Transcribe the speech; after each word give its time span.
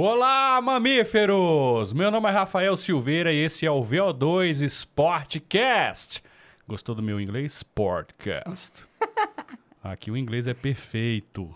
Olá, 0.00 0.60
mamíferos! 0.62 1.92
Meu 1.92 2.08
nome 2.08 2.28
é 2.28 2.30
Rafael 2.30 2.76
Silveira 2.76 3.32
e 3.32 3.38
esse 3.38 3.66
é 3.66 3.70
o 3.72 3.82
VO2 3.82 4.62
Sportcast. 4.62 6.22
Gostou 6.68 6.94
do 6.94 7.02
meu 7.02 7.20
inglês? 7.20 7.54
Sportcast. 7.54 8.86
Aqui 9.82 10.12
o 10.12 10.16
inglês 10.16 10.46
é 10.46 10.54
perfeito. 10.54 11.52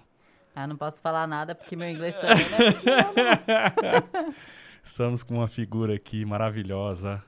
Ah, 0.57 0.67
não 0.67 0.75
posso 0.75 1.01
falar 1.01 1.29
nada 1.29 1.55
porque 1.55 1.77
meu 1.77 1.89
inglês 1.89 2.17
também 2.17 2.45
não 2.51 4.27
é 4.27 4.35
Estamos 4.83 5.23
com 5.23 5.35
uma 5.37 5.47
figura 5.47 5.95
aqui 5.95 6.25
maravilhosa, 6.25 7.23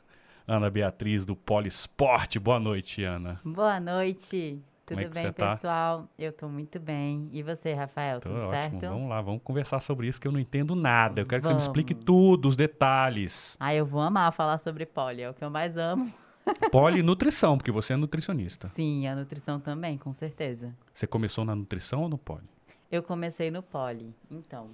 Ana 0.49 0.69
Beatriz 0.69 1.25
do 1.25 1.37
Polisport. 1.37 2.41
Boa 2.41 2.59
noite, 2.59 3.05
Ana. 3.05 3.41
Boa 3.45 3.79
noite. 3.79 4.61
Tudo 4.87 4.99
Como 4.99 5.07
é 5.07 5.23
bem, 5.23 5.33
tá? 5.33 5.55
pessoal? 5.57 6.09
Eu 6.19 6.31
tô 6.31 6.47
muito 6.47 6.79
bem. 6.79 7.31
E 7.33 7.43
você, 7.43 7.73
Rafael, 7.73 8.21
Tô 8.21 8.29
tudo 8.29 8.41
ótimo. 8.41 8.53
certo? 8.53 8.81
Vamos 8.81 9.09
lá, 9.09 9.23
vamos 9.23 9.41
conversar 9.43 9.81
sobre 9.81 10.07
isso 10.09 10.21
que 10.21 10.29
eu 10.29 10.33
não 10.33 10.39
entendo 10.39 10.75
nada. 10.77 11.23
Eu 11.23 11.27
quero 11.27 11.41
que 11.41 11.47
você 11.47 11.55
me 11.55 11.59
Vamos. 11.61 11.65
explique 11.69 11.95
tudo, 11.95 12.49
os 12.49 12.55
detalhes. 12.57 13.57
Ah, 13.59 13.75
eu 13.75 13.87
vou 13.87 14.03
amar 14.03 14.31
falar 14.33 14.59
sobre 14.59 14.85
poli, 14.85 15.23
é 15.23 15.31
o 15.31 15.33
que 15.35 15.43
eu 15.43 15.49
mais 15.51 15.77
amo. 15.79 16.13
Polinutrição, 16.71 17.57
porque 17.57 17.71
você 17.73 17.95
é 17.95 17.97
nutricionista. 17.97 18.69
Sim, 18.69 19.07
a 19.07 19.17
nutrição 19.17 19.59
também, 19.59 19.97
com 19.97 20.13
certeza. 20.13 20.75
Você 20.93 21.07
começou 21.07 21.45
na 21.45 21.55
nutrição 21.55 22.03
ou 22.03 22.09
no 22.09 22.19
poli? 22.19 22.45
Eu 22.93 23.03
comecei 23.03 23.51
no 23.51 23.63
poli. 23.63 24.15
Então, 24.31 24.69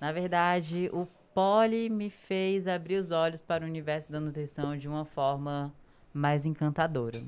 na 0.00 0.12
verdade, 0.12 0.88
o 0.92 1.06
poli 1.34 1.90
me 1.90 2.10
fez 2.10 2.68
abrir 2.68 2.96
os 2.96 3.10
olhos 3.10 3.42
para 3.42 3.64
o 3.64 3.66
universo 3.66 4.10
da 4.12 4.20
nutrição 4.20 4.76
de 4.76 4.86
uma 4.86 5.04
forma 5.04 5.72
mais 6.14 6.46
encantadora. 6.46 7.22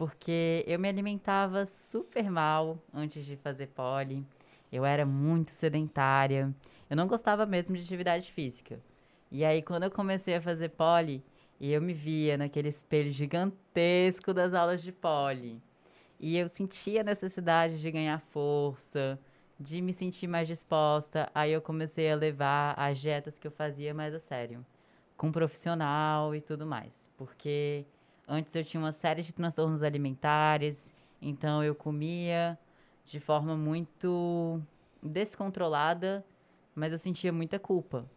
Porque 0.00 0.64
eu 0.66 0.78
me 0.78 0.88
alimentava 0.88 1.66
super 1.66 2.30
mal 2.30 2.78
antes 2.90 3.22
de 3.22 3.36
fazer 3.36 3.66
poli. 3.66 4.26
Eu 4.72 4.82
era 4.82 5.04
muito 5.04 5.50
sedentária. 5.50 6.50
Eu 6.88 6.96
não 6.96 7.06
gostava 7.06 7.44
mesmo 7.44 7.76
de 7.76 7.82
atividade 7.82 8.32
física. 8.32 8.80
E 9.30 9.44
aí, 9.44 9.60
quando 9.60 9.82
eu 9.82 9.90
comecei 9.90 10.34
a 10.34 10.40
fazer 10.40 10.70
poli, 10.70 11.22
eu 11.60 11.82
me 11.82 11.92
via 11.92 12.38
naquele 12.38 12.68
espelho 12.68 13.12
gigantesco 13.12 14.32
das 14.32 14.54
aulas 14.54 14.82
de 14.82 14.90
poli. 14.90 15.60
E 16.18 16.38
eu 16.38 16.48
sentia 16.48 17.02
a 17.02 17.04
necessidade 17.04 17.78
de 17.78 17.90
ganhar 17.90 18.22
força, 18.30 19.20
de 19.58 19.82
me 19.82 19.92
sentir 19.92 20.28
mais 20.28 20.48
disposta. 20.48 21.30
Aí 21.34 21.52
eu 21.52 21.60
comecei 21.60 22.10
a 22.10 22.16
levar 22.16 22.72
as 22.78 22.96
dietas 22.96 23.38
que 23.38 23.46
eu 23.46 23.52
fazia 23.52 23.92
mais 23.92 24.14
a 24.14 24.18
sério, 24.18 24.64
com 25.14 25.26
um 25.26 25.32
profissional 25.32 26.34
e 26.34 26.40
tudo 26.40 26.64
mais. 26.64 27.10
Porque 27.18 27.84
antes 28.30 28.54
eu 28.54 28.64
tinha 28.64 28.80
uma 28.80 28.92
série 28.92 29.22
de 29.22 29.32
transtornos 29.32 29.82
alimentares, 29.82 30.94
então 31.20 31.62
eu 31.64 31.74
comia 31.74 32.56
de 33.04 33.18
forma 33.18 33.56
muito 33.56 34.62
descontrolada, 35.02 36.24
mas 36.74 36.92
eu 36.92 36.98
sentia 36.98 37.32
muita 37.32 37.58
culpa. 37.58 38.08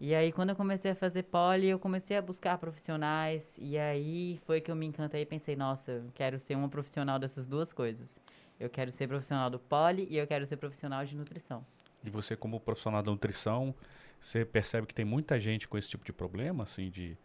E 0.00 0.14
aí, 0.14 0.30
quando 0.30 0.50
eu 0.50 0.56
comecei 0.56 0.90
a 0.90 0.94
fazer 0.94 1.24
poli, 1.24 1.68
eu 1.68 1.78
comecei 1.78 2.16
a 2.16 2.22
buscar 2.22 2.56
profissionais. 2.58 3.56
E 3.60 3.76
aí 3.76 4.38
foi 4.46 4.60
que 4.60 4.70
eu 4.70 4.76
me 4.76 4.86
encantei 4.86 5.22
e 5.22 5.26
pensei, 5.26 5.56
nossa, 5.56 5.90
eu 5.90 6.10
quero 6.14 6.38
ser 6.38 6.56
uma 6.56 6.68
profissional 6.68 7.18
dessas 7.18 7.46
duas 7.48 7.72
coisas. 7.72 8.20
Eu 8.60 8.70
quero 8.70 8.92
ser 8.92 9.08
profissional 9.08 9.50
do 9.50 9.58
poli 9.58 10.06
e 10.08 10.16
eu 10.16 10.26
quero 10.26 10.46
ser 10.46 10.56
profissional 10.56 11.04
de 11.04 11.16
nutrição. 11.16 11.64
E 12.04 12.10
você, 12.10 12.36
como 12.36 12.60
profissional 12.60 13.02
da 13.02 13.10
nutrição, 13.10 13.74
você 14.20 14.44
percebe 14.44 14.86
que 14.86 14.94
tem 14.94 15.04
muita 15.04 15.38
gente 15.38 15.66
com 15.66 15.76
esse 15.76 15.88
tipo 15.88 16.04
de 16.04 16.12
problema, 16.12 16.62
assim, 16.62 16.90
de, 16.90 17.16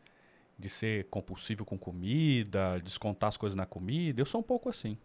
de 0.64 0.70
ser 0.70 1.06
compulsivo 1.10 1.66
com 1.66 1.78
comida, 1.78 2.80
descontar 2.80 3.28
as 3.28 3.36
coisas 3.36 3.54
na 3.56 3.66
comida. 3.66 4.22
Eu 4.22 4.26
sou 4.26 4.40
um 4.40 4.44
pouco 4.44 4.70
assim. 4.70 4.98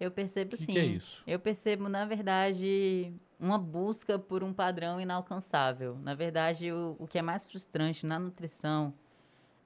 Eu 0.00 0.10
percebo 0.10 0.50
Que 0.56 0.64
sim. 0.64 0.72
que 0.72 0.78
é 0.78 0.84
isso? 0.84 1.22
Eu 1.24 1.38
percebo, 1.38 1.88
na 1.88 2.04
verdade, 2.04 3.14
uma 3.38 3.56
busca 3.56 4.18
por 4.18 4.42
um 4.42 4.52
padrão 4.52 5.00
inalcançável. 5.00 5.96
Na 6.02 6.14
verdade, 6.14 6.72
o, 6.72 6.96
o 6.98 7.06
que 7.06 7.16
é 7.16 7.22
mais 7.22 7.46
frustrante 7.46 8.04
na 8.04 8.18
nutrição 8.18 8.92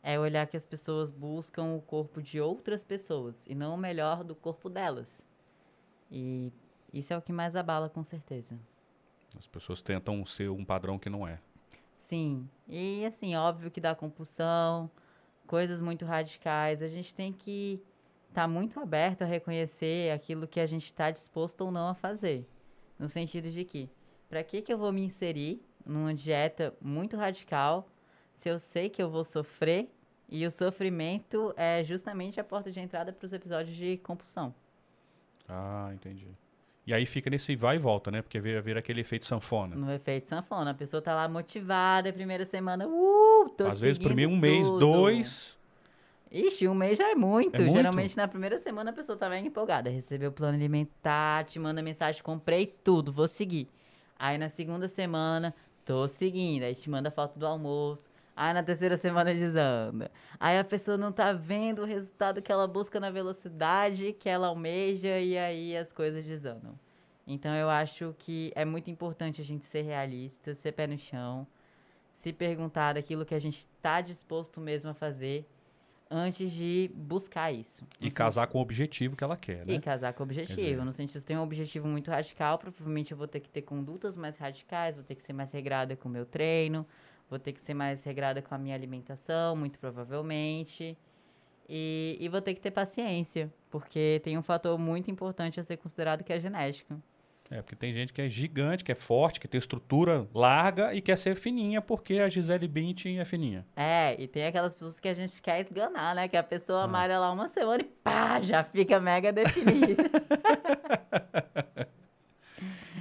é 0.03 0.21
olhar 0.21 0.47
que 0.47 0.56
as 0.56 0.66
pessoas 0.66 1.10
buscam 1.10 1.75
o 1.75 1.81
corpo 1.81 2.21
de 2.21 2.38
outras 2.38 2.84
pessoas 2.84 3.47
e 3.47 3.55
não 3.55 3.75
o 3.75 3.78
melhor 3.78 4.22
do 4.22 4.34
corpo 4.34 4.69
delas. 4.69 5.26
E 6.10 6.53
isso 6.93 7.15
é 7.15 7.16
o 7.16 7.22
que 7.22 7.32
mais 7.32 7.56
abala, 7.56 7.88
com 7.88 8.05
certeza. 8.05 8.59
As 9.38 9.47
pessoas 9.47 9.81
tentam 9.81 10.25
ser 10.26 10.50
um 10.50 10.65
padrão 10.65 10.99
que 10.99 11.09
não 11.09 11.26
é. 11.26 11.41
Sim. 11.97 12.49
E 12.69 13.05
assim, 13.06 13.34
óbvio 13.34 13.71
que 13.71 13.81
dá 13.81 13.94
compulsão, 13.94 14.91
coisas 15.47 15.81
muito 15.81 16.05
radicais. 16.05 16.83
A 16.83 16.89
gente 16.89 17.15
tem 17.15 17.33
que 17.33 17.83
estar 18.29 18.47
muito 18.47 18.79
aberto 18.79 19.23
a 19.23 19.25
reconhecer 19.25 20.12
aquilo 20.12 20.47
que 20.47 20.61
a 20.61 20.67
gente 20.67 20.84
está 20.84 21.11
disposto 21.11 21.62
ou 21.62 21.71
não 21.71 21.89
a 21.89 21.95
fazer. 21.95 22.47
No 22.99 23.09
sentido 23.09 23.51
de 23.51 23.65
que, 23.65 23.89
para 24.29 24.43
que, 24.43 24.61
que 24.61 24.73
eu 24.73 24.79
vou 24.79 24.93
me 24.93 25.03
inserir 25.03 25.62
numa 25.85 26.12
dieta 26.12 26.75
muito 26.81 27.17
radical 27.17 27.89
se 28.35 28.49
eu 28.51 28.59
sei 28.59 28.91
que 28.91 29.03
eu 29.03 29.09
vou 29.09 29.25
sofrer 29.25 29.91
e 30.29 30.45
o 30.45 30.51
sofrimento 30.51 31.55
é 31.56 31.83
justamente 31.85 32.41
a 32.41 32.45
porta 32.45 32.71
de 32.71 32.81
entrada 32.81 33.12
para 33.12 33.25
os 33.25 33.33
episódios 33.33 33.77
de 33.77 33.97
compulsão? 33.99 34.55
Ah, 35.49 35.91
entendi. 35.95 36.29
E 36.87 36.95
aí 36.95 37.05
fica 37.05 37.29
nesse 37.29 37.57
vai 37.57 37.77
e 37.77 37.79
volta, 37.81 38.13
né? 38.13 38.23
Porque 38.23 38.39
vira, 38.39 38.63
vira 38.63 38.79
aquele 38.79 39.01
efeito 39.01 39.27
sanfona. 39.27 39.75
No 39.75 39.93
efeito 39.93 40.29
sanfona, 40.29 40.71
a 40.71 40.75
pessoa 40.75 41.03
tá 41.03 41.13
lá 41.15 41.29
motivada, 41.29 42.13
primeira 42.13 42.45
semana, 42.45 42.87
uh, 42.87 43.51
tô 43.57 43.67
Às 43.67 43.81
vezes, 43.81 43.99
primeiro 43.99 44.31
um 44.31 44.37
mês, 44.37 44.69
tudo. 44.69 44.79
dois. 44.79 45.59
Ixi, 46.31 46.69
um 46.69 46.75
mês 46.75 46.97
já 46.97 47.11
é 47.11 47.15
muito. 47.15 47.57
É 47.57 47.61
muito? 47.61 47.73
Geralmente 47.73 48.17
na 48.17 48.29
primeira 48.29 48.59
semana 48.59 48.91
a 48.91 48.93
pessoa 48.93 49.19
tá 49.19 49.29
bem 49.29 49.47
empolgada. 49.47 49.91
Recebeu 49.91 50.31
o 50.31 50.33
plano 50.33 50.57
alimentar, 50.57 51.45
te 51.45 51.59
manda 51.59 51.83
mensagem, 51.83 52.23
comprei 52.23 52.67
tudo, 52.67 53.11
vou 53.11 53.27
seguir. 53.27 53.69
Aí 54.17 54.39
na 54.39 54.49
segunda 54.49 54.87
semana, 54.87 55.53
tô 55.85 56.07
seguindo. 56.07 56.63
Aí 56.63 56.75
te 56.75 56.89
manda 56.89 57.11
foto 57.11 57.37
do 57.37 57.47
almoço. 57.47 58.11
Aí 58.37 58.53
na 58.53 58.63
terceira 58.63 58.99
semana 58.99 59.33
desanda. 59.35 60.11
Aí 60.39 60.59
a 60.59 60.65
pessoa 60.65 60.99
não 60.99 61.11
tá 61.11 61.33
vendo 61.33 61.81
o 61.83 61.85
resultado 61.87 62.43
que 62.43 62.53
ela 62.53 62.67
busca 62.69 63.01
na 63.01 63.11
velocidade 63.11 64.13
que 64.13 64.29
ela 64.29 64.49
almeja 64.49 65.19
e 65.19 65.39
aí 65.39 65.75
as 65.75 65.91
coisas 65.91 66.23
desandam. 66.25 66.79
Então 67.27 67.55
eu 67.55 67.71
acho 67.71 68.15
que 68.19 68.53
é 68.55 68.65
muito 68.65 68.91
importante 68.91 69.41
a 69.41 69.45
gente 69.45 69.65
ser 69.65 69.83
realista, 69.83 70.55
ser 70.55 70.73
pé 70.73 70.87
no 70.87 70.99
chão, 70.99 71.47
se 72.13 72.31
perguntar 72.33 72.93
daquilo 72.93 73.25
que 73.25 73.35
a 73.35 73.39
gente 73.39 73.67
tá 73.81 74.01
disposto 74.03 74.61
mesmo 74.61 74.91
a 74.91 74.95
fazer 74.95 75.49
antes 76.11 76.53
de 76.53 76.91
buscar 76.95 77.51
isso. 77.51 77.85
E 78.01 78.11
casar 78.11 78.47
com 78.47 78.59
o 78.59 78.61
objetivo 78.63 79.17
que 79.17 79.25
ela 79.25 79.37
quer, 79.37 79.65
sen- 79.65 79.75
E 79.75 79.79
né? 79.79 79.81
casar 79.81 80.13
com 80.13 80.23
o 80.23 80.25
objetivo. 80.25 80.61
dizer- 80.61 80.85
No 80.85 80.93
sentido, 80.93 81.19
se 81.19 81.27
tenho 81.27 81.41
um 81.41 81.43
objetivo 81.43 81.89
muito 81.89 82.11
radical, 82.11 82.59
provavelmente 82.59 83.11
eu 83.13 83.17
vou 83.19 83.27
ter 83.27 83.41
que 83.41 83.49
ter 83.49 83.63
condutas 83.63 84.17
mais 84.17 84.37
radicais, 84.37 84.95
vou 84.97 85.05
ter 85.05 85.15
que 85.17 85.23
ser 85.23 85.33
mais 85.33 85.51
regrada 85.51 85.97
com 85.97 86.09
o 86.09 86.13
meu 86.13 86.25
treino, 86.25 86.87
vou 87.28 87.38
ter 87.38 87.53
que 87.53 87.60
ser 87.60 87.75
mais 87.75 88.03
regrada 88.04 88.41
com 88.42 88.54
a 88.54 88.59
minha 88.59 88.75
alimentação, 88.75 89.54
muito 89.56 89.78
provavelmente. 89.78 90.97
E, 91.69 92.16
e 92.20 92.28
vou 92.28 92.41
ter 92.41 92.54
que 92.54 92.60
ter 92.60 92.70
paciência, 92.70 93.53
porque 93.70 94.20
tem 94.22 94.38
um 94.38 94.42
fator 94.42 94.78
muito 94.78 95.10
importante 95.10 95.59
a 95.59 95.62
ser 95.62 95.76
considerado 95.76 96.22
que 96.22 96.32
é 96.32 96.37
a 96.37 96.38
genética. 96.38 96.97
É, 97.48 97.62
porque 97.62 97.76
tem 97.76 97.92
gente 97.94 98.12
que 98.12 98.20
é 98.20 98.28
gigante, 98.28 98.82
que 98.82 98.91
é 98.91 98.94
forte, 98.97 99.38
que 99.38 99.47
tem 99.47 99.56
estrutura 99.59 100.26
larga 100.34 100.92
e 100.92 101.00
quer 101.00 101.16
ser 101.16 101.37
fininha 101.37 101.81
porque 101.81 102.14
a 102.19 102.28
Gisele 102.28 102.66
Bündchen 102.66 103.20
é 103.20 103.25
fininha. 103.25 103.64
É, 103.76 104.20
e 104.20 104.26
tem 104.26 104.47
aquelas 104.47 104.75
pessoas 104.75 104.98
que 104.98 105.06
a 105.08 105.14
gente 105.14 105.41
quer 105.41 105.60
esganar, 105.60 106.12
né? 106.16 106.26
Que 106.26 106.37
a 106.37 106.43
pessoa 106.43 106.82
Ah. 106.84 106.88
malha 106.88 107.20
lá 107.20 107.31
uma 107.31 107.47
semana 107.47 107.82
e 107.82 107.84
pá, 107.84 108.41
já 108.41 108.64
fica 108.64 108.98
mega 108.98 109.32
definida. 109.32 110.03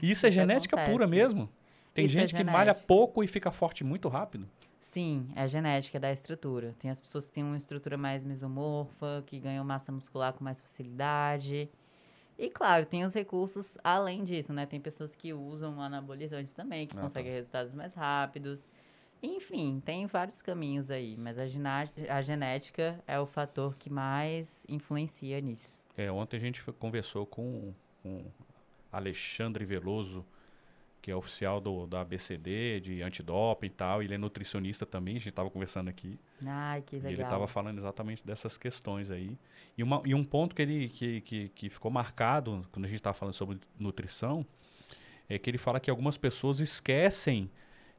E 0.01 0.11
isso 0.11 0.25
é 0.25 0.29
Isso 0.29 0.31
genética 0.31 0.75
acontece. 0.75 0.91
pura 0.91 1.07
mesmo. 1.07 1.49
Tem 1.95 2.05
Isso 2.05 2.17
é 2.17 2.21
gente 2.21 2.35
que 2.35 2.43
malha 2.43 2.75
pouco 2.75 3.23
e 3.23 3.27
fica 3.27 3.51
forte 3.51 3.81
muito 3.81 4.09
rápido. 4.09 4.47
Sim, 4.81 5.29
é 5.33 5.43
a 5.43 5.47
genética 5.47 5.97
da 5.97 6.11
estrutura. 6.11 6.75
Tem 6.77 6.91
as 6.91 6.99
pessoas 6.99 7.25
que 7.25 7.31
têm 7.31 7.43
uma 7.43 7.55
estrutura 7.55 7.97
mais 7.97 8.25
mesomorfa, 8.25 9.23
que 9.25 9.39
ganham 9.39 9.63
massa 9.63 9.93
muscular 9.93 10.33
com 10.33 10.43
mais 10.43 10.59
facilidade. 10.59 11.69
E 12.37 12.49
claro, 12.49 12.85
tem 12.85 13.05
os 13.05 13.13
recursos 13.13 13.77
além 13.81 14.25
disso, 14.25 14.51
né? 14.51 14.65
Tem 14.65 14.79
pessoas 14.79 15.15
que 15.15 15.33
usam 15.33 15.81
anabolizantes 15.81 16.51
também, 16.51 16.85
que 16.85 16.97
Ah, 16.97 17.01
conseguem 17.01 17.31
tá. 17.31 17.37
resultados 17.37 17.73
mais 17.73 17.93
rápidos. 17.93 18.67
Enfim, 19.23 19.81
tem 19.83 20.05
vários 20.05 20.41
caminhos 20.41 20.91
aí, 20.91 21.15
mas 21.17 21.37
a, 21.39 21.43
a 22.09 22.21
genética 22.21 23.01
é 23.07 23.17
o 23.17 23.25
fator 23.25 23.73
que 23.77 23.89
mais 23.89 24.65
influencia 24.67 25.39
nisso. 25.39 25.79
É, 25.95 26.11
ontem 26.11 26.35
a 26.35 26.39
gente 26.41 26.61
conversou 26.73 27.25
com, 27.25 27.73
com 28.03 28.25
Alexandre 28.91 29.63
Veloso, 29.63 30.25
que 31.05 31.11
é 31.11 31.15
oficial 31.15 31.61
do, 31.61 31.85
da 31.85 32.01
ABCD, 32.01 32.79
de 32.79 33.03
antidoping 33.03 33.67
e 33.67 33.69
tal. 33.69 34.01
Ele 34.01 34.15
é 34.15 34.17
nutricionista 34.17 34.87
também, 34.87 35.17
a 35.17 35.19
gente 35.19 35.29
estava 35.29 35.51
conversando 35.51 35.87
aqui. 35.87 36.19
Ai, 36.43 36.81
que 36.81 36.95
E 36.95 36.97
ele 36.97 37.09
legal. 37.09 37.25
estava 37.25 37.47
falando 37.47 37.77
exatamente 37.77 38.25
dessas 38.25 38.57
questões 38.57 39.11
aí. 39.11 39.37
E, 39.77 39.83
uma, 39.83 40.01
e 40.03 40.15
um 40.15 40.23
ponto 40.23 40.55
que, 40.55 40.63
ele, 40.63 40.89
que, 40.89 41.21
que, 41.21 41.49
que 41.49 41.69
ficou 41.69 41.91
marcado 41.91 42.65
quando 42.71 42.85
a 42.85 42.87
gente 42.87 42.97
estava 42.97 43.13
falando 43.13 43.35
sobre 43.35 43.59
nutrição 43.77 44.43
é 45.29 45.37
que 45.37 45.47
ele 45.47 45.59
fala 45.59 45.79
que 45.79 45.91
algumas 45.91 46.17
pessoas 46.17 46.59
esquecem 46.59 47.51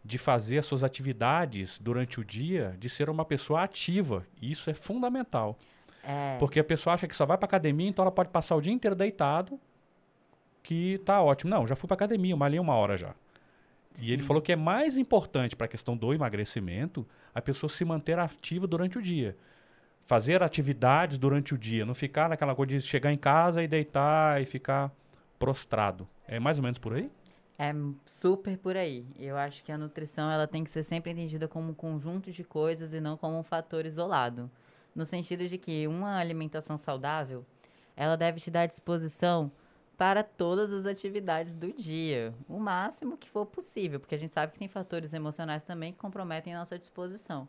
de 0.04 0.18
fazer 0.18 0.58
as 0.58 0.66
suas 0.66 0.82
atividades 0.82 1.78
durante 1.78 2.18
o 2.18 2.24
dia, 2.24 2.74
de 2.76 2.88
ser 2.88 3.08
uma 3.08 3.24
pessoa 3.24 3.62
ativa. 3.62 4.26
E 4.42 4.50
isso 4.50 4.68
é 4.68 4.74
fundamental. 4.74 5.56
É, 6.02 6.36
Porque 6.40 6.58
a 6.58 6.64
pessoa 6.64 6.94
acha 6.94 7.06
que 7.06 7.14
só 7.14 7.24
vai 7.24 7.38
para 7.38 7.46
academia, 7.46 7.88
então 7.88 8.02
ela 8.02 8.10
pode 8.10 8.30
passar 8.30 8.56
o 8.56 8.60
dia 8.60 8.72
inteiro 8.72 8.96
deitado, 8.96 9.60
que 10.66 10.98
tá 11.04 11.22
ótimo. 11.22 11.48
Não, 11.48 11.64
já 11.64 11.76
fui 11.76 11.86
para 11.86 11.94
academia, 11.94 12.32
eu 12.32 12.36
malhei 12.36 12.58
uma 12.58 12.74
hora 12.74 12.96
já. 12.96 13.14
E 14.02 14.12
ele 14.12 14.22
falou 14.22 14.42
que 14.42 14.52
é 14.52 14.56
mais 14.56 14.98
importante 14.98 15.54
para 15.54 15.66
a 15.66 15.68
questão 15.68 15.96
do 15.96 16.12
emagrecimento 16.12 17.06
a 17.32 17.40
pessoa 17.40 17.70
se 17.70 17.84
manter 17.84 18.18
ativa 18.18 18.66
durante 18.66 18.98
o 18.98 19.02
dia. 19.02 19.36
Fazer 20.02 20.42
atividades 20.42 21.18
durante 21.18 21.54
o 21.54 21.58
dia, 21.58 21.86
não 21.86 21.94
ficar 21.94 22.28
naquela 22.28 22.54
coisa 22.54 22.76
de 22.76 22.82
chegar 22.82 23.12
em 23.12 23.16
casa 23.16 23.62
e 23.62 23.68
deitar 23.68 24.42
e 24.42 24.44
ficar 24.44 24.92
prostrado. 25.38 26.06
É 26.26 26.40
mais 26.40 26.58
ou 26.58 26.64
menos 26.64 26.78
por 26.78 26.94
aí? 26.94 27.10
É 27.58 27.72
super 28.04 28.58
por 28.58 28.76
aí. 28.76 29.06
Eu 29.18 29.36
acho 29.36 29.64
que 29.64 29.72
a 29.72 29.78
nutrição 29.78 30.30
ela 30.30 30.46
tem 30.46 30.64
que 30.64 30.70
ser 30.70 30.82
sempre 30.82 31.12
entendida 31.12 31.48
como 31.48 31.70
um 31.70 31.74
conjunto 31.74 32.30
de 32.30 32.44
coisas 32.44 32.92
e 32.92 33.00
não 33.00 33.16
como 33.16 33.38
um 33.38 33.42
fator 33.42 33.86
isolado. 33.86 34.50
No 34.94 35.06
sentido 35.06 35.46
de 35.46 35.56
que 35.56 35.86
uma 35.86 36.18
alimentação 36.18 36.76
saudável, 36.76 37.46
ela 37.96 38.16
deve 38.16 38.40
te 38.40 38.50
dar 38.50 38.66
disposição 38.66 39.50
para 39.96 40.22
todas 40.22 40.72
as 40.72 40.84
atividades 40.84 41.56
do 41.56 41.72
dia, 41.72 42.34
o 42.48 42.58
máximo 42.58 43.16
que 43.16 43.30
for 43.30 43.46
possível, 43.46 43.98
porque 43.98 44.14
a 44.14 44.18
gente 44.18 44.32
sabe 44.32 44.52
que 44.52 44.58
tem 44.58 44.68
fatores 44.68 45.14
emocionais 45.14 45.62
também 45.62 45.92
que 45.92 45.98
comprometem 45.98 46.54
a 46.54 46.58
nossa 46.58 46.78
disposição. 46.78 47.48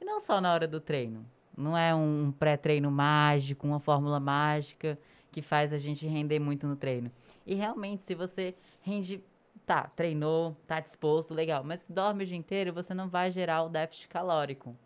E 0.00 0.04
não 0.04 0.20
só 0.20 0.40
na 0.40 0.52
hora 0.52 0.68
do 0.68 0.78
treino. 0.80 1.24
Não 1.56 1.76
é 1.76 1.94
um 1.94 2.32
pré-treino 2.38 2.90
mágico, 2.90 3.66
uma 3.66 3.80
fórmula 3.80 4.20
mágica 4.20 4.98
que 5.32 5.40
faz 5.40 5.72
a 5.72 5.78
gente 5.78 6.06
render 6.06 6.38
muito 6.38 6.66
no 6.66 6.76
treino. 6.76 7.10
E 7.46 7.54
realmente, 7.54 8.04
se 8.04 8.14
você 8.14 8.54
rende, 8.82 9.24
tá, 9.64 9.84
treinou, 9.84 10.54
tá 10.66 10.80
disposto, 10.80 11.32
legal, 11.32 11.64
mas 11.64 11.86
dorme 11.88 12.24
o 12.24 12.26
dia 12.26 12.36
inteiro, 12.36 12.74
você 12.74 12.92
não 12.92 13.08
vai 13.08 13.30
gerar 13.30 13.62
o 13.62 13.70
déficit 13.70 14.08
calórico. 14.08 14.76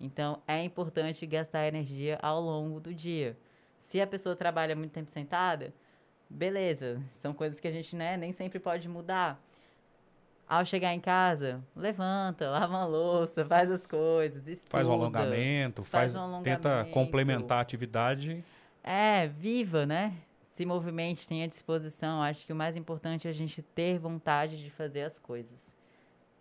Então, 0.00 0.42
é 0.46 0.64
importante 0.64 1.26
gastar 1.26 1.66
energia 1.66 2.18
ao 2.22 2.40
longo 2.40 2.80
do 2.80 2.94
dia. 2.94 3.36
Se 3.78 4.00
a 4.00 4.06
pessoa 4.06 4.34
trabalha 4.34 4.74
muito 4.74 4.92
tempo 4.92 5.10
sentada, 5.10 5.74
beleza, 6.34 7.00
são 7.16 7.32
coisas 7.32 7.60
que 7.60 7.68
a 7.68 7.70
gente 7.70 7.94
né, 7.94 8.16
nem 8.16 8.32
sempre 8.32 8.58
pode 8.58 8.88
mudar. 8.88 9.40
Ao 10.46 10.64
chegar 10.66 10.92
em 10.92 11.00
casa, 11.00 11.64
levanta, 11.74 12.50
lava 12.50 12.76
a 12.76 12.84
louça, 12.84 13.46
faz 13.46 13.70
as 13.70 13.86
coisas, 13.86 14.46
estuda. 14.46 14.70
Faz 14.70 14.86
um 14.86 14.92
alongamento, 14.92 15.82
faz, 15.84 16.12
faz 16.12 16.14
um 16.14 16.20
alongamento. 16.20 16.44
tenta 16.44 16.84
complementar 16.90 17.58
a 17.58 17.60
atividade. 17.62 18.44
É, 18.82 19.26
viva, 19.26 19.86
né? 19.86 20.14
Se 20.50 20.66
movimente, 20.66 21.26
tenha 21.26 21.48
disposição. 21.48 22.22
Acho 22.22 22.44
que 22.44 22.52
o 22.52 22.56
mais 22.56 22.76
importante 22.76 23.26
é 23.26 23.30
a 23.30 23.34
gente 23.34 23.62
ter 23.62 23.98
vontade 23.98 24.62
de 24.62 24.70
fazer 24.70 25.02
as 25.02 25.18
coisas. 25.18 25.74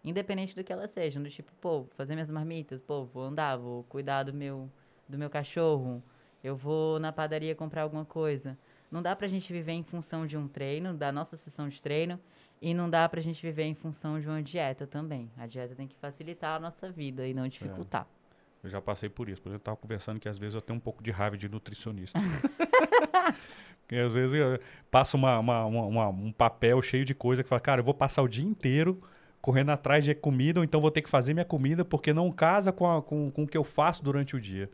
Independente 0.04 0.54
do 0.54 0.66
que 0.66 0.74
elas 0.74 0.92
sejam, 0.92 1.24
do 1.24 1.30
tipo, 1.30 1.51
pô, 1.62 1.86
fazer 1.95 2.13
minhas 2.13 2.30
marmitas, 2.30 2.81
pô, 2.81 3.06
vou 3.06 3.24
andar, 3.24 3.56
vou 3.56 3.84
cuidar 3.86 4.24
do 4.24 4.34
meu, 4.34 4.69
do 5.07 5.18
meu 5.18 5.30
cachorro, 5.30 6.04
eu 6.44 6.57
vou 6.57 7.00
na 7.00 7.13
padaria 7.13 7.56
comprar 7.56 7.84
alguma 7.84 8.04
coisa. 8.04 8.57
Não 8.94 9.01
dá 9.01 9.16
pra 9.16 9.28
gente 9.28 9.51
viver 9.51 9.72
em 9.72 9.81
função 9.81 10.28
de 10.28 10.38
um 10.38 10.48
treino, 10.48 10.94
da 10.94 11.12
nossa 11.12 11.36
sessão 11.36 11.68
de 11.68 11.81
treino, 11.81 12.19
e 12.62 12.75
não 12.75 12.88
dá 12.88 13.10
pra 13.10 13.19
gente 13.22 13.42
viver 13.42 13.63
em 13.63 13.74
função 13.74 14.19
de 14.19 14.28
uma 14.28 14.40
dieta 14.40 14.86
também. 14.86 15.31
A 15.36 15.48
dieta 15.48 15.74
tem 15.74 15.88
que 15.88 15.95
facilitar 15.95 16.57
a 16.57 16.60
nossa 16.60 16.92
vida 16.92 17.28
e 17.28 17.34
não 17.34 17.48
dificultar. 17.48 18.04
É. 18.04 18.68
Eu 18.68 18.69
já 18.69 18.80
passei 18.80 19.10
por 19.10 19.28
isso. 19.28 19.42
Por 19.42 19.50
exemplo, 19.50 19.56
eu 19.56 19.63
estava 19.63 19.78
conversando 19.78 20.19
que 20.19 20.30
às 20.30 20.38
vezes 20.38 20.54
eu 20.54 20.62
tenho 20.62 20.78
um 20.78 20.80
pouco 20.80 21.01
de 21.01 21.10
raiva 21.10 21.36
de 21.36 21.50
nutricionista. 21.50 22.19
Porque 23.81 23.95
às 23.95 24.13
vezes 24.13 24.40
eu 24.40 24.60
passo 24.92 25.18
uma, 25.18 25.40
uma, 25.40 25.66
uma, 25.66 26.10
um 26.10 26.31
papel 26.31 26.80
cheio 26.84 27.04
de 27.04 27.16
coisa 27.16 27.42
que 27.42 27.50
fala, 27.50 27.60
cara, 27.60 27.81
eu 27.81 27.86
vou 27.86 27.95
passar 27.95 28.22
o 28.22 28.28
dia 28.28 28.45
inteiro 28.45 29.01
correndo 29.42 29.72
atrás 29.72 30.06
de 30.06 30.13
comida, 30.13 30.60
ou 30.60 30.63
então 30.63 30.80
vou 30.80 30.92
ter 30.92 31.01
que 31.01 31.10
fazer 31.10 31.34
minha 31.34 31.44
comida 31.44 31.84
porque 31.84 32.13
não 32.13 32.31
casa 32.31 32.72
com, 32.72 32.88
a, 32.95 33.01
com, 33.01 33.31
com 33.31 33.44
o 33.44 33.48
que 33.48 33.57
eu 33.57 33.63
faço 33.63 34.04
durante 34.04 34.36
o 34.36 34.40
dia. 34.40 34.69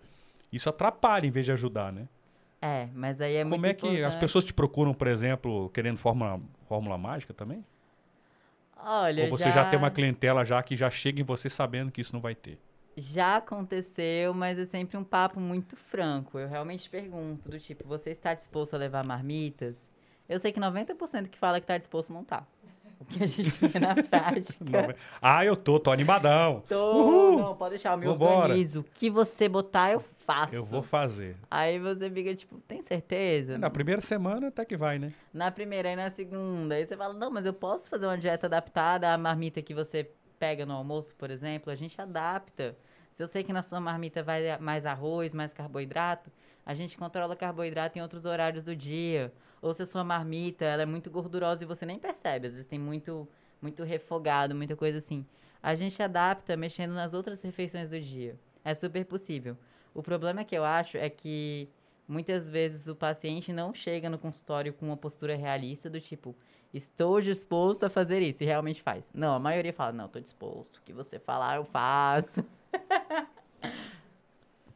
Isso 0.52 0.70
atrapalha 0.70 1.26
em 1.26 1.32
vez 1.32 1.46
de 1.46 1.54
ajudar, 1.54 1.94
né? 1.94 2.10
É, 2.62 2.88
mas 2.94 3.22
aí 3.22 3.36
é 3.36 3.44
Como 3.44 3.58
muito 3.58 3.66
é 3.66 3.74
que 3.74 3.86
importante. 3.88 4.04
as 4.04 4.16
pessoas 4.16 4.44
te 4.44 4.54
procuram, 4.54 4.94
por 4.94 5.08
exemplo, 5.08 5.70
querendo 5.70 5.98
fórmula, 5.98 6.42
fórmula 6.68 6.98
mágica 6.98 7.34
também? 7.34 7.64
Olha, 8.82 9.26
Ou 9.26 9.30
você 9.30 9.46
já... 9.46 9.52
já 9.52 9.70
tem 9.70 9.78
uma 9.78 9.92
clientela 9.92 10.44
já 10.44 10.62
que 10.64 10.76
já 10.76 10.90
chega 10.90 11.20
em 11.22 11.24
você 11.24 11.50
sabendo 11.50 11.92
que 11.92 12.02
isso 12.02 12.14
não 12.14 12.22
vai 12.22 12.36
ter? 12.36 12.58
Já 12.98 13.38
aconteceu, 13.38 14.34
mas 14.34 14.60
é 14.60 14.66
sempre 14.66 14.98
um 14.98 15.04
papo 15.04 15.40
muito 15.40 15.76
franco. 15.78 16.38
Eu 16.38 16.48
realmente 16.50 16.90
pergunto, 16.90 17.50
do 17.50 17.60
tipo, 17.60 17.88
você 17.88 18.10
está 18.12 18.34
disposto 18.34 18.74
a 18.74 18.78
levar 18.78 19.06
marmitas? 19.06 19.90
Eu 20.28 20.40
sei 20.40 20.52
que 20.52 20.60
90% 20.60 21.28
que 21.30 21.38
fala 21.40 21.60
que 21.60 21.64
está 21.64 21.78
disposto 21.78 22.12
não 22.14 22.24
tá. 22.24 22.46
O 23.00 23.06
que 23.06 23.24
a 23.24 23.28
gente 23.28 23.50
vê 23.50 23.80
na 23.80 23.96
prática. 24.04 24.58
Não, 24.60 24.94
ah, 25.22 25.46
eu 25.46 25.56
tô, 25.56 25.80
tô 25.80 25.90
animadão. 25.90 26.62
Tô, 26.68 26.94
Uhul. 26.98 27.40
não, 27.40 27.56
pode 27.56 27.72
deixar, 27.72 27.94
eu 27.94 27.98
me 27.98 28.06
Vambora. 28.06 28.48
organizo. 28.50 28.82
O 28.82 28.84
que 28.84 29.10
você 29.10 29.48
botar, 29.48 29.92
eu 29.94 30.00
faço. 30.02 30.54
Eu 30.54 30.66
vou 30.66 30.84
fazer. 30.84 31.38
Aí 31.50 31.80
você 31.80 32.10
fica 32.10 32.36
tipo, 32.36 32.60
tem 32.68 32.82
certeza? 32.82 33.58
Na 33.58 33.70
primeira 33.70 34.02
semana 34.02 34.50
até 34.50 34.66
que 34.66 34.76
vai, 34.76 35.00
né? 35.00 35.14
Na 35.34 35.50
primeira 35.50 35.90
e 35.92 35.96
na 35.96 36.10
segunda. 36.10 36.76
Aí 36.76 36.86
você 36.86 36.98
fala, 36.98 37.14
não, 37.14 37.32
mas 37.32 37.46
eu 37.46 37.54
posso 37.54 37.90
fazer 37.90 38.06
uma 38.06 38.18
dieta 38.18 38.48
adaptada 38.48 39.14
à 39.14 39.18
marmita 39.18 39.62
que 39.62 39.74
você 39.74 40.12
pega 40.38 40.66
no 40.66 40.74
almoço, 40.74 41.16
por 41.16 41.32
exemplo. 41.32 41.72
A 41.72 41.76
gente 41.76 42.00
adapta. 42.02 42.76
Se 43.14 43.24
eu 43.24 43.28
sei 43.28 43.44
que 43.44 43.52
na 43.54 43.64
sua 43.64 43.80
marmita 43.80 44.22
vai 44.22 44.58
mais 44.60 44.86
arroz, 44.86 45.34
mais 45.34 45.52
carboidrato, 45.54 46.30
a 46.70 46.76
gente 46.76 46.96
controla 46.96 47.36
carboidrato 47.36 47.98
em 47.98 48.02
outros 48.04 48.26
horários 48.26 48.64
do 48.64 48.76
dia. 48.76 49.34
Ou 49.60 49.74
se 49.74 49.82
a 49.82 49.86
sua 49.88 50.04
marmita 50.04 50.66
ela 50.66 50.84
é 50.84 50.86
muito 50.86 51.10
gordurosa 51.10 51.64
e 51.64 51.68
você 51.68 51.84
nem 51.84 51.98
percebe, 51.98 52.46
às 52.46 52.54
vezes 52.54 52.68
tem 52.68 52.78
muito, 52.78 53.28
muito 53.60 53.84
refogado, 53.84 54.54
muita 54.54 54.76
coisa 54.76 55.00
assim. 55.00 55.26
A 55.64 55.74
gente 55.74 56.00
adapta 56.04 56.56
mexendo 56.56 56.94
nas 56.94 57.12
outras 57.12 57.42
refeições 57.42 57.90
do 57.90 58.00
dia. 58.00 58.38
É 58.64 58.76
super 58.76 59.04
possível. 59.04 59.58
O 59.96 60.04
problema 60.04 60.44
que 60.46 60.56
eu 60.56 60.64
acho 60.64 60.96
é 60.96 61.10
que 61.10 61.68
muitas 62.08 62.52
vezes 62.52 62.88
o 62.88 62.96
paciente 62.96 63.52
não 63.52 63.74
chega 63.74 64.08
no 64.08 64.20
consultório 64.20 64.72
com 64.72 64.86
uma 64.86 64.98
postura 64.98 65.36
realista 65.36 65.90
do 65.90 66.00
tipo, 66.00 66.36
estou 66.72 67.20
disposto 67.20 67.84
a 67.84 67.90
fazer 67.90 68.22
isso, 68.22 68.44
e 68.44 68.46
realmente 68.46 68.84
faz. 68.84 69.12
Não, 69.12 69.34
a 69.34 69.40
maioria 69.40 69.74
fala, 69.74 69.92
não, 69.92 70.06
estou 70.06 70.22
disposto, 70.22 70.78
o 70.78 70.82
que 70.84 70.94
você 70.94 71.18
falar 71.18 71.56
eu 71.56 71.66
faço. 71.66 72.46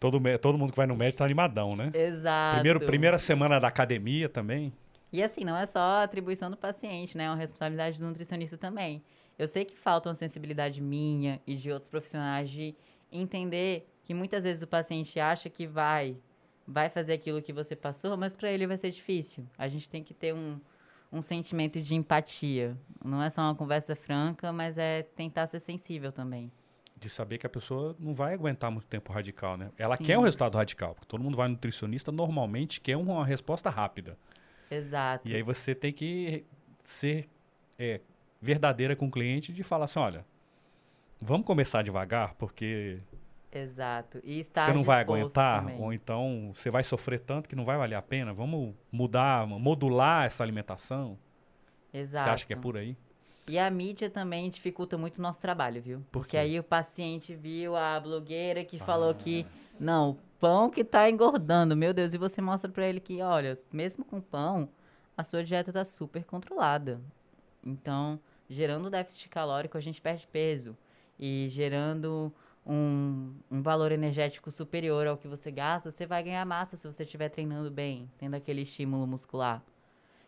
todo, 0.03 0.19
todo 0.39 0.57
mundo 0.57 0.71
que 0.71 0.77
vai 0.77 0.85
no 0.85 0.97
médico 0.97 1.19
tá 1.19 1.25
animadão, 1.25 1.77
né? 1.77 1.89
Exato. 1.93 2.55
Primeiro, 2.55 2.79
primeira 2.81 3.17
semana 3.17 3.57
da 3.57 3.69
academia 3.69 4.27
também. 4.27 4.73
E 5.13 5.23
assim, 5.23 5.45
não 5.45 5.55
é 5.55 5.65
só 5.65 6.03
atribuição 6.03 6.51
do 6.51 6.57
paciente, 6.57 7.17
né? 7.17 7.23
É 7.23 7.29
uma 7.29 7.37
responsabilidade 7.37 7.99
do 7.99 8.05
nutricionista 8.05 8.57
também. 8.57 9.01
Eu 9.39 9.47
sei 9.47 9.63
que 9.63 9.77
falta 9.77 10.09
uma 10.09 10.15
sensibilidade 10.15 10.81
minha 10.81 11.39
e 11.47 11.55
de 11.55 11.71
outros 11.71 11.89
profissionais 11.89 12.49
de 12.49 12.75
entender 13.11 13.87
que 14.03 14.13
muitas 14.13 14.43
vezes 14.43 14.61
o 14.61 14.67
paciente 14.67 15.19
acha 15.19 15.49
que 15.49 15.65
vai 15.65 16.17
vai 16.65 16.89
fazer 16.89 17.13
aquilo 17.13 17.41
que 17.41 17.51
você 17.51 17.75
passou, 17.75 18.17
mas 18.17 18.33
para 18.33 18.49
ele 18.49 18.67
vai 18.67 18.77
ser 18.77 18.89
difícil. 18.89 19.45
A 19.57 19.67
gente 19.67 19.87
tem 19.87 20.03
que 20.03 20.13
ter 20.13 20.33
um, 20.33 20.59
um 21.11 21.21
sentimento 21.21 21.81
de 21.81 21.93
empatia. 21.93 22.77
Não 23.03 23.21
é 23.21 23.29
só 23.29 23.41
uma 23.41 23.55
conversa 23.55 23.95
franca, 23.95 24.51
mas 24.51 24.77
é 24.77 25.03
tentar 25.03 25.47
ser 25.47 25.59
sensível 25.59 26.11
também 26.11 26.51
de 27.03 27.09
saber 27.09 27.37
que 27.37 27.45
a 27.45 27.49
pessoa 27.49 27.95
não 27.99 28.13
vai 28.13 28.33
aguentar 28.33 28.71
muito 28.71 28.87
tempo 28.87 29.11
radical, 29.11 29.57
né? 29.57 29.69
Ela 29.77 29.97
Sim. 29.97 30.05
quer 30.05 30.17
um 30.17 30.21
resultado 30.21 30.57
radical, 30.57 30.95
porque 30.95 31.07
todo 31.07 31.23
mundo 31.23 31.35
vai 31.35 31.47
nutricionista 31.47 32.11
normalmente 32.11 32.79
quer 32.79 32.97
uma 32.97 33.25
resposta 33.25 33.69
rápida. 33.69 34.17
Exato. 34.71 35.29
E 35.29 35.35
aí 35.35 35.43
você 35.43 35.75
tem 35.75 35.91
que 35.91 36.45
ser 36.81 37.29
é, 37.77 37.99
verdadeira 38.41 38.95
com 38.95 39.07
o 39.07 39.11
cliente 39.11 39.51
de 39.51 39.63
falar 39.63 39.85
assim, 39.85 39.99
olha, 39.99 40.25
vamos 41.21 41.45
começar 41.45 41.81
devagar, 41.81 42.33
porque 42.35 42.99
Exato. 43.51 44.19
E 44.23 44.39
estar 44.39 44.65
você 44.65 44.73
não 44.73 44.83
vai 44.83 45.01
aguentar, 45.01 45.61
também. 45.61 45.79
ou 45.79 45.93
então 45.93 46.51
você 46.53 46.71
vai 46.71 46.83
sofrer 46.83 47.19
tanto 47.19 47.47
que 47.47 47.55
não 47.55 47.63
vai 47.63 47.77
valer 47.77 47.95
a 47.95 48.01
pena. 48.01 48.33
Vamos 48.33 48.73
mudar, 48.91 49.45
modular 49.45 50.25
essa 50.25 50.43
alimentação. 50.43 51.19
Exato. 51.93 52.23
Você 52.23 52.29
acha 52.31 52.45
que 52.47 52.53
é 52.53 52.55
por 52.55 52.75
aí? 52.75 52.97
E 53.47 53.59
a 53.59 53.69
mídia 53.69 54.09
também 54.09 54.49
dificulta 54.49 54.97
muito 54.97 55.17
o 55.17 55.21
nosso 55.21 55.39
trabalho, 55.39 55.81
viu? 55.81 55.99
Por 56.11 56.21
Porque 56.21 56.37
aí 56.37 56.57
o 56.57 56.63
paciente 56.63 57.35
viu 57.35 57.75
a 57.75 57.99
blogueira 57.99 58.63
que 58.63 58.77
ah. 58.77 58.85
falou 58.85 59.13
que, 59.13 59.45
não, 59.79 60.11
o 60.11 60.17
pão 60.39 60.69
que 60.69 60.83
tá 60.83 61.09
engordando, 61.09 61.75
meu 61.75 61.93
Deus, 61.93 62.13
e 62.13 62.17
você 62.17 62.41
mostra 62.41 62.71
para 62.71 62.87
ele 62.87 62.99
que, 62.99 63.21
olha, 63.21 63.59
mesmo 63.71 64.05
com 64.05 64.21
pão, 64.21 64.69
a 65.17 65.23
sua 65.23 65.43
dieta 65.43 65.73
tá 65.73 65.83
super 65.83 66.23
controlada. 66.23 67.01
Então, 67.65 68.19
gerando 68.49 68.89
déficit 68.89 69.29
calórico, 69.29 69.77
a 69.77 69.81
gente 69.81 70.01
perde 70.01 70.27
peso. 70.27 70.77
E 71.19 71.47
gerando 71.49 72.33
um, 72.65 73.33
um 73.51 73.61
valor 73.61 73.91
energético 73.91 74.49
superior 74.51 75.05
ao 75.05 75.17
que 75.17 75.27
você 75.27 75.51
gasta, 75.51 75.91
você 75.91 76.05
vai 76.05 76.23
ganhar 76.23 76.45
massa 76.45 76.77
se 76.77 76.87
você 76.87 77.03
estiver 77.03 77.29
treinando 77.29 77.69
bem, 77.69 78.09
tendo 78.17 78.35
aquele 78.35 78.61
estímulo 78.61 79.05
muscular. 79.05 79.61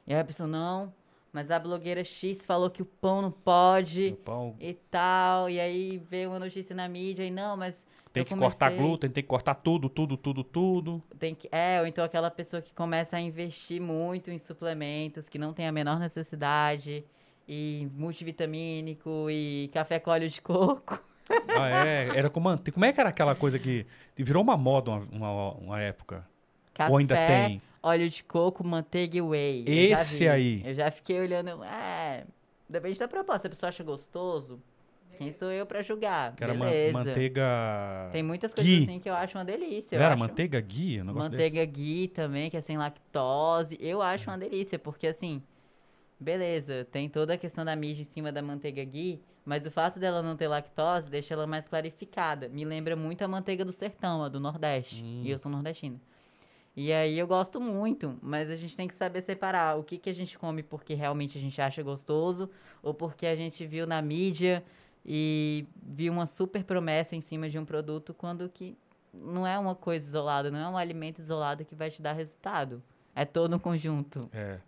E 0.05 0.13
aí 0.13 0.19
a 0.19 0.25
pessoa, 0.25 0.48
não, 0.48 0.93
mas 1.35 1.51
a 1.51 1.59
blogueira 1.59 2.01
X 2.01 2.45
falou 2.45 2.69
que 2.69 2.81
o 2.81 2.85
pão 2.85 3.21
não 3.21 3.29
pode 3.29 4.17
pão... 4.23 4.55
e 4.57 4.73
tal. 4.73 5.49
E 5.49 5.59
aí 5.59 6.01
veio 6.09 6.29
uma 6.29 6.39
notícia 6.39 6.73
na 6.73 6.87
mídia 6.87 7.25
e 7.25 7.29
não, 7.29 7.57
mas. 7.57 7.85
Tem 8.13 8.23
que 8.23 8.29
comecei... 8.29 8.49
cortar 8.49 8.69
glúten, 8.71 9.09
tem 9.09 9.21
que 9.21 9.27
cortar 9.27 9.55
tudo, 9.55 9.89
tudo, 9.89 10.15
tudo, 10.15 10.45
tudo. 10.45 11.03
Tem 11.19 11.35
que, 11.35 11.49
é, 11.51 11.81
ou 11.81 11.85
então 11.85 12.05
aquela 12.05 12.31
pessoa 12.31 12.61
que 12.61 12.73
começa 12.73 13.17
a 13.17 13.19
investir 13.19 13.81
muito 13.81 14.31
em 14.31 14.37
suplementos, 14.37 15.27
que 15.27 15.37
não 15.37 15.51
tem 15.51 15.67
a 15.67 15.71
menor 15.73 15.99
necessidade, 15.99 17.03
e 17.45 17.89
multivitamínico, 17.93 19.27
e 19.29 19.69
café 19.73 19.99
com 19.99 20.11
óleo 20.11 20.29
de 20.29 20.41
coco. 20.41 21.03
Ah, 21.29 21.85
é? 21.85 22.17
Era 22.17 22.29
com 22.29 22.39
manteiga. 22.39 22.71
Como 22.71 22.85
é 22.85 22.93
que 22.93 22.99
era 23.01 23.09
aquela 23.09 23.35
coisa 23.35 23.59
que 23.59 23.85
virou 24.15 24.41
uma 24.41 24.55
moda 24.55 24.91
uma, 24.91 25.31
uma, 25.31 25.51
uma 25.55 25.81
época? 25.81 26.25
Café, 26.75 26.91
Ou 26.91 26.98
ainda 26.98 27.15
tem? 27.25 27.62
óleo 27.82 28.08
de 28.10 28.24
coco, 28.24 28.63
manteiga 28.63 29.17
e 29.17 29.22
whey. 29.22 29.65
Esse 29.67 30.25
eu 30.25 30.32
aí. 30.34 30.62
Eu 30.63 30.75
já 30.75 30.91
fiquei 30.91 31.20
olhando, 31.20 31.63
é, 31.63 32.25
Depende 32.70 33.00
da 33.00 33.08
proposta. 33.08 33.41
Se 33.41 33.48
a 33.48 33.50
pessoa 33.51 33.70
acha 33.70 33.84
gostoso, 33.84 34.60
quem 35.17 35.32
sou 35.32 35.51
eu 35.51 35.65
pra 35.65 35.82
julgar? 35.82 36.36
Que 36.36 36.44
era 36.44 36.53
ma- 36.53 36.65
Beleza. 36.65 36.94
manteiga. 36.94 37.44
Tem 38.12 38.22
muitas 38.24 38.53
coisas 38.53 38.74
ghee. 38.74 38.84
assim 38.84 39.00
que 39.00 39.10
eu 39.10 39.13
acho 39.13 39.38
uma 39.38 39.46
delícia. 39.46 39.96
Era 39.96 40.10
acho- 40.10 40.17
manteiga 40.17 40.60
guia? 40.60 41.01
Um 41.03 41.13
Manteiga 41.13 41.63
ghee 41.63 42.08
também, 42.08 42.50
que 42.50 42.58
é 42.58 42.62
sem 42.62 42.77
lactose. 42.77 43.77
Eu 43.79 44.01
acho 44.01 44.29
uma 44.29 44.38
delícia, 44.38 44.77
porque 44.79 45.08
assim, 45.08 45.41
beleza, 46.20 46.86
tem 46.91 47.08
toda 47.10 47.34
a 47.34 47.38
questão 47.38 47.63
da 47.63 47.75
mídia 47.75 48.01
em 48.01 48.05
cima 48.05 48.32
da 48.32 48.41
manteiga 48.41 48.84
ghee, 48.84 49.22
mas 49.46 49.65
o 49.65 49.72
fato 49.72 50.00
dela 50.00 50.22
não 50.22 50.36
ter 50.36 50.48
lactose 50.48 51.10
deixa 51.10 51.34
ela 51.34 51.46
mais 51.46 51.67
clarificada. 51.67 52.50
Me 52.50 52.65
lembra 52.65 52.96
muito 52.96 53.22
a 53.22 53.27
manteiga 53.27 53.63
do 53.63 53.72
sertão, 53.72 54.24
a 54.24 54.29
do 54.29 54.39
Nordeste. 54.39 55.03
Hum. 55.03 55.22
E 55.24 55.29
eu 55.29 55.38
sou 55.38 55.51
nordestina. 55.51 56.00
E 56.75 56.91
aí 56.91 57.17
eu 57.17 57.25
gosto 57.25 57.62
muito, 57.62 58.17
mas 58.22 58.50
a 58.50 58.55
gente 58.55 58.75
tem 58.75 58.88
que 58.88 58.94
saber 58.94 59.22
separar 59.22 59.79
o 59.79 59.84
que, 59.84 59.98
que 59.98 60.10
a 60.10 60.13
gente 60.13 60.38
come 60.38 60.62
porque 60.62 60.94
realmente 60.94 61.38
a 61.38 61.41
gente 61.41 61.62
acha 61.62 61.82
gostoso 61.82 62.50
ou 62.84 62.94
porque 62.94 63.25
a 63.25 63.36
gente 63.36 63.65
viu 63.65 63.88
na 63.88 64.01
mídia 64.01 64.63
e 65.05 65.65
viu 65.82 66.12
uma 66.12 66.25
super 66.25 66.63
promessa 66.65 67.15
em 67.15 67.22
cima 67.22 67.50
de 67.50 67.58
um 67.58 67.63
produto 67.63 68.13
quando 68.13 68.50
que 68.50 68.77
não 69.13 69.48
é 69.48 69.58
uma 69.58 69.74
coisa 69.74 70.05
isolada, 70.05 70.51
não 70.51 70.60
é 70.60 70.67
um 70.67 70.77
alimento 70.77 71.20
isolado 71.20 71.63
que 71.63 71.75
vai 71.75 71.89
te 71.89 72.01
dar 72.01 72.12
resultado. 72.12 72.84
É 73.15 73.24
todo 73.24 73.55
um 73.55 73.60
conjunto. 73.60 74.29
É. 74.34 74.60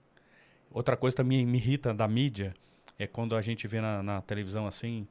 Outra 0.71 0.95
coisa 0.95 1.17
também 1.17 1.45
me 1.45 1.57
irrita 1.57 1.93
da 1.93 2.07
mídia 2.07 2.53
é 2.97 3.05
quando 3.05 3.35
a 3.35 3.41
gente 3.41 3.67
vê 3.67 3.81
na, 3.81 4.01
na 4.01 4.21
televisão 4.21 4.65
assim, 4.65 5.07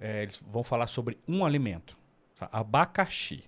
é, 0.00 0.22
eles 0.22 0.42
vão 0.46 0.64
falar 0.64 0.86
sobre 0.86 1.18
um 1.28 1.44
alimento. 1.44 1.96
Abacaxi. 2.40 3.44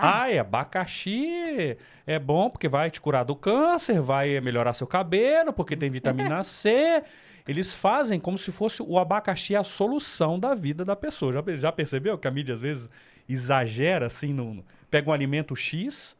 Ah, 0.00 0.30
é, 0.30 0.38
abacaxi 0.38 1.76
é 2.06 2.18
bom 2.18 2.48
porque 2.50 2.68
vai 2.68 2.90
te 2.90 3.00
curar 3.00 3.24
do 3.24 3.34
câncer, 3.34 4.00
vai 4.00 4.40
melhorar 4.40 4.72
seu 4.72 4.86
cabelo, 4.86 5.52
porque 5.52 5.76
tem 5.76 5.90
vitamina 5.90 6.42
C. 6.44 7.02
Eles 7.46 7.74
fazem 7.74 8.20
como 8.20 8.38
se 8.38 8.52
fosse 8.52 8.82
o 8.82 8.98
abacaxi 8.98 9.56
a 9.56 9.64
solução 9.64 10.38
da 10.38 10.54
vida 10.54 10.84
da 10.84 10.94
pessoa. 10.94 11.32
Já, 11.32 11.42
já 11.56 11.72
percebeu 11.72 12.16
que 12.18 12.28
a 12.28 12.30
mídia 12.30 12.54
às 12.54 12.60
vezes 12.60 12.90
exagera 13.28 14.06
assim, 14.06 14.32
no, 14.32 14.54
no- 14.54 14.64
pega 14.90 15.10
um 15.10 15.12
alimento 15.12 15.56
X 15.56 16.16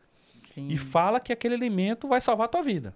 sim, 0.55 0.69
e 0.69 0.77
fala 0.79 1.21
que 1.21 1.33
aquele 1.33 1.55
alimento 1.55 2.09
vai 2.09 2.21
salvar 2.21 2.47
a 2.47 2.49
tua 2.49 2.63
vida. 2.63 2.95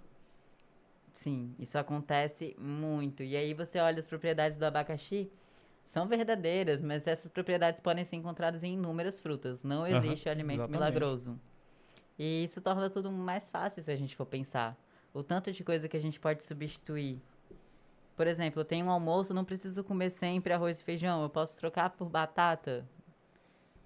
sim, 1.13 1.55
isso 1.59 1.79
acontece 1.79 2.55
muito. 2.59 3.23
E 3.23 3.37
aí 3.37 3.55
você 3.55 3.79
olha 3.79 4.01
as 4.01 4.07
propriedades 4.07 4.59
do 4.59 4.65
abacaxi, 4.65 5.31
são 5.93 6.09
verdadeiras, 6.09 6.83
mas 6.83 7.07
essas 7.07 7.31
propriedades 7.31 7.79
podem 7.79 8.03
ser 8.03 8.17
encontradas 8.17 8.63
em 8.63 8.73
inúmeras 8.73 9.21
frutas. 9.21 9.63
Não 9.63 9.87
existe 9.87 10.27
alimento 10.27 10.61
exatamente. 10.61 10.79
milagroso. 10.79 11.39
E 12.19 12.45
isso 12.45 12.63
torna 12.63 12.89
tudo 12.89 13.13
mais 13.13 13.51
fácil 13.51 13.83
se 13.83 13.91
a 13.91 13.95
gente 13.95 14.17
for 14.17 14.25
pensar. 14.25 14.75
O 15.13 15.23
tanto 15.23 15.53
de 15.53 15.63
coisa 15.63 15.91
que 15.91 15.97
a 15.97 16.01
gente 16.01 16.19
pode 16.19 16.45
substituir. 16.45 17.21
Por 18.17 18.27
exemplo, 18.27 18.63
eu 18.63 18.65
tenho 18.65 18.87
um 18.87 18.91
almoço, 18.91 19.35
não 19.35 19.45
preciso 19.45 19.85
comer 19.85 20.09
sempre 20.09 20.55
arroz 20.55 20.81
e 20.81 20.83
feijão. 20.83 21.23
Eu 21.23 21.29
posso 21.29 21.59
trocar 21.59 21.91
por 21.91 22.09
batata. 22.09 22.89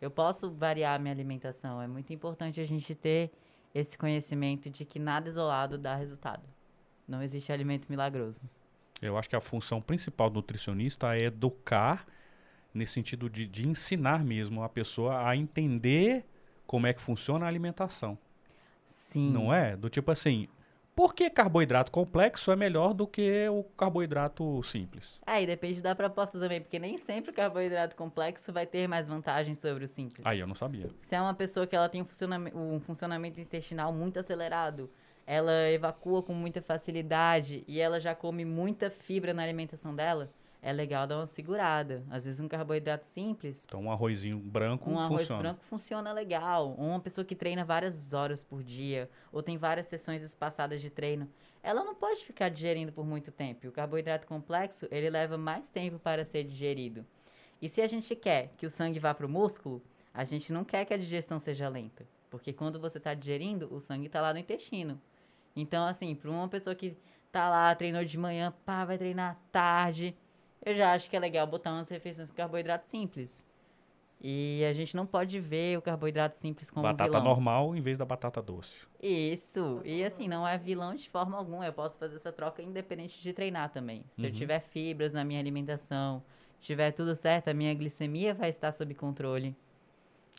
Eu 0.01 0.09
posso 0.09 0.49
variar 0.49 0.95
a 0.95 0.99
minha 1.01 1.13
alimentação. 1.13 1.83
É 1.83 1.89
muito 1.89 2.13
importante 2.13 2.61
a 2.61 2.65
gente 2.65 2.95
ter 2.95 3.33
esse 3.75 3.99
conhecimento 3.99 4.71
de 4.71 4.85
que 4.85 5.01
nada 5.01 5.29
isolado 5.29 5.77
dá 5.77 5.97
resultado. 5.97 6.45
Não 7.09 7.21
existe 7.21 7.51
alimento 7.51 7.89
milagroso. 7.91 8.41
Eu 9.01 9.17
acho 9.19 9.29
que 9.29 9.37
a 9.37 9.41
função 9.41 9.81
principal 9.81 10.31
do 10.31 10.37
nutricionista 10.37 11.17
é 11.17 11.25
educar, 11.25 12.07
nesse 12.73 12.93
sentido 12.93 13.29
de, 13.29 13.47
de 13.47 13.69
ensinar 13.69 14.25
mesmo 14.25 14.63
a 14.63 14.69
pessoa 14.69 15.27
a 15.29 15.37
entender 15.37 16.25
como 16.67 16.87
é 16.87 16.93
que 16.93 17.01
funciona 17.01 17.45
a 17.45 17.49
alimentação. 17.49 18.19
Sim. 18.87 19.31
Não 19.31 19.53
é? 19.53 19.77
Do 19.77 19.89
tipo 19.89 20.11
assim, 20.11 20.49
por 20.97 21.15
que 21.15 21.29
carboidrato 21.29 21.93
complexo 21.93 22.51
é 22.51 22.57
melhor 22.57 22.95
do 22.95 23.07
que 23.07 23.47
o 23.49 23.63
carboidrato 23.77 24.63
simples? 24.63 25.21
Aí 25.27 25.47
depende 25.47 25.83
da 25.83 25.95
proposta 25.95 26.39
também, 26.39 26.61
porque 26.61 26.79
nem 26.79 26.97
sempre 26.97 27.31
o 27.31 27.35
carboidrato 27.35 27.95
complexo 27.95 28.51
vai 28.53 28.67
ter 28.67 28.89
mais 28.89 29.07
vantagens 29.07 29.59
sobre 29.59 29.85
o 29.85 29.89
simples. 29.89 30.27
Aí 30.27 30.41
eu 30.41 30.47
não 30.47 30.55
sabia. 30.55 30.89
Se 31.01 31.15
é 31.15 31.21
uma 31.21 31.35
pessoa 31.35 31.67
que 31.67 31.77
ela 31.77 31.89
tem 31.89 32.01
um 32.01 32.05
funcionamento, 32.07 32.59
um 32.59 32.81
funcionamento 32.81 33.39
intestinal 33.39 33.93
muito 33.93 34.19
acelerado, 34.19 34.91
ela 35.27 35.69
evacua 35.71 36.23
com 36.23 36.33
muita 36.33 36.63
facilidade 36.63 37.65
e 37.67 37.81
ela 37.81 37.99
já 37.99 38.15
come 38.15 38.45
muita 38.45 38.89
fibra 38.91 39.35
na 39.35 39.43
alimentação 39.43 39.95
dela, 39.95 40.31
é 40.63 40.73
legal 40.73 41.07
dar 41.07 41.17
uma 41.19 41.27
segurada. 41.27 42.05
Às 42.11 42.25
vezes 42.25 42.41
um 42.41 42.49
carboidrato 42.49 43.05
simples, 43.05 43.65
Então 43.67 43.83
um 43.85 43.91
arrozinho 43.91 44.39
branco 44.39 44.91
um 44.91 44.99
arroz 44.99 45.23
funciona. 45.23 45.43
branco 45.43 45.65
funciona 45.65 46.13
legal. 46.13 46.75
Uma 46.75 47.01
pessoa 47.01 47.25
que 47.25 47.35
treina 47.35 47.65
várias 47.65 48.13
horas 48.13 48.43
por 48.43 48.63
dia, 48.63 49.11
ou 49.33 49.43
tem 49.43 49.57
várias 49.59 49.87
sessões 49.87 50.23
espaçadas 50.23 50.81
de 50.81 50.91
treino, 50.91 51.29
ela 51.63 51.85
não 51.85 51.95
pode 51.95 52.25
ficar 52.25 52.49
digerindo 52.49 52.93
por 52.93 53.05
muito 53.05 53.33
tempo. 53.33 53.67
O 53.67 53.73
carboidrato 53.73 54.27
complexo, 54.27 54.87
ele 54.91 55.11
leva 55.11 55.37
mais 55.37 55.69
tempo 55.69 55.99
para 55.99 56.25
ser 56.25 56.45
digerido. 56.45 57.05
E 57.61 57.69
se 57.69 57.81
a 57.81 57.87
gente 57.87 58.15
quer 58.15 58.51
que 58.57 58.67
o 58.67 58.71
sangue 58.71 58.99
vá 58.99 59.13
para 59.15 59.27
o 59.27 59.29
músculo, 59.29 59.83
a 60.13 60.25
gente 60.25 60.53
não 60.53 60.65
quer 60.65 60.85
que 60.85 60.95
a 60.95 60.97
digestão 60.97 61.39
seja 61.41 61.69
lenta. 61.69 62.07
Porque 62.31 62.53
quando 62.53 62.79
você 62.81 62.99
está 62.99 63.15
digerindo, 63.15 63.73
o 63.73 63.81
sangue 63.81 64.07
está 64.07 64.21
lá 64.21 64.33
no 64.33 64.39
intestino. 64.39 65.01
Então, 65.57 65.85
assim, 65.85 66.15
para 66.15 66.31
uma 66.31 66.47
pessoa 66.49 66.77
que 66.77 66.97
tá 67.33 67.49
lá, 67.49 67.75
treinou 67.75 68.05
de 68.05 68.17
manhã, 68.19 68.53
pá, 68.65 68.85
vai 68.85 68.99
treinar 68.99 69.33
à 69.33 69.35
tarde, 69.51 70.15
eu 70.65 70.77
já 70.77 70.93
acho 70.93 71.09
que 71.11 71.17
é 71.17 71.21
legal 71.21 71.47
botar 71.47 71.73
umas 71.73 71.89
refeições 71.89 72.31
com 72.31 72.37
carboidrato 72.37 72.87
simples. 72.87 73.45
E 74.21 74.65
a 74.69 74.73
gente 74.73 74.97
não 74.97 75.07
pode 75.07 75.39
ver 75.39 75.77
o 75.79 75.83
carboidrato 75.83 76.37
simples 76.37 76.71
como 76.71 76.83
batata 76.83 77.05
vilão. 77.11 77.23
normal 77.23 77.77
em 77.77 77.81
vez 77.81 77.99
da 77.99 78.05
batata 78.05 78.41
doce. 78.41 78.87
Isso. 79.03 79.81
E 79.85 80.03
assim, 80.05 80.27
não 80.27 80.49
é 80.49 80.57
vilão 80.57 80.95
de 80.95 81.09
forma 81.11 81.37
alguma. 81.37 81.67
Eu 81.67 81.73
posso 81.73 81.99
fazer 81.99 82.17
essa 82.17 82.33
troca 82.33 82.63
independente 82.63 83.21
de 83.23 83.33
treinar 83.33 83.71
também. 83.71 84.05
Se 84.17 84.27
eu 84.27 84.31
Uhum. 84.31 84.37
tiver 84.37 84.61
fibras 84.61 85.13
na 85.13 85.23
minha 85.23 85.39
alimentação, 85.39 86.23
tiver 86.61 86.93
tudo 86.93 87.15
certo, 87.15 87.49
a 87.49 87.55
minha 87.55 87.75
glicemia 87.75 88.33
vai 88.33 88.49
estar 88.49 88.73
sob 88.73 88.95
controle. 88.95 89.55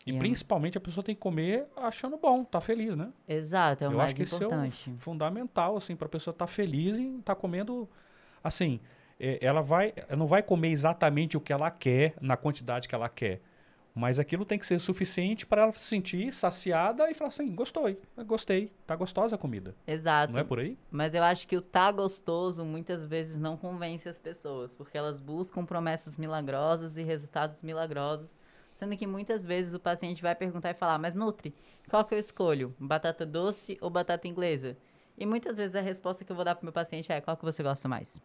E 0.07 0.15
é- 0.15 0.19
principalmente 0.19 0.77
a 0.77 0.81
pessoa 0.81 1.03
tem 1.03 1.13
que 1.13 1.21
comer 1.21 1.65
achando 1.75 2.17
bom, 2.17 2.43
tá 2.43 2.61
feliz, 2.61 2.95
né? 2.95 3.11
Exato, 3.27 3.83
é 3.83 3.87
o 3.87 3.91
eu 3.91 3.97
mais 3.97 4.07
acho 4.09 4.15
que 4.15 4.23
isso 4.23 4.35
é 4.35 4.45
importante. 4.45 4.89
o 4.89 4.97
fundamental, 4.97 5.75
assim, 5.75 5.95
pra 5.95 6.07
pessoa 6.07 6.31
estar 6.31 6.47
feliz 6.47 6.97
e 6.97 7.17
estar 7.17 7.35
comendo, 7.35 7.89
assim, 8.43 8.79
é, 9.19 9.37
ela 9.41 9.61
vai, 9.61 9.93
ela 9.95 10.15
não 10.15 10.27
vai 10.27 10.41
comer 10.41 10.69
exatamente 10.69 11.35
o 11.35 11.41
que 11.41 11.51
ela 11.51 11.69
quer, 11.69 12.13
na 12.21 12.37
quantidade 12.37 12.87
que 12.87 12.95
ela 12.95 13.09
quer, 13.09 13.41
mas 13.93 14.19
aquilo 14.19 14.45
tem 14.45 14.59
que 14.59 14.65
ser 14.65 14.79
suficiente 14.79 15.43
para 15.45 15.63
ela 15.63 15.73
se 15.73 15.79
sentir 15.79 16.31
saciada 16.31 17.09
e 17.09 17.15
falar 17.15 17.29
assim, 17.29 17.53
gostei, 17.53 17.99
gostei, 18.27 18.71
tá 18.85 18.95
gostosa 18.95 19.35
a 19.35 19.39
comida. 19.39 19.75
Exato. 19.87 20.31
Não 20.31 20.39
é 20.39 20.43
por 20.43 20.59
aí? 20.59 20.77
Mas 20.91 21.15
eu 21.15 21.23
acho 21.23 21.47
que 21.47 21.57
o 21.57 21.61
tá 21.61 21.91
gostoso 21.91 22.63
muitas 22.63 23.07
vezes 23.07 23.37
não 23.37 23.57
convence 23.57 24.07
as 24.07 24.19
pessoas, 24.19 24.75
porque 24.75 24.95
elas 24.97 25.19
buscam 25.19 25.65
promessas 25.65 26.15
milagrosas 26.15 26.95
e 26.95 27.01
resultados 27.01 27.63
milagrosos, 27.63 28.37
sendo 28.77 28.95
que 28.95 29.07
muitas 29.07 29.43
vezes 29.43 29.73
o 29.73 29.79
paciente 29.79 30.21
vai 30.21 30.35
perguntar 30.35 30.69
e 30.69 30.75
falar: 30.75 30.99
"Mas 30.99 31.15
Nutri, 31.15 31.53
qual 31.89 32.05
que 32.05 32.13
eu 32.13 32.19
escolho? 32.19 32.75
Batata 32.79 33.25
doce 33.25 33.77
ou 33.81 33.89
batata 33.89 34.27
inglesa?" 34.27 34.77
E 35.17 35.25
muitas 35.25 35.57
vezes 35.57 35.75
a 35.75 35.81
resposta 35.81 36.23
que 36.23 36.31
eu 36.31 36.35
vou 36.35 36.45
dar 36.45 36.53
pro 36.53 36.65
meu 36.65 36.71
paciente 36.71 37.11
é: 37.11 37.19
"Qual 37.19 37.35
que 37.35 37.43
você 37.43 37.63
gosta 37.63 37.87
mais?" 37.87 38.21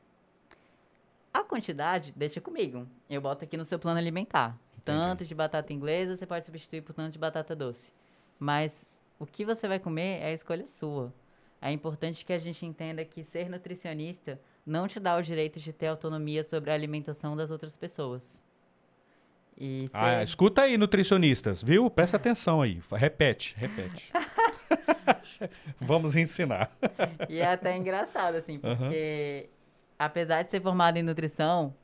A 1.33 1.43
quantidade 1.43 2.13
deixa 2.15 2.41
comigo. 2.41 2.87
Eu 3.09 3.23
boto 3.23 3.45
aqui 3.45 3.57
no 3.57 3.65
seu 3.65 3.79
plano 3.79 3.99
alimentar. 3.99 4.59
Tanto 4.85 5.25
de 5.25 5.35
batata 5.35 5.73
inglesa, 5.73 6.17
você 6.17 6.27
pode 6.27 6.45
substituir 6.45 6.83
por 6.83 6.93
tanto 6.93 7.13
de 7.13 7.19
batata 7.19 7.57
doce. 7.57 7.91
Mas 8.39 8.85
o 9.19 9.25
que 9.25 9.45
você 9.45 9.67
vai 9.67 9.79
comer 9.79 10.21
é 10.21 10.27
a 10.27 10.33
escolha 10.33 10.67
sua. 10.67 11.15
É 11.61 11.71
importante 11.71 12.25
que 12.25 12.33
a 12.33 12.39
gente 12.39 12.67
entenda 12.67 13.05
que 13.05 13.23
ser 13.25 13.49
nutricionista 13.49 14.39
não 14.67 14.87
te 14.87 15.01
dá 15.01 15.17
o 15.17 15.23
direito 15.23 15.61
de 15.61 15.73
ter 15.73 15.87
autonomia 15.87 16.45
sobre 16.45 16.71
a 16.71 16.75
alimentação 16.75 17.37
das 17.37 17.51
outras 17.51 17.77
pessoas. 17.77 18.43
E 19.57 19.89
ser... 19.89 19.97
Ah, 19.97 20.23
escuta 20.23 20.63
aí, 20.63 20.77
nutricionistas, 20.77 21.63
viu? 21.63 21.89
Presta 21.91 22.17
atenção 22.17 22.63
aí, 22.63 22.81
repete, 22.93 23.55
repete. 23.57 24.13
Vamos 25.81 26.17
ensinar. 26.17 26.71
E 27.29 27.39
é 27.39 27.53
até 27.53 27.77
engraçado, 27.77 28.37
assim, 28.37 28.59
porque 28.59 29.49
apesar 29.99 30.43
de 30.43 30.51
ser 30.51 30.61
formado 30.61 30.97
em 30.97 31.03
nutrição, 31.03 31.75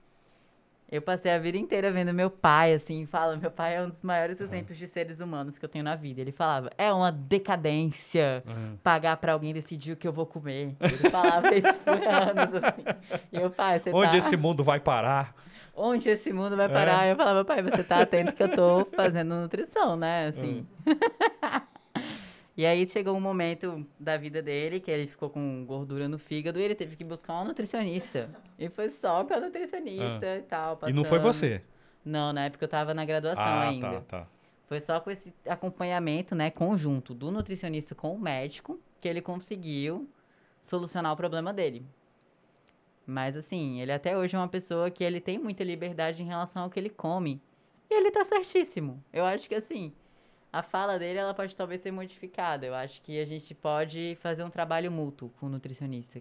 eu 0.90 1.02
passei 1.02 1.30
a 1.30 1.38
vida 1.38 1.58
inteira 1.58 1.92
vendo 1.92 2.14
meu 2.14 2.30
pai, 2.30 2.72
assim, 2.72 3.04
fala, 3.04 3.37
meu 3.37 3.50
pai 3.50 3.76
é 3.76 3.82
um 3.82 3.90
dos 3.90 4.02
maiores 4.02 4.40
exemplos 4.40 4.78
de 4.78 4.87
seres 4.87 5.20
humanos 5.20 5.58
que 5.58 5.64
eu 5.64 5.68
tenho 5.68 5.84
na 5.84 5.94
vida. 5.94 6.22
Ele 6.22 6.32
falava, 6.32 6.70
é 6.78 6.90
uma 6.90 7.12
decadência 7.12 8.42
pagar 8.82 9.18
pra 9.18 9.34
alguém 9.34 9.52
decidir 9.52 9.92
o 9.92 9.96
que 9.96 10.08
eu 10.08 10.12
vou 10.12 10.25
comer. 10.25 10.75
Ele 10.80 11.10
falava 11.10 11.54
isso 11.54 11.78
por 11.80 12.02
anos, 12.02 12.64
assim. 12.64 12.84
E 13.30 13.37
eu, 13.37 13.50
pai, 13.50 13.80
você 13.80 13.90
Onde 13.92 14.12
tá... 14.12 14.16
esse 14.16 14.37
mundo 14.37 14.64
vai 14.64 14.80
parar? 14.80 15.34
Onde 15.80 16.08
esse 16.11 16.32
mundo 16.32 16.56
vai 16.56 16.68
parar? 16.68 17.06
Eu 17.06 17.14
falava, 17.16 17.44
pai, 17.44 17.62
você 17.62 17.85
tá 17.85 18.00
atento 18.02 18.35
que 18.35 18.42
eu 18.42 18.50
tô 18.50 18.85
fazendo 18.97 19.35
nutrição, 19.37 19.97
né? 19.97 20.26
Assim. 20.26 20.66
e 22.56 22.66
aí 22.66 22.88
chegou 22.88 23.16
um 23.16 23.20
momento 23.20 23.87
da 23.99 24.16
vida 24.16 24.42
dele 24.42 24.80
que 24.80 24.90
ele 24.90 25.06
ficou 25.06 25.30
com 25.30 25.64
gordura 25.64 26.08
no 26.08 26.18
fígado 26.18 26.58
e 26.58 26.62
ele 26.62 26.75
teve 26.75 26.97
que 26.97 27.04
buscar 27.04 27.35
uma 27.35 27.44
nutricionista. 27.44 28.28
E 28.58 28.68
foi 28.68 28.90
só 28.90 29.25
com 29.25 29.35
a 29.35 29.40
nutricionista 29.40 30.37
e 30.37 30.42
tal. 30.42 30.78
E 30.88 30.92
não 30.92 31.04
foi 31.04 31.18
passando. 31.18 31.32
você? 31.32 31.62
Não, 32.04 32.32
na 32.32 32.47
época 32.47 32.64
eu 32.64 32.68
tava 32.68 32.92
na 32.92 33.04
graduação 33.04 33.42
Ah, 33.44 33.68
ainda. 33.68 34.00
tá, 34.00 34.00
tá. 34.20 34.26
Foi 34.66 34.80
só 34.80 34.99
com 35.00 35.11
esse 35.11 35.32
acompanhamento, 35.47 36.35
né, 36.35 36.50
conjunto 36.50 37.14
do 37.14 37.30
nutricionista 37.30 37.94
com 37.94 38.14
o 38.14 38.18
médico 38.18 38.78
que 39.00 39.08
ele 39.08 39.23
conseguiu 39.23 40.08
solucionar 40.62 41.12
o 41.12 41.16
problema 41.16 41.52
dele. 41.52 41.87
Mas 43.08 43.38
assim, 43.38 43.80
ele 43.80 43.90
até 43.90 44.18
hoje 44.18 44.36
é 44.36 44.38
uma 44.38 44.46
pessoa 44.46 44.90
que 44.90 45.02
ele 45.02 45.18
tem 45.18 45.38
muita 45.38 45.64
liberdade 45.64 46.22
em 46.22 46.26
relação 46.26 46.64
ao 46.64 46.68
que 46.68 46.78
ele 46.78 46.90
come. 46.90 47.40
E 47.88 47.94
ele 47.94 48.10
tá 48.10 48.22
certíssimo. 48.22 49.02
Eu 49.10 49.24
acho 49.24 49.48
que 49.48 49.54
assim, 49.54 49.94
a 50.52 50.62
fala 50.62 50.98
dele 50.98 51.18
ela 51.18 51.32
pode 51.32 51.56
talvez 51.56 51.80
ser 51.80 51.90
modificada. 51.90 52.66
Eu 52.66 52.74
acho 52.74 53.00
que 53.00 53.18
a 53.18 53.24
gente 53.24 53.54
pode 53.54 54.18
fazer 54.20 54.44
um 54.44 54.50
trabalho 54.50 54.92
mútuo 54.92 55.30
com 55.40 55.46
o 55.46 55.48
nutricionista. 55.48 56.20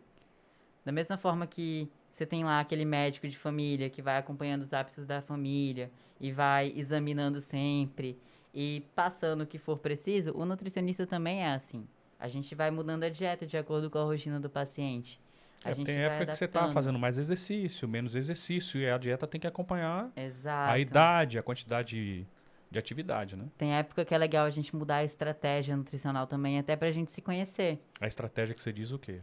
Da 0.86 0.94
mesma 0.94 1.18
forma 1.18 1.46
que 1.46 1.92
você 2.10 2.26
tem 2.26 2.46
lá 2.46 2.62
aquele 2.62 2.86
médico 2.86 3.28
de 3.28 3.38
família 3.38 3.90
que 3.90 4.02
vai 4.02 4.16
acompanhando 4.16 4.62
os 4.62 4.72
hábitos 4.72 5.06
da 5.06 5.22
família 5.22 5.92
e 6.22 6.32
vai 6.32 6.72
examinando 6.74 7.42
sempre 7.42 8.18
e 8.54 8.82
passando 8.96 9.42
o 9.42 9.46
que 9.46 9.58
for 9.58 9.78
preciso, 9.78 10.32
o 10.34 10.46
nutricionista 10.46 11.06
também 11.06 11.44
é 11.44 11.54
assim. 11.54 11.86
A 12.18 12.30
gente 12.30 12.56
vai 12.56 12.72
mudando 12.72 13.04
a 13.04 13.10
dieta 13.10 13.46
de 13.46 13.58
acordo 13.58 13.90
com 13.90 13.98
a 13.98 14.06
rotina 14.06 14.40
do 14.40 14.50
paciente. 14.50 15.20
A 15.68 15.72
É, 15.72 15.74
gente 15.74 15.86
tem 15.86 15.98
época 15.98 16.26
que 16.32 16.38
você 16.38 16.46
está 16.46 16.68
fazendo 16.70 16.98
mais 16.98 17.18
exercício, 17.18 17.88
menos 17.88 18.16
exercício, 18.16 18.80
e 18.80 18.90
a 18.90 18.98
dieta 18.98 19.28
tem 19.28 19.40
que 19.40 19.48
acompanhar 19.48 20.10
Exato. 20.16 20.72
a 20.72 20.80
idade, 20.80 21.38
a 21.38 21.44
quantidade 21.44 21.96
de, 21.96 22.26
de 22.72 22.80
atividade, 22.80 23.36
né? 23.36 23.46
Tem 23.58 23.74
época 23.74 24.06
que 24.06 24.14
é 24.14 24.18
legal 24.18 24.46
a 24.46 24.50
gente 24.50 24.76
mudar 24.76 24.98
a 24.98 25.04
estratégia 25.04 25.76
nutricional 25.76 26.26
também, 26.28 26.58
até 26.58 26.76
pra 26.76 26.92
gente 26.92 27.12
se 27.12 27.22
conhecer. 27.22 27.80
A 28.00 28.08
estratégia 28.08 28.56
que 28.56 28.62
você 28.62 28.72
diz 28.72 28.92
o 28.92 29.00
quê? 29.00 29.20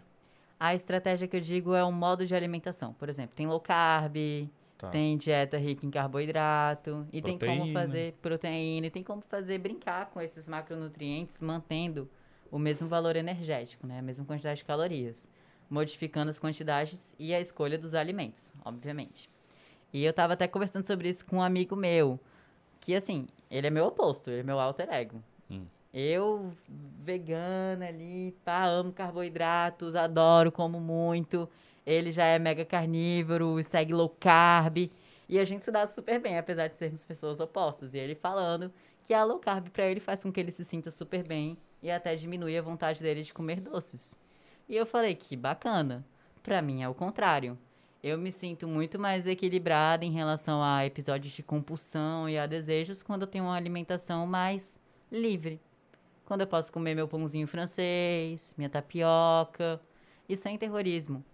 A 0.61 0.75
estratégia 0.75 1.27
que 1.27 1.37
eu 1.37 1.41
digo 1.41 1.75
é 1.75 1.85
um 1.85 1.93
modo 1.93 2.27
de 2.27 2.35
alimentação. 2.35 2.93
Por 2.95 3.09
exemplo, 3.09 3.35
tem 3.35 3.47
low 3.47 3.61
carb, 3.61 4.17
Tá. 4.77 4.89
tem 4.91 5.17
dieta 5.17 5.57
rica 5.57 5.87
em 5.87 5.91
carboidrato, 5.91 7.07
e 7.13 7.23
tem 7.23 7.39
como 7.39 7.57
Proteína. 7.59 7.81
fazer 7.81 8.13
proteína, 8.21 8.87
e 8.87 8.91
tem 8.91 9.03
como 9.05 9.23
fazer 9.23 9.57
brincar 9.59 10.07
com 10.11 10.21
esses 10.21 10.49
macronutrientes, 10.49 11.41
mantendo 11.41 12.11
o 12.51 12.59
mesmo 12.59 12.89
valor 12.89 13.15
energético, 13.17 13.87
né? 13.87 13.99
A 14.01 14.03
mesma 14.03 14.25
quantidade 14.25 14.59
de 14.59 14.65
calorias. 14.65 15.29
Modificando 15.71 16.31
as 16.31 16.39
quantidades 16.39 17.15
e 17.19 17.35
a 17.35 17.41
escolha 17.41 17.79
dos 17.79 17.95
alimentos, 17.95 18.53
obviamente. 18.65 19.29
E 19.93 20.05
eu 20.05 20.13
tava 20.13 20.35
até 20.35 20.47
conversando 20.49 20.85
sobre 20.87 21.09
isso 21.09 21.25
com 21.25 21.37
um 21.37 21.43
amigo 21.43 21.77
meu, 21.77 22.19
que 22.81 22.95
assim, 22.95 23.27
ele 23.51 23.67
é 23.67 23.71
meu 23.71 23.87
oposto, 23.87 24.31
ele 24.31 24.41
é 24.41 24.43
meu 24.43 24.59
alter 24.59 24.93
ego. 24.93 25.23
Hum. 25.51 25.65
Eu, 25.93 26.53
vegana 26.69 27.87
ali, 27.87 28.37
pá, 28.45 28.65
amo 28.65 28.93
carboidratos, 28.93 29.95
adoro, 29.95 30.51
como 30.51 30.81
muito. 30.81 31.49
Ele 31.87 32.11
já 32.11 32.25
é 32.25 32.39
mega 32.39 32.65
carnívoro, 32.65 33.63
segue 33.63 33.93
low 33.93 34.09
carb. 34.09 34.91
E 35.29 35.39
a 35.39 35.45
gente 35.45 35.65
se 35.65 35.71
dá 35.71 35.87
super 35.87 36.21
bem, 36.21 36.37
apesar 36.37 36.69
de 36.69 36.77
sermos 36.77 37.05
pessoas 37.05 37.39
opostas. 37.41 37.95
E 37.95 37.99
ele 37.99 38.15
falando 38.15 38.73
que 39.05 39.15
a 39.15 39.23
low 39.23 39.39
carb 39.39 39.69
pra 39.69 39.87
ele 39.87 40.01
faz 40.01 40.23
com 40.23 40.33
que 40.33 40.41
ele 40.41 40.51
se 40.51 40.65
sinta 40.65 40.91
super 40.91 41.23
bem 41.23 41.57
e 41.83 41.91
até 41.91 42.17
diminui 42.17 42.57
a 42.59 42.63
vontade 42.63 43.03
dele 43.03 43.23
de 43.23 43.33
comer 43.33 43.61
doces. 43.61 44.19
E 44.69 44.77
eu 44.77 44.87
falei 44.87 45.15
que 45.15 45.37
bacana. 45.37 46.05
Pra 46.43 46.63
mim 46.63 46.83
é 46.83 46.89
o 46.89 46.95
contrário. 46.95 47.59
Eu 48.03 48.19
me 48.19 48.31
sinto 48.31 48.69
muito 48.69 48.99
mais 48.99 49.27
equilibrada 49.27 50.05
em 50.05 50.13
relação 50.13 50.63
a 50.63 50.85
episódios 50.85 51.33
de 51.33 51.43
compulsão 51.43 52.29
e 52.29 52.39
a 52.39 52.47
desejos 52.47 53.03
quando 53.03 53.23
eu 53.23 53.27
tenho 53.27 53.45
uma 53.45 53.57
alimentação 53.57 54.27
mais 54.27 54.79
livre. 55.11 55.61
Quando 56.27 56.43
eu 56.43 56.47
posso 56.47 56.71
comer 56.71 56.95
meu 56.95 57.09
pãozinho 57.09 57.47
francês, 57.47 58.55
minha 58.59 58.69
tapioca, 58.69 59.81
e 60.29 60.37
sem 60.37 60.59
terrorismo. 60.59 61.25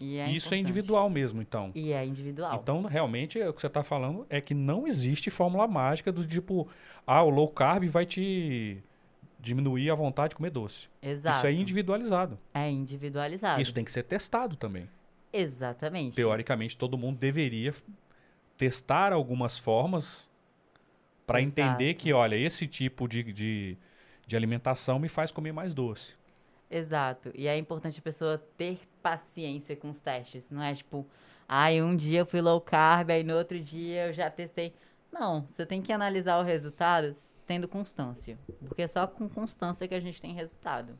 E 0.00 0.18
é 0.18 0.24
Isso 0.24 0.46
é 0.46 0.58
importante. 0.58 0.60
individual 0.60 1.10
mesmo, 1.10 1.42
então. 1.42 1.70
E 1.74 1.92
é 1.92 2.04
individual. 2.04 2.58
Então, 2.60 2.82
realmente, 2.82 3.40
é 3.40 3.48
o 3.48 3.52
que 3.52 3.60
você 3.60 3.66
está 3.66 3.82
falando 3.82 4.26
é 4.28 4.40
que 4.40 4.54
não 4.54 4.86
existe 4.86 5.30
fórmula 5.30 5.66
mágica 5.68 6.10
do 6.10 6.26
tipo, 6.26 6.66
ah, 7.06 7.22
o 7.22 7.30
low 7.30 7.48
carb 7.48 7.84
vai 7.88 8.06
te 8.06 8.82
diminuir 9.42 9.90
a 9.90 9.94
vontade 9.94 10.30
de 10.30 10.36
comer 10.36 10.50
doce. 10.50 10.88
Exato. 11.02 11.36
Isso 11.36 11.46
é 11.46 11.52
individualizado. 11.52 12.38
É 12.54 12.70
individualizado. 12.70 13.60
Isso 13.60 13.74
tem 13.74 13.84
que 13.84 13.90
ser 13.92 14.04
testado 14.04 14.56
também. 14.56 14.88
Exatamente. 15.32 16.14
Teoricamente, 16.14 16.76
todo 16.76 16.96
mundo 16.96 17.18
deveria 17.18 17.74
testar 18.56 19.12
algumas 19.12 19.58
formas 19.58 20.30
para 21.26 21.40
entender 21.40 21.94
que, 21.94 22.12
olha, 22.12 22.36
esse 22.36 22.66
tipo 22.66 23.08
de, 23.08 23.24
de, 23.32 23.76
de 24.26 24.36
alimentação 24.36 24.98
me 24.98 25.08
faz 25.08 25.32
comer 25.32 25.52
mais 25.52 25.74
doce. 25.74 26.14
Exato. 26.70 27.30
E 27.34 27.48
é 27.48 27.56
importante 27.56 27.98
a 27.98 28.02
pessoa 28.02 28.38
ter 28.56 28.80
paciência 29.02 29.74
com 29.74 29.90
os 29.90 29.98
testes. 29.98 30.48
Não 30.50 30.62
é 30.62 30.74
tipo, 30.74 31.06
ai, 31.48 31.82
um 31.82 31.96
dia 31.96 32.20
eu 32.20 32.26
fui 32.26 32.40
low 32.40 32.60
carb, 32.60 33.10
aí 33.10 33.24
no 33.24 33.36
outro 33.36 33.58
dia 33.58 34.06
eu 34.06 34.12
já 34.12 34.30
testei. 34.30 34.72
Não, 35.12 35.46
você 35.50 35.66
tem 35.66 35.82
que 35.82 35.92
analisar 35.92 36.38
o 36.38 36.42
resultado 36.42 37.12
tendo 37.46 37.66
constância. 37.68 38.38
Porque 38.66 38.82
é 38.82 38.86
só 38.86 39.06
com 39.06 39.28
constância 39.28 39.86
que 39.88 39.94
a 39.94 40.00
gente 40.00 40.20
tem 40.20 40.34
resultado. 40.34 40.98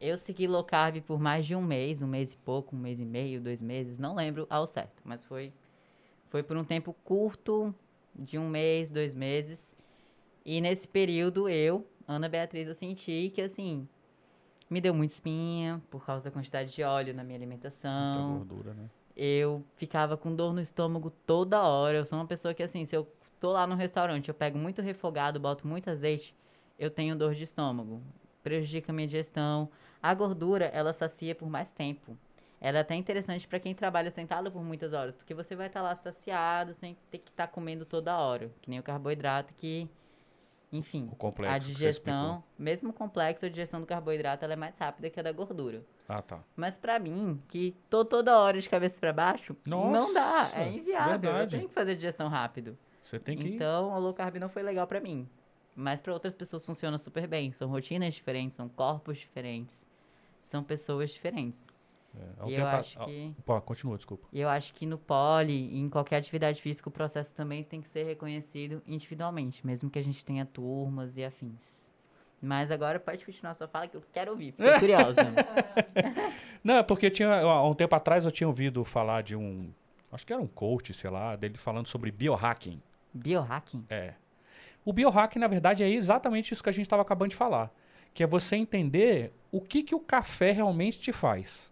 Eu 0.00 0.18
segui 0.18 0.46
low 0.46 0.64
carb 0.64 1.00
por 1.02 1.18
mais 1.20 1.46
de 1.46 1.54
um 1.54 1.62
mês, 1.62 2.02
um 2.02 2.06
mês 2.06 2.32
e 2.32 2.36
pouco, 2.36 2.74
um 2.74 2.78
mês 2.78 2.98
e 3.00 3.04
meio, 3.04 3.40
dois 3.40 3.62
meses, 3.62 3.96
não 3.98 4.14
lembro 4.14 4.46
ao 4.50 4.66
certo, 4.66 5.00
mas 5.04 5.24
foi, 5.24 5.52
foi 6.28 6.42
por 6.42 6.56
um 6.56 6.64
tempo 6.64 6.92
curto, 7.04 7.74
de 8.14 8.38
um 8.38 8.48
mês, 8.48 8.90
dois 8.90 9.14
meses. 9.14 9.76
E 10.44 10.60
nesse 10.60 10.86
período 10.86 11.48
eu, 11.48 11.86
Ana 12.06 12.28
Beatriz, 12.28 12.66
eu 12.66 12.74
senti 12.74 13.30
que 13.34 13.40
assim, 13.40 13.88
me 14.68 14.80
deu 14.80 14.92
muita 14.92 15.14
espinha 15.14 15.82
por 15.90 16.04
causa 16.04 16.24
da 16.24 16.30
quantidade 16.30 16.72
de 16.72 16.82
óleo 16.82 17.14
na 17.14 17.24
minha 17.24 17.38
Muita 17.38 17.44
alimentação. 17.44 18.38
gordura, 18.38 18.74
né? 18.74 18.90
Eu 19.16 19.64
ficava 19.76 20.16
com 20.16 20.34
dor 20.34 20.52
no 20.52 20.60
estômago 20.60 21.10
toda 21.26 21.62
hora. 21.62 21.98
Eu 21.98 22.04
sou 22.04 22.18
uma 22.18 22.26
pessoa 22.26 22.54
que, 22.54 22.62
assim, 22.62 22.84
se 22.84 22.96
eu 22.96 23.06
tô 23.38 23.52
lá 23.52 23.66
no 23.66 23.74
restaurante, 23.74 24.28
eu 24.28 24.34
pego 24.34 24.58
muito 24.58 24.82
refogado, 24.82 25.38
boto 25.38 25.66
muito 25.66 25.90
azeite, 25.90 26.34
eu 26.78 26.90
tenho 26.90 27.14
dor 27.16 27.34
de 27.34 27.44
estômago. 27.44 28.02
Prejudica 28.42 28.90
a 28.90 28.94
minha 28.94 29.06
digestão. 29.06 29.68
A 30.02 30.12
gordura, 30.14 30.66
ela 30.66 30.92
sacia 30.92 31.34
por 31.34 31.48
mais 31.48 31.70
tempo. 31.72 32.16
Ela 32.60 32.78
é 32.78 32.80
até 32.80 32.94
interessante 32.94 33.46
para 33.46 33.60
quem 33.60 33.74
trabalha 33.74 34.10
sentado 34.10 34.50
por 34.50 34.62
muitas 34.62 34.94
horas, 34.94 35.16
porque 35.16 35.34
você 35.34 35.54
vai 35.54 35.66
estar 35.66 35.82
lá 35.82 35.94
saciado 35.94 36.72
sem 36.72 36.96
ter 37.10 37.18
que 37.18 37.30
estar 37.30 37.46
comendo 37.48 37.84
toda 37.84 38.16
hora. 38.16 38.50
Que 38.62 38.70
nem 38.70 38.78
o 38.78 38.82
carboidrato 38.82 39.52
que, 39.54 39.88
enfim, 40.76 41.06
complexo 41.18 41.54
a 41.54 41.58
digestão, 41.58 42.42
mesmo 42.58 42.92
complexo, 42.92 43.46
a 43.46 43.48
digestão 43.48 43.80
do 43.80 43.86
carboidrato 43.86 44.44
ela 44.44 44.54
é 44.54 44.56
mais 44.56 44.76
rápida 44.78 45.08
que 45.08 45.20
a 45.20 45.22
da 45.22 45.32
gordura. 45.32 45.84
Ah, 46.08 46.20
tá. 46.20 46.40
Mas 46.56 46.76
pra 46.76 46.98
mim, 46.98 47.40
que 47.48 47.74
tô 47.88 48.04
toda 48.04 48.38
hora 48.38 48.60
de 48.60 48.68
cabeça 48.68 48.98
pra 48.98 49.12
baixo, 49.12 49.56
não 49.66 49.92
dá, 50.12 50.20
Nossa, 50.20 50.58
é 50.58 50.68
inviável. 50.72 51.18
verdade. 51.18 51.54
Eu 51.56 51.58
tenho 51.60 51.68
que 51.68 51.74
fazer 51.74 51.94
digestão 51.94 52.28
rápido. 52.28 52.76
Você 53.00 53.18
tem 53.18 53.36
que. 53.36 53.48
Então, 53.48 53.92
o 53.92 53.98
low 53.98 54.14
carb 54.14 54.36
não 54.36 54.48
foi 54.48 54.62
legal 54.62 54.86
pra 54.86 55.00
mim. 55.00 55.28
Mas 55.76 56.00
pra 56.00 56.12
outras 56.12 56.34
pessoas 56.36 56.64
funciona 56.64 56.98
super 56.98 57.26
bem. 57.26 57.52
São 57.52 57.68
rotinas 57.68 58.14
diferentes, 58.14 58.56
são 58.56 58.68
corpos 58.68 59.18
diferentes, 59.18 59.86
são 60.42 60.62
pessoas 60.62 61.10
diferentes. 61.10 61.66
É, 62.16 62.42
um 62.44 62.46
e 62.48 62.50
tempo 62.50 62.60
eu 62.60 62.66
a- 62.66 62.78
acho 62.78 63.00
há- 63.00 63.04
que 63.06 63.34
Pô, 63.44 63.60
continua, 63.60 63.96
desculpa. 63.96 64.26
e 64.32 64.40
eu 64.40 64.48
acho 64.48 64.72
que 64.74 64.86
no 64.86 64.96
pole, 64.98 65.76
em 65.78 65.88
qualquer 65.88 66.16
atividade 66.18 66.62
física, 66.62 66.88
o 66.88 66.92
processo 66.92 67.34
também 67.34 67.62
tem 67.64 67.80
que 67.80 67.88
ser 67.88 68.04
reconhecido 68.04 68.82
individualmente, 68.86 69.66
mesmo 69.66 69.90
que 69.90 69.98
a 69.98 70.02
gente 70.04 70.24
tenha 70.24 70.44
turmas 70.46 71.16
e 71.16 71.24
afins. 71.24 71.84
Mas 72.40 72.70
agora 72.70 73.00
pode 73.00 73.24
continuar 73.24 73.54
sua 73.54 73.66
fala 73.66 73.88
que 73.88 73.96
eu 73.96 74.02
quero 74.12 74.30
ouvir, 74.32 74.52
fiquei 74.52 74.72
curiosa. 74.78 75.22
Não, 76.62 76.76
é 76.76 76.82
porque 76.82 77.10
tinha, 77.10 77.40
há 77.40 77.66
um 77.68 77.74
tempo 77.74 77.94
atrás 77.94 78.24
eu 78.24 78.30
tinha 78.30 78.46
ouvido 78.48 78.84
falar 78.84 79.22
de 79.22 79.34
um. 79.36 79.70
Acho 80.12 80.26
que 80.26 80.32
era 80.32 80.40
um 80.40 80.46
coach, 80.46 80.92
sei 80.94 81.10
lá, 81.10 81.34
dele 81.36 81.56
falando 81.56 81.88
sobre 81.88 82.10
biohacking. 82.12 82.80
Biohacking? 83.12 83.84
É. 83.90 84.14
O 84.84 84.92
biohacking, 84.92 85.38
na 85.38 85.46
verdade, 85.48 85.82
é 85.82 85.88
exatamente 85.88 86.52
isso 86.52 86.62
que 86.62 86.68
a 86.68 86.72
gente 86.72 86.84
estava 86.86 87.02
acabando 87.02 87.30
de 87.30 87.36
falar. 87.36 87.72
Que 88.12 88.22
é 88.22 88.26
você 88.26 88.54
entender 88.56 89.32
o 89.50 89.60
que, 89.60 89.82
que 89.82 89.94
o 89.94 89.98
café 90.00 90.52
realmente 90.52 91.00
te 91.00 91.12
faz. 91.12 91.70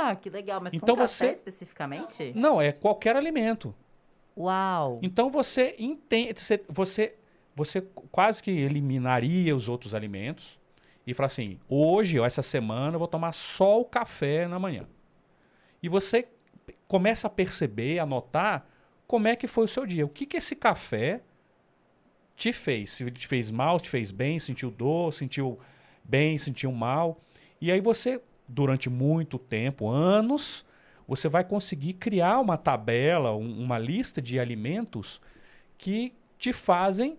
Ah, 0.00 0.14
que 0.16 0.30
legal, 0.30 0.60
mas 0.60 0.72
Então 0.72 0.94
com 0.94 1.02
café 1.02 1.26
você- 1.28 1.32
especificamente? 1.32 2.32
Não, 2.36 2.60
é 2.60 2.72
qualquer 2.72 3.16
alimento. 3.16 3.74
Uau! 4.36 5.00
Então 5.02 5.28
você 5.30 5.74
entende, 5.78 6.40
você, 6.40 6.62
você, 6.68 7.16
você 7.56 7.80
quase 8.12 8.42
que 8.42 8.50
eliminaria 8.50 9.54
os 9.56 9.68
outros 9.68 9.94
alimentos 9.94 10.58
e 11.06 11.12
fala 11.12 11.26
assim: 11.26 11.58
hoje 11.68 12.18
ou 12.18 12.24
essa 12.24 12.42
semana 12.42 12.94
eu 12.94 12.98
vou 12.98 13.08
tomar 13.08 13.32
só 13.32 13.80
o 13.80 13.84
café 13.84 14.46
na 14.46 14.58
manhã. 14.58 14.86
E 15.82 15.88
você 15.88 16.28
começa 16.86 17.26
a 17.26 17.30
perceber, 17.30 17.98
a 17.98 18.06
notar 18.06 18.68
como 19.06 19.26
é 19.26 19.34
que 19.34 19.46
foi 19.46 19.64
o 19.64 19.68
seu 19.68 19.84
dia. 19.86 20.04
O 20.04 20.08
que, 20.08 20.24
que 20.26 20.36
esse 20.36 20.54
café 20.54 21.20
te 22.36 22.52
fez? 22.52 22.92
Se 22.92 23.10
te 23.10 23.26
fez 23.26 23.50
mal, 23.50 23.80
te 23.80 23.88
fez 23.88 24.10
bem, 24.12 24.38
sentiu 24.38 24.70
dor, 24.70 25.12
sentiu 25.12 25.58
bem, 26.04 26.38
sentiu 26.38 26.70
mal. 26.72 27.20
E 27.60 27.72
aí 27.72 27.80
você, 27.80 28.22
durante 28.48 28.88
muito 28.88 29.38
tempo, 29.38 29.88
anos, 29.88 30.64
você 31.06 31.28
vai 31.28 31.44
conseguir 31.44 31.94
criar 31.94 32.38
uma 32.40 32.56
tabela, 32.56 33.34
um- 33.34 33.62
uma 33.62 33.78
lista 33.78 34.20
de 34.20 34.38
alimentos 34.40 35.20
que 35.76 36.12
te 36.38 36.52
fazem 36.52 37.18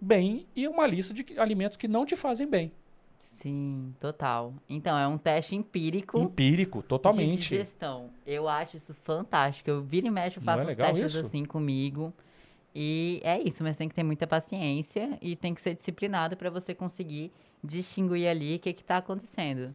bem 0.00 0.46
e 0.56 0.66
uma 0.66 0.86
lista 0.86 1.12
de 1.12 1.24
alimentos 1.38 1.76
que 1.76 1.86
não 1.86 2.06
te 2.06 2.16
fazem 2.16 2.46
bem. 2.46 2.72
Sim, 3.18 3.94
total. 3.98 4.52
Então, 4.68 4.98
é 4.98 5.06
um 5.06 5.16
teste 5.16 5.56
empírico 5.56 6.20
Empírico, 6.20 6.82
de 6.82 6.88
totalmente. 6.88 7.38
digestão. 7.38 8.10
Eu 8.26 8.48
acho 8.48 8.76
isso 8.76 8.94
fantástico. 8.94 9.70
Eu 9.70 9.82
viro 9.82 10.06
e 10.06 10.10
mexo, 10.10 10.40
faço 10.40 10.66
é 10.68 10.70
os 10.72 10.76
testes 10.76 11.14
isso? 11.14 11.26
assim 11.26 11.44
comigo. 11.44 12.12
E 12.74 13.20
é 13.24 13.40
isso, 13.40 13.62
mas 13.64 13.76
tem 13.76 13.88
que 13.88 13.94
ter 13.94 14.02
muita 14.02 14.26
paciência 14.26 15.18
e 15.20 15.34
tem 15.34 15.54
que 15.54 15.62
ser 15.62 15.74
disciplinado 15.74 16.36
para 16.36 16.50
você 16.50 16.74
conseguir 16.74 17.32
distinguir 17.64 18.28
ali 18.28 18.56
o 18.56 18.58
que 18.58 18.70
está 18.70 18.98
acontecendo. 18.98 19.74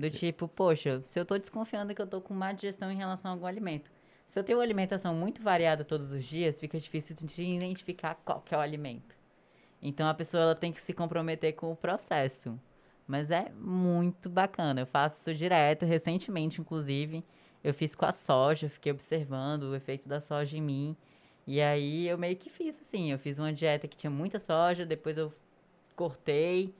Do 0.00 0.08
tipo, 0.08 0.48
poxa, 0.48 1.02
se 1.02 1.20
eu 1.20 1.26
tô 1.26 1.36
desconfiando 1.36 1.94
que 1.94 2.00
eu 2.00 2.06
tô 2.06 2.22
com 2.22 2.32
má 2.32 2.52
digestão 2.52 2.90
em 2.90 2.96
relação 2.96 3.30
a 3.30 3.34
algum 3.34 3.44
alimento. 3.44 3.90
Se 4.26 4.38
eu 4.38 4.42
tenho 4.42 4.56
uma 4.56 4.64
alimentação 4.64 5.14
muito 5.14 5.42
variada 5.42 5.84
todos 5.84 6.10
os 6.10 6.24
dias, 6.24 6.58
fica 6.58 6.80
difícil 6.80 7.14
de 7.14 7.42
identificar 7.42 8.14
qual 8.24 8.40
que 8.40 8.54
é 8.54 8.56
o 8.56 8.60
alimento. 8.60 9.14
Então 9.82 10.08
a 10.08 10.14
pessoa 10.14 10.42
ela 10.42 10.54
tem 10.54 10.72
que 10.72 10.80
se 10.80 10.94
comprometer 10.94 11.52
com 11.52 11.70
o 11.70 11.76
processo. 11.76 12.58
Mas 13.06 13.30
é 13.30 13.50
muito 13.60 14.30
bacana. 14.30 14.80
Eu 14.80 14.86
faço 14.86 15.20
isso 15.20 15.34
direto, 15.34 15.84
recentemente, 15.84 16.62
inclusive. 16.62 17.22
Eu 17.62 17.74
fiz 17.74 17.94
com 17.94 18.06
a 18.06 18.12
soja, 18.12 18.70
fiquei 18.70 18.92
observando 18.92 19.64
o 19.64 19.74
efeito 19.74 20.08
da 20.08 20.22
soja 20.22 20.56
em 20.56 20.62
mim. 20.62 20.96
E 21.46 21.60
aí 21.60 22.08
eu 22.08 22.16
meio 22.16 22.36
que 22.36 22.48
fiz 22.48 22.80
assim, 22.80 23.12
eu 23.12 23.18
fiz 23.18 23.38
uma 23.38 23.52
dieta 23.52 23.86
que 23.86 23.98
tinha 23.98 24.10
muita 24.10 24.40
soja, 24.40 24.86
depois 24.86 25.18
eu 25.18 25.30
cortei 25.94 26.74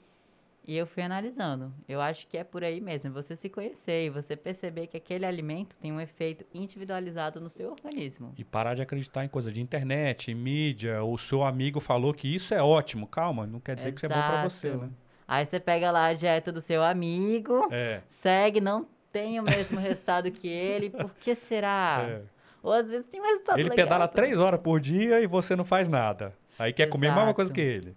e 0.66 0.76
eu 0.76 0.86
fui 0.86 1.02
analisando. 1.02 1.72
Eu 1.88 2.00
acho 2.00 2.26
que 2.26 2.36
é 2.36 2.44
por 2.44 2.62
aí 2.62 2.80
mesmo, 2.80 3.12
você 3.12 3.34
se 3.34 3.48
conhecer 3.48 4.06
e 4.06 4.10
você 4.10 4.36
perceber 4.36 4.86
que 4.86 4.96
aquele 4.96 5.26
alimento 5.26 5.78
tem 5.78 5.92
um 5.92 6.00
efeito 6.00 6.44
individualizado 6.54 7.40
no 7.40 7.50
seu 7.50 7.70
organismo. 7.70 8.34
E 8.36 8.44
parar 8.44 8.74
de 8.74 8.82
acreditar 8.82 9.24
em 9.24 9.28
coisa 9.28 9.50
de 9.50 9.60
internet, 9.60 10.32
mídia, 10.34 11.02
o 11.02 11.16
seu 11.18 11.42
amigo 11.42 11.80
falou 11.80 12.12
que 12.12 12.32
isso 12.32 12.54
é 12.54 12.62
ótimo. 12.62 13.06
Calma, 13.06 13.46
não 13.46 13.60
quer 13.60 13.76
dizer 13.76 13.88
Exato. 13.88 14.00
que 14.00 14.06
isso 14.06 14.12
é 14.12 14.22
bom 14.22 14.28
para 14.28 14.48
você, 14.48 14.70
né? 14.70 14.90
Aí 15.26 15.46
você 15.46 15.60
pega 15.60 15.90
lá 15.92 16.06
a 16.06 16.14
dieta 16.14 16.50
do 16.50 16.60
seu 16.60 16.82
amigo, 16.82 17.68
é. 17.70 18.00
segue, 18.08 18.60
não 18.60 18.86
tem 19.12 19.38
o 19.38 19.42
mesmo 19.42 19.78
resultado 19.78 20.30
que 20.30 20.48
ele, 20.48 20.90
por 20.90 21.14
que 21.14 21.34
será? 21.34 22.06
É. 22.08 22.22
Ou 22.62 22.72
às 22.72 22.90
vezes 22.90 23.06
tem 23.06 23.20
um 23.20 23.24
resultado 23.24 23.58
Ele 23.58 23.68
legal, 23.68 23.86
pedala 23.86 24.08
três 24.08 24.38
horas 24.38 24.60
por 24.60 24.80
dia 24.80 25.20
e 25.20 25.26
você 25.26 25.56
não 25.56 25.64
faz 25.64 25.88
nada. 25.88 26.34
Aí 26.58 26.72
quer 26.72 26.82
Exato. 26.82 26.92
comer 26.92 27.08
a 27.08 27.14
mesma 27.14 27.34
coisa 27.34 27.52
que 27.52 27.60
ele. 27.60 27.96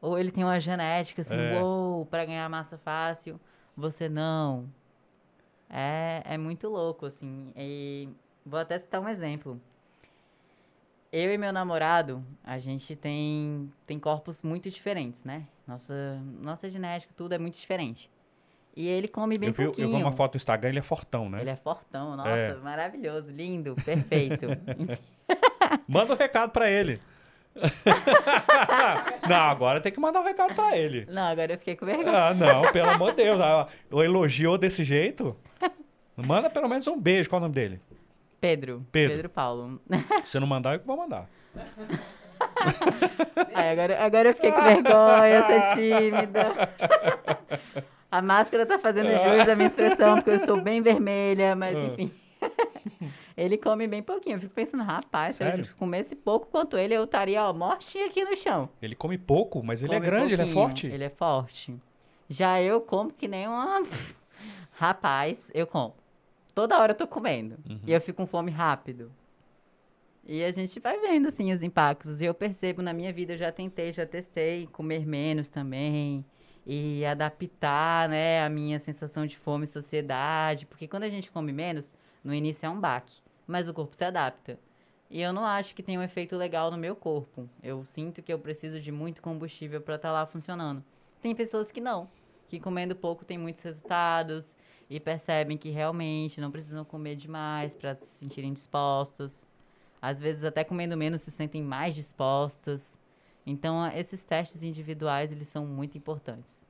Ou 0.00 0.18
ele 0.18 0.30
tem 0.30 0.44
uma 0.44 0.60
genética 0.60 1.22
assim, 1.22 1.36
é. 1.36 1.60
uou, 1.60 2.06
pra 2.06 2.24
ganhar 2.24 2.48
massa 2.48 2.78
fácil, 2.78 3.40
você 3.76 4.08
não. 4.08 4.68
É, 5.68 6.22
é 6.24 6.38
muito 6.38 6.68
louco, 6.68 7.06
assim. 7.06 7.52
E 7.56 8.08
vou 8.44 8.58
até 8.60 8.78
citar 8.78 9.00
um 9.00 9.08
exemplo. 9.08 9.60
Eu 11.10 11.32
e 11.32 11.38
meu 11.38 11.52
namorado, 11.52 12.22
a 12.44 12.58
gente 12.58 12.94
tem, 12.94 13.72
tem 13.86 13.98
corpos 13.98 14.42
muito 14.42 14.70
diferentes, 14.70 15.24
né? 15.24 15.46
Nossa, 15.66 16.20
nossa 16.40 16.68
genética, 16.68 17.12
tudo 17.16 17.34
é 17.34 17.38
muito 17.38 17.58
diferente. 17.58 18.10
E 18.76 18.86
ele 18.86 19.08
come 19.08 19.36
bem 19.38 19.48
eu 19.48 19.52
vi, 19.52 19.64
pouquinho. 19.64 19.86
Eu 19.86 19.96
vi 19.96 20.02
uma 20.02 20.12
foto 20.12 20.34
no 20.34 20.36
Instagram, 20.36 20.68
ele 20.68 20.78
é 20.78 20.82
fortão, 20.82 21.28
né? 21.28 21.40
Ele 21.40 21.50
é 21.50 21.56
fortão, 21.56 22.16
nossa, 22.16 22.30
é. 22.30 22.54
maravilhoso, 22.56 23.32
lindo, 23.32 23.74
perfeito. 23.84 24.46
Manda 25.88 26.12
um 26.12 26.16
recado 26.16 26.50
para 26.50 26.70
ele. 26.70 27.00
não, 29.28 29.36
agora 29.36 29.80
tem 29.80 29.92
que 29.92 30.00
mandar 30.00 30.20
um 30.20 30.24
recado 30.24 30.54
pra 30.54 30.76
ele. 30.76 31.06
Não, 31.10 31.22
agora 31.22 31.52
eu 31.52 31.58
fiquei 31.58 31.76
com 31.76 31.86
vergonha. 31.86 32.28
Ah, 32.28 32.34
não, 32.34 32.70
pelo 32.72 32.90
amor 32.90 33.10
de 33.10 33.24
Deus. 33.24 33.38
O 33.90 34.02
elogiou 34.02 34.56
desse 34.56 34.84
jeito. 34.84 35.36
Manda 36.16 36.50
pelo 36.50 36.68
menos 36.68 36.86
um 36.86 36.98
beijo. 36.98 37.28
Qual 37.28 37.38
é 37.38 37.40
o 37.40 37.42
nome 37.42 37.54
dele? 37.54 37.80
Pedro. 38.40 38.86
Pedro, 38.92 39.14
Pedro 39.14 39.28
Paulo. 39.28 39.80
Se 40.24 40.38
não 40.38 40.46
mandar, 40.46 40.74
eu 40.74 40.80
que 40.80 40.86
vou 40.86 40.96
mandar. 40.96 41.28
Ai, 43.54 43.70
agora, 43.72 44.04
agora 44.04 44.28
eu 44.28 44.34
fiquei 44.34 44.52
com 44.52 44.62
vergonha, 44.62 45.44
sou 45.46 45.74
tímida. 45.74 46.70
A 48.10 48.22
máscara 48.22 48.64
tá 48.64 48.78
fazendo 48.78 49.10
jus 49.10 49.48
à 49.48 49.54
minha 49.54 49.68
expressão, 49.68 50.16
porque 50.16 50.30
eu 50.30 50.34
estou 50.34 50.60
bem 50.60 50.80
vermelha, 50.80 51.54
mas 51.54 51.76
ah. 51.76 51.84
enfim. 51.84 52.10
Ele 53.38 53.56
come 53.56 53.86
bem 53.86 54.02
pouquinho. 54.02 54.34
Eu 54.34 54.40
fico 54.40 54.52
pensando, 54.52 54.82
rapaz, 54.82 55.36
Sério? 55.36 55.64
se 55.64 55.70
eu 55.70 55.76
comesse 55.76 56.16
pouco 56.16 56.48
quanto 56.48 56.76
ele, 56.76 56.92
eu 56.92 57.04
estaria, 57.04 57.40
ó, 57.44 57.52
mortinho 57.52 58.06
aqui 58.06 58.24
no 58.24 58.36
chão. 58.36 58.68
Ele 58.82 58.96
come 58.96 59.16
pouco, 59.16 59.62
mas 59.62 59.80
ele 59.80 59.94
é 59.94 59.96
come 59.96 60.06
é 60.06 60.10
grande, 60.10 60.36
pouquinho. 60.36 60.42
ele 60.42 60.50
é 60.50 60.52
forte. 60.52 60.86
Ele 60.88 61.04
é 61.04 61.08
forte. 61.08 61.76
Já 62.28 62.60
eu 62.60 62.80
como 62.80 63.12
que 63.12 63.28
nem 63.28 63.46
uma... 63.46 63.84
rapaz, 64.74 65.52
eu 65.54 65.68
como. 65.68 65.94
Toda 66.52 66.80
hora 66.80 66.90
eu 66.90 66.96
tô 66.96 67.06
comendo. 67.06 67.56
Uhum. 67.70 67.78
E 67.86 67.92
eu 67.92 68.00
fico 68.00 68.16
com 68.16 68.26
fome 68.26 68.50
rápido. 68.50 69.12
E 70.26 70.42
a 70.42 70.50
gente 70.50 70.80
vai 70.80 70.98
vendo, 70.98 71.28
assim, 71.28 71.52
os 71.52 71.62
impactos. 71.62 72.20
E 72.20 72.24
eu 72.24 72.34
percebo 72.34 72.82
na 72.82 72.92
minha 72.92 73.12
vida, 73.12 73.34
eu 73.34 73.38
já 73.38 73.52
tentei, 73.52 73.92
já 73.92 74.04
testei 74.04 74.66
comer 74.66 75.06
menos 75.06 75.48
também. 75.48 76.24
E 76.66 77.04
adaptar, 77.06 78.08
né, 78.08 78.44
a 78.44 78.48
minha 78.48 78.80
sensação 78.80 79.24
de 79.24 79.38
fome 79.38 79.62
e 79.62 79.68
sociedade. 79.68 80.66
Porque 80.66 80.88
quando 80.88 81.04
a 81.04 81.08
gente 81.08 81.30
come 81.30 81.52
menos, 81.52 81.94
no 82.24 82.34
início 82.34 82.66
é 82.66 82.68
um 82.68 82.80
baque 82.80 83.27
mas 83.48 83.66
o 83.66 83.74
corpo 83.74 83.96
se 83.96 84.04
adapta. 84.04 84.58
E 85.10 85.22
eu 85.22 85.32
não 85.32 85.46
acho 85.46 85.74
que 85.74 85.82
tem 85.82 85.96
um 85.96 86.02
efeito 86.02 86.36
legal 86.36 86.70
no 86.70 86.76
meu 86.76 86.94
corpo. 86.94 87.48
Eu 87.62 87.82
sinto 87.84 88.22
que 88.22 88.30
eu 88.30 88.38
preciso 88.38 88.78
de 88.78 88.92
muito 88.92 89.22
combustível 89.22 89.80
para 89.80 89.96
estar 89.96 90.08
tá 90.08 90.12
lá 90.12 90.26
funcionando. 90.26 90.84
Tem 91.22 91.34
pessoas 91.34 91.70
que 91.70 91.80
não, 91.80 92.08
que 92.46 92.60
comendo 92.60 92.94
pouco 92.94 93.24
tem 93.24 93.38
muitos 93.38 93.62
resultados 93.62 94.54
e 94.88 95.00
percebem 95.00 95.56
que 95.56 95.70
realmente 95.70 96.40
não 96.40 96.50
precisam 96.50 96.84
comer 96.84 97.16
demais 97.16 97.74
para 97.74 97.94
se 97.94 98.06
sentirem 98.18 98.52
dispostos. 98.52 99.46
Às 100.00 100.20
vezes 100.20 100.44
até 100.44 100.62
comendo 100.62 100.96
menos 100.96 101.22
se 101.22 101.30
sentem 101.30 101.62
mais 101.62 101.94
dispostas. 101.94 102.98
Então, 103.46 103.86
esses 103.88 104.22
testes 104.22 104.62
individuais, 104.62 105.32
eles 105.32 105.48
são 105.48 105.66
muito 105.66 105.96
importantes. 105.96 106.62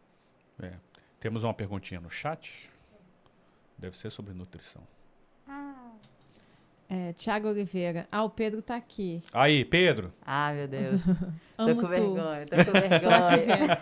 É. 0.62 0.74
Temos 1.18 1.42
uma 1.42 1.52
perguntinha 1.52 2.00
no 2.00 2.08
chat. 2.08 2.70
Deve 3.76 3.98
ser 3.98 4.10
sobre 4.10 4.32
nutrição. 4.32 4.82
É, 6.90 7.12
Tiago 7.12 7.48
Oliveira. 7.48 8.08
Ah, 8.10 8.24
o 8.24 8.30
Pedro 8.30 8.62
tá 8.62 8.74
aqui. 8.74 9.22
Aí, 9.32 9.62
Pedro. 9.62 10.10
Ah, 10.24 10.52
meu 10.54 10.66
Deus. 10.66 11.00
tô 11.54 11.74
com 11.74 11.82
tu. 11.82 11.88
vergonha, 11.88 12.46
tô 12.46 12.56
com 12.56 12.72
vergonha. 12.80 13.78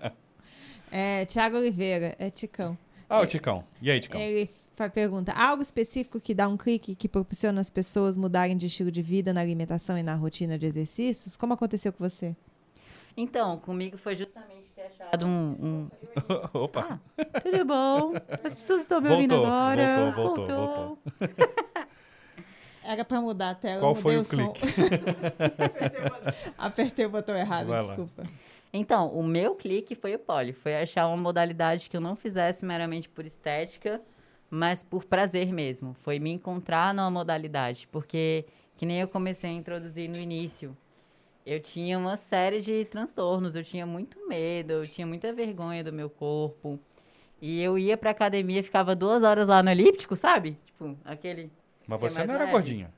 é, 0.90 1.26
Tiago 1.26 1.58
Oliveira, 1.58 2.16
é 2.18 2.30
Ticão. 2.30 2.76
Ah, 3.08 3.20
o 3.20 3.26
Ticão. 3.26 3.62
E 3.82 3.90
aí, 3.90 4.00
Ticão? 4.00 4.18
Ele 4.18 4.48
pergunta: 4.94 5.32
algo 5.32 5.62
específico 5.62 6.18
que 6.18 6.32
dá 6.32 6.48
um 6.48 6.56
clique 6.56 6.94
que 6.94 7.06
proporciona 7.06 7.60
as 7.60 7.68
pessoas 7.68 8.16
mudarem 8.16 8.56
de 8.56 8.66
estilo 8.66 8.90
de 8.90 9.02
vida 9.02 9.34
na 9.34 9.42
alimentação 9.42 9.98
e 9.98 10.02
na 10.02 10.14
rotina 10.14 10.58
de 10.58 10.64
exercícios? 10.64 11.36
Como 11.36 11.52
aconteceu 11.52 11.92
com 11.92 12.02
você? 12.02 12.34
Então, 13.14 13.58
comigo 13.58 13.98
foi 13.98 14.16
justamente 14.16 14.72
ter 14.74 14.82
achado 14.82 15.26
um. 15.26 15.56
um... 15.60 15.88
Opa! 16.54 16.98
Ah, 17.18 17.40
tudo 17.40 17.64
bom? 17.64 18.14
As 18.42 18.54
pessoas 18.54 18.82
estão 18.82 19.02
me 19.02 19.10
ouvindo 19.10 19.34
agora. 19.34 20.12
Voltou, 20.12 20.46
voltou, 20.46 20.48
voltou. 20.56 20.98
voltou. 21.18 21.86
Era 22.86 23.04
pra 23.04 23.20
mudar 23.20 23.50
a 23.50 23.54
tela. 23.54 23.80
Qual 23.80 23.94
foi 23.94 24.16
o, 24.16 24.22
o 24.22 24.24
clique? 24.24 24.60
Apertei 26.56 27.04
o 27.04 27.10
botão 27.10 27.36
errado, 27.36 27.66
Vai 27.66 27.80
desculpa. 27.80 28.22
Lá. 28.22 28.28
Então, 28.72 29.08
o 29.08 29.22
meu 29.22 29.54
clique 29.56 29.94
foi 29.94 30.14
o 30.14 30.18
poli. 30.18 30.52
Foi 30.52 30.76
achar 30.76 31.08
uma 31.08 31.16
modalidade 31.16 31.90
que 31.90 31.96
eu 31.96 32.00
não 32.00 32.14
fizesse 32.14 32.64
meramente 32.64 33.08
por 33.08 33.26
estética, 33.26 34.00
mas 34.48 34.84
por 34.84 35.04
prazer 35.04 35.52
mesmo. 35.52 35.94
Foi 36.02 36.20
me 36.20 36.30
encontrar 36.30 36.94
numa 36.94 37.10
modalidade. 37.10 37.88
Porque, 37.90 38.44
que 38.76 38.86
nem 38.86 39.00
eu 39.00 39.08
comecei 39.08 39.50
a 39.50 39.52
introduzir 39.52 40.08
no 40.08 40.16
início, 40.16 40.76
eu 41.44 41.58
tinha 41.58 41.98
uma 41.98 42.16
série 42.16 42.60
de 42.60 42.84
transtornos. 42.84 43.56
Eu 43.56 43.64
tinha 43.64 43.84
muito 43.84 44.28
medo, 44.28 44.72
eu 44.72 44.86
tinha 44.86 45.06
muita 45.06 45.32
vergonha 45.32 45.82
do 45.82 45.92
meu 45.92 46.08
corpo. 46.08 46.78
E 47.40 47.60
eu 47.60 47.76
ia 47.78 47.96
pra 47.96 48.10
academia, 48.10 48.62
ficava 48.62 48.94
duas 48.94 49.22
horas 49.22 49.48
lá 49.48 49.62
no 49.62 49.70
elíptico, 49.70 50.14
sabe? 50.16 50.56
Tipo, 50.64 50.96
aquele 51.04 51.50
mas 51.86 52.00
você 52.00 52.24
não 52.24 52.34
era 52.34 52.44
leve. 52.44 52.52
gordinha. 52.52 52.92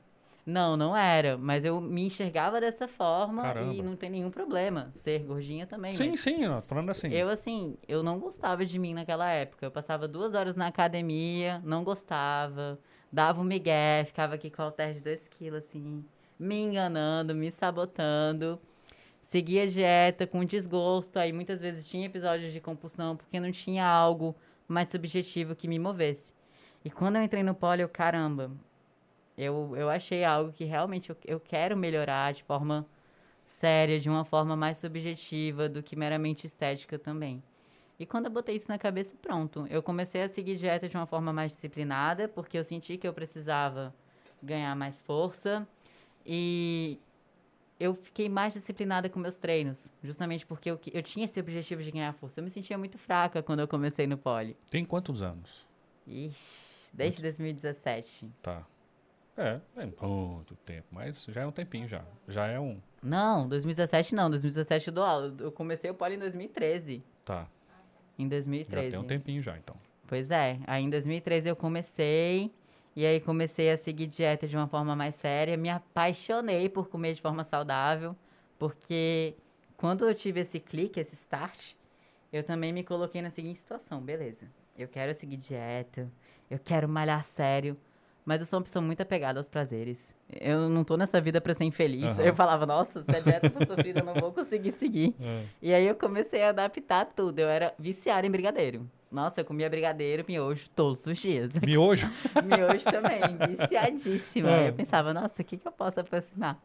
Não, 0.45 0.75
não 0.75 0.97
era. 0.97 1.37
Mas 1.37 1.63
eu 1.63 1.79
me 1.79 2.07
enxergava 2.07 2.59
dessa 2.59 2.87
forma 2.87 3.43
Caramba. 3.43 3.73
e 3.73 3.81
não 3.83 3.95
tem 3.95 4.09
nenhum 4.09 4.31
problema 4.31 4.89
ser 4.93 5.19
gordinha 5.19 5.67
também. 5.67 5.93
Sim, 5.93 6.15
sim, 6.15 6.47
ó, 6.47 6.61
falando 6.61 6.89
assim. 6.89 7.09
Eu, 7.09 7.29
assim, 7.29 7.77
eu 7.87 8.01
não 8.01 8.19
gostava 8.19 8.65
de 8.65 8.79
mim 8.79 8.93
naquela 8.93 9.29
época. 9.29 9.65
Eu 9.65 9.71
passava 9.71 10.07
duas 10.07 10.33
horas 10.33 10.55
na 10.55 10.67
academia, 10.67 11.61
não 11.63 11.83
gostava, 11.83 12.79
dava 13.11 13.39
um 13.41 13.43
migué, 13.43 14.03
ficava 14.05 14.35
aqui 14.35 14.49
com 14.49 14.61
o 14.61 14.65
halter 14.65 14.93
de 14.93 15.01
dois 15.01 15.27
quilos, 15.27 15.59
assim, 15.65 16.03
me 16.39 16.59
enganando, 16.59 17.35
me 17.35 17.51
sabotando. 17.51 18.59
Seguia 19.21 19.67
dieta 19.67 20.25
com 20.25 20.43
desgosto, 20.43 21.17
aí 21.17 21.31
muitas 21.31 21.61
vezes 21.61 21.87
tinha 21.87 22.07
episódios 22.07 22.51
de 22.51 22.59
compulsão 22.59 23.15
porque 23.15 23.39
não 23.39 23.51
tinha 23.51 23.85
algo 23.85 24.35
mais 24.67 24.89
subjetivo 24.89 25.55
que 25.55 25.67
me 25.67 25.77
movesse. 25.77 26.33
E 26.83 26.89
quando 26.89 27.17
eu 27.17 27.21
entrei 27.23 27.43
no 27.43 27.53
pole, 27.53 27.83
eu, 27.83 27.89
caramba, 27.89 28.49
eu, 29.39 29.73
eu 29.75 29.89
achei 29.89 30.23
algo 30.25 30.51
que 30.51 30.65
realmente 30.65 31.09
eu, 31.09 31.17
eu 31.25 31.39
quero 31.39 31.77
melhorar 31.77 32.33
de 32.33 32.43
forma 32.43 32.85
séria, 33.45 33.99
de 33.99 34.09
uma 34.09 34.25
forma 34.25 34.55
mais 34.55 34.77
subjetiva 34.77 35.69
do 35.69 35.81
que 35.81 35.95
meramente 35.95 36.45
estética 36.45 36.99
também. 36.99 37.41
E 37.97 38.05
quando 38.05 38.25
eu 38.25 38.31
botei 38.31 38.55
isso 38.55 38.69
na 38.69 38.77
cabeça, 38.77 39.13
pronto. 39.21 39.65
Eu 39.69 39.81
comecei 39.81 40.21
a 40.21 40.29
seguir 40.29 40.55
dieta 40.57 40.89
de 40.89 40.95
uma 40.95 41.05
forma 41.05 41.31
mais 41.31 41.53
disciplinada, 41.53 42.27
porque 42.27 42.57
eu 42.57 42.63
senti 42.63 42.97
que 42.97 43.07
eu 43.07 43.13
precisava 43.13 43.93
ganhar 44.43 44.75
mais 44.75 45.01
força. 45.01 45.67
E 46.25 46.99
eu 47.79 47.95
fiquei 47.95 48.27
mais 48.27 48.53
disciplinada 48.53 49.09
com 49.09 49.19
meus 49.19 49.37
treinos, 49.37 49.93
justamente 50.03 50.45
porque 50.45 50.69
eu, 50.69 50.79
eu 50.93 51.01
tinha 51.01 51.23
esse 51.23 51.39
objetivo 51.39 51.81
de 51.81 51.91
ganhar 51.91 52.13
força. 52.13 52.41
Eu 52.41 52.43
me 52.43 52.49
sentia 52.49 52.77
muito 52.77 52.97
fraca 52.97 53.41
quando 53.41 53.61
eu 53.61 53.67
comecei 53.67 54.05
no 54.05 54.17
pole. 54.17 54.55
Tem 54.69 54.83
quantos 54.83 55.23
anos? 55.23 55.65
Ixi, 56.05 56.89
desde 56.93 57.21
2017. 57.21 58.29
Tá. 58.41 58.65
É, 59.39 59.61
é 59.77 59.85
muito 59.85 60.53
tempo, 60.65 60.87
mas 60.91 61.25
já 61.29 61.41
é 61.41 61.45
um 61.45 61.51
tempinho 61.51 61.87
já. 61.87 62.03
Já 62.27 62.47
é 62.47 62.59
um. 62.59 62.77
Não, 63.01 63.47
2017 63.47 64.13
não. 64.13 64.29
2017 64.29 64.89
eu 64.89 64.93
dou 64.93 65.03
aula. 65.05 65.33
Eu 65.39 65.49
comecei 65.49 65.89
o 65.89 65.93
poli 65.93 66.15
em 66.15 66.19
2013. 66.19 67.01
Tá. 67.23 67.47
Em 68.17 68.27
2013. 68.27 68.87
Já 68.87 68.91
tem 68.91 68.99
um 68.99 69.07
tempinho 69.07 69.41
já, 69.41 69.57
então. 69.57 69.77
Pois 70.05 70.29
é, 70.29 70.59
aí 70.67 70.83
em 70.83 70.89
2013 70.89 71.47
eu 71.47 71.55
comecei, 71.55 72.51
e 72.95 73.05
aí 73.05 73.21
comecei 73.21 73.71
a 73.71 73.77
seguir 73.77 74.07
dieta 74.07 74.45
de 74.45 74.57
uma 74.57 74.67
forma 74.67 74.93
mais 74.93 75.15
séria. 75.15 75.55
Me 75.55 75.69
apaixonei 75.69 76.67
por 76.67 76.89
comer 76.89 77.13
de 77.13 77.21
forma 77.21 77.45
saudável, 77.45 78.13
porque 78.57 79.35
quando 79.77 80.05
eu 80.05 80.13
tive 80.13 80.41
esse 80.41 80.59
clique, 80.59 80.99
esse 80.99 81.15
start, 81.15 81.75
eu 82.33 82.43
também 82.43 82.73
me 82.73 82.83
coloquei 82.83 83.21
na 83.21 83.29
seguinte 83.29 83.59
situação: 83.59 84.01
beleza, 84.01 84.51
eu 84.77 84.89
quero 84.89 85.13
seguir 85.13 85.37
dieta, 85.37 86.11
eu 86.49 86.59
quero 86.59 86.89
malhar 86.89 87.23
sério, 87.23 87.77
mas 88.25 88.41
eu 88.41 88.47
sou 88.47 88.59
uma 88.59 88.63
pessoa 88.63 88.81
muito 88.83 89.01
apegada 89.01 89.39
aos 89.39 89.47
prazeres. 89.47 90.15
Eu 90.39 90.69
não 90.69 90.83
tô 90.83 90.95
nessa 90.97 91.19
vida 91.19 91.41
pra 91.41 91.53
ser 91.53 91.63
infeliz. 91.63 92.03
Aham. 92.03 92.23
Eu 92.23 92.35
falava, 92.35 92.65
nossa, 92.65 93.01
se 93.03 93.15
a 93.15 93.19
dieta 93.19 93.49
for 93.49 93.65
sofrida, 93.65 93.99
eu 94.01 94.05
não 94.05 94.13
vou 94.13 94.31
conseguir 94.31 94.73
seguir. 94.73 95.15
É. 95.21 95.43
E 95.61 95.73
aí 95.73 95.85
eu 95.85 95.95
comecei 95.95 96.41
a 96.43 96.49
adaptar 96.49 97.05
tudo. 97.05 97.39
Eu 97.39 97.49
era 97.49 97.73
viciada 97.77 98.25
em 98.25 98.31
brigadeiro. 98.31 98.89
Nossa, 99.11 99.41
eu 99.41 99.45
comia 99.45 99.69
brigadeiro, 99.69 100.23
miojo 100.27 100.69
todos 100.75 101.05
os 101.05 101.17
dias. 101.17 101.53
Miojo. 101.55 102.09
Miojo 102.45 102.85
também, 102.85 103.21
viciadíssima. 103.57 104.51
É. 104.51 104.69
Eu 104.69 104.73
pensava, 104.73 105.13
nossa, 105.13 105.41
o 105.41 105.45
que, 105.45 105.57
que 105.57 105.67
eu 105.67 105.71
posso 105.71 105.99
aproximar? 105.99 106.59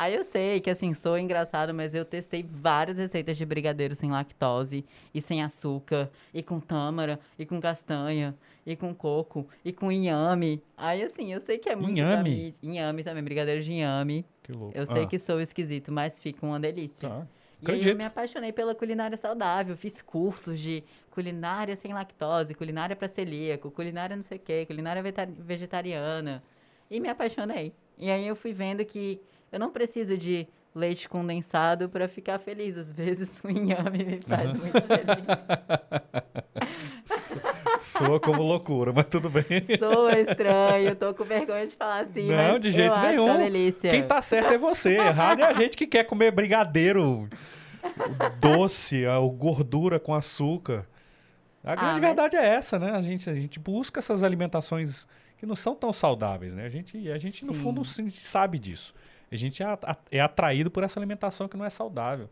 Aí 0.00 0.14
eu 0.14 0.24
sei 0.24 0.62
que, 0.62 0.70
assim, 0.70 0.94
sou 0.94 1.18
engraçado, 1.18 1.74
mas 1.74 1.94
eu 1.94 2.06
testei 2.06 2.42
várias 2.42 2.96
receitas 2.96 3.36
de 3.36 3.44
brigadeiro 3.44 3.94
sem 3.94 4.10
lactose 4.10 4.82
e 5.12 5.20
sem 5.20 5.42
açúcar, 5.42 6.10
e 6.32 6.42
com 6.42 6.58
tâmara, 6.58 7.20
e 7.38 7.44
com 7.44 7.60
castanha, 7.60 8.34
e 8.64 8.74
com 8.74 8.94
coco, 8.94 9.46
e 9.62 9.74
com 9.74 9.92
inhame. 9.92 10.62
Aí, 10.74 11.02
assim, 11.02 11.34
eu 11.34 11.38
sei 11.38 11.58
que 11.58 11.68
é 11.68 11.76
muito 11.76 11.98
Inhame? 11.98 12.54
Inhame 12.62 13.04
também, 13.04 13.22
brigadeiro 13.22 13.62
de 13.62 13.72
inhame. 13.72 14.24
Que 14.42 14.52
louco. 14.52 14.72
Eu 14.74 14.86
sei 14.86 15.02
Ah, 15.02 15.06
que 15.06 15.18
sou 15.18 15.38
esquisito, 15.38 15.92
mas 15.92 16.18
fica 16.18 16.46
uma 16.46 16.58
delícia. 16.58 17.06
Tá. 17.06 17.26
E 17.60 17.70
aí 17.70 17.86
eu 17.86 17.94
me 17.94 18.04
apaixonei 18.04 18.54
pela 18.54 18.74
culinária 18.74 19.18
saudável, 19.18 19.76
fiz 19.76 20.00
cursos 20.00 20.58
de 20.58 20.82
culinária 21.10 21.76
sem 21.76 21.92
lactose, 21.92 22.54
culinária 22.54 22.96
para 22.96 23.06
celíaco, 23.06 23.70
culinária 23.70 24.16
não 24.16 24.22
sei 24.22 24.38
o 24.38 24.40
quê, 24.40 24.64
culinária 24.64 25.02
vegetariana. 25.40 26.42
E 26.90 26.98
me 26.98 27.10
apaixonei. 27.10 27.74
E 27.98 28.10
aí 28.10 28.26
eu 28.26 28.34
fui 28.34 28.54
vendo 28.54 28.82
que 28.82 29.20
eu 29.52 29.58
não 29.58 29.70
preciso 29.70 30.16
de 30.16 30.46
leite 30.74 31.08
condensado 31.08 31.88
para 31.88 32.08
ficar 32.08 32.38
feliz. 32.38 32.76
Às 32.78 32.92
vezes 32.92 33.30
o 33.44 33.50
inhame 33.50 34.04
me 34.04 34.20
faz 34.20 34.52
muito 34.52 34.80
feliz. 34.80 35.20
Soa 37.80 38.20
como 38.20 38.42
loucura, 38.42 38.92
mas 38.92 39.06
tudo 39.06 39.30
bem. 39.30 39.44
Sou 39.78 40.10
estranho, 40.10 40.94
tô 40.96 41.14
com 41.14 41.24
vergonha 41.24 41.66
de 41.66 41.74
falar 41.74 42.00
assim, 42.00 42.28
Não, 42.28 42.58
de 42.58 42.70
jeito 42.70 42.98
nenhum. 43.00 43.72
Quem 43.80 44.06
tá 44.06 44.20
certo 44.20 44.52
é 44.52 44.58
você. 44.58 44.96
Errado 44.98 45.40
é 45.40 45.44
a 45.44 45.52
gente 45.52 45.76
que 45.76 45.86
quer 45.86 46.04
comer 46.04 46.30
brigadeiro 46.30 47.28
doce, 48.38 49.06
a 49.06 49.18
gordura 49.18 49.98
com 49.98 50.14
açúcar. 50.14 50.86
A 51.64 51.74
grande 51.74 51.92
mas- 51.92 52.00
verdade 52.00 52.36
é 52.36 52.46
essa, 52.46 52.78
né? 52.78 52.92
A 52.92 53.02
gente, 53.02 53.28
a 53.28 53.34
gente 53.34 53.58
busca 53.58 53.98
essas 53.98 54.22
alimentações 54.22 55.06
que 55.38 55.46
não 55.46 55.56
são 55.56 55.74
tão 55.74 55.92
saudáveis, 55.92 56.54
né? 56.54 56.66
A 56.66 56.68
gente, 56.70 57.10
a 57.10 57.18
gente 57.18 57.44
no 57.44 57.54
fundo, 57.54 57.82
sabe 57.84 58.58
disso. 58.58 58.94
A 59.32 59.36
gente 59.36 59.62
é 59.62 59.66
é 60.10 60.20
atraído 60.20 60.70
por 60.70 60.82
essa 60.82 60.98
alimentação 60.98 61.48
que 61.48 61.56
não 61.56 61.64
é 61.64 61.70
saudável. 61.70 62.28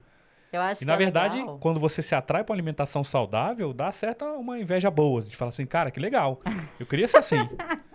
Eu 0.52 0.60
acho 0.62 0.82
E 0.82 0.86
na 0.86 0.94
é 0.94 0.96
verdade, 0.96 1.36
legal. 1.38 1.58
quando 1.58 1.78
você 1.78 2.02
se 2.02 2.14
atrai 2.14 2.42
para 2.42 2.52
uma 2.52 2.56
alimentação 2.56 3.04
saudável, 3.04 3.72
dá 3.72 3.92
certo 3.92 4.24
uma 4.24 4.58
inveja 4.58 4.90
boa. 4.90 5.20
A 5.20 5.24
gente 5.24 5.36
fala 5.36 5.50
assim, 5.50 5.66
cara, 5.66 5.90
que 5.90 6.00
legal. 6.00 6.40
Eu 6.80 6.86
queria 6.86 7.06
ser 7.06 7.18
assim. 7.18 7.36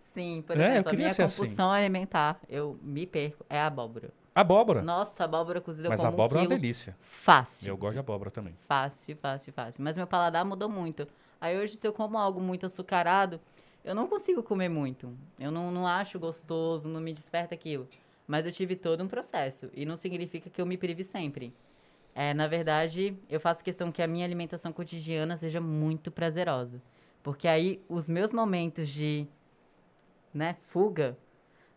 Sim, 0.00 0.42
por 0.46 0.58
É, 0.58 0.70
exemplo, 0.72 0.92
a 0.92 0.96
minha 0.96 1.08
assim. 1.08 1.22
compulsão 1.22 1.70
alimentar, 1.70 2.40
eu 2.48 2.78
me 2.82 3.06
perco, 3.06 3.44
é 3.48 3.60
abóbora. 3.60 4.10
Abóbora. 4.34 4.82
Nossa, 4.82 5.24
abóbora 5.24 5.60
cozida 5.60 5.88
Mas 5.88 6.00
com 6.00 6.06
a 6.06 6.08
abóbora 6.08 6.40
um 6.40 6.44
é 6.44 6.48
uma 6.48 6.54
delícia. 6.56 6.96
fácil. 7.00 7.68
Eu 7.68 7.76
gosto 7.76 7.94
de 7.94 7.98
abóbora 8.00 8.30
também. 8.30 8.56
Fácil, 8.68 9.16
fácil, 9.16 9.52
fácil. 9.52 9.82
Mas 9.82 9.96
meu 9.96 10.06
paladar 10.06 10.44
mudou 10.44 10.68
muito. 10.68 11.06
Aí 11.40 11.56
hoje, 11.58 11.76
se 11.76 11.86
eu 11.86 11.92
como 11.92 12.18
algo 12.18 12.40
muito 12.40 12.66
açucarado, 12.66 13.40
eu 13.84 13.94
não 13.94 14.06
consigo 14.08 14.42
comer 14.42 14.68
muito. 14.68 15.12
Eu 15.38 15.50
não, 15.50 15.70
não 15.70 15.86
acho 15.86 16.18
gostoso, 16.18 16.88
não 16.88 17.00
me 17.00 17.12
desperta 17.12 17.54
aquilo. 17.54 17.88
Mas 18.28 18.44
eu 18.44 18.52
tive 18.52 18.76
todo 18.76 19.02
um 19.02 19.08
processo. 19.08 19.70
E 19.72 19.86
não 19.86 19.96
significa 19.96 20.50
que 20.50 20.60
eu 20.60 20.66
me 20.66 20.76
prive 20.76 21.02
sempre. 21.02 21.54
É, 22.14 22.34
na 22.34 22.46
verdade, 22.46 23.16
eu 23.30 23.40
faço 23.40 23.64
questão 23.64 23.90
que 23.90 24.02
a 24.02 24.06
minha 24.06 24.26
alimentação 24.26 24.70
cotidiana 24.70 25.36
seja 25.38 25.60
muito 25.62 26.10
prazerosa. 26.10 26.82
Porque 27.22 27.48
aí 27.48 27.82
os 27.88 28.06
meus 28.06 28.32
momentos 28.32 28.90
de 28.90 29.26
né, 30.32 30.56
fuga 30.68 31.16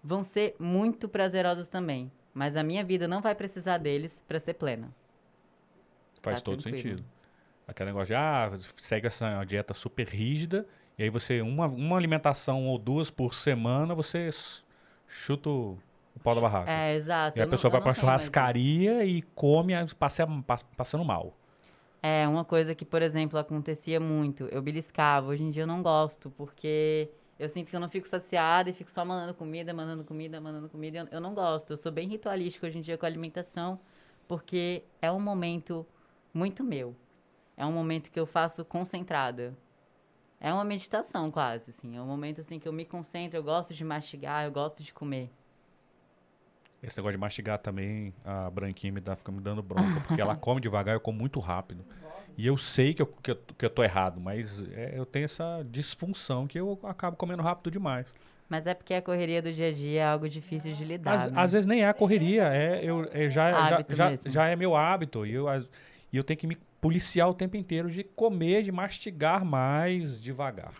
vão 0.04 0.24
ser 0.24 0.56
muito 0.60 1.08
prazerosos 1.08 1.68
também. 1.68 2.12
Mas 2.34 2.58
a 2.58 2.64
minha 2.64 2.84
vida 2.84 3.08
não 3.08 3.22
vai 3.22 3.34
precisar 3.34 3.78
deles 3.78 4.24
para 4.28 4.40
ser 4.40 4.56
plena. 4.56 4.94
Faz 6.22 6.42
Tá 6.42 6.46
todo 6.46 6.62
tranquilo. 6.62 6.98
sentido. 6.98 7.06
Aquele 7.68 7.90
negócio 7.92 8.08
de, 8.08 8.16
ah, 8.16 8.52
segue 8.76 9.08
essa 9.08 9.44
dieta 9.46 9.74
super 9.74 10.06
rígida, 10.08 10.68
e 10.98 11.04
aí 11.04 11.10
você, 11.10 11.42
uma, 11.42 11.68
uma 11.68 11.96
alimentação 11.96 12.68
ou 12.68 12.78
duas 12.78 13.10
por 13.10 13.34
semana, 13.34 13.96
você 13.96 14.30
chuta 15.08 15.50
o, 15.50 15.80
o 16.15 16.19
pau 16.19 16.36
da 16.36 16.41
barraca. 16.41 16.69
É, 16.71 16.95
exato. 16.95 17.38
e 17.38 17.41
a 17.41 17.43
eu 17.43 17.47
não- 17.47 17.52
pessoa 17.52 17.71
vai 17.71 17.82
pra 17.82 17.91
isso. 17.91 18.02
churrascaria 18.02 19.04
e 19.06 19.21
come, 19.21 19.74
passa, 19.97 20.26
pass- 20.45 20.63
passando 20.76 21.04
mal. 21.06 21.34
É, 22.04 22.28
uma 22.28 22.43
coisa 22.43 22.74
que, 22.74 22.84
por 22.84 23.02
exemplo, 23.02 23.38
acontecia 23.38 24.00
muito. 24.00 24.45
Eu 24.45 24.62
beliscava. 24.62 25.28
Hoje 25.28 25.43
em 25.43 25.52
dia 25.52 25.63
eu 25.63 25.67
não 25.67 25.84
gosto, 25.84 26.32
porque 26.32 27.10
eu 27.38 27.47
sinto 27.47 27.69
que 27.69 27.76
eu 27.76 27.80
não 27.80 27.89
fico 27.89 28.08
saciada 28.08 28.69
e 28.69 28.74
fico 28.74 28.89
só 28.89 29.06
mandando 29.06 29.34
comida, 29.36 29.71
mandando 29.74 30.04
comida, 30.04 30.41
mandando 30.41 30.67
comida. 30.67 30.97
Eu, 31.00 31.08
eu 31.12 31.21
não 31.21 31.34
gosto. 31.36 31.71
Eu 31.71 31.78
sou 31.78 31.91
bem 31.91 32.08
ritualística 32.08 32.65
hoje 32.65 32.80
em 32.80 32.82
dia 32.82 32.97
com 32.97 33.06
a 33.06 33.10
alimentação, 33.10 33.80
porque 34.28 34.84
é 35.02 35.12
um 35.12 35.19
momento 35.19 35.86
muito 36.34 36.63
meu. 36.63 36.95
É 37.56 37.65
um 37.65 37.71
momento 37.71 38.10
que 38.10 38.19
eu 38.19 38.26
faço 38.26 38.65
concentrada. 38.65 39.56
É 40.39 40.52
uma 40.52 40.63
meditação 40.63 41.30
quase, 41.30 41.69
assim. 41.69 41.95
É 41.95 42.02
um 42.02 42.08
momento 42.08 42.41
assim 42.41 42.58
que 42.58 42.67
eu 42.67 42.74
me 42.74 42.84
concentro, 42.84 43.38
eu 43.38 43.43
gosto 43.43 43.76
de 43.76 43.84
mastigar, 43.86 44.43
eu 44.45 44.52
gosto 44.52 44.82
de 44.82 44.91
comer. 44.91 45.30
Esse 46.84 46.98
negócio 46.98 47.17
de 47.17 47.22
mastigar 47.22 47.60
também, 47.60 48.13
a 48.26 48.50
branquinha 48.50 48.91
me 48.91 49.00
dá, 49.00 49.15
fica 49.15 49.32
me 49.32 49.39
dando 49.39 49.62
bronca, 49.62 50.02
porque 50.02 50.20
ela 50.20 50.36
come 50.38 50.60
devagar, 50.60 50.96
eu 50.96 51.00
como 51.00 51.20
muito 51.20 51.39
rápido. 51.39 51.86
E 52.38 52.48
eu 52.48 52.58
sei 52.58 52.94
que 52.94 53.02
eu, 53.02 53.06
que 53.06 53.32
eu, 53.32 53.36
que 53.36 53.65
eu 53.65 53.70
tô 53.70 53.84
errado, 53.84 54.20
mas 54.20 54.63
é, 54.74 54.94
eu 54.98 55.06
tenho 55.06 55.26
essa 55.26 55.63
disfunção 55.70 56.48
que 56.48 56.60
eu 56.60 56.80
acabo 56.84 57.15
comendo 57.17 57.44
rápido 57.44 57.70
demais. 57.70 58.12
Mas 58.50 58.67
é 58.67 58.74
porque 58.74 58.94
a 58.94 59.02
correria 59.02 59.41
do 59.41 59.54
dia 59.54 59.70
a 59.70 59.72
dia 59.72 60.02
é 60.02 60.06
algo 60.06 60.28
difícil 60.28 60.74
de 60.74 60.84
lidar. 60.84 61.13
Às, 61.13 61.32
né? 61.32 61.41
às 61.41 61.52
vezes 61.52 61.65
nem 61.65 61.84
é 61.84 61.88
a 61.88 61.94
correria, 61.94 62.50
é, 62.54 62.84
eu, 62.84 63.08
é 63.12 63.30
já, 63.30 63.52
já, 63.70 63.86
já, 63.88 64.20
já 64.26 64.48
é 64.48 64.56
meu 64.56 64.76
hábito. 64.76 65.26
E 65.26 65.34
eu, 65.34 65.46
e 66.12 66.17
eu 66.17 66.24
tenho 66.24 66.38
que 66.38 66.48
me 66.48 66.58
policiar 66.82 67.30
o 67.30 67.34
tempo 67.34 67.56
inteiro 67.56 67.89
de 67.89 68.04
comer, 68.04 68.63
de 68.63 68.72
mastigar 68.72 69.46
mais 69.46 70.20
devagar. 70.20 70.74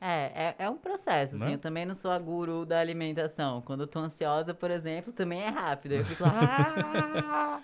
É, 0.00 0.54
é, 0.58 0.64
é 0.64 0.70
um 0.70 0.76
processo, 0.76 1.36
assim. 1.36 1.44
Né? 1.46 1.54
Eu 1.54 1.58
também 1.58 1.86
não 1.86 1.94
sou 1.94 2.10
a 2.10 2.18
guru 2.18 2.66
da 2.66 2.78
alimentação. 2.78 3.62
Quando 3.62 3.80
eu 3.82 3.86
tô 3.86 3.98
ansiosa, 3.98 4.52
por 4.52 4.70
exemplo, 4.70 5.12
também 5.12 5.42
é 5.42 5.48
rápido. 5.48 5.92
Eu 5.92 6.04
fico 6.04 6.22
lá. 6.22 6.32
"Ah!" 7.32 7.60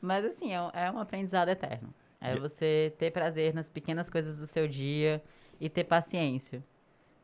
Mas, 0.00 0.24
assim, 0.24 0.52
é, 0.52 0.60
um- 0.60 0.70
é 0.72 0.90
um 0.90 0.98
aprendizado 0.98 1.48
eterno. 1.48 1.92
É 2.20 2.34
E- 2.34 2.40
você 2.40 2.92
ter 2.98 3.10
prazer 3.10 3.54
nas 3.54 3.70
pequenas 3.70 4.10
coisas 4.10 4.38
do 4.38 4.46
seu 4.46 4.66
dia 4.66 5.22
e 5.60 5.68
ter 5.68 5.84
paciência. 5.84 6.62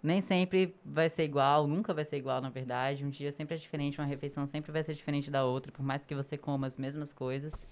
Nem 0.03 0.21
sempre 0.21 0.75
vai 0.85 1.09
ser 1.09 1.23
igual, 1.25 1.67
nunca 1.67 1.95
vai 1.95 2.05
ser 2.05 2.17
igual, 2.17 2.41
na 2.41 2.49
verdade. 2.51 3.05
Um 3.05 3.11
dia 3.11 3.31
sempre 3.31 3.55
é 3.55 3.59
diferente, 3.59 4.01
uma 4.01 4.07
refeição 4.07 4.45
sempre 4.47 4.73
vai 4.73 4.83
ser 4.83 4.95
diferente 4.95 5.31
da 5.31 5.45
outra, 5.45 5.71
por 5.71 5.83
mais 5.85 6.05
que 6.05 6.15
você 6.15 6.37
coma 6.37 6.67
as 6.67 6.77
mesmas 6.79 7.13
coisas. 7.13 7.67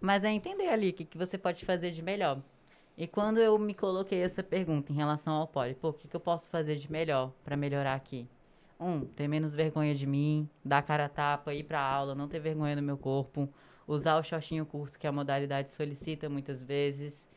Mas 0.00 0.24
é 0.24 0.30
entender 0.30 0.68
ali 0.68 0.90
o 0.90 0.92
que, 0.92 1.04
que 1.04 1.18
você 1.18 1.36
pode 1.38 1.64
fazer 1.64 1.90
de 1.90 2.02
melhor. 2.02 2.40
E 2.96 3.06
quando 3.06 3.38
eu 3.38 3.58
me 3.58 3.72
coloquei 3.72 4.20
essa 4.20 4.42
pergunta 4.42 4.92
em 4.92 4.94
relação 4.94 5.32
ao 5.34 5.46
poli, 5.46 5.74
pô, 5.74 5.88
o 5.88 5.92
que, 5.92 6.06
que 6.06 6.14
eu 6.14 6.20
posso 6.20 6.50
fazer 6.50 6.76
de 6.76 6.92
melhor 6.92 7.32
para 7.42 7.56
melhorar 7.56 7.94
aqui? 7.94 8.28
Um, 8.78 9.00
ter 9.06 9.26
menos 9.28 9.54
vergonha 9.54 9.94
de 9.94 10.06
mim, 10.06 10.48
dar 10.64 10.82
cara 10.82 11.06
a 11.06 11.08
tapa, 11.08 11.54
ir 11.54 11.64
pra 11.64 11.80
aula, 11.80 12.14
não 12.14 12.28
ter 12.28 12.38
vergonha 12.38 12.76
do 12.76 12.82
meu 12.82 12.98
corpo, 12.98 13.48
usar 13.86 14.18
o 14.18 14.22
shortinho 14.22 14.66
curto 14.66 14.98
que 14.98 15.06
a 15.06 15.12
modalidade 15.12 15.70
solicita 15.70 16.28
muitas 16.28 16.62
vezes. 16.62 17.30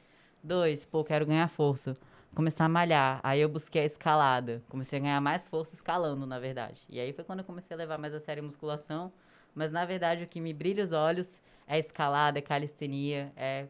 Dois, 0.44 0.86
pô, 0.86 1.04
quero 1.04 1.26
ganhar 1.26 1.48
força. 1.48 1.96
Começar 2.36 2.66
a 2.66 2.70
malhar. 2.70 3.22
Aí 3.24 3.40
eu 3.40 3.48
busquei 3.48 3.84
a 3.84 3.86
escalada. 3.86 4.62
Comecei 4.68 5.00
a 5.00 5.02
ganhar 5.02 5.22
mais 5.22 5.48
força 5.48 5.74
escalando, 5.74 6.26
na 6.26 6.38
verdade. 6.38 6.82
E 6.90 7.00
aí 7.00 7.14
foi 7.14 7.24
quando 7.24 7.40
eu 7.40 7.46
comecei 7.46 7.74
a 7.74 7.78
levar 7.78 7.98
mais 7.98 8.14
a 8.14 8.20
sério 8.20 8.44
a 8.44 8.46
musculação. 8.46 9.12
Mas 9.54 9.72
na 9.72 9.86
verdade 9.86 10.26
o 10.26 10.28
que 10.28 10.42
me 10.42 10.54
brilha 10.54 10.84
os 10.84 10.92
olhos 10.92 11.40
é 11.66 11.80
escalada, 11.80 12.40
é 12.40 12.42
calistenia, 12.42 13.32
é 13.38 13.68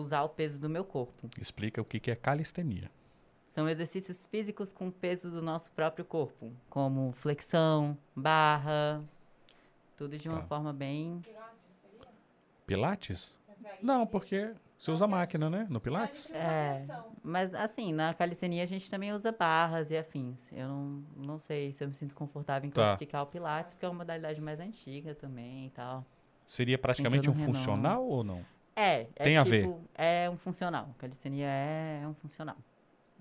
usar 0.00 0.22
o 0.22 0.28
peso 0.28 0.60
do 0.60 0.68
meu 0.68 0.84
corpo. 0.84 1.28
Explica 1.40 1.80
o 1.80 1.84
que, 1.84 1.98
que 2.00 2.10
é 2.10 2.16
calistenia. 2.16 2.90
São 3.48 3.68
exercícios 3.68 4.26
físicos 4.26 4.72
com 4.72 4.88
o 4.88 4.92
peso 4.92 5.30
do 5.30 5.40
nosso 5.40 5.70
próprio 5.72 6.04
corpo, 6.04 6.52
como 6.68 7.12
flexão, 7.12 7.96
barra, 8.14 9.02
tudo 9.96 10.18
de 10.18 10.28
uma 10.28 10.40
Tá. 10.42 10.46
forma 10.46 10.72
bem. 10.72 11.22
Pilates? 12.66 13.36
Não, 13.80 14.06
porque 14.06 14.52
você 14.78 14.90
usa 14.90 15.06
máquina, 15.06 15.48
né? 15.48 15.66
No 15.70 15.80
Pilates? 15.80 16.30
É, 16.34 16.84
mas 17.22 17.54
assim, 17.54 17.92
na 17.92 18.12
calistenia 18.12 18.62
a 18.62 18.66
gente 18.66 18.90
também 18.90 19.12
usa 19.12 19.32
barras 19.32 19.90
e 19.90 19.96
afins. 19.96 20.52
Eu 20.52 20.68
não, 20.68 21.04
não 21.16 21.38
sei 21.38 21.72
se 21.72 21.82
eu 21.84 21.88
me 21.88 21.94
sinto 21.94 22.14
confortável 22.14 22.66
em 22.66 22.70
Tá. 22.70 22.82
classificar 22.82 23.22
o 23.22 23.26
Pilates, 23.26 23.74
porque 23.74 23.86
é 23.86 23.88
uma 23.88 23.98
modalidade 23.98 24.40
mais 24.40 24.60
antiga 24.60 25.14
também 25.14 25.66
e 25.66 25.70
tal. 25.70 26.04
Seria 26.46 26.76
praticamente 26.78 27.28
um 27.28 27.32
um 27.32 27.36
renome. 27.36 27.56
funcional 27.58 28.04
ou 28.06 28.22
não? 28.22 28.44
É, 28.76 29.06
é 29.16 29.24
Tem 29.24 29.38
a 29.38 29.42
ver. 29.42 29.62
tipo, 29.62 29.80
é 29.94 30.28
um 30.28 30.36
funcional. 30.36 30.94
Calistenia 30.98 31.48
é, 31.48 32.02
é 32.04 32.06
um 32.06 32.14
funcional. 32.14 32.56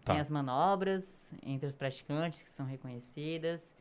Tá. 0.03 0.11
Tem 0.11 0.19
as 0.19 0.29
manobras 0.29 1.31
entre 1.41 1.65
os 1.65 1.73
praticantes 1.73 2.43
que 2.43 2.49
são 2.49 2.65
reconhecidas. 2.65 3.73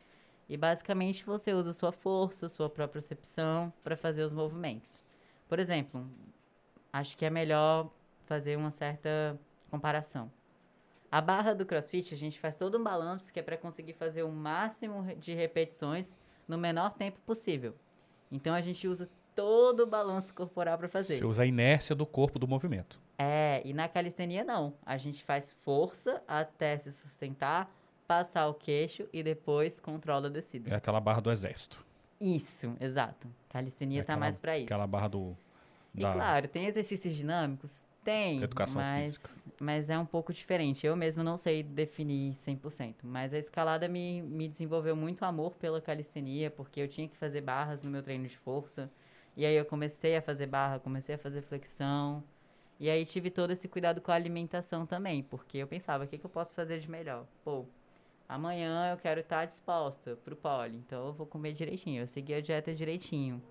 E 0.47 0.55
basicamente 0.55 1.25
você 1.25 1.53
usa 1.53 1.73
sua 1.73 1.91
força, 1.91 2.47
sua 2.47 2.69
própria 2.69 2.87
percepção 2.87 3.73
para 3.83 3.97
fazer 3.97 4.23
os 4.23 4.31
movimentos. 4.31 5.03
Por 5.49 5.59
exemplo, 5.59 6.07
acho 6.93 7.17
que 7.17 7.25
é 7.25 7.29
melhor 7.29 7.89
fazer 8.25 8.55
uma 8.55 8.71
certa 8.71 9.37
comparação. 9.69 10.31
A 11.11 11.21
barra 11.21 11.53
do 11.53 11.65
CrossFit, 11.65 12.13
a 12.13 12.17
gente 12.17 12.39
faz 12.39 12.55
todo 12.55 12.77
um 12.77 12.83
balanço 12.83 13.31
que 13.33 13.39
é 13.39 13.43
para 13.43 13.57
conseguir 13.57 13.93
fazer 13.93 14.23
o 14.23 14.31
máximo 14.31 15.03
de 15.15 15.33
repetições 15.33 16.17
no 16.47 16.57
menor 16.57 16.91
tempo 16.93 17.19
possível. 17.25 17.75
Então 18.31 18.53
a 18.53 18.61
gente 18.61 18.87
usa 18.87 19.09
todo 19.35 19.81
o 19.81 19.85
balanço 19.87 20.33
corporal 20.33 20.77
para 20.77 20.87
fazer. 20.87 21.17
Você 21.17 21.25
usa 21.25 21.43
a 21.43 21.45
inércia 21.45 21.93
do 21.95 22.05
corpo 22.05 22.39
do 22.39 22.47
movimento. 22.47 22.99
É, 23.17 23.61
e 23.65 23.73
na 23.73 23.87
calistenia 23.87 24.43
não. 24.43 24.73
A 24.85 24.97
gente 24.97 25.23
faz 25.23 25.51
força 25.63 26.21
até 26.27 26.77
se 26.77 26.91
sustentar, 26.91 27.69
passar 28.07 28.47
o 28.47 28.53
queixo 28.53 29.07
e 29.11 29.21
depois 29.21 29.79
controla 29.79 30.27
a 30.27 30.29
descida. 30.29 30.69
É 30.71 30.75
aquela 30.75 30.99
barra 30.99 31.19
do 31.21 31.31
exército. 31.31 31.83
Isso, 32.19 32.75
exato. 32.79 33.27
Calistenia 33.49 34.01
É 34.01 34.03
tá 34.03 34.13
aquela- 34.13 34.19
mais 34.19 34.37
pra 34.37 34.57
isso. 34.57 34.65
Aquela 34.65 34.87
barra 34.87 35.09
do. 35.09 35.35
E 35.93 36.01
da- 36.01 36.13
claro, 36.13 36.47
tem 36.47 36.65
exercícios 36.65 37.13
dinâmicos? 37.15 37.83
Tem, 38.03 38.43
Educação 38.43 38.79
mas, 38.79 39.17
física. 39.17 39.29
mas 39.59 39.89
é 39.89 39.97
um 39.97 40.05
pouco 40.05 40.31
diferente. 40.31 40.85
Eu 40.85 40.95
mesmo 40.95 41.23
não 41.23 41.37
sei 41.37 41.63
definir 41.63 42.35
100%, 42.35 42.97
mas 43.03 43.33
a 43.33 43.37
escalada 43.39 43.87
me, 43.87 44.21
me 44.21 44.47
desenvolveu 44.47 44.95
muito 44.95 45.25
amor 45.25 45.55
pela 45.55 45.81
calistenia, 45.81 46.51
porque 46.51 46.79
eu 46.79 46.87
tinha 46.87 47.07
que 47.07 47.17
fazer 47.17 47.41
barras 47.41 47.81
no 47.81 47.89
meu 47.89 48.03
treino 48.03 48.27
de 48.27 48.37
força. 48.37 48.91
E 49.35 49.45
aí 49.45 49.55
eu 49.55 49.65
comecei 49.65 50.15
a 50.15 50.21
fazer 50.21 50.47
barra, 50.47 50.79
comecei 50.79 51.15
a 51.15 51.17
fazer 51.17 51.41
flexão. 51.41 52.23
E 52.79 52.89
aí 52.89 53.05
tive 53.05 53.29
todo 53.29 53.51
esse 53.51 53.67
cuidado 53.67 54.01
com 54.01 54.11
a 54.11 54.15
alimentação 54.15 54.85
também, 54.85 55.23
porque 55.23 55.57
eu 55.57 55.67
pensava, 55.67 56.03
o 56.03 56.07
que, 56.07 56.17
que 56.17 56.25
eu 56.25 56.29
posso 56.29 56.53
fazer 56.53 56.79
de 56.79 56.89
melhor? 56.89 57.25
Pô, 57.43 57.65
amanhã 58.27 58.91
eu 58.91 58.97
quero 58.97 59.21
estar 59.21 59.45
disposta 59.45 60.15
pro 60.23 60.35
pole, 60.35 60.77
então 60.77 61.07
eu 61.07 61.13
vou 61.13 61.25
comer 61.25 61.53
direitinho, 61.53 62.01
eu 62.03 62.07
segui 62.07 62.33
a 62.33 62.41
dieta 62.41 62.73
direitinho. 62.73 63.41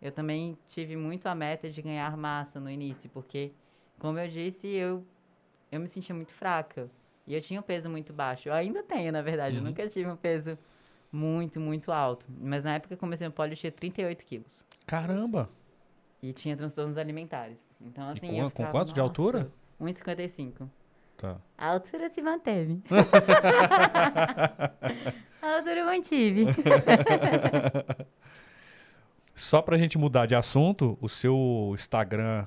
Eu 0.00 0.12
também 0.12 0.56
tive 0.68 0.96
muito 0.96 1.26
a 1.26 1.34
meta 1.34 1.70
de 1.70 1.82
ganhar 1.82 2.16
massa 2.16 2.58
no 2.60 2.70
início, 2.70 3.10
porque, 3.10 3.52
como 3.98 4.18
eu 4.18 4.28
disse, 4.28 4.66
eu, 4.68 5.04
eu 5.70 5.80
me 5.80 5.88
sentia 5.88 6.14
muito 6.14 6.32
fraca. 6.32 6.90
E 7.26 7.34
eu 7.34 7.40
tinha 7.40 7.60
um 7.60 7.62
peso 7.62 7.88
muito 7.90 8.12
baixo. 8.12 8.48
Eu 8.48 8.54
ainda 8.54 8.82
tenho, 8.82 9.12
na 9.12 9.22
verdade. 9.22 9.56
Eu 9.56 9.62
Uhum. 9.62 9.68
nunca 9.68 9.86
tive 9.88 10.10
um 10.10 10.16
peso 10.16 10.58
muito, 11.12 11.60
muito 11.60 11.90
alto. 11.92 12.26
Mas 12.28 12.64
na 12.64 12.74
época 12.74 12.88
que 12.88 12.94
eu 12.94 12.98
comecei 12.98 13.26
no 13.26 13.32
pole, 13.32 13.52
eu 13.52 13.56
tinha 13.56 13.72
38 13.72 14.24
quilos. 14.24 14.64
Caramba! 14.86 15.48
E 16.22 16.32
tinha 16.32 16.56
transtornos 16.56 16.96
alimentares. 16.98 17.58
Então, 17.80 18.08
assim, 18.10 18.28
com- 18.28 18.34
eu 18.36 18.44
com 18.44 18.50
ficava, 18.50 18.70
quanto 18.70 18.92
de 18.92 19.00
altura? 19.00 19.38
"Nossa, 19.38 19.50
1,55. 19.80 20.68
Tá. 21.16 21.36
A 21.56 21.68
altura 21.68 22.08
se 22.10 22.20
manteve. 22.22 22.82
a 25.42 25.56
altura 25.56 25.80
eu 25.80 25.86
mantive. 25.86 26.46
Só 29.34 29.62
pra 29.62 29.78
gente 29.78 29.96
mudar 29.96 30.26
de 30.26 30.34
assunto, 30.34 30.98
o 31.00 31.08
seu 31.08 31.72
Instagram 31.74 32.46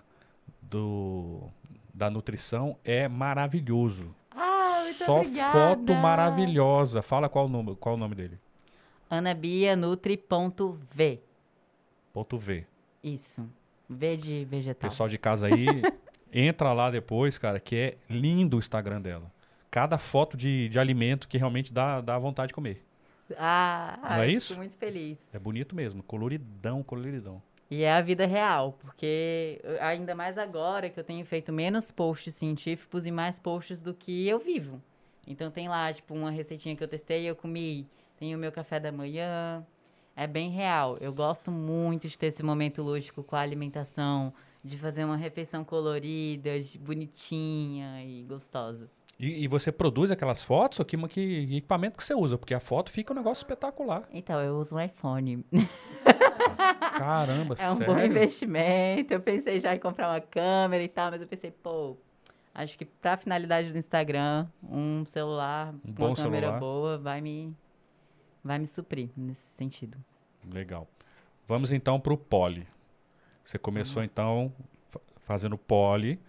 do, 0.62 1.49
da 1.93 2.10
nutrição 2.10 2.78
é 2.84 3.08
maravilhoso. 3.08 4.13
Ah, 4.32 4.82
muito 4.84 5.04
Só 5.04 5.19
obrigada. 5.21 5.52
foto 5.52 5.93
maravilhosa. 5.95 7.02
Fala 7.02 7.28
qual 7.30 7.45
o 7.45 7.49
nome, 7.49 7.76
qual 7.76 7.95
o 7.95 7.97
nome 7.97 8.13
dele. 8.15 8.39
anabianutri.v. 9.13 11.19
Ponto 12.12 12.38
V. 12.38 12.65
Isso. 13.04 13.49
V 13.89 14.17
de 14.17 14.45
vegetal. 14.45 14.89
Pessoal 14.89 15.10
de 15.10 15.17
casa 15.17 15.47
aí, 15.47 15.65
entra 16.32 16.73
lá 16.73 16.89
depois, 16.89 17.38
cara, 17.38 17.60
que 17.60 17.76
é 17.76 17.97
lindo 18.10 18.58
o 18.58 18.60
Instagram 18.60 19.02
dela. 19.02 19.32
Cada 19.69 19.97
foto 19.97 20.38
de, 20.38 20.69
de 20.69 20.80
alimento 20.80 21.28
que 21.28 21.38
realmente 21.38 21.73
dá, 21.73 22.02
dá 22.02 22.17
vontade 22.17 22.49
de 22.49 22.54
comer. 22.54 22.84
Ah, 23.38 23.97
Não 24.04 24.21
é 24.21 24.28
eu 24.28 24.38
isso? 24.38 24.49
Fico 24.49 24.60
muito 24.60 24.78
feliz. 24.78 25.30
É 25.34 25.39
bonito 25.39 25.76
mesmo, 25.76 26.04
coloridão, 26.04 26.84
coloridão. 26.84 27.41
E 27.71 27.82
é 27.82 27.91
a 27.91 28.02
vida 28.02 28.28
real, 28.28 28.73
porque 28.73 29.60
ainda 29.80 30.13
mais 30.13 30.38
agora 30.38 30.89
que 30.89 30.99
eu 30.99 31.04
tenho 31.04 31.26
feito 31.26 31.52
menos 31.52 31.91
posts 31.91 32.36
científicos 32.36 33.08
e 33.08 33.12
mais 33.12 33.39
posts 33.39 33.82
do 33.82 33.93
que 33.93 34.28
eu 34.28 34.38
vivo. 34.38 34.80
Então 35.26 35.49
tem 35.49 35.67
lá, 35.67 35.91
tipo, 35.91 36.13
uma 36.13 36.30
receitinha 36.30 36.76
que 36.76 36.84
eu 36.84 36.88
testei 36.88 37.23
e 37.23 37.28
eu 37.28 37.36
comi. 37.36 37.88
Tem 38.17 38.34
o 38.36 38.38
meu 38.38 38.52
café 38.52 38.80
da 38.80 38.91
manhã. 38.91 39.65
É 40.15 40.28
bem 40.28 40.49
real. 40.52 40.97
Eu 41.02 41.12
gosto 41.12 41.52
muito 41.52 42.08
de 42.08 42.17
ter 42.17 42.28
esse 42.28 42.43
momento 42.43 42.82
lúdico 42.84 43.23
com 43.23 43.36
a 43.36 43.39
alimentação, 43.39 44.32
de 44.63 44.78
fazer 44.78 45.04
uma 45.04 45.17
refeição 45.17 45.63
colorida, 45.63 46.52
bonitinha 46.80 48.04
e 48.06 48.23
gostosa. 48.23 48.89
E, 49.19 49.43
e 49.43 49.47
você 49.47 49.71
produz 49.71 50.12
aquelas 50.12 50.43
fotos? 50.43 50.80
Que, 50.86 50.97
que 51.08 51.56
equipamento 51.58 51.97
que 51.97 52.04
você 52.04 52.13
usa? 52.13 52.38
Porque 52.38 52.54
a 52.54 52.60
foto 52.60 52.91
fica 52.91 53.13
um 53.13 53.15
negócio 53.15 53.41
espetacular. 53.41 54.04
Então, 54.12 54.39
eu 54.39 54.58
uso 54.58 54.76
um 54.76 54.80
iPhone. 54.80 55.43
Caramba, 56.97 57.56
É 57.60 57.69
um 57.71 57.76
sério? 57.76 57.93
bom 57.93 57.99
investimento. 57.99 59.13
Eu 59.13 59.19
pensei 59.21 59.60
já 59.60 59.76
em 59.76 59.80
comprar 59.80 60.10
uma 60.10 60.21
câmera 60.21 60.84
e 60.84 60.88
tal, 60.88 61.12
mas 61.12 61.21
eu 61.21 61.28
pensei, 61.28 61.52
pô, 61.52 61.97
acho 62.54 62.78
que 62.78 62.86
pra 62.86 63.17
finalidade 63.17 63.71
do 63.71 63.78
Instagram, 63.78 64.47
um 64.63 65.06
celular 65.06 65.73
Um 65.86 65.89
uma 66.06 66.15
câmera 66.15 66.41
celular. 66.47 66.60
boa 66.60 66.97
vai 66.97 67.21
me, 67.21 67.56
vai 68.43 68.60
me 68.60 68.67
suprir 68.67 69.10
nesse 69.15 69.53
sentido. 69.56 69.97
Legal. 70.51 70.88
Vamos 71.47 71.71
então 71.71 71.99
pro 71.99 72.17
pole. 72.17 72.67
Você 73.43 73.58
começou 73.58 74.01
Uhum. 74.01 74.06
então 74.06 74.53
fa- 74.89 74.99
fazendo 75.21 75.58
pole 75.58 76.19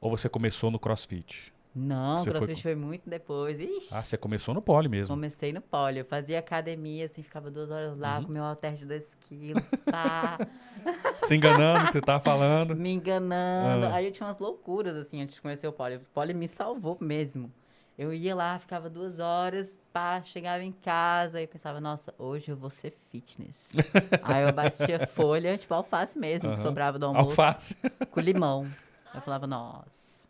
ou 0.00 0.10
você 0.10 0.28
começou 0.28 0.70
no 0.70 0.78
crossfit? 0.78 1.52
Não, 1.74 2.18
Você 2.18 2.28
o 2.28 2.32
foi 2.32 2.40
crossfit 2.42 2.62
foi, 2.62 2.74
muito 2.74 3.08
depois. 3.08 3.58
Ixi, 3.58 3.88
Ah, 3.92 4.02
você 4.02 4.18
começou 4.18 4.52
no 4.54 4.60
pole 4.60 4.88
mesmo. 4.90 5.14
comecei 5.14 5.52
no 5.54 5.62
pole. 5.62 6.00
Eu 6.00 6.04
fazia 6.04 6.38
academia, 6.38 7.06
assim, 7.06 7.22
ficava 7.22 7.50
duas 7.50 7.70
horas 7.70 7.96
lá 7.96 8.18
Uhum. 8.18 8.24
com 8.26 8.32
meu 8.32 8.44
halter 8.44 8.74
de 8.74 8.84
2 8.84 9.14
quilos, 9.14 9.70
pá, 9.90 10.38
Se 11.30 11.34
enganando 11.34 11.86
que 11.86 11.92
você 11.94 12.00
tava 12.02 12.22
falando. 12.22 12.74
me 12.76 12.92
enganando. 12.92 13.86
Ah. 13.86 13.94
Aí 13.94 14.04
eu 14.06 14.12
tinha 14.12 14.26
umas 14.26 14.38
loucuras, 14.38 14.94
assim, 14.96 15.22
antes 15.22 15.36
de 15.36 15.40
conhecer 15.40 15.66
o 15.66 15.72
pole. 15.72 15.96
O 15.96 16.00
pole 16.12 16.34
me 16.34 16.46
salvou 16.46 16.98
mesmo. 17.00 17.50
Eu 17.98 18.12
ia 18.12 18.34
lá, 18.34 18.58
ficava 18.58 18.88
duas 18.88 19.20
horas, 19.20 19.78
pá, 19.92 20.22
chegava 20.22 20.62
em 20.64 20.72
casa 20.72 21.40
e 21.42 21.46
pensava, 21.46 21.80
nossa, 21.80 22.14
hoje 22.18 22.50
eu 22.50 22.56
vou 22.56 22.70
ser 22.70 22.94
fitness. 23.10 23.70
Aí 24.22 24.44
eu 24.44 24.52
batia 24.52 25.06
folha, 25.06 25.58
tipo 25.58 25.74
alface 25.74 26.18
mesmo, 26.18 26.48
que 26.48 26.54
Aham. 26.54 26.62
sobrava 26.62 26.98
do 26.98 27.06
almoço, 27.06 27.28
Alface. 27.30 27.76
com 28.10 28.20
limão. 28.20 28.66
Eu 29.14 29.20
falava, 29.20 29.46
nossa, 29.46 30.21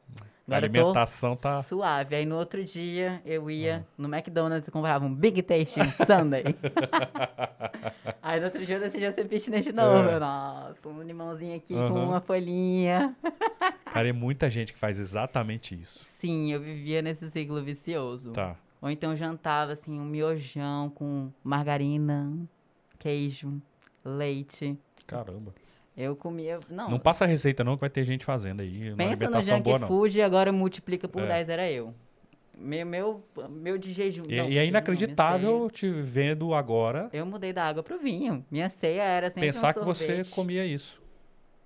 A 0.50 0.56
alimentação 0.56 1.36
tá. 1.36 1.62
suave. 1.62 2.16
Aí 2.16 2.26
no 2.26 2.36
outro 2.36 2.64
dia 2.64 3.22
eu 3.24 3.50
ia 3.50 3.86
no 3.96 4.12
McDonald's 4.12 4.66
e 4.66 4.70
comprava 4.70 5.04
um 5.04 5.14
Big 5.14 5.40
Tasty 5.42 5.80
Sunday. 6.06 6.44
Aí 8.20 8.38
no 8.40 8.46
outro 8.46 8.64
dia 8.64 8.76
eu 8.76 8.80
decidi 8.80 9.10
ser 9.12 9.28
fitness 9.28 9.64
de 9.64 9.72
novo. 9.72 10.08
É. 10.08 10.18
Nossa, 10.18 10.88
um 10.88 11.02
limãozinho 11.02 11.56
aqui 11.56 11.74
com 11.74 11.80
Aham. 11.80 12.06
uma 12.06 12.20
folhinha. 12.20 13.16
Cara, 13.86 14.08
é 14.08 14.12
muita 14.12 14.50
gente 14.50 14.72
que 14.72 14.78
faz 14.78 14.98
exatamente 14.98 15.78
isso. 15.80 16.04
Sim, 16.18 16.52
eu 16.52 16.60
vivia 16.60 17.02
nesse 17.02 17.28
ciclo 17.30 17.62
vicioso. 17.62 18.32
Tá. 18.32 18.56
Ou 18.80 18.90
então 18.90 19.14
jantava, 19.14 19.72
assim, 19.72 19.98
um 19.98 20.04
miojão 20.04 20.90
com 20.90 21.30
margarina, 21.44 22.32
queijo, 22.98 23.62
leite. 24.04 24.76
Caramba. 25.06 25.54
Eu 26.02 26.16
comia. 26.16 26.58
Não, 26.68 26.90
Não 26.90 26.98
passa 26.98 27.24
a 27.24 27.26
receita 27.26 27.62
não 27.62 27.74
que 27.76 27.80
vai 27.80 27.90
ter 27.90 28.04
gente 28.04 28.24
fazendo 28.24 28.60
aí. 28.60 28.94
Pensa 28.96 29.30
no 29.30 29.42
junk 29.42 29.62
boa 29.62 29.80
food 29.80 30.18
e 30.18 30.22
agora 30.22 30.52
multiplica 30.52 31.08
por 31.08 31.22
É. 31.22 31.26
10 31.26 31.48
era 31.48 31.70
eu. 31.70 31.94
Meu, 32.56 32.86
meu, 32.86 33.24
meu 33.50 33.76
de 33.78 33.92
jejum. 33.92 34.22
E, 34.28 34.36
não, 34.36 34.48
e 34.48 34.56
é 34.56 34.60
não, 34.60 34.68
inacreditável 34.68 35.68
te 35.70 35.88
vendo 35.90 36.54
agora 36.54 37.08
Eu 37.12 37.26
mudei 37.26 37.52
da 37.52 37.64
água 37.64 37.82
pro 37.82 37.98
vinho. 37.98 38.44
Minha 38.50 38.70
ceia 38.70 39.02
era 39.02 39.28
sempre 39.28 39.40
pensar 39.42 39.70
um 39.70 39.72
que 39.72 39.84
você 39.84 40.22
comia 40.30 40.64
isso. 40.64 41.01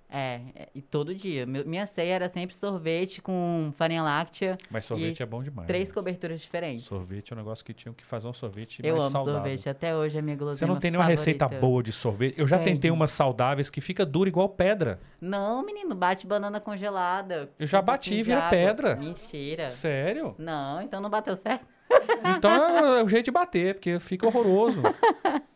É, 0.09 0.39
é, 0.55 0.69
e 0.73 0.81
todo 0.81 1.13
dia. 1.13 1.45
Meu- 1.45 1.65
minha 1.65 1.85
ceia 1.85 2.13
era 2.13 2.29
sempre 2.29 2.55
sorvete 2.55 3.21
com 3.21 3.71
farinha 3.75 4.01
láctea, 4.01 4.57
Mas 4.71 4.85
sorvete 4.85 5.21
é 5.21 5.25
bom 5.25 5.43
demais. 5.43 5.67
três 5.67 5.89
né? 5.89 5.93
coberturas 5.93 6.39
diferentes. 6.39 6.85
Sorvete 6.85 7.33
é 7.33 7.35
um 7.35 7.37
negócio 7.39 7.65
que 7.65 7.73
tinham 7.73 7.93
que 7.93 8.05
fazer 8.05 8.25
um 8.27 8.31
sorvete 8.33 8.79
Eu 8.83 8.95
amo 9.01 9.09
saudável. 9.09 9.33
sorvete, 9.41 9.67
até 9.67 9.93
hoje 9.95 10.17
é 10.17 10.21
minha 10.21 10.37
guloseima 10.37 10.57
Você 10.59 10.65
não 10.73 10.79
tem 10.79 10.91
nenhuma 10.91 11.07
receita 11.09 11.45
favorita. 11.45 11.65
boa 11.67 11.83
de 11.83 11.91
sorvete? 11.91 12.39
Eu 12.39 12.47
já 12.47 12.57
tentei 12.57 12.89
umas 12.89 13.11
saudáveis 13.11 13.69
que 13.69 13.81
fica 13.81 14.05
dura 14.05 14.29
igual 14.29 14.47
pedra. 14.47 14.99
Não, 15.19 15.61
menino, 15.65 15.93
bate 15.93 16.25
banana 16.25 16.61
congelada. 16.61 17.49
Eu 17.59 17.67
já 17.67 17.81
um 17.81 17.83
bati, 17.83 18.23
vira 18.23 18.37
água. 18.37 18.49
pedra. 18.49 18.95
Mentira. 18.95 19.69
Sério? 19.69 20.33
Não, 20.37 20.81
então 20.81 21.01
não 21.01 21.09
bateu 21.09 21.35
certo. 21.35 21.65
Então 22.37 22.51
é 22.51 23.03
o 23.03 23.07
jeito 23.09 23.25
de 23.25 23.31
bater, 23.31 23.73
porque 23.75 23.99
fica 23.99 24.25
horroroso. 24.27 24.81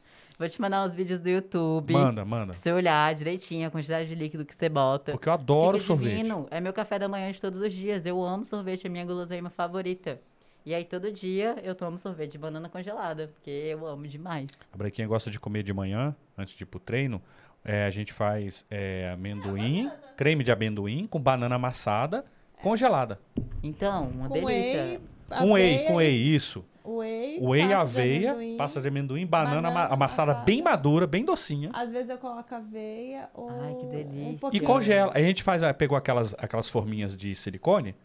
Vou 0.42 0.50
te 0.50 0.60
mandar 0.60 0.84
uns 0.84 0.94
vídeos 0.96 1.20
do 1.20 1.30
YouTube. 1.30 1.94
manda, 1.94 2.26
manda. 2.26 2.54
Pra 2.54 2.56
você 2.56 2.72
olhar 2.72 3.14
direitinho 3.14 3.68
a 3.68 3.70
quantidade 3.70 4.10
de 4.10 4.16
líquido 4.16 4.44
que 4.44 4.56
você 4.56 4.68
bota. 4.68 5.12
Porque 5.12 5.30
eu 5.30 5.34
adoro 5.34 5.78
Fica 5.78 5.86
sorvete. 5.86 6.16
divino. 6.18 6.48
É 6.50 6.60
meu 6.60 6.74
café 6.74 6.98
da 6.98 7.08
manhã 7.08 7.32
de 7.32 7.40
todos 7.40 7.60
os 7.60 7.72
dias. 7.72 8.08
Eu 8.08 8.20
amo 8.24 8.44
sorvete, 8.44 8.88
é 8.88 8.90
minha 8.90 9.06
guloseima 9.06 9.52
favorita. 9.52 10.20
E 10.66 10.74
aí 10.74 10.84
todo 10.84 11.12
dia 11.12 11.58
eu 11.64 11.76
tomo 11.76 12.00
sorvete 12.00 12.32
de 12.32 12.38
banana 12.40 12.68
congelada, 12.70 13.28
porque 13.36 13.52
eu 13.52 13.86
amo 13.86 14.08
demais. 14.08 14.48
A 14.74 14.78
Brequinha 14.78 15.08
gosta 15.08 15.30
de 15.30 15.40
comer 15.40 15.62
de 15.62 15.74
manhã, 15.76 16.16
antes 16.36 16.56
de 16.58 16.64
ir 16.64 16.66
pro 16.66 16.80
treino. 16.80 17.22
É, 17.64 17.86
a 17.86 17.92
gente 17.92 18.12
faz 18.12 18.66
é, 18.72 19.12
amendoim, 19.14 19.92
creme 20.18 20.44
de 20.44 20.52
amendoim 20.52 21.06
com 21.06 21.20
banana 21.20 21.54
amassada 21.54 22.26
congelada. 22.64 23.20
Então, 23.62 24.10
uma 24.10 24.28
Com 24.28 24.34
delícia. 24.34 24.84
whey, 24.84 25.00
Com 25.30 25.52
whey, 25.54 25.86
com 25.86 25.94
e- 25.94 25.96
whey, 25.98 26.16
isso. 26.36 26.66
Whey, 26.84 27.40
Whey, 27.42 27.68
de 27.68 27.74
aveia, 27.74 28.32
amendoim. 28.32 28.58
pasta 28.58 28.82
de 28.82 28.88
amendoim, 28.88 29.26
banana, 29.26 29.56
banana 29.62 29.70
ama- 29.86 29.94
amassada 29.94 30.32
passada. 30.34 30.46
bem 30.46 30.62
madura, 30.62 31.06
bem 31.06 31.24
docinha. 31.24 31.70
Às 31.74 31.92
vezes 31.92 32.10
eu 32.10 32.18
coloco 32.18 32.54
aveia 32.56 33.30
ou 33.34 33.50
Ai, 33.50 33.76
que 33.76 33.86
delícia. 33.88 34.48
um 34.48 34.50
E 34.54 34.60
congela. 34.60 35.12
Aí 35.14 35.24
a 35.24 35.28
gente 35.28 35.44
faz, 35.44 35.62
ah, 35.64 35.74
pegou 35.74 35.98
aquelas, 35.98 36.34
aquelas 36.38 36.70
forminhas 36.70 37.16
de 37.16 37.36
silicone 37.36 37.96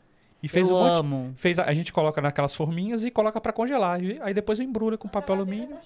e 0.42 0.48
fez 0.48 0.68
eu 0.68 0.76
um 0.76 0.78
monte. 0.80 0.98
amo. 0.98 1.32
Fez, 1.36 1.58
a 1.58 1.64
a 1.64 1.72
gente 1.74 1.92
coloca 1.92 2.20
naquelas 2.20 2.54
forminhas 2.54 3.04
e 3.04 3.10
coloca 3.10 3.40
pra 3.40 3.52
congelar. 3.52 4.02
E 4.02 4.18
aí 4.20 4.34
depois 4.34 4.60
embrulha 4.60 4.98
com 4.98 5.08
papel 5.08 5.36
alumínio. 5.36 5.76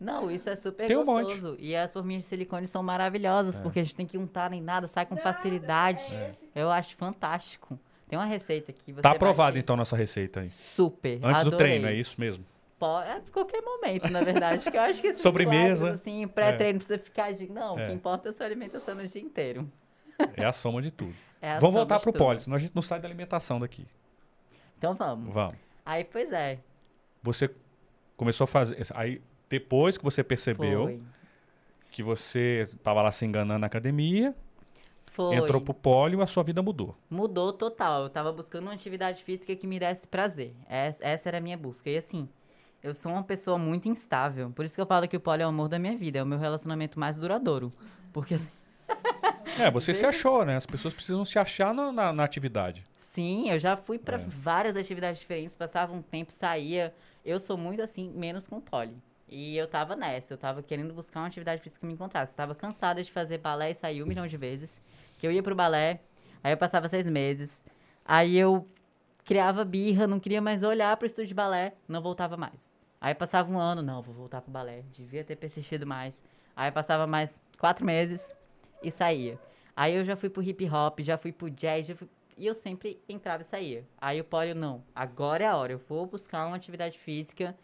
Não, 0.00 0.28
isso 0.30 0.50
é 0.50 0.56
super 0.56 0.86
Tem 0.86 0.96
um 0.96 1.04
monte. 1.04 1.32
gostoso. 1.32 1.56
E 1.58 1.74
as 1.74 1.92
forminhas 1.92 2.22
de 2.24 2.28
silicone 2.28 2.66
são 2.66 2.82
maravilhosas, 2.82 3.58
É. 3.58 3.62
porque 3.62 3.78
a 3.78 3.82
gente 3.82 3.94
tem 3.94 4.04
que 4.04 4.18
untar 4.18 4.50
nem 4.50 4.60
nada, 4.60 4.86
sai 4.88 5.06
com 5.06 5.16
facilidade. 5.16 6.02
Eu 6.54 6.68
acho 6.70 6.94
fantástico. 6.96 7.78
Tem 8.08 8.18
uma 8.18 8.24
receita 8.26 8.70
aqui. 8.70 8.92
Você 8.92 9.00
Tá 9.02 9.12
achar- 9.12 9.56
então 9.56 9.76
nossa 9.76 9.96
receita 9.96 10.40
aí. 10.40 10.48
Super. 10.48 11.18
Antes 11.22 11.42
do 11.42 11.48
adorei. 11.48 11.56
treino, 11.80 11.86
é 11.88 11.94
isso 11.94 12.14
mesmo. 12.20 12.44
Po- 12.78 13.00
É 13.00 13.20
qualquer 13.32 13.62
momento, 13.62 14.10
na 14.10 14.20
verdade. 14.22 14.70
que 14.70 14.76
eu 14.76 14.80
acho 14.82 15.00
que 15.00 15.16
Sobremesa. 15.16 15.84
milagres, 15.86 16.00
assim, 16.00 16.28
pré-treino, 16.28 16.78
precisa 16.80 16.98
ficar 16.98 17.32
de. 17.32 17.50
Não, 17.50 17.78
É. 17.78 17.84
o 17.84 17.86
que 17.86 17.92
importa 17.92 18.28
é 18.28 18.30
a 18.30 18.32
sua 18.32 18.46
alimentação 18.46 18.94
no 18.94 19.06
dia 19.06 19.22
inteiro. 19.22 19.70
É 20.36 20.44
a 20.44 20.52
soma 20.52 20.80
de 20.82 20.90
tudo. 20.90 21.14
É 21.44 21.58
Vamos 21.58 21.74
voltar 21.74 22.00
pro 22.00 22.10
poli, 22.10 22.40
senão 22.40 22.56
a 22.56 22.58
gente 22.58 22.74
não 22.74 22.80
sai 22.80 22.98
da 22.98 23.06
alimentação 23.06 23.58
daqui. 23.60 23.86
Então 24.78 24.94
vamos. 24.94 25.32
Vamos. 25.34 25.56
Aí, 25.84 26.02
pois 26.02 26.32
é. 26.32 26.58
Você 27.22 27.50
começou 28.16 28.44
a 28.44 28.48
fazer. 28.48 28.78
Aí, 28.94 29.20
depois 29.50 29.98
que 29.98 30.04
você 30.04 30.24
percebeu 30.24 30.84
Foi. 30.84 31.00
que 31.90 32.02
você 32.02 32.62
estava 32.62 33.02
lá 33.02 33.12
se 33.12 33.26
enganando 33.26 33.58
na 33.60 33.66
academia, 33.66 34.34
Foi. 35.14 35.36
entrou 35.36 35.60
pro 35.60 35.72
pólio, 35.72 36.20
a 36.20 36.26
sua 36.26 36.42
vida 36.42 36.60
mudou. 36.60 36.96
Mudou 37.08 37.52
total. 37.52 38.02
Eu 38.02 38.08
tava 38.10 38.32
buscando 38.32 38.64
uma 38.64 38.72
atividade 38.74 39.22
física 39.22 39.54
que 39.54 39.66
me 39.66 39.78
desse 39.78 40.08
prazer. 40.08 40.54
Es- 40.68 40.98
Essa 41.00 41.28
era 41.28 41.38
a 41.38 41.40
minha 41.40 41.56
busca. 41.56 41.88
E 41.88 41.96
assim, 41.96 42.28
eu 42.82 42.94
sou 42.94 43.12
uma 43.12 43.22
pessoa 43.22 43.56
muito 43.56 43.88
instável. 43.88 44.50
Por 44.50 44.64
isso 44.64 44.74
que 44.74 44.80
eu 44.80 44.86
falo 44.86 45.06
que 45.06 45.16
o 45.16 45.20
poli 45.20 45.42
é 45.42 45.46
o 45.46 45.50
amor 45.50 45.68
da 45.68 45.78
minha 45.78 45.96
vida. 45.96 46.18
É 46.18 46.22
o 46.22 46.26
meu 46.26 46.38
relacionamento 46.38 46.98
mais 46.98 47.16
duradouro. 47.16 47.70
Porque, 48.12 48.38
É, 49.58 49.70
você 49.70 49.94
se 49.94 50.02
Desde- 50.02 50.06
achou, 50.18 50.44
né? 50.44 50.56
As 50.56 50.66
pessoas 50.66 50.92
precisam 50.92 51.24
se 51.24 51.38
achar 51.38 51.72
na, 51.72 51.92
na- 51.92 52.12
na 52.12 52.24
atividade. 52.24 52.82
sim, 52.98 53.48
eu 53.50 53.58
já 53.60 53.76
fui 53.76 53.98
pra 53.98 54.16
É. 54.16 54.24
várias 54.26 54.76
atividades 54.76 55.20
diferentes. 55.20 55.54
Passava 55.54 55.92
um 55.92 56.02
tempo, 56.02 56.32
saía. 56.32 56.92
Eu 57.24 57.38
sou 57.38 57.56
muito 57.56 57.80
assim, 57.80 58.10
menos 58.10 58.46
com 58.48 58.60
poli. 58.60 58.96
E 59.28 59.56
eu 59.56 59.66
tava 59.68 59.94
nessa. 59.94 60.34
Eu 60.34 60.38
tava 60.38 60.60
querendo 60.62 60.92
buscar 60.92 61.20
uma 61.20 61.26
atividade 61.28 61.62
física 61.62 61.80
que 61.80 61.86
me 61.86 61.92
encontrasse. 61.92 62.32
Eu 62.32 62.36
tava 62.36 62.54
cansada 62.54 63.02
de 63.02 63.12
fazer 63.12 63.38
balé 63.38 63.70
e 63.70 63.74
sair 63.74 64.02
um 64.02 64.06
milhão 64.06 64.26
de 64.26 64.36
vezes. 64.36 64.80
Eu 65.26 65.32
ia 65.32 65.42
pro 65.42 65.54
balé, 65.54 66.00
aí 66.42 66.52
eu 66.52 66.56
passava 66.56 66.88
seis 66.88 67.08
meses. 67.08 67.64
Aí 68.04 68.36
eu 68.36 68.68
criava 69.24 69.64
birra, 69.64 70.06
não 70.06 70.20
queria 70.20 70.40
mais 70.40 70.62
olhar 70.62 70.96
pro 70.96 71.06
estúdio 71.06 71.28
de 71.28 71.34
balé, 71.34 71.74
não 71.88 72.02
voltava 72.02 72.36
mais. 72.36 72.72
Aí 73.00 73.14
passava 73.14 73.50
um 73.52 73.58
ano, 73.58 73.82
não, 73.82 74.02
vou 74.02 74.14
voltar 74.14 74.40
pro 74.40 74.50
balé, 74.50 74.82
devia 74.92 75.24
ter 75.24 75.36
persistido 75.36 75.86
mais. 75.86 76.22
Aí 76.56 76.70
passava 76.70 77.06
mais 77.06 77.40
quatro 77.58 77.84
meses 77.84 78.34
e 78.82 78.90
saía. 78.90 79.38
Aí 79.76 79.94
eu 79.94 80.04
já 80.04 80.16
fui 80.16 80.30
pro 80.30 80.42
hip 80.42 80.68
hop, 80.70 81.00
já 81.00 81.18
fui 81.18 81.32
pro 81.32 81.50
jazz, 81.50 81.86
já 81.86 81.94
fui... 81.94 82.08
e 82.36 82.46
eu 82.46 82.54
sempre 82.54 83.02
entrava 83.08 83.42
e 83.42 83.44
saía. 83.44 83.84
Aí 84.00 84.20
o 84.20 84.24
polio, 84.24 84.54
não, 84.54 84.82
agora 84.94 85.44
é 85.44 85.46
a 85.46 85.56
hora, 85.56 85.72
eu 85.72 85.78
vou 85.78 86.06
buscar 86.06 86.46
uma 86.46 86.56
atividade 86.56 86.98
física 86.98 87.56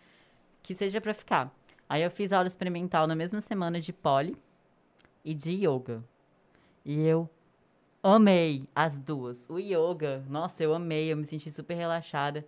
que 0.62 0.74
seja 0.74 1.00
pra 1.00 1.14
ficar. 1.14 1.54
Aí 1.88 2.02
eu 2.02 2.10
fiz 2.10 2.32
aula 2.32 2.46
experimental 2.46 3.06
na 3.06 3.14
mesma 3.14 3.40
semana 3.40 3.80
de 3.80 3.92
poli 3.92 4.36
e 5.24 5.34
de 5.34 5.66
yoga. 5.66 6.02
E 6.84 7.06
eu 7.06 7.28
amei 8.02 8.68
as 8.74 8.98
duas. 8.98 9.48
O 9.48 9.58
yoga, 9.58 10.24
nossa, 10.28 10.62
eu 10.62 10.74
amei, 10.74 11.12
eu 11.12 11.16
me 11.16 11.24
senti 11.24 11.50
super 11.50 11.74
relaxada. 11.74 12.46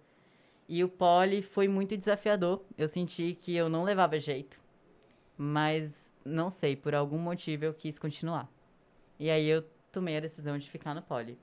E 0.68 0.82
o 0.82 0.88
poli 0.88 1.42
foi 1.42 1.68
muito 1.68 1.96
desafiador. 1.96 2.62
Eu 2.78 2.88
senti 2.88 3.34
que 3.34 3.54
eu 3.54 3.68
não 3.68 3.84
levava 3.84 4.18
jeito. 4.18 4.60
Mas 5.36 6.12
não 6.24 6.50
sei, 6.50 6.76
por 6.76 6.94
algum 6.94 7.18
motivo 7.18 7.64
eu 7.64 7.74
quis 7.74 7.98
continuar. 7.98 8.48
E 9.18 9.30
aí 9.30 9.46
eu 9.46 9.64
tomei 9.90 10.16
a 10.16 10.20
decisão 10.20 10.56
de 10.56 10.70
ficar 10.70 10.94
no 10.94 11.02
poli. 11.02 11.38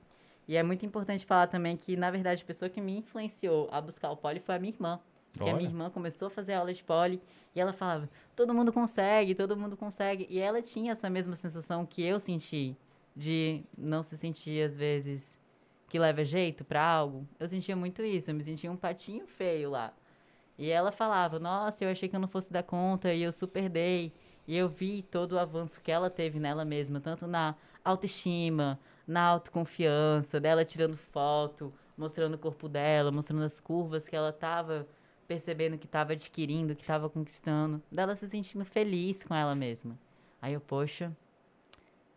E 0.48 0.56
é 0.56 0.62
muito 0.62 0.84
importante 0.84 1.24
falar 1.24 1.46
também 1.46 1.76
que, 1.76 1.96
na 1.96 2.10
verdade, 2.10 2.42
a 2.42 2.46
pessoa 2.46 2.68
que 2.68 2.80
me 2.80 2.98
influenciou 2.98 3.68
a 3.70 3.80
buscar 3.80 4.10
o 4.10 4.16
poli 4.16 4.40
foi 4.40 4.56
a 4.56 4.58
minha 4.58 4.72
irmã. 4.72 5.00
Porque 5.32 5.48
a 5.48 5.52
Olha. 5.52 5.58
minha 5.58 5.70
irmã 5.70 5.90
começou 5.90 6.26
a 6.26 6.30
fazer 6.30 6.54
aula 6.54 6.74
de 6.74 6.82
poli 6.82 7.22
e 7.54 7.60
ela 7.60 7.72
falava: 7.72 8.10
todo 8.34 8.52
mundo 8.52 8.72
consegue, 8.72 9.34
todo 9.34 9.56
mundo 9.56 9.76
consegue. 9.76 10.26
E 10.28 10.40
ela 10.40 10.60
tinha 10.60 10.90
essa 10.90 11.08
mesma 11.08 11.36
sensação 11.36 11.86
que 11.86 12.02
eu 12.02 12.18
senti, 12.18 12.76
de 13.20 13.62
não 13.76 14.02
se 14.02 14.16
sentir, 14.16 14.64
às 14.64 14.76
vezes, 14.76 15.38
que 15.88 15.98
leva 15.98 16.24
jeito 16.24 16.64
pra 16.64 16.82
algo. 16.82 17.28
Eu 17.38 17.48
sentia 17.48 17.76
muito 17.76 18.02
isso, 18.02 18.30
eu 18.30 18.34
me 18.34 18.42
sentia 18.42 18.72
um 18.72 18.76
patinho 18.76 19.26
feio 19.26 19.70
lá. 19.70 19.92
E 20.58 20.70
ela 20.70 20.90
falava: 20.90 21.38
nossa, 21.38 21.84
eu 21.84 21.90
achei 21.90 22.08
que 22.08 22.16
eu 22.16 22.20
não 22.20 22.28
fosse 22.28 22.52
dar 22.52 22.62
conta 22.62 23.12
e 23.12 23.22
eu 23.22 23.32
super 23.32 23.68
dei. 23.68 24.12
E 24.48 24.56
eu 24.56 24.68
vi 24.68 25.02
todo 25.02 25.32
o 25.32 25.38
avanço 25.38 25.80
que 25.80 25.92
ela 25.92 26.10
teve 26.10 26.40
nela 26.40 26.64
mesma, 26.64 26.98
tanto 27.00 27.26
na 27.26 27.54
autoestima, 27.84 28.80
na 29.06 29.22
autoconfiança, 29.22 30.40
dela 30.40 30.64
tirando 30.64 30.96
foto, 30.96 31.72
mostrando 31.96 32.34
o 32.34 32.38
corpo 32.38 32.68
dela, 32.68 33.12
mostrando 33.12 33.44
as 33.44 33.60
curvas 33.60 34.08
que 34.08 34.16
ela 34.16 34.32
tava 34.32 34.88
percebendo 35.28 35.78
que 35.78 35.86
tava 35.86 36.14
adquirindo, 36.14 36.74
que 36.74 36.84
tava 36.84 37.08
conquistando, 37.08 37.80
dela 37.92 38.16
se 38.16 38.28
sentindo 38.28 38.64
feliz 38.64 39.22
com 39.22 39.32
ela 39.32 39.54
mesma. 39.54 39.96
Aí 40.42 40.54
eu, 40.54 40.60
poxa, 40.60 41.16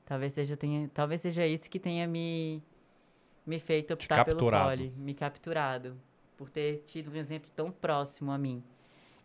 talvez 0.05 0.33
seja, 0.33 0.55
tenha, 0.57 0.89
talvez 0.93 1.21
seja 1.21 1.45
isso 1.45 1.69
que 1.69 1.79
tenha 1.79 2.07
me, 2.07 2.61
me 3.45 3.59
feito 3.59 3.93
optar 3.93 4.25
pelo 4.25 4.49
poli, 4.49 4.91
me 4.97 5.13
capturado, 5.13 5.97
por 6.37 6.49
ter 6.49 6.83
tido 6.87 7.11
um 7.11 7.15
exemplo 7.15 7.49
tão 7.55 7.71
próximo 7.71 8.31
a 8.31 8.37
mim. 8.37 8.63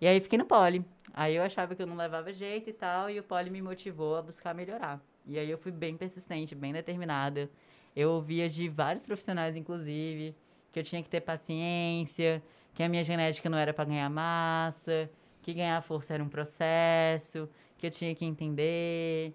E 0.00 0.06
aí 0.06 0.20
fiquei 0.20 0.38
no 0.38 0.44
poli. 0.44 0.84
Aí 1.12 1.34
eu 1.34 1.42
achava 1.42 1.74
que 1.74 1.82
eu 1.82 1.86
não 1.86 1.96
levava 1.96 2.32
jeito 2.32 2.70
e 2.70 2.72
tal, 2.72 3.10
e 3.10 3.18
o 3.18 3.22
poli 3.22 3.50
me 3.50 3.60
motivou 3.60 4.16
a 4.16 4.22
buscar 4.22 4.54
melhorar. 4.54 5.00
E 5.26 5.38
aí 5.38 5.50
eu 5.50 5.58
fui 5.58 5.72
bem 5.72 5.96
persistente, 5.96 6.54
bem 6.54 6.72
determinada. 6.72 7.50
Eu 7.94 8.10
ouvia 8.12 8.48
de 8.48 8.68
vários 8.68 9.04
profissionais, 9.04 9.56
inclusive, 9.56 10.34
que 10.72 10.78
eu 10.78 10.84
tinha 10.84 11.02
que 11.02 11.08
ter 11.08 11.20
paciência, 11.20 12.42
que 12.74 12.82
a 12.82 12.88
minha 12.88 13.02
genética 13.02 13.50
não 13.50 13.58
era 13.58 13.74
para 13.74 13.84
ganhar 13.84 14.08
massa, 14.08 15.10
que 15.42 15.52
ganhar 15.52 15.82
força 15.82 16.14
era 16.14 16.22
um 16.22 16.28
processo, 16.28 17.48
que 17.76 17.86
eu 17.86 17.90
tinha 17.90 18.14
que 18.14 18.24
entender. 18.24 19.34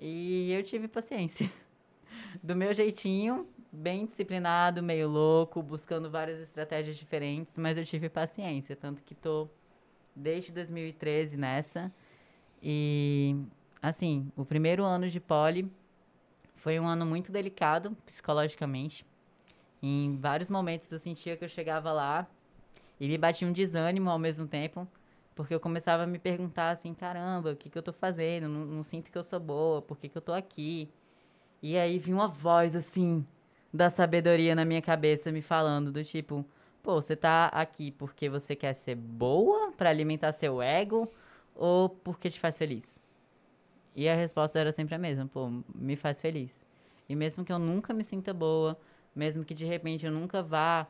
E 0.00 0.50
eu 0.50 0.62
tive 0.62 0.88
paciência. 0.88 1.52
Do 2.42 2.56
meu 2.56 2.72
jeitinho, 2.72 3.46
bem 3.70 4.06
disciplinado, 4.06 4.82
meio 4.82 5.06
louco, 5.08 5.62
buscando 5.62 6.10
várias 6.10 6.40
estratégias 6.40 6.96
diferentes, 6.96 7.58
mas 7.58 7.76
eu 7.76 7.84
tive 7.84 8.08
paciência, 8.08 8.74
tanto 8.74 9.02
que 9.02 9.14
tô 9.14 9.46
desde 10.16 10.52
2013 10.52 11.36
nessa. 11.36 11.92
E 12.62 13.36
assim, 13.82 14.32
o 14.34 14.44
primeiro 14.44 14.84
ano 14.84 15.08
de 15.08 15.20
poli 15.20 15.70
foi 16.56 16.80
um 16.80 16.86
ano 16.86 17.04
muito 17.04 17.30
delicado 17.30 17.94
psicologicamente. 18.06 19.04
Em 19.82 20.16
vários 20.16 20.48
momentos 20.48 20.90
eu 20.90 20.98
sentia 20.98 21.36
que 21.36 21.44
eu 21.44 21.48
chegava 21.48 21.92
lá 21.92 22.26
e 22.98 23.06
me 23.06 23.18
batia 23.18 23.46
um 23.46 23.52
desânimo 23.52 24.08
ao 24.08 24.18
mesmo 24.18 24.46
tempo, 24.46 24.88
porque 25.34 25.54
eu 25.54 25.60
começava 25.60 26.04
a 26.04 26.06
me 26.06 26.18
perguntar 26.18 26.70
assim, 26.70 26.94
caramba, 26.94 27.52
o 27.52 27.56
que, 27.56 27.70
que 27.70 27.78
eu 27.78 27.82
tô 27.82 27.92
fazendo? 27.92 28.48
Não, 28.48 28.64
não 28.66 28.82
sinto 28.82 29.10
que 29.10 29.18
eu 29.18 29.24
sou 29.24 29.40
boa, 29.40 29.82
por 29.82 29.98
que, 29.98 30.08
que 30.08 30.16
eu 30.18 30.22
tô 30.22 30.32
aqui? 30.32 30.90
E 31.62 31.76
aí 31.76 31.98
vinha 31.98 32.16
uma 32.16 32.28
voz 32.28 32.74
assim 32.76 33.26
da 33.72 33.90
sabedoria 33.90 34.54
na 34.54 34.64
minha 34.64 34.82
cabeça 34.82 35.30
me 35.32 35.42
falando 35.42 35.92
do 35.92 36.04
tipo, 36.04 36.44
pô, 36.82 37.00
você 37.00 37.16
tá 37.16 37.46
aqui 37.46 37.90
porque 37.92 38.28
você 38.28 38.56
quer 38.56 38.74
ser 38.74 38.96
boa 38.96 39.72
para 39.72 39.90
alimentar 39.90 40.32
seu 40.32 40.60
ego 40.62 41.10
ou 41.54 41.88
porque 41.88 42.30
te 42.30 42.40
faz 42.40 42.58
feliz? 42.58 43.00
E 43.94 44.08
a 44.08 44.14
resposta 44.14 44.58
era 44.58 44.72
sempre 44.72 44.94
a 44.94 44.98
mesma, 44.98 45.26
pô, 45.26 45.50
me 45.74 45.96
faz 45.96 46.20
feliz. 46.20 46.64
E 47.08 47.14
mesmo 47.16 47.44
que 47.44 47.52
eu 47.52 47.58
nunca 47.58 47.92
me 47.92 48.04
sinta 48.04 48.32
boa, 48.32 48.78
mesmo 49.14 49.44
que 49.44 49.54
de 49.54 49.64
repente 49.64 50.06
eu 50.06 50.12
nunca 50.12 50.42
vá 50.42 50.86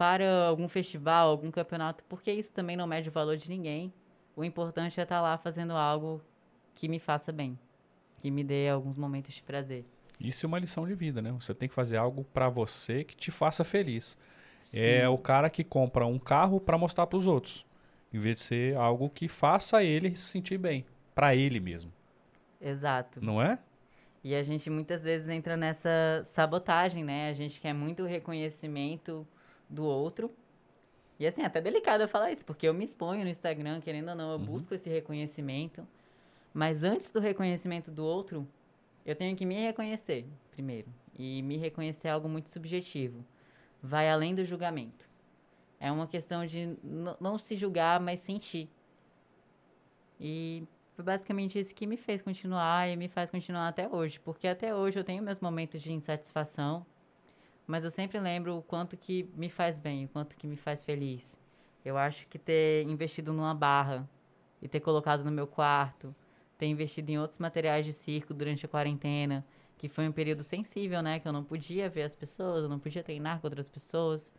para 0.00 0.46
algum 0.46 0.66
festival, 0.66 1.28
algum 1.28 1.50
campeonato, 1.50 2.02
porque 2.08 2.32
isso 2.32 2.50
também 2.54 2.74
não 2.74 2.86
mede 2.86 3.10
o 3.10 3.12
valor 3.12 3.36
de 3.36 3.50
ninguém. 3.50 3.92
O 4.34 4.42
importante 4.42 4.98
é 4.98 5.02
estar 5.02 5.20
lá 5.20 5.36
fazendo 5.36 5.74
algo 5.74 6.22
que 6.74 6.88
me 6.88 6.98
faça 6.98 7.30
bem, 7.30 7.58
que 8.16 8.30
me 8.30 8.42
dê 8.42 8.70
alguns 8.70 8.96
momentos 8.96 9.34
de 9.34 9.42
prazer. 9.42 9.84
Isso 10.18 10.46
é 10.46 10.48
uma 10.48 10.58
lição 10.58 10.86
de 10.86 10.94
vida, 10.94 11.20
né? 11.20 11.30
Você 11.32 11.52
tem 11.52 11.68
que 11.68 11.74
fazer 11.74 11.98
algo 11.98 12.24
pra 12.32 12.48
você 12.48 13.04
que 13.04 13.14
te 13.14 13.30
faça 13.30 13.62
feliz. 13.62 14.16
É 14.72 15.06
o 15.06 15.18
cara 15.18 15.50
que 15.50 15.62
compra 15.62 16.06
um 16.06 16.18
carro 16.18 16.58
pra 16.58 16.78
mostrar 16.78 17.06
pros 17.06 17.26
outros, 17.26 17.66
em 18.10 18.18
vez 18.18 18.38
de 18.38 18.44
ser 18.44 18.76
algo 18.78 19.10
que 19.10 19.28
faça 19.28 19.84
ele 19.84 20.16
se 20.16 20.22
sentir 20.22 20.56
bem, 20.56 20.86
Pra 21.14 21.36
ele 21.36 21.60
mesmo, 21.60 21.92
Exato. 22.58 23.22
não 23.22 23.42
é? 23.42 23.58
E 24.24 24.34
a 24.34 24.42
gente 24.42 24.70
muitas 24.70 25.04
vezes 25.04 25.28
entra 25.28 25.58
nessa 25.58 26.22
sabotagem, 26.32 27.04
né? 27.04 27.28
A 27.28 27.34
gente 27.34 27.60
quer 27.60 27.74
muito 27.74 28.06
reconhecimento 28.06 29.26
do 29.70 29.84
outro. 29.84 30.30
E 31.18 31.26
assim, 31.26 31.42
é 31.42 31.46
até 31.46 31.60
delicado 31.60 32.02
eu 32.02 32.08
falar 32.08 32.32
isso, 32.32 32.44
porque 32.44 32.66
eu 32.66 32.74
me 32.74 32.84
exponho 32.84 33.22
no 33.24 33.30
Instagram, 33.30 33.80
querendo 33.80 34.08
ou 34.10 34.14
não, 34.14 34.32
eu 34.32 34.38
Uhum. 34.38 34.44
busco 34.46 34.74
esse 34.74 34.88
reconhecimento. 34.90 35.86
Mas 36.52 36.82
antes 36.82 37.10
do 37.10 37.20
reconhecimento 37.20 37.90
do 37.90 38.04
outro, 38.04 38.46
eu 39.06 39.14
tenho 39.14 39.36
que 39.36 39.46
me 39.46 39.54
reconhecer 39.54 40.26
primeiro. 40.50 40.88
E 41.18 41.42
me 41.42 41.56
reconhecer 41.56 42.08
é 42.08 42.10
algo 42.10 42.28
muito 42.28 42.48
subjetivo. 42.50 43.24
vai 43.82 44.10
além 44.10 44.34
do 44.34 44.44
julgamento. 44.44 45.08
É 45.78 45.90
uma 45.90 46.06
questão 46.06 46.44
de 46.44 46.76
não 47.18 47.38
se 47.38 47.56
julgar, 47.56 47.98
mas 47.98 48.20
sentir. 48.20 48.68
E 50.20 50.64
foi 50.94 51.02
basicamente 51.04 51.58
isso 51.58 51.74
que 51.74 51.86
me 51.86 51.96
fez 51.96 52.20
continuar 52.20 52.88
e 52.90 52.96
me 52.96 53.08
faz 53.08 53.30
continuar 53.30 53.68
até 53.68 53.88
hoje. 53.88 54.20
Porque 54.20 54.46
até 54.46 54.74
hoje 54.74 54.98
eu 54.98 55.04
tenho 55.04 55.22
meus 55.22 55.40
momentos 55.40 55.80
de 55.80 55.92
insatisfação, 55.92 56.84
mas 57.70 57.84
eu 57.84 57.90
sempre 57.90 58.18
lembro 58.18 58.58
o 58.58 58.62
quanto 58.62 58.96
que 58.96 59.30
me 59.36 59.48
faz 59.48 59.78
bem, 59.78 60.06
o 60.06 60.08
quanto 60.08 60.36
que 60.36 60.46
me 60.46 60.56
faz 60.56 60.82
feliz. 60.82 61.38
Eu 61.84 61.96
acho 61.96 62.26
que 62.26 62.38
ter 62.38 62.82
investido 62.88 63.32
numa 63.32 63.54
barra 63.54 64.08
e 64.60 64.66
ter 64.68 64.80
colocado 64.80 65.24
no 65.24 65.30
meu 65.30 65.46
quarto, 65.46 66.14
ter 66.58 66.66
investido 66.66 67.12
em 67.12 67.18
outros 67.18 67.38
materiais 67.38 67.86
de 67.86 67.92
circo 67.92 68.34
durante 68.34 68.66
a 68.66 68.68
quarentena, 68.68 69.46
que 69.78 69.88
foi 69.88 70.08
um 70.08 70.12
período 70.12 70.42
sensível, 70.42 71.00
né? 71.00 71.20
Que 71.20 71.28
eu 71.28 71.32
não 71.32 71.44
podia 71.44 71.88
ver 71.88 72.02
as 72.02 72.14
pessoas, 72.14 72.64
eu 72.64 72.68
não 72.68 72.80
podia 72.80 73.04
treinar 73.04 73.40
com 73.40 73.46
outras 73.46 73.70
pessoas. 73.70 74.34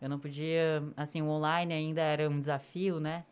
Eu 0.00 0.08
não 0.08 0.18
podia, 0.18 0.82
assim, 0.96 1.22
o 1.22 1.26
online 1.26 1.72
ainda 1.72 2.02
era 2.02 2.28
um 2.28 2.38
desafio, 2.38 3.00
né? 3.00 3.24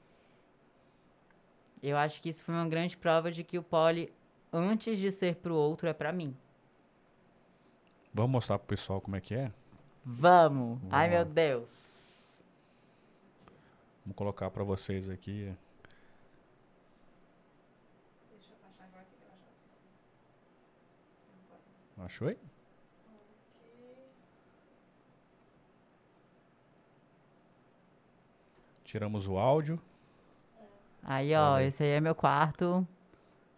Eu 1.83 1.97
acho 1.99 2.23
que 2.23 2.31
isso 2.31 2.43
foi 2.43 2.55
uma 2.55 2.67
grande 2.67 2.97
prova 2.97 3.31
de 3.31 3.45
que 3.45 3.59
o 3.59 3.63
pole, 3.63 4.11
antes 4.53 4.99
de 4.99 5.13
ser 5.13 5.37
pro 5.37 5.55
outro, 5.55 5.87
é 5.89 5.93
pra 5.93 6.11
mim. 6.11 6.35
Vamos 8.17 8.31
mostrar 8.31 8.59
pro 8.59 8.69
pessoal 8.69 8.99
como 8.99 9.15
é 9.15 9.21
que 9.21 9.35
é? 9.35 9.53
Vamos! 10.03 10.81
Ai, 10.91 11.07
meu 11.07 11.19
Vamos. 11.19 11.35
Deus! 11.35 12.43
Vamos 14.07 14.17
colocar 14.17 14.51
pra 14.51 14.65
vocês 14.65 15.11
aqui. 15.11 15.55
Achou 21.99 22.29
aí? 22.29 22.39
Tiramos 28.83 29.29
o 29.29 29.37
áudio. 29.37 29.79
Aí, 31.03 31.35
ó, 31.35 31.59
esse 31.59 31.83
aí 31.83 31.91
é 31.91 32.01
meu 32.01 32.15
quarto. 32.15 32.89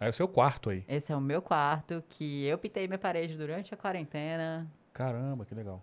É 0.01 0.09
o 0.09 0.13
seu 0.13 0.29
quarto 0.29 0.71
aí. 0.71 0.85
Esse 0.87 1.13
é 1.13 1.17
o 1.17 1.21
meu 1.21 1.43
quarto, 1.43 2.03
que 2.09 2.45
eu 2.45 2.57
pintei 2.57 2.87
minha 2.87 2.99
parede 2.99 3.37
durante 3.37 3.75
a 3.75 3.77
quarentena. 3.77 4.71
Caramba, 4.93 5.45
que 5.45 5.55
legal. 5.55 5.83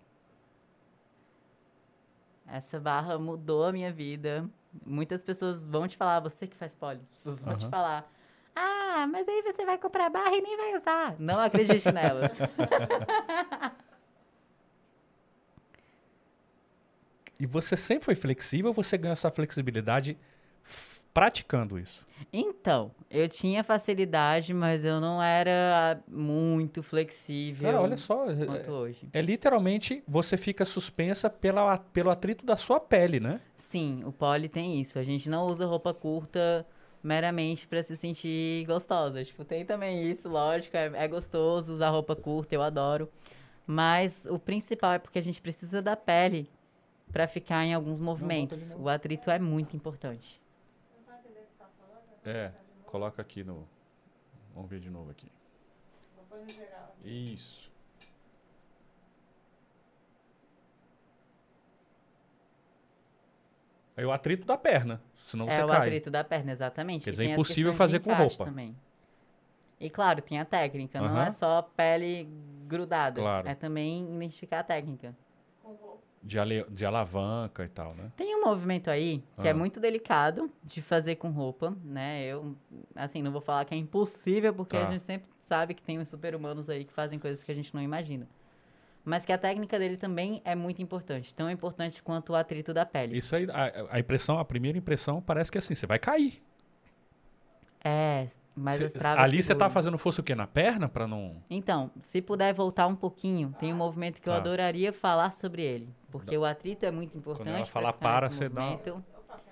Essa 2.47 2.79
barra 2.79 3.17
mudou 3.17 3.65
a 3.65 3.71
minha 3.73 3.91
vida. 3.91 4.49
Muitas 4.85 5.23
pessoas 5.23 5.65
vão 5.65 5.87
te 5.87 5.97
falar, 5.97 6.19
você 6.19 6.47
que 6.47 6.55
faz 6.55 6.73
pole, 6.75 6.99
as 7.01 7.17
pessoas 7.17 7.41
vão 7.41 7.55
te 7.55 7.63
Aham. 7.63 7.71
falar. 7.71 8.11
Ah, 8.55 9.05
mas 9.11 9.27
aí 9.27 9.41
você 9.41 9.65
vai 9.65 9.77
comprar 9.77 10.09
barra 10.09 10.35
e 10.35 10.41
nem 10.41 10.55
vai 10.55 10.77
usar. 10.77 11.15
Não 11.19 11.39
acredite 11.39 11.91
nelas. 11.91 12.31
E 17.39 17.45
você 17.45 17.75
sempre 17.75 18.05
foi 18.05 18.15
flexível 18.15 18.69
ou 18.69 18.73
você 18.73 18.97
ganhou 18.97 19.13
essa 19.13 19.29
flexibilidade 19.29 20.17
praticando 21.15 21.79
isso? 21.79 22.05
Então, 22.31 22.91
eu 23.09 23.29
tinha 23.29 23.63
facilidade, 23.63 24.53
mas 24.53 24.83
eu 24.83 24.99
não 24.99 25.23
era 25.23 25.97
muito 26.05 26.83
flexível 26.83 27.71
Cara, 27.71 27.81
olha 27.81 27.97
só. 27.97 28.29
é- 28.29 28.45
quanto 28.45 28.71
hoje. 28.71 29.07
É 29.13 29.21
literalmente 29.21 30.03
você 30.05 30.35
fica 30.35 30.65
suspensa 30.65 31.29
pela, 31.29 31.77
pelo 31.77 32.09
atrito 32.09 32.45
da 32.45 32.57
sua 32.57 32.81
pele, 32.81 33.21
né? 33.21 33.39
Sim, 33.55 34.03
o 34.03 34.11
pole 34.11 34.49
tem 34.49 34.81
isso. 34.81 34.99
A 34.99 35.03
gente 35.03 35.29
não 35.29 35.45
usa 35.45 35.65
roupa 35.65 35.93
curta 35.93 36.65
meramente 37.01 37.65
pra 37.65 37.81
se 37.81 37.95
sentir 37.95 38.65
gostosa. 38.65 39.23
Tipo, 39.23 39.45
tem 39.45 39.65
também 39.65 40.11
isso, 40.11 40.27
lógico, 40.27 40.75
é, 40.75 40.91
é 40.95 41.07
gostoso 41.07 41.73
usar 41.73 41.91
roupa 41.91 42.15
curta, 42.15 42.53
eu 42.53 42.61
adoro. 42.61 43.09
Mas 43.65 44.27
o 44.29 44.37
principal 44.37 44.93
é 44.93 44.99
porque 44.99 45.17
a 45.17 45.23
gente 45.23 45.41
precisa 45.41 45.81
da 45.81 45.95
pele 45.95 46.49
pra 47.09 47.25
ficar 47.25 47.63
em 47.63 47.73
alguns 47.73 48.01
movimentos. 48.01 48.71
O 48.77 48.89
atrito 48.89 49.31
é 49.31 49.39
muito 49.39 49.77
importante. 49.77 50.43
É, 52.25 52.51
coloca 52.85 53.21
aqui 53.21 53.43
no. 53.43 53.67
Vamos 54.53 54.69
ver 54.69 54.79
de 54.79 54.89
novo 54.89 55.11
aqui. 55.11 55.27
Isso. 57.03 57.71
Aí 63.97 64.03
o 64.03 64.11
atrito 64.11 64.45
da 64.45 64.57
perna, 64.57 65.01
senão 65.17 65.45
você 65.45 65.61
é 65.61 65.63
o 65.63 65.67
cai. 65.69 65.87
atrito 65.87 66.11
da 66.11 66.23
perna, 66.23 66.51
exatamente. 66.51 67.03
Quer 67.03 67.11
dizer, 67.11 67.23
tem 67.23 67.33
as 67.33 67.39
impossível 67.39 67.73
fazer 67.73 67.99
com 67.99 68.13
roupa. 68.13 68.43
Também. 68.43 68.75
E 69.79 69.89
claro, 69.89 70.21
tem 70.21 70.39
a 70.39 70.45
técnica, 70.45 70.99
não 70.99 71.07
Aham. 71.09 71.25
é 71.25 71.31
só 71.31 71.61
pele 71.61 72.27
grudada. 72.67 73.21
Claro. 73.21 73.47
É 73.47 73.55
também 73.55 74.03
identificar 74.15 74.59
a 74.59 74.63
técnica. 74.63 75.15
De, 76.27 76.39
ale- 76.39 76.65
de 76.71 76.83
alavanca 76.83 77.63
e 77.63 77.69
tal, 77.69 77.93
né? 77.93 78.11
Tem 78.17 78.35
um 78.35 78.43
movimento 78.43 78.89
aí 78.89 79.23
que 79.39 79.47
é 79.47 79.51
Ah. 79.51 79.53
muito 79.53 79.79
delicado 79.79 80.51
de 80.63 80.81
fazer 80.81 81.17
com 81.17 81.29
roupa, 81.29 81.75
né? 81.83 82.23
Eu, 82.25 82.55
assim, 82.95 83.21
não 83.21 83.31
vou 83.31 83.41
falar 83.41 83.63
que 83.63 83.75
é 83.75 83.77
impossível, 83.77 84.51
porque 84.51 84.75
Tá. 84.75 84.87
a 84.87 84.91
gente 84.91 85.03
sempre 85.03 85.27
sabe 85.41 85.75
que 85.75 85.83
tem 85.83 85.99
uns 85.99 86.09
super-humanos 86.09 86.67
aí 86.67 86.83
que 86.83 86.91
fazem 86.91 87.19
coisas 87.19 87.43
que 87.43 87.51
a 87.51 87.55
gente 87.55 87.71
não 87.75 87.81
imagina. 87.81 88.27
Mas 89.03 89.23
que 89.23 89.31
a 89.31 89.37
técnica 89.37 89.77
dele 89.77 89.97
também 89.97 90.41
é 90.43 90.55
muito 90.55 90.81
importante. 90.81 91.31
Tão 91.31 91.47
importante 91.47 92.01
quanto 92.01 92.31
o 92.33 92.35
atrito 92.35 92.73
da 92.73 92.87
pele. 92.87 93.15
Isso 93.15 93.35
aí, 93.35 93.45
a, 93.51 93.95
a 93.97 93.99
impressão, 93.99 94.39
a 94.39 94.43
primeira 94.45 94.79
impressão 94.79 95.21
parece 95.21 95.51
que 95.51 95.57
é 95.57 95.59
assim, 95.59 95.75
você 95.75 95.85
vai 95.85 95.99
cair. 95.99 96.41
É, 97.83 98.25
mas 98.55 98.75
Cê- 98.77 98.85
as 98.85 98.93
travas 98.93 99.23
ali 99.23 99.43
você 99.43 99.53
tá 99.53 99.69
fazendo 99.69 99.97
força 99.97 100.21
o 100.21 100.23
quê? 100.23 100.33
Na 100.35 100.47
perna 100.47 100.87
pra 100.87 101.05
não. 101.07 101.43
Então, 101.49 101.91
se 101.99 102.21
puder 102.21 102.53
voltar 102.53 102.87
um 102.87 102.95
pouquinho, 102.95 103.53
tem 103.59 103.73
um 103.73 103.77
movimento 103.77 104.21
que 104.21 104.29
eu 104.29 104.33
Tá. 104.33 104.39
adoraria 104.39 104.93
falar 104.93 105.31
sobre 105.33 105.61
ele. 105.63 105.89
Porque 106.11 106.37
o 106.37 106.45
atrito 106.45 106.85
é 106.85 106.91
muito 106.91 107.17
importante. 107.17 107.49
ela 107.49 107.57
pra 107.59 107.65
falar 107.65 107.93
ficar 107.93 108.09
para, 108.09 108.31
você 108.31 108.47
dá 108.49 108.77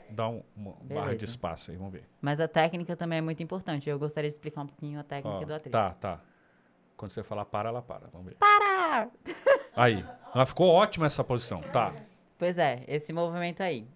dar 0.10 0.30
um, 0.30 0.44
uma 0.56 0.72
barra 0.84 1.06
de 1.06 1.16
Beleza. 1.18 1.26
espaço 1.26 1.72
aí, 1.72 1.78
vamos 1.78 1.92
ver. 1.94 2.04
Mas 2.22 2.40
a 2.40 2.48
técnica 2.48 2.96
também 2.96 3.18
é 3.18 3.22
muito 3.22 3.42
importante. 3.44 3.90
Eu 3.90 3.98
gostaria 4.00 4.30
de 4.30 4.36
explicar 4.36 4.62
um 4.62 4.68
pouquinho 4.68 5.00
a 5.00 5.04
técnica 5.04 5.38
Ó, 5.40 5.44
do 5.46 5.54
atrito. 5.54 5.72
tá, 5.72 5.90
tá. 5.92 6.20
Quando 6.96 7.12
você 7.12 7.24
falar 7.24 7.46
para, 7.46 7.70
ela 7.70 7.82
para. 7.82 8.08
Vamos 8.14 8.28
ver. 8.28 8.36
Para! 8.36 9.10
Aí. 9.76 10.06
Ah, 10.34 10.46
ficou 10.46 10.70
ótima 10.70 11.06
essa 11.08 11.24
posição. 11.24 11.62
Tá. 11.62 11.94
Pois 12.38 12.58
é, 12.58 12.84
esse 12.88 13.12
movimento 13.12 13.62
aí. 13.62 13.88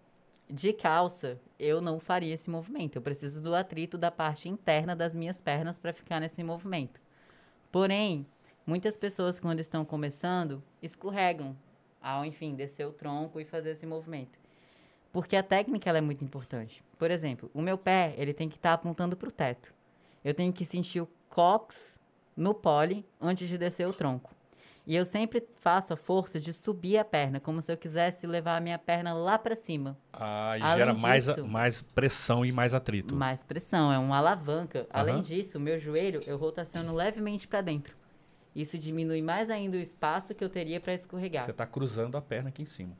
De 0.50 0.72
calça, 0.72 1.40
eu 1.60 1.82
não 1.82 2.00
faria 2.00 2.34
esse 2.34 2.50
movimento. 2.50 2.96
Eu 2.96 3.02
preciso 3.02 3.42
do 3.42 3.54
atrito 3.54 3.98
da 3.98 4.10
parte 4.10 4.48
interna 4.48 4.96
das 4.96 5.14
minhas 5.14 5.42
pernas 5.42 5.78
para 5.78 5.92
ficar 5.92 6.22
nesse 6.22 6.42
movimento. 6.42 7.02
Porém, 7.70 8.26
muitas 8.66 8.96
pessoas, 8.96 9.40
quando 9.40 9.60
estão 9.60 9.84
começando, 9.84 10.64
escorregam 10.82 11.56
ao, 12.02 12.24
enfim, 12.24 12.56
descer 12.56 12.88
o 12.88 12.94
tronco 12.94 13.42
e 13.42 13.46
fazer 13.46 13.72
esse 13.72 13.86
movimento. 13.86 14.40
Porque 15.12 15.36
a 15.36 15.44
técnica 15.44 15.90
é 15.90 16.00
muito 16.00 16.24
importante. 16.24 16.82
Por 16.98 17.12
exemplo, 17.12 17.52
o 17.54 17.62
meu 17.62 17.78
pé 17.78 18.14
ele 18.18 18.34
tem 18.34 18.48
que 18.48 18.56
estar 18.56 18.74
apontando 18.74 19.18
para 19.18 19.28
o 19.28 19.32
teto. 19.32 19.74
Eu 20.24 20.34
tenho 20.34 20.54
que 20.54 20.64
sentir 20.64 21.02
o 21.02 21.10
cox 21.30 22.00
no 22.36 22.54
pole 22.54 23.06
antes 23.20 23.50
de 23.50 23.58
descer 23.58 23.88
o 23.88 23.94
tronco. 23.94 24.34
E 24.88 24.96
eu 24.96 25.06
sempre 25.06 25.46
faço 25.60 25.92
a 25.94 25.98
força 25.98 26.40
de 26.40 26.54
subir 26.54 26.98
a 26.98 27.04
perna, 27.04 27.42
como 27.42 27.62
se 27.62 27.70
eu 27.70 27.76
quisesse 27.76 28.26
levar 28.26 28.56
a 28.56 28.60
minha 28.62 28.80
perna 28.80 29.14
lá 29.14 29.38
para 29.38 29.54
cima. 29.54 29.98
Aí 30.14 30.62
Além 30.62 30.78
gera 30.78 30.94
mais, 30.94 31.28
a- 31.28 31.44
mais 31.44 31.82
pressão 31.82 32.46
e 32.46 32.54
mais 32.54 32.74
atrito. 32.74 33.14
Mais 33.14 33.44
pressão, 33.44 33.92
é 33.92 33.98
uma 34.00 34.18
alavanca. 34.18 34.88
Além 34.90 35.16
Aham. 35.16 35.24
disso, 35.24 35.58
o 35.58 35.62
meu 35.62 35.78
joelho 35.78 36.22
eu 36.26 36.38
rotaciono 36.38 36.96
levemente 36.96 37.50
para 37.50 37.60
dentro. 37.60 37.98
Isso 38.56 38.78
diminui 38.78 39.22
mais 39.22 39.50
ainda 39.50 39.76
o 39.78 39.80
espaço 39.82 40.34
que 40.34 40.42
eu 40.44 40.50
teria 40.50 40.80
para 40.80 40.94
escorregar. 40.94 41.44
Você 41.44 41.52
tá 41.54 41.66
cruzando 41.68 42.16
a 42.16 42.22
perna 42.22 42.48
aqui 42.48 42.62
em 42.64 42.66
cima. 42.66 42.96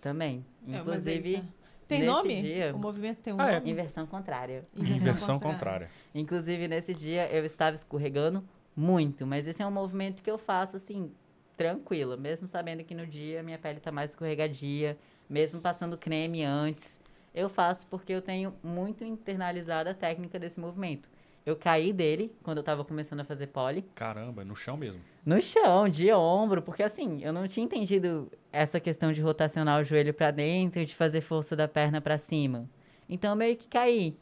Também. 0.00 0.44
É, 0.66 0.78
Inclusive, 0.78 1.36
tá- 1.36 1.44
Tem 1.86 1.98
nesse 2.00 2.10
nome? 2.12 2.40
dia- 2.42 2.74
O 2.74 2.78
movimento 2.78 3.18
tem 3.20 3.32
um 3.34 3.40
Ah, 3.40 3.50
é. 3.52 3.54
nome? 3.60 3.70
inversão 3.70 4.06
contrária. 4.06 4.62
Inversão 4.74 5.38
contrária. 5.38 5.90
Inclusive, 6.14 6.66
nesse 6.68 6.94
dia 6.94 7.30
eu 7.30 7.44
estava 7.44 7.76
escorregando 7.76 8.42
muito, 8.78 9.26
mas 9.26 9.48
esse 9.48 9.60
é 9.60 9.66
um 9.66 9.70
movimento 9.72 10.22
que 10.22 10.30
eu 10.30 10.38
faço 10.38 10.76
assim, 10.76 11.10
tranquila, 11.56 12.16
mesmo 12.16 12.46
sabendo 12.46 12.84
que 12.84 12.94
no 12.94 13.04
dia 13.04 13.42
minha 13.42 13.58
pele 13.58 13.78
está 13.78 13.90
mais 13.90 14.12
escorregadia, 14.12 14.96
mesmo 15.28 15.60
passando 15.60 15.98
creme 15.98 16.44
antes. 16.44 17.00
Eu 17.34 17.48
faço 17.48 17.88
porque 17.88 18.12
eu 18.12 18.22
tenho 18.22 18.54
muito 18.62 19.04
internalizada 19.04 19.90
a 19.90 19.94
técnica 19.94 20.38
desse 20.38 20.60
movimento. 20.60 21.08
Eu 21.44 21.56
caí 21.56 21.92
dele 21.92 22.32
quando 22.42 22.58
eu 22.58 22.60
estava 22.60 22.84
começando 22.84 23.20
a 23.20 23.24
fazer 23.24 23.48
pole, 23.48 23.84
Caramba, 23.94 24.44
no 24.44 24.54
chão 24.54 24.76
mesmo. 24.76 25.00
no 25.26 25.40
chão, 25.40 25.88
de 25.88 26.12
ombro, 26.12 26.62
porque 26.62 26.82
assim, 26.82 27.20
eu 27.22 27.32
não 27.32 27.48
tinha 27.48 27.64
entendido 27.64 28.30
essa 28.52 28.78
questão 28.78 29.12
de 29.12 29.20
rotacionar 29.20 29.80
o 29.80 29.84
joelho 29.84 30.14
para 30.14 30.30
dentro 30.30 30.80
e 30.80 30.84
de 30.84 30.94
fazer 30.94 31.20
força 31.20 31.56
da 31.56 31.66
perna 31.66 32.00
para 32.00 32.16
cima. 32.16 32.68
Então 33.08 33.30
eu 33.30 33.36
meio 33.36 33.56
que 33.56 33.66
caí. 33.66 34.16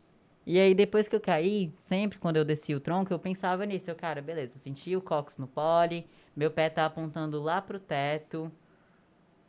E 0.47 0.61
aí 0.61 0.75
depois 0.75 1.09
que 1.09 1.17
eu 1.17 1.21
caí, 1.21 1.73
sempre 1.75 2.19
quando 2.19 2.37
eu 2.37 2.45
desci 2.45 2.73
o 2.73 2.79
tronco, 2.79 3.13
eu 3.13 3.19
pensava 3.19 3.67
nisso, 3.67 3.91
eu, 3.91 3.97
cara, 3.97 4.23
beleza, 4.23 4.55
eu 4.55 4.61
senti 4.61 4.95
o 4.95 5.03
cox 5.03 5.39
no 5.39 5.49
pole, 5.49 6.07
meu 6.37 6.53
pé 6.53 6.71
tá 6.71 6.87
apontando 6.87 7.43
lá 7.43 7.61
pro 7.61 7.81
teto, 7.81 8.53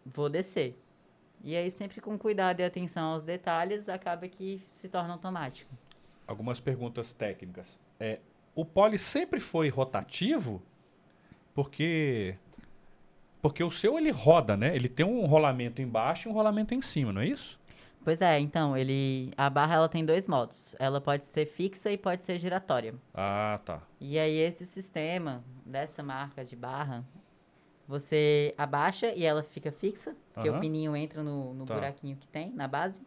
vou 0.03 0.27
descer. 0.27 0.75
E 1.43 1.55
aí 1.55 1.69
sempre 1.69 2.01
com 2.01 2.17
cuidado 2.17 2.61
e 2.61 2.63
atenção 2.63 3.13
aos 3.13 3.21
detalhes, 3.21 3.87
acaba 3.87 4.27
que 4.27 4.59
se 4.71 4.89
torna 4.89 5.13
automático. 5.13 5.71
Algumas 6.25 6.59
perguntas 6.59 7.13
técnicas. 7.13 7.79
É, 7.99 8.19
o 8.55 8.65
pole 8.65 8.97
sempre 8.97 9.39
foi 9.39 9.69
rotativo? 9.69 10.61
Porque 11.53 12.35
Porque 13.39 13.63
o 13.63 13.69
seu 13.69 13.99
ele 13.99 14.09
roda, 14.09 14.57
né? 14.57 14.75
Ele 14.75 14.89
tem 14.89 15.05
um 15.05 15.25
rolamento 15.27 15.79
embaixo 15.79 16.27
e 16.27 16.31
um 16.31 16.33
rolamento 16.33 16.73
em 16.73 16.81
cima, 16.81 17.13
não 17.13 17.21
é 17.21 17.27
isso? 17.27 17.59
Pois 18.03 18.21
é, 18.21 18.39
então, 18.39 18.77
ele 18.77 19.31
a 19.37 19.49
barra 19.49 19.75
ela 19.75 19.89
tem 19.89 20.05
dois 20.05 20.27
modos. 20.27 20.75
Ela 20.79 21.01
pode 21.01 21.25
ser 21.25 21.45
fixa 21.45 21.91
e 21.91 21.97
pode 21.97 22.23
ser 22.23 22.39
giratória. 22.39 22.93
Ah, 23.13 23.59
tá. 23.65 23.81
E 23.99 24.17
aí 24.17 24.37
esse 24.37 24.65
sistema 24.65 25.43
dessa 25.65 26.01
marca 26.01 26.45
de 26.45 26.55
barra, 26.55 27.03
você 27.87 28.53
abaixa 28.57 29.11
e 29.13 29.25
ela 29.25 29.43
fica 29.43 29.71
fixa, 29.71 30.15
porque 30.33 30.47
Aham. 30.49 30.57
o 30.57 30.61
pininho 30.61 30.95
entra 30.95 31.21
no, 31.23 31.53
no 31.53 31.65
Tá. 31.65 31.73
buraquinho 31.73 32.15
que 32.15 32.27
tem 32.27 32.49
na 32.51 32.67
base, 32.67 33.01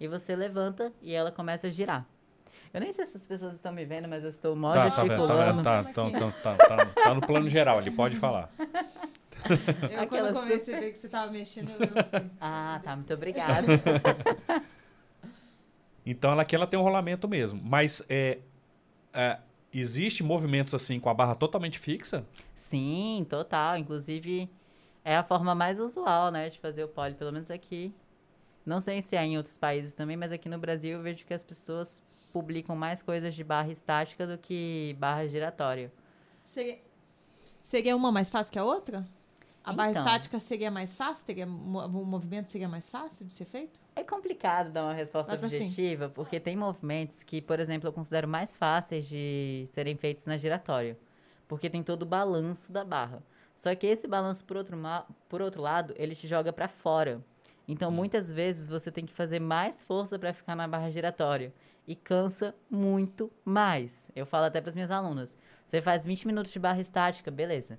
e 0.00 0.08
você 0.08 0.34
levanta 0.34 0.92
e 1.00 1.12
ela 1.14 1.30
começa 1.30 1.66
a 1.68 1.70
girar. 1.70 2.06
Eu 2.72 2.80
nem 2.80 2.92
sei 2.92 3.04
se 3.06 3.16
as 3.16 3.26
pessoas 3.26 3.54
estão 3.54 3.72
me 3.72 3.84
vendo, 3.84 4.06
mas 4.08 4.22
eu 4.22 4.30
estou 4.30 4.54
mó 4.54 4.72
Tá, 4.72 4.88
tá 4.90 5.02
vendo, 5.02 5.08
gesticulando. 5.08 5.62
tá 5.62 5.80
vendo, 5.80 5.92
tá, 5.94 6.08
então, 6.08 6.32
tá, 6.42 6.56
tá, 6.56 6.66
tá, 6.68 6.86
tá 6.86 7.14
no 7.14 7.20
plano 7.20 7.48
geral, 7.48 7.80
ele 7.80 7.90
pode 7.90 8.16
falar. 8.16 8.48
Eu, 9.90 10.00
Aquela 10.00 10.32
quando 10.32 10.40
comecei 10.40 10.74
a 10.74 10.80
ver 10.80 10.92
que 10.92 10.98
você 10.98 11.08
tava 11.08 11.30
mexendo, 11.30 11.70
eu... 11.70 11.78
Ah, 12.40 12.80
tá, 12.82 12.96
muito 12.96 13.12
obrigada. 13.12 13.66
Então 16.04 16.32
ela 16.32 16.42
aqui 16.42 16.56
ela 16.56 16.66
tem 16.66 16.78
um 16.78 16.82
rolamento 16.82 17.28
mesmo. 17.28 17.60
Mas 17.62 18.02
é, 18.08 18.38
é, 19.12 19.38
existe 19.72 20.22
movimentos 20.22 20.74
assim 20.74 20.98
com 20.98 21.08
a 21.08 21.14
barra 21.14 21.34
totalmente 21.34 21.78
fixa? 21.78 22.24
Sim, 22.54 23.26
total. 23.28 23.76
Inclusive, 23.76 24.50
é 25.04 25.16
a 25.16 25.22
forma 25.22 25.54
mais 25.54 25.78
usual, 25.78 26.30
né, 26.30 26.48
de 26.50 26.58
fazer 26.58 26.84
o 26.84 26.88
pole, 26.88 27.14
pelo 27.14 27.32
menos 27.32 27.50
aqui. 27.50 27.94
Não 28.64 28.80
sei 28.80 29.00
se 29.02 29.16
é 29.16 29.24
em 29.24 29.36
outros 29.36 29.56
países 29.56 29.92
também, 29.92 30.16
mas 30.16 30.32
aqui 30.32 30.48
no 30.48 30.58
Brasil 30.58 30.98
eu 30.98 31.02
vejo 31.02 31.24
que 31.24 31.34
as 31.34 31.42
pessoas 31.42 32.02
publicam 32.32 32.76
mais 32.76 33.02
coisas 33.02 33.34
de 33.34 33.42
barra 33.42 33.70
estática 33.70 34.26
do 34.26 34.38
que 34.38 34.96
barra 34.98 35.26
giratória. 35.26 35.92
Seria... 36.44 36.78
seria 37.60 37.96
uma 37.96 38.12
mais 38.12 38.30
fácil 38.30 38.52
que 38.52 38.58
a 38.58 38.64
outra? 38.64 39.06
A 39.70 39.72
barra 39.72 39.90
Então. 39.90 40.02
estática 40.04 40.38
seria 40.38 40.70
mais 40.70 40.96
fácil? 40.96 41.24
Teria... 41.26 41.46
O 41.46 42.04
movimento 42.04 42.48
seria 42.50 42.68
mais 42.68 42.90
fácil 42.90 43.24
de 43.26 43.32
ser 43.32 43.44
feito? 43.44 43.80
É 43.96 44.02
complicado 44.04 44.70
dar 44.70 44.84
uma 44.84 44.92
resposta 44.94 45.32
Mas 45.32 45.42
assim- 45.44 45.56
objetiva, 45.64 46.08
porque 46.08 46.38
tem 46.40 46.56
movimentos 46.56 47.22
que, 47.22 47.40
por 47.40 47.58
exemplo, 47.60 47.88
eu 47.88 47.92
considero 47.92 48.26
mais 48.28 48.56
fáceis 48.56 49.06
de 49.06 49.66
serem 49.68 49.96
feitos 49.96 50.26
na 50.26 50.36
giratória, 50.36 50.98
porque 51.48 51.68
tem 51.70 51.82
todo 51.82 52.02
o 52.02 52.06
balanço 52.06 52.72
da 52.72 52.84
barra. 52.84 53.22
Só 53.56 53.74
que 53.74 53.86
esse 53.86 54.06
balanço, 54.08 54.44
por 54.44 54.56
outro, 54.56 54.76
por 55.28 55.42
outro 55.42 55.60
lado, 55.60 55.92
ele 55.96 56.14
te 56.14 56.26
joga 56.26 56.52
para 56.52 56.66
fora. 56.68 57.20
Então, 57.68 57.90
muitas 57.90 58.32
vezes, 58.32 58.68
você 58.68 58.90
tem 58.90 59.04
que 59.06 59.12
fazer 59.12 59.38
mais 59.38 59.84
força 59.84 60.18
para 60.18 60.32
ficar 60.32 60.56
na 60.56 60.66
barra 60.66 60.90
giratória. 60.90 61.52
E 61.86 61.94
cansa 61.94 62.54
muito 62.70 63.30
mais. 63.44 64.10
Eu 64.14 64.24
falo 64.24 64.44
até 64.46 64.60
para 64.60 64.68
as 64.70 64.74
minhas 64.74 64.90
alunas. 64.90 65.36
Você 65.66 65.80
faz 65.82 66.04
20 66.04 66.26
minutos 66.26 66.50
de 66.52 66.58
barra 66.58 66.80
estática, 66.80 67.30
beleza. 67.30 67.78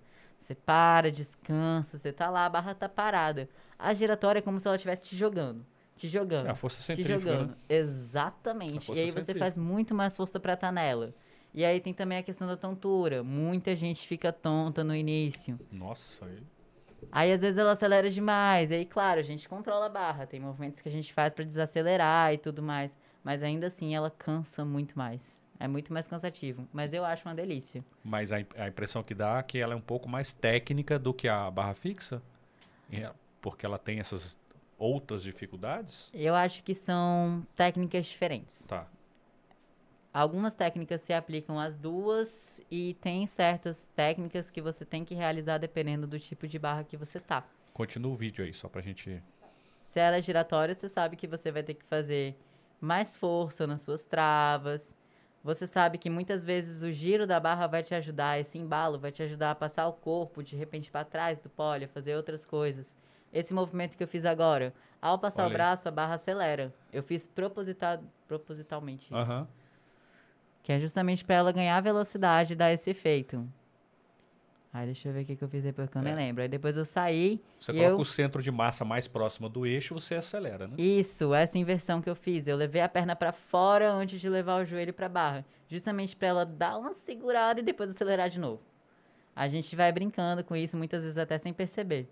Você 0.51 0.55
para, 0.55 1.09
descansa, 1.09 1.97
você 1.97 2.11
tá 2.11 2.29
lá, 2.29 2.45
a 2.45 2.49
barra 2.49 2.75
tá 2.75 2.89
parada. 2.89 3.47
A 3.79 3.93
giratória 3.93 4.39
é 4.39 4.41
como 4.41 4.59
se 4.59 4.67
ela 4.67 4.75
estivesse 4.75 5.07
te 5.07 5.15
jogando. 5.15 5.65
Te 5.95 6.07
jogando. 6.09 6.47
É 6.47 6.51
a 6.51 6.55
força 6.55 6.79
te 6.79 6.83
centrífuga, 6.83 7.31
jogando. 7.31 7.49
né? 7.51 7.55
Exatamente. 7.69 8.85
força 8.85 9.01
E 9.01 9.05
aí 9.05 9.11
você 9.11 9.33
faz 9.39 9.57
muito 9.57 9.95
mais 9.95 10.17
força 10.17 10.39
pra 10.39 10.53
estar 10.53 10.71
nela. 10.71 11.13
E 11.53 11.63
aí 11.63 11.79
tem 11.79 11.93
também 11.93 12.17
a 12.17 12.23
questão 12.23 12.47
da 12.47 12.57
tontura. 12.57 13.23
Muita 13.23 13.75
gente 13.75 14.05
fica 14.07 14.31
tonta 14.33 14.83
no 14.83 14.93
início. 14.95 15.57
Nossa, 15.71 16.25
aí- 16.25 16.43
Aí 17.11 17.31
às 17.31 17.41
vezes 17.41 17.57
ela 17.57 17.71
acelera 17.71 18.09
demais. 18.09 18.69
E 18.71 18.75
aí, 18.75 18.85
claro, 18.85 19.19
a 19.19 19.23
gente 19.23 19.47
controla 19.49 19.85
a 19.87 19.89
barra. 19.89 20.27
Tem 20.27 20.39
movimentos 20.39 20.81
que 20.81 20.87
a 20.87 20.91
gente 20.91 21.11
faz 21.13 21.33
pra 21.33 21.43
desacelerar 21.43 22.33
e 22.33 22.37
tudo 22.37 22.61
mais. 22.61 22.97
Mas 23.23 23.41
ainda 23.41 23.67
assim 23.67 23.95
ela 23.95 24.09
cansa 24.11 24.63
muito 24.65 24.97
mais. 24.97 25.40
É 25.63 25.67
muito 25.67 25.93
mais 25.93 26.07
cansativo. 26.07 26.67
Mas 26.73 26.93
eu 26.93 27.05
acho 27.05 27.27
uma 27.27 27.35
delícia. 27.35 27.83
mas 28.03 28.31
a, 28.31 28.37
a 28.57 28.67
impressão 28.67 29.03
que 29.03 29.13
dá 29.13 29.37
é 29.37 29.43
que 29.43 29.59
ela 29.59 29.73
é 29.73 29.75
um 29.75 29.81
pouco 29.81 30.09
mais 30.09 30.33
técnica 30.33 30.97
do 30.97 31.13
que 31.13 31.27
a 31.27 31.49
barra 31.51 31.73
fixa, 31.73 32.21
É, 32.91 33.11
porque 33.39 33.65
ela 33.65 33.77
tem 33.77 33.99
essas 33.99 34.37
outras 34.77 35.23
dificuldades. 35.23 36.09
Eu 36.13 36.33
acho 36.35 36.63
que 36.63 36.73
são 36.73 37.45
técnicas 37.55 38.05
diferentes. 38.07 38.65
Tá. 38.65 38.87
Algumas 40.13 40.53
técnicas 40.53 40.99
se 41.01 41.13
aplicam 41.13 41.57
às 41.57 41.77
duas 41.77 42.59
e 42.69 42.95
tem 42.95 43.25
certas 43.27 43.89
técnicas 43.95 44.49
que 44.49 44.61
você 44.61 44.83
tem 44.83 45.05
que 45.05 45.15
realizar 45.15 45.57
dependendo 45.57 46.05
do 46.05 46.19
tipo 46.19 46.47
de 46.47 46.59
barra 46.59 46.83
que 46.83 46.97
você 46.97 47.19
tá. 47.19 47.45
Continua 47.73 48.11
o 48.11 48.15
vídeo 48.17 48.43
aí, 48.43 48.53
só 48.53 48.67
pra 48.67 48.81
gente. 48.81 49.21
Se 49.85 49.99
ela 49.99 50.17
é 50.17 50.21
giratória, 50.21 50.75
você 50.75 50.89
sabe 50.89 51.15
que 51.15 51.27
você 51.27 51.49
vai 51.51 51.63
ter 51.63 51.75
que 51.75 51.85
fazer 51.85 52.35
mais 52.81 53.15
força 53.15 53.65
nas 53.65 53.83
suas 53.83 54.03
travas. 54.03 54.93
Você 55.43 55.65
sabe 55.65 55.97
que 55.97 56.09
muitas 56.09 56.43
vezes 56.43 56.83
o 56.83 56.91
giro 56.91 57.25
da 57.25 57.39
barra 57.39 57.65
vai 57.65 57.81
te 57.81 57.95
ajudar, 57.95 58.39
esse 58.39 58.59
embalo 58.59 58.99
vai 58.99 59.11
te 59.11 59.23
ajudar 59.23 59.51
a 59.51 59.55
passar 59.55 59.87
o 59.87 59.93
corpo 59.93 60.43
de 60.43 60.55
repente 60.55 60.91
para 60.91 61.03
trás 61.03 61.39
do 61.39 61.49
pole, 61.49 61.85
a 61.85 61.87
fazer 61.87 62.15
outras 62.15 62.45
coisas. 62.45 62.95
Esse 63.33 63.53
movimento 63.53 63.97
que 63.97 64.03
eu 64.03 64.07
fiz 64.07 64.23
agora, 64.23 64.73
ao 65.01 65.17
passar 65.17 65.43
Olha 65.43 65.49
o 65.49 65.53
braço, 65.53 65.87
a 65.87 65.91
barra 65.91 66.15
acelera. 66.15 66.73
Eu 66.93 67.01
fiz 67.01 67.25
proposita 67.25 68.01
propositalmente 68.27 69.05
isso. 69.05 69.47
Que 70.61 70.73
é 70.73 70.79
justamente 70.79 71.25
para 71.25 71.35
ela 71.35 71.51
ganhar 71.51 71.81
velocidade 71.81 72.53
e 72.53 72.55
dar 72.55 72.71
esse 72.71 72.89
efeito. 72.91 73.47
Aí 74.73 74.85
deixa 74.85 75.09
eu 75.09 75.13
ver 75.13 75.23
o 75.23 75.25
que, 75.25 75.35
que 75.35 75.43
eu 75.43 75.49
fiz 75.49 75.61
depois 75.63 75.89
que 75.89 75.97
eu 75.97 76.01
É. 76.01 76.15
lembro. 76.15 76.41
Aí 76.41 76.47
depois 76.47 76.77
eu 76.77 76.85
saí. 76.85 77.41
Você 77.59 77.73
coloca 77.73 77.89
eu... 77.89 77.99
o 77.99 78.05
centro 78.05 78.41
de 78.41 78.49
massa 78.49 78.85
mais 78.85 79.05
próximo 79.07 79.49
do 79.49 79.65
eixo, 79.65 79.93
você 79.93 80.15
acelera, 80.15 80.65
né? 80.67 80.75
Isso, 80.77 81.33
essa 81.33 81.57
inversão 81.57 82.01
que 82.01 82.09
eu 82.09 82.15
fiz. 82.15 82.47
Eu 82.47 82.55
levei 82.55 82.81
a 82.81 82.87
perna 82.87 83.13
para 83.15 83.33
fora 83.33 83.91
antes 83.91 84.21
de 84.21 84.29
levar 84.29 84.61
o 84.61 84.65
joelho 84.65 84.93
para 84.93 85.09
barra. 85.09 85.45
Justamente 85.67 86.15
para 86.15 86.27
ela 86.29 86.45
dar 86.45 86.77
uma 86.77 86.93
segurada 86.93 87.59
e 87.59 87.63
depois 87.63 87.89
acelerar 87.89 88.29
de 88.29 88.39
novo. 88.39 88.61
A 89.35 89.47
gente 89.49 89.75
vai 89.75 89.91
brincando 89.91 90.43
com 90.43 90.55
isso, 90.55 90.77
muitas 90.77 91.03
vezes 91.03 91.17
até 91.17 91.37
sem 91.37 91.51
perceber. 91.51 92.07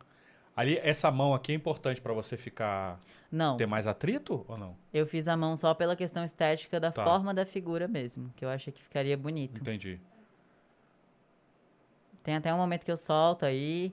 Ali, 0.55 0.77
essa 0.83 1.09
mão 1.09 1.33
aqui 1.33 1.53
é 1.53 1.55
importante 1.55 2.01
pra 2.01 2.11
você 2.11 2.35
ficar. 2.35 2.99
Não, 3.31 3.55
ter 3.55 3.67
mais 3.67 3.85
atrito 3.85 4.43
ou 4.47 4.57
não? 4.57 4.75
eu 4.91 5.05
fiz 5.05 5.27
a 5.27 5.37
mão 5.37 5.55
só 5.55 5.73
pela 5.75 5.95
questão 5.95 6.23
estética 6.25 6.79
da 6.79 6.91
Tá. 6.91 7.03
forma 7.05 7.31
da 7.33 7.45
figura 7.45 7.87
mesmo, 7.87 8.33
que 8.35 8.43
eu 8.43 8.49
achei 8.49 8.73
que 8.73 8.81
ficaria 8.81 9.15
bonito. 9.15 9.61
Entendi. 9.61 10.01
Tem 12.29 12.35
até 12.35 12.53
um 12.53 12.57
momento 12.57 12.85
que 12.85 12.91
eu 12.91 12.95
solto 12.95 13.43
aí. 13.43 13.91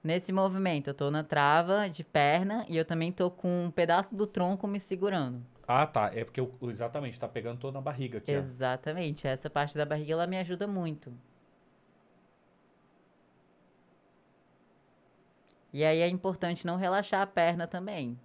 Nesse 0.00 0.30
movimento, 0.32 0.86
eu 0.86 0.94
tô 0.94 1.10
na 1.10 1.24
trava 1.24 1.90
de 1.90 2.04
perna 2.04 2.64
e 2.68 2.76
eu 2.76 2.84
também 2.84 3.10
tô 3.10 3.32
com 3.32 3.64
um 3.64 3.68
pedaço 3.68 4.14
do 4.14 4.28
tronco 4.28 4.68
me 4.68 4.78
segurando. 4.78 5.44
Ah, 5.66 5.88
tá. 5.88 6.12
É 6.14 6.22
porque 6.22 6.38
eu, 6.38 6.56
exatamente, 6.70 7.18
tá 7.18 7.26
pegando 7.26 7.58
toda 7.58 7.72
na 7.72 7.80
barriga 7.80 8.18
aqui. 8.18 8.30
ó. 8.30 8.38
Exatamente. 8.38 9.26
Essa 9.26 9.50
parte 9.50 9.76
da 9.76 9.84
barriga, 9.84 10.12
ela 10.12 10.24
me 10.28 10.38
ajuda 10.38 10.68
muito. 10.68 11.12
E 15.72 15.84
aí 15.84 15.98
é 15.98 16.06
importante 16.06 16.64
não 16.64 16.76
relaxar 16.76 17.22
a 17.22 17.26
perna 17.26 17.66
também. 17.66 18.16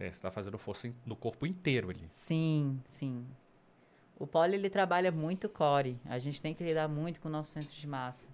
É, 0.00 0.10
você 0.10 0.20
tá 0.20 0.28
fazendo 0.32 0.58
força 0.58 0.92
no 1.06 1.14
corpo 1.14 1.46
inteiro 1.46 1.88
ali. 1.88 2.04
Sim, 2.08 2.82
sim. 2.88 3.24
O 4.18 4.26
pole, 4.26 4.54
ele 4.54 4.70
trabalha 4.70 5.10
muito 5.10 5.48
core. 5.48 5.96
A 6.06 6.18
gente 6.18 6.40
tem 6.40 6.54
que 6.54 6.62
lidar 6.62 6.88
muito 6.88 7.20
com 7.20 7.28
o 7.28 7.32
nosso 7.32 7.50
centro 7.50 7.74
de 7.74 7.86
massa. 7.86 8.26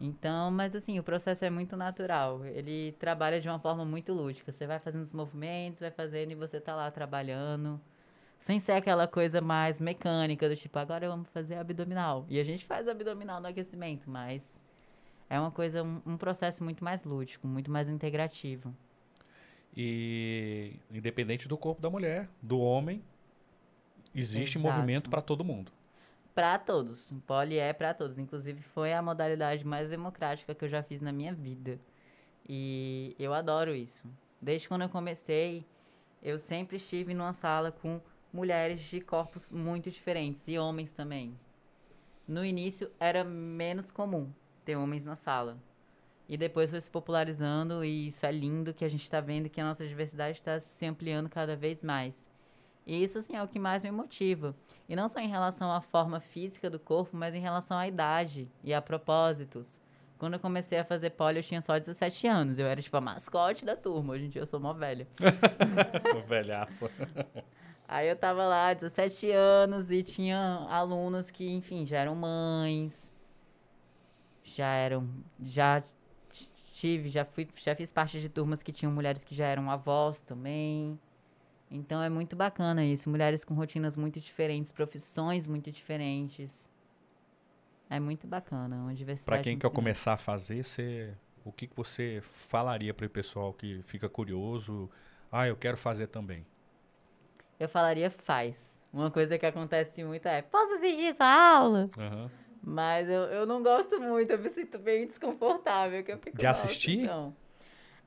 Então, 0.00 0.50
mas 0.50 0.74
assim, 0.74 0.98
o 0.98 1.02
processo 1.02 1.44
é 1.44 1.50
muito 1.50 1.76
natural. 1.76 2.44
Ele 2.44 2.92
trabalha 2.98 3.40
de 3.40 3.48
uma 3.48 3.58
forma 3.58 3.84
muito 3.84 4.12
lúdica. 4.12 4.52
Você 4.52 4.66
vai 4.66 4.78
fazendo 4.78 5.02
os 5.02 5.12
movimentos, 5.12 5.80
vai 5.80 5.90
fazendo 5.90 6.32
e 6.32 6.34
você 6.34 6.60
tá 6.60 6.74
lá 6.74 6.90
trabalhando. 6.90 7.80
Sem 8.40 8.60
ser 8.60 8.72
aquela 8.72 9.06
coisa 9.06 9.40
mais 9.40 9.80
mecânica, 9.80 10.48
do 10.48 10.56
tipo, 10.56 10.78
agora 10.78 11.08
vamos 11.08 11.28
fazer 11.30 11.54
abdominal. 11.54 12.26
E 12.28 12.38
a 12.38 12.44
gente 12.44 12.66
faz 12.66 12.88
abdominal 12.88 13.40
no 13.40 13.46
aquecimento, 13.48 14.10
mas 14.10 14.60
é 15.30 15.40
uma 15.40 15.50
coisa, 15.50 15.82
um, 15.82 16.02
um 16.04 16.16
processo 16.18 16.62
muito 16.62 16.84
mais 16.84 17.04
lúdico, 17.04 17.46
muito 17.46 17.70
mais 17.70 17.88
integrativo. 17.88 18.74
E 19.76 20.76
independente 20.90 21.48
do 21.48 21.56
corpo 21.56 21.80
da 21.80 21.88
mulher, 21.88 22.28
do 22.42 22.60
homem, 22.60 23.02
existe 24.14 24.58
Exato. 24.58 24.74
movimento 24.74 25.10
pra 25.10 25.20
todo 25.20 25.44
mundo. 25.44 25.72
Pra 26.34 26.58
todos. 26.58 27.10
O 27.12 27.20
pole 27.20 27.56
é 27.58 27.72
pra 27.72 27.94
todos. 27.94 28.18
Inclusive, 28.18 28.60
foi 28.60 28.92
a 28.92 29.00
modalidade 29.02 29.64
mais 29.64 29.88
democrática 29.88 30.54
que 30.54 30.64
eu 30.64 30.68
já 30.68 30.82
fiz 30.82 31.00
na 31.00 31.12
minha 31.12 31.32
vida. 31.32 31.78
E 32.48 33.14
eu 33.18 33.32
adoro 33.32 33.74
isso. 33.74 34.06
Desde 34.40 34.68
quando 34.68 34.82
eu 34.82 34.88
comecei, 34.88 35.64
eu 36.22 36.38
sempre 36.38 36.76
estive 36.76 37.14
numa 37.14 37.32
sala 37.32 37.70
com 37.70 38.00
mulheres 38.32 38.80
de 38.80 39.00
corpos 39.00 39.52
muito 39.52 39.90
diferentes 39.90 40.46
e 40.48 40.58
homens 40.58 40.92
também. 40.92 41.38
No 42.26 42.44
início, 42.44 42.90
era 42.98 43.22
menos 43.22 43.90
comum 43.90 44.32
ter 44.64 44.76
homens 44.76 45.04
na 45.04 45.14
sala. 45.14 45.58
E 46.28 46.36
depois 46.36 46.70
foi 46.70 46.80
se 46.80 46.90
popularizando 46.90 47.84
e 47.84 48.08
isso 48.08 48.24
é 48.24 48.32
lindo 48.32 48.72
que 48.72 48.84
a 48.84 48.88
gente 48.88 49.02
está 49.02 49.20
vendo 49.20 49.50
que 49.50 49.60
a 49.60 49.64
nossa 49.64 49.86
diversidade 49.86 50.38
está 50.38 50.58
se 50.58 50.86
ampliando 50.86 51.28
cada 51.28 51.54
vez 51.54 51.84
mais. 51.84 52.28
E 52.86 53.02
isso, 53.02 53.18
assim, 53.18 53.34
é 53.34 53.42
o 53.42 53.48
que 53.48 53.58
mais 53.58 53.82
me 53.82 53.90
motiva. 53.90 54.54
E 54.88 54.94
não 54.94 55.08
só 55.08 55.18
em 55.18 55.28
relação 55.28 55.72
à 55.72 55.80
forma 55.80 56.20
física 56.20 56.68
do 56.68 56.78
corpo, 56.78 57.16
mas 57.16 57.34
em 57.34 57.40
relação 57.40 57.78
à 57.78 57.88
idade 57.88 58.50
e 58.62 58.74
a 58.74 58.82
propósitos. 58.82 59.80
Quando 60.18 60.34
eu 60.34 60.40
comecei 60.40 60.78
a 60.78 60.84
fazer 60.84 61.10
pole, 61.10 61.38
eu 61.38 61.42
tinha 61.42 61.60
só 61.60 61.78
17 61.78 62.26
anos. 62.26 62.58
Eu 62.58 62.66
era, 62.66 62.80
tipo, 62.80 62.96
a 62.96 63.00
mascote 63.00 63.64
da 63.64 63.76
turma. 63.76 64.12
Hoje 64.14 64.26
em 64.26 64.28
dia 64.28 64.42
eu 64.42 64.46
sou 64.46 64.60
mó 64.60 64.72
velha. 64.72 65.08
Velhaça. 66.28 66.90
Aí 67.88 68.08
eu 68.08 68.16
tava 68.16 68.46
lá, 68.46 68.72
17 68.72 69.30
anos, 69.30 69.90
e 69.90 70.02
tinha 70.02 70.66
alunos 70.70 71.30
que, 71.30 71.50
enfim, 71.50 71.84
já 71.86 71.98
eram 71.98 72.14
mães. 72.14 73.12
já 74.42 74.66
eram, 74.74 75.08
já 75.40 75.82
tive, 76.72 77.08
já 77.08 77.24
fui, 77.24 77.48
já 77.56 77.74
fiz 77.74 77.92
parte 77.92 78.20
de 78.20 78.28
turmas 78.28 78.62
que 78.62 78.72
tinham 78.72 78.92
mulheres 78.92 79.22
que 79.24 79.34
já 79.34 79.46
eram 79.46 79.70
avós 79.70 80.20
também. 80.20 80.98
Então 81.74 82.00
é 82.00 82.08
muito 82.08 82.36
bacana 82.36 82.84
isso, 82.84 83.10
mulheres 83.10 83.44
com 83.44 83.52
rotinas 83.52 83.96
muito 83.96 84.20
diferentes, 84.20 84.70
profissões 84.70 85.48
muito 85.48 85.72
diferentes. 85.72 86.70
É 87.90 87.98
muito 87.98 88.28
bacana, 88.28 88.76
uma 88.76 88.94
diversidade. 88.94 89.24
Para 89.38 89.42
quem 89.42 89.56
quer 89.56 89.62
grande. 89.62 89.74
começar 89.74 90.12
a 90.12 90.16
fazer, 90.16 90.62
você, 90.62 91.12
o 91.44 91.50
que, 91.50 91.66
que 91.66 91.76
você 91.76 92.22
falaria 92.48 92.94
para 92.94 93.06
o 93.06 93.10
pessoal 93.10 93.52
que 93.52 93.82
fica 93.82 94.08
curioso? 94.08 94.88
Ah, 95.32 95.48
eu 95.48 95.56
quero 95.56 95.76
fazer 95.76 96.06
também. 96.06 96.46
Eu 97.58 97.68
falaria 97.68 98.08
faz. 98.08 98.80
Uma 98.92 99.10
coisa 99.10 99.36
que 99.36 99.44
acontece 99.44 100.04
muito 100.04 100.26
é, 100.28 100.42
posso 100.42 100.74
assistir 100.74 101.16
sua 101.16 101.56
aula? 101.56 101.90
Aham. 101.98 102.30
Mas 102.62 103.08
eu, 103.08 103.22
eu 103.24 103.46
não 103.46 103.62
gosto 103.62 104.00
muito, 104.00 104.30
eu 104.30 104.38
me 104.38 104.48
sinto 104.48 104.78
bem 104.78 105.06
desconfortável. 105.08 106.02
Que 106.04 106.12
eu 106.12 106.18
fico, 106.18 106.38
De 106.38 106.46
"Nossa, 106.46 106.64
assistir? 106.66 107.00
então." 107.00 107.34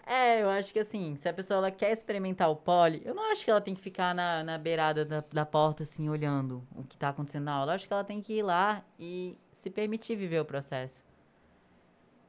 É, 0.09 0.41
eu 0.41 0.49
acho 0.49 0.71
que 0.71 0.79
assim, 0.79 1.17
se 1.17 1.27
a 1.27 1.33
pessoa 1.33 1.57
ela 1.57 1.69
quer 1.69 1.91
experimentar 1.91 2.49
o 2.49 2.55
pole, 2.55 3.01
eu 3.03 3.13
não 3.13 3.29
acho 3.29 3.43
que 3.43 3.51
ela 3.51 3.59
tem 3.59 3.75
que 3.75 3.81
ficar 3.81 4.15
na, 4.15 4.41
na 4.41 4.57
beirada 4.57 5.03
da, 5.03 5.21
da 5.33 5.45
porta, 5.45 5.83
assim, 5.83 6.07
olhando 6.07 6.65
o 6.73 6.83
que 6.85 6.97
tá 6.97 7.09
acontecendo 7.09 7.43
na 7.43 7.51
aula. 7.51 7.73
Eu 7.73 7.75
acho 7.75 7.87
que 7.87 7.93
ela 7.93 8.05
tem 8.05 8.21
que 8.21 8.35
ir 8.35 8.41
lá 8.41 8.85
e 8.97 9.37
se 9.55 9.69
permitir 9.69 10.15
viver 10.15 10.39
o 10.39 10.45
processo. 10.45 11.03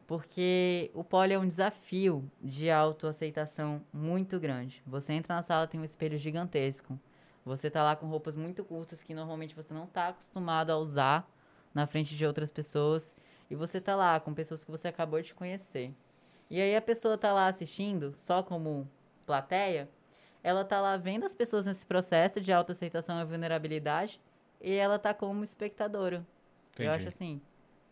Porque 0.09 0.91
o 0.93 1.05
pole 1.05 1.35
é 1.35 1.39
um 1.39 1.47
desafio 1.47 2.29
de 2.43 2.68
autoaceitação 2.68 3.81
muito 3.93 4.41
grande. 4.41 4.83
Você 4.85 5.12
entra 5.12 5.37
na 5.37 5.43
sala, 5.43 5.68
tem 5.68 5.79
um 5.79 5.85
espelho 5.85 6.18
gigantesco. 6.18 6.99
Você 7.45 7.70
tá 7.70 7.85
lá 7.85 7.95
com 7.95 8.07
roupas 8.07 8.37
muito 8.37 8.64
curtas 8.64 9.05
que 9.05 9.14
normalmente 9.14 9.55
você 9.55 9.72
não 9.72 9.87
tá 9.87 10.09
acostumado 10.09 10.70
a 10.70 10.79
usar 10.79 11.31
na 11.72 11.87
frente 11.87 12.16
de 12.16 12.26
outras 12.26 12.51
pessoas. 12.51 13.14
E 13.49 13.55
você 13.55 13.81
tá 13.81 13.95
lá 13.95 14.18
com 14.18 14.35
pessoas 14.35 14.64
que 14.64 14.70
você 14.70 14.89
acabou 14.89 15.22
de 15.22 15.33
conhecer. 15.33 15.95
E 16.51 16.61
aí 16.61 16.75
a 16.75 16.81
pessoa 16.81 17.19
tá 17.19 17.33
lá 17.33 17.49
assistindo, 17.49 18.13
só 18.15 18.43
como 18.43 18.89
plateia, 19.27 19.89
ela 20.43 20.65
tá 20.65 20.81
lá 20.81 20.97
vendo 20.97 21.25
as 21.25 21.35
pessoas 21.35 21.67
nesse 21.67 21.85
processo 21.85 22.41
de 22.41 22.53
autoaceitação 22.53 23.21
e 23.21 23.25
vulnerabilidade, 23.25 24.21
e 24.61 24.73
ela 24.73 24.99
tá 24.99 25.13
como 25.13 25.45
espectadora. 25.45 26.27
Eu 26.79 26.87
Entendi. 26.87 26.89
acho 26.89 27.09
assim, 27.09 27.41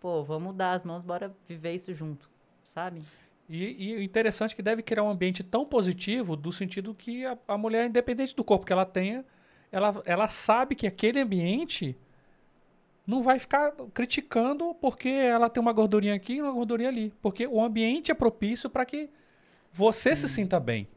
pô, 0.00 0.22
vamos 0.24 0.54
dar 0.54 0.72
as 0.72 0.84
mãos, 0.84 1.04
bora 1.04 1.34
viver 1.46 1.74
isso 1.74 1.92
junto, 1.92 2.30
sabe? 2.64 3.02
E, 3.48 3.90
e 3.90 3.96
o 3.96 4.02
interessante 4.02 4.52
é 4.52 4.56
que 4.56 4.62
deve 4.62 4.82
criar 4.82 5.02
um 5.02 5.10
ambiente 5.10 5.44
tão 5.44 5.64
positivo 5.64 6.34
do 6.34 6.52
sentido 6.52 6.94
que 6.94 7.24
a, 7.24 7.38
a 7.46 7.58
mulher, 7.58 7.86
independente 7.86 8.34
do 8.34 8.42
corpo 8.42 8.64
que 8.64 8.72
ela 8.72 8.86
tenha, 8.86 9.24
ela, 9.70 10.02
ela 10.04 10.28
sabe 10.28 10.74
que 10.74 10.86
aquele 10.86 11.20
ambiente 11.20 11.96
não 13.06 13.22
vai 13.22 13.38
ficar 13.38 13.72
criticando 13.94 14.74
porque 14.74 15.08
ela 15.08 15.48
tem 15.48 15.60
uma 15.60 15.72
gordurinha 15.72 16.14
aqui 16.14 16.34
e 16.34 16.42
uma 16.42 16.52
gordurinha 16.52 16.88
ali. 16.88 17.12
Porque 17.22 17.46
o 17.46 17.60
ambiente 17.62 18.10
é 18.10 18.14
propício 18.14 18.68
para 18.68 18.84
que 18.84 19.08
você 19.72 20.16
se 20.16 20.28
sinta 20.28 20.58
bem. 20.58 20.88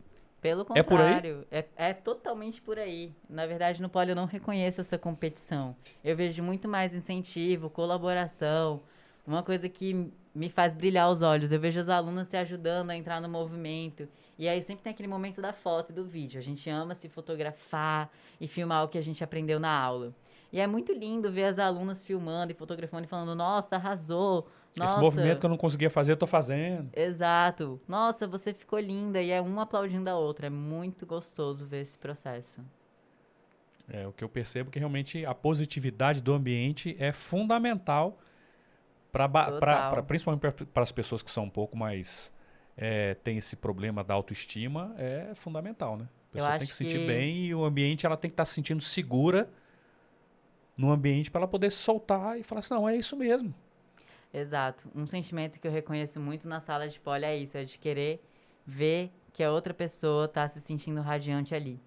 Pelo 0.42 0.66
É 0.74 0.82
por 0.82 1.00
aí? 1.02 1.16
contrário, 1.16 1.46
é, 1.52 1.66
é 1.76 1.94
totalmente 1.94 2.62
por 2.62 2.80
aí. 2.80 3.14
Na 3.30 3.46
verdade, 3.46 3.82
no 3.82 3.90
pole 3.90 4.12
eu 4.12 4.16
não 4.16 4.26
reconheço 4.26 4.80
essa 4.80 4.98
competição. 4.98 5.76
Eu 6.04 6.16
vejo 6.16 6.42
muito 6.42 6.68
mais 6.68 6.96
incentivo, 6.96 7.70
colaboração, 7.70 8.82
uma 9.28 9.44
coisa 9.44 9.68
que 9.68 10.10
me 10.34 10.50
faz 10.50 10.74
brilhar 10.74 11.10
os 11.12 11.22
olhos. 11.22 11.52
Eu 11.52 11.60
vejo 11.60 11.80
as 11.80 11.90
alunas 11.90 12.30
se 12.30 12.38
ajudando 12.38 12.90
a 12.92 12.96
entrar 12.96 13.20
no 13.20 13.28
movimento. 13.28 14.08
E 14.38 14.48
aí 14.48 14.62
sempre 14.62 14.82
tem 14.84 14.92
aquele 14.92 15.10
momento 15.10 15.42
da 15.42 15.52
foto 15.52 15.92
e 15.92 15.94
do 15.94 16.06
vídeo. 16.06 16.40
A 16.40 16.44
gente 16.44 16.70
ama 16.70 16.96
se 16.96 17.10
fotografar 17.10 18.10
e 18.40 18.48
filmar 18.48 18.86
o 18.86 18.88
que 18.88 18.98
a 18.98 19.04
gente 19.04 19.22
aprendeu 19.22 19.60
na 19.60 19.70
aula. 19.78 20.16
E 20.52 20.60
é 20.60 20.66
muito 20.66 20.92
lindo 20.94 21.32
ver 21.32 21.44
as 21.46 21.60
alunas 21.60 22.04
filmando 22.04 22.52
e 22.52 22.56
fotografando 22.56 23.04
e 23.06 23.08
falando, 23.08 23.36
nossa, 23.36 23.76
arrasou. 23.76 24.48
Nossa, 24.76 24.94
Esse 24.94 25.02
movimento 25.02 25.40
que 25.40 25.46
eu 25.46 25.50
não 25.50 25.58
conseguia 25.58 25.90
fazer, 25.90 26.14
eu 26.14 26.18
tô 26.18 26.26
fazendo. 26.28 26.90
Exato. 26.96 27.80
Nossa, 27.88 28.28
você 28.28 28.54
ficou 28.54 28.80
linda. 28.80 29.22
E 29.22 29.30
é 29.30 29.40
uma 29.42 29.64
aplaudindo 29.64 30.10
a 30.10 30.18
outra. 30.18 30.48
É 30.48 30.50
muito 30.50 31.06
gostoso 31.06 31.66
ver 31.66 31.82
esse 31.82 31.98
processo. 31.98 32.62
É, 33.92 34.08
o 34.08 34.12
que 34.12 34.24
eu 34.24 34.30
percebo 34.30 34.70
é 34.70 34.72
que 34.72 34.80
realmente 34.80 35.26
a 35.26 35.34
positividade 35.34 36.22
do 36.22 36.34
ambiente 36.34 36.96
é 37.00 37.12
fundamental 37.12 38.20
para 39.12 40.04
principalmente 40.04 40.42
para 40.66 40.84
as 40.84 40.92
pessoas 40.92 41.24
que 41.24 41.32
são 41.32 41.46
um 41.46 41.50
pouco 41.50 41.76
mais 41.76 42.32
é, 42.78 43.16
tem 43.16 43.38
esse 43.38 43.56
problema 43.56 44.04
da 44.04 44.14
autoestima 44.14 44.94
é 44.98 45.34
fundamental, 45.36 45.98
né? 45.98 46.08
A 46.30 46.34
pessoa 46.34 46.52
tem 46.60 46.68
que 46.68 46.74
se 46.74 46.84
sentir 46.84 47.00
que- 47.00 47.08
bem 47.08 47.46
e 47.48 47.56
o 47.56 47.66
ambiente 47.66 48.06
ela 48.06 48.16
tem 48.16 48.30
que 48.30 48.34
estar 48.34 48.46
se 48.46 48.54
sentindo 48.54 48.82
segura 48.82 49.50
no 50.80 50.94
ambiente 50.94 51.30
para 51.30 51.42
ela 51.42 51.48
poder 51.48 51.72
soltar 51.72 52.40
e 52.40 52.44
falar 52.44 52.60
assim, 52.60 52.74
não, 52.74 52.88
é 52.88 52.96
isso 52.96 53.14
mesmo. 53.18 53.54
Exato. 54.34 54.90
Um 54.96 55.06
sentimento 55.06 55.60
que 55.60 55.68
eu 55.68 55.72
reconheço 55.72 56.22
muito 56.22 56.48
na 56.48 56.62
sala 56.62 56.88
de 56.88 56.98
pole 56.98 57.26
é 57.26 57.36
isso, 57.36 57.58
é 57.58 57.66
de 57.66 57.78
querer 57.78 58.24
ver 58.66 59.12
que 59.34 59.44
a 59.44 59.52
outra 59.52 59.74
pessoa 59.74 60.26
tá 60.26 60.48
se 60.48 60.62
sentindo 60.62 61.02
radiante 61.02 61.54
ali. 61.54 61.82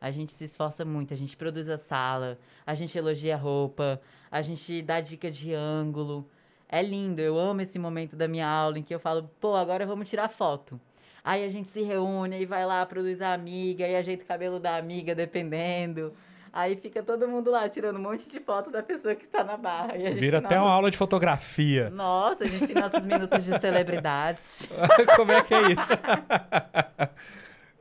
A 0.00 0.10
gente 0.10 0.32
se 0.32 0.44
esforça 0.44 0.86
muito, 0.86 1.12
a 1.12 1.16
gente 1.16 1.36
produz 1.36 1.68
a 1.68 1.76
sala, 1.76 2.38
a 2.66 2.74
gente 2.74 2.96
elogia 2.96 3.34
a 3.34 3.38
roupa, 3.38 4.00
a 4.30 4.40
gente 4.40 4.80
dá 4.80 5.02
dica 5.02 5.30
de 5.30 5.52
ângulo. 5.52 6.26
É 6.66 6.80
lindo, 6.80 7.20
eu 7.20 7.38
amo 7.38 7.60
esse 7.60 7.78
momento 7.78 8.16
da 8.16 8.26
minha 8.26 8.48
aula 8.48 8.78
em 8.78 8.82
que 8.82 8.94
eu 8.94 8.98
falo, 8.98 9.28
pô, 9.38 9.54
agora 9.54 9.84
vamos 9.84 10.08
tirar 10.08 10.30
foto. 10.30 10.80
Aí 11.22 11.44
a 11.44 11.50
gente 11.50 11.70
se 11.70 11.82
reúne 11.82 12.40
e 12.40 12.46
vai 12.46 12.64
lá, 12.64 12.86
produz 12.86 13.20
a 13.20 13.34
amiga, 13.34 13.86
e 13.86 13.94
ajeita 13.94 14.24
o 14.24 14.26
cabelo 14.26 14.58
da 14.58 14.76
amiga, 14.76 15.14
dependendo. 15.14 16.14
Aí 16.56 16.76
fica 16.76 17.02
todo 17.02 17.26
mundo 17.26 17.50
lá 17.50 17.68
tirando 17.68 17.96
um 17.96 18.02
monte 18.02 18.28
de 18.28 18.38
foto 18.38 18.70
da 18.70 18.80
pessoa 18.80 19.12
que 19.16 19.26
tá 19.26 19.42
na 19.42 19.56
barra. 19.56 19.96
E 19.96 20.06
a 20.06 20.10
gente 20.12 20.20
Vira 20.20 20.38
até 20.38 20.56
uma 20.56 20.70
aula 20.70 20.88
de 20.88 20.96
fotografia. 20.96 21.90
nossa, 21.90 22.44
a 22.44 22.46
gente 22.46 22.68
tem 22.68 22.80
nossos 22.80 23.04
minutos 23.04 23.42
de 23.42 23.50
celebridades. 23.58 24.60
Como 25.16 25.32
é 25.32 25.42
que 25.42 25.52
é 25.52 25.72
isso? 25.72 25.88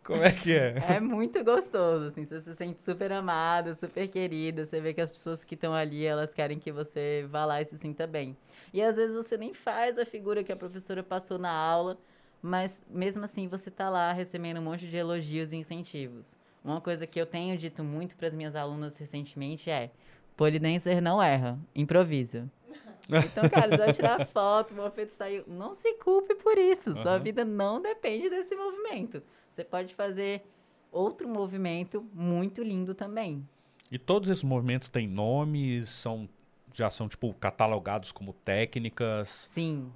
Como 0.03 0.23
é 0.23 0.31
que 0.31 0.53
é? 0.57 0.75
É 0.89 0.99
muito 0.99 1.41
gostoso, 1.43 2.07
assim, 2.07 2.25
você 2.25 2.41
se 2.41 2.55
sente 2.55 2.83
super 2.83 3.11
amada, 3.11 3.75
super 3.75 4.07
querida, 4.09 4.65
você 4.65 4.81
vê 4.81 4.91
que 4.91 4.99
as 4.99 5.11
pessoas 5.11 5.43
que 5.43 5.53
estão 5.53 5.71
ali, 5.73 6.03
elas 6.03 6.33
querem 6.33 6.57
que 6.57 6.71
você 6.71 7.27
vá 7.29 7.45
lá 7.45 7.61
e 7.61 7.65
se 7.65 7.77
sinta 7.77 8.07
bem. 8.07 8.35
E 8.73 8.81
às 8.81 8.95
vezes 8.95 9.15
você 9.15 9.37
nem 9.37 9.53
faz 9.53 9.99
a 9.99 10.05
figura 10.05 10.43
que 10.43 10.51
a 10.51 10.55
professora 10.57 11.03
passou 11.03 11.37
na 11.37 11.51
aula, 11.51 11.95
mas 12.41 12.81
mesmo 12.89 13.23
assim 13.23 13.47
você 13.47 13.69
tá 13.69 13.87
lá 13.89 14.11
recebendo 14.11 14.57
um 14.59 14.63
monte 14.63 14.87
de 14.87 14.97
elogios 14.97 15.53
e 15.53 15.57
incentivos. 15.57 16.35
Uma 16.63 16.79
coisa 16.79 17.05
que 17.05 17.19
eu 17.19 17.25
tenho 17.25 17.57
dito 17.57 17.83
muito 17.83 18.15
para 18.15 18.27
as 18.27 18.35
minhas 18.35 18.55
alunas 18.55 18.97
recentemente 18.97 19.69
é: 19.69 19.91
polidancer 20.37 21.01
não 21.01 21.21
erra, 21.21 21.59
improvisa. 21.75 22.49
Então, 23.09 23.49
cara, 23.49 23.75
vai 23.75 23.91
tirar 23.91 24.25
foto, 24.27 24.71
o 24.71 24.77
movimento 24.77 25.09
saiu. 25.09 25.43
Não 25.45 25.73
se 25.73 25.93
culpe 25.95 26.35
por 26.35 26.57
isso. 26.57 26.95
Sua 26.95 27.15
Aham. 27.15 27.19
vida 27.19 27.43
não 27.43 27.81
depende 27.81 28.29
desse 28.29 28.55
movimento. 28.55 29.21
Você 29.51 29.61
pode 29.61 29.93
fazer 29.93 30.41
outro 30.89 31.27
movimento 31.27 32.07
muito 32.13 32.63
lindo 32.63 32.95
também. 32.95 33.45
E 33.91 33.99
todos 33.99 34.29
esses 34.29 34.43
movimentos 34.43 34.87
têm 34.87 35.05
nomes, 35.05 35.89
são 35.89 36.29
já 36.73 36.89
são 36.89 37.07
tipo 37.09 37.33
catalogados 37.33 38.11
como 38.13 38.31
técnicas. 38.31 39.49
Sim. 39.51 39.91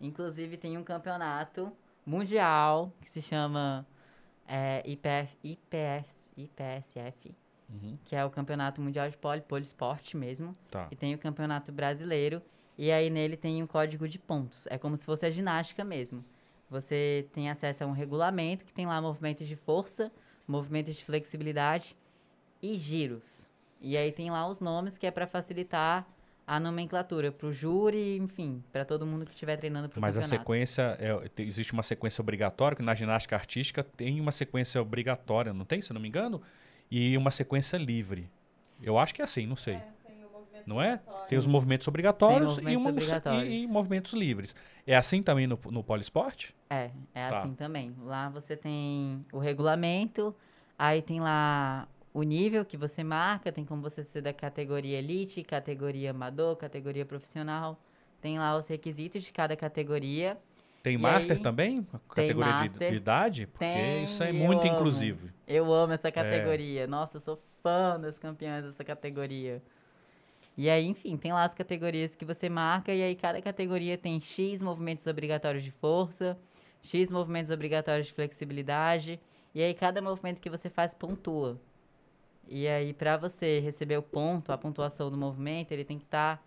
Inclusive, 0.00 0.56
tem 0.56 0.78
um 0.78 0.84
campeonato 0.84 1.72
mundial 2.06 2.92
que 3.00 3.10
se 3.10 3.20
chama 3.20 3.86
é, 4.50 4.82
IPF, 4.84 5.36
IPS, 5.44 6.32
IPSF, 6.36 7.34
Uhum, 7.72 7.96
que 8.04 8.16
é 8.16 8.24
o 8.24 8.30
Campeonato 8.30 8.80
Mundial 8.82 9.08
de 9.08 9.16
Poli, 9.16 9.40
Poliesporte 9.42 10.16
mesmo. 10.16 10.56
tá. 10.72 10.88
E 10.90 10.96
tem 10.96 11.14
o 11.14 11.18
Campeonato 11.18 11.70
Brasileiro. 11.70 12.42
E 12.76 12.90
aí 12.90 13.08
nele 13.08 13.36
tem 13.36 13.62
um 13.62 13.66
código 13.66 14.08
de 14.08 14.18
pontos. 14.18 14.66
É 14.68 14.76
como 14.76 14.96
se 14.96 15.06
fosse 15.06 15.24
a 15.24 15.30
ginástica 15.30 15.84
mesmo. 15.84 16.24
Você 16.68 17.28
tem 17.32 17.48
acesso 17.48 17.84
a 17.84 17.86
um 17.86 17.92
regulamento 17.92 18.64
que 18.64 18.72
tem 18.72 18.86
lá 18.86 19.00
movimentos 19.00 19.46
de 19.46 19.54
força, 19.54 20.10
movimentos 20.48 20.96
de 20.96 21.04
flexibilidade 21.04 21.96
e 22.60 22.74
giros. 22.74 23.48
E 23.80 23.96
aí 23.96 24.10
tem 24.10 24.30
lá 24.30 24.48
os 24.48 24.60
nomes 24.60 24.98
que 24.98 25.06
é 25.06 25.10
para 25.12 25.26
facilitar 25.26 26.06
a 26.50 26.58
nomenclatura 26.58 27.30
para 27.30 27.46
o 27.46 27.52
júri, 27.52 28.16
enfim, 28.16 28.60
para 28.72 28.84
todo 28.84 29.06
mundo 29.06 29.24
que 29.24 29.30
estiver 29.32 29.56
treinando 29.56 29.88
para 29.88 29.98
o 29.98 30.00
Mas 30.00 30.18
a 30.18 30.20
campeonato. 30.20 30.40
sequência, 30.42 30.82
é, 30.98 31.28
te- 31.28 31.44
existe 31.44 31.72
uma 31.72 31.82
sequência 31.84 32.20
obrigatória, 32.20 32.76
que 32.76 32.82
na 32.82 32.92
ginástica 32.92 33.36
artística 33.36 33.84
tem 33.84 34.20
uma 34.20 34.32
sequência 34.32 34.82
obrigatória, 34.82 35.52
não 35.52 35.64
tem, 35.64 35.80
se 35.80 35.92
eu 35.92 35.94
não 35.94 36.00
me 36.00 36.08
engano? 36.08 36.42
E 36.90 37.16
uma 37.16 37.30
sequência 37.30 37.76
livre. 37.76 38.28
Eu 38.82 38.98
acho 38.98 39.14
que 39.14 39.20
é 39.22 39.24
assim, 39.24 39.46
não 39.46 39.54
sei. 39.54 39.80
Não 40.66 40.82
é? 40.82 41.00
Tem 41.28 41.38
os 41.38 41.46
movimentos 41.46 41.86
obrigatórios, 41.86 42.56
Tem 42.56 42.76
movimentos 42.76 42.84
e, 42.84 42.84
uma- 42.84 42.90
obrigatórios. 42.90 43.52
e- 43.54 43.64
e 43.64 43.66
movimentos 43.68 44.12
livres. 44.12 44.54
É 44.84 44.96
assim 44.96 45.22
também 45.22 45.46
no, 45.46 45.56
no 45.70 45.84
poliesporte? 45.84 46.52
É, 46.68 46.90
é 47.14 47.28
Tá. 47.28 47.38
assim 47.38 47.54
também. 47.54 47.94
Lá 48.02 48.28
você 48.28 48.56
tem 48.56 49.24
o 49.32 49.38
regulamento, 49.38 50.34
aí 50.76 51.00
tem 51.00 51.20
lá 51.20 51.86
o 52.12 52.22
nível 52.22 52.64
que 52.64 52.76
você 52.76 53.04
marca, 53.04 53.52
tem 53.52 53.64
como 53.64 53.82
você 53.82 54.02
ser 54.04 54.20
da 54.22 54.32
categoria 54.32 54.98
elite, 54.98 55.42
categoria 55.42 56.10
amador, 56.10 56.56
categoria 56.56 57.04
profissional. 57.04 57.78
Tem 58.20 58.38
lá 58.38 58.56
os 58.56 58.66
requisitos 58.68 59.22
de 59.22 59.32
cada 59.32 59.56
categoria. 59.56 60.36
Tem 60.82 60.94
E 60.94 60.98
master 60.98 61.36
aí, 61.36 61.42
também? 61.42 61.86
Categoria 62.08 62.52
de- 62.54 62.68
master. 62.70 62.90
de 62.90 62.96
idade? 62.96 63.46
Porque 63.46 63.64
Tem, 63.64 64.04
isso 64.04 64.22
é 64.22 64.32
muito 64.32 64.66
amo. 64.66 64.74
inclusivo. 64.74 65.28
Eu 65.46 65.72
amo 65.72 65.92
essa 65.92 66.10
categoria. 66.10 66.86
Nossa, 66.86 67.18
eu 67.18 67.20
sou 67.20 67.40
fã 67.62 67.98
das 68.00 68.18
campeãs 68.18 68.64
dessa 68.64 68.82
categoria. 68.82 69.62
E 70.56 70.68
aí, 70.68 70.86
enfim, 70.86 71.16
tem 71.16 71.32
lá 71.32 71.44
as 71.44 71.54
categorias 71.54 72.14
que 72.14 72.24
você 72.24 72.48
marca, 72.48 72.92
e 72.92 73.02
aí 73.02 73.14
cada 73.14 73.40
categoria 73.40 73.96
tem 73.96 74.20
X 74.20 74.60
movimentos 74.62 75.06
obrigatórios 75.06 75.62
de 75.64 75.70
força, 75.70 76.36
X 76.82 77.10
movimentos 77.12 77.50
obrigatórios 77.50 78.08
de 78.08 78.12
flexibilidade, 78.14 79.18
e 79.54 79.62
aí 79.62 79.72
cada 79.74 80.02
movimento 80.02 80.40
que 80.40 80.50
você 80.50 80.68
faz 80.68 80.92
pontua. 80.92 81.58
E 82.52 82.66
aí, 82.66 82.92
para 82.92 83.16
você 83.16 83.60
receber 83.60 83.96
o 83.96 84.02
ponto, 84.02 84.50
a 84.50 84.58
pontuação 84.58 85.08
do 85.08 85.16
movimento, 85.16 85.70
ele 85.70 85.84
tem 85.84 85.96
que 85.96 86.04
estar 86.04 86.38
tá 86.38 86.42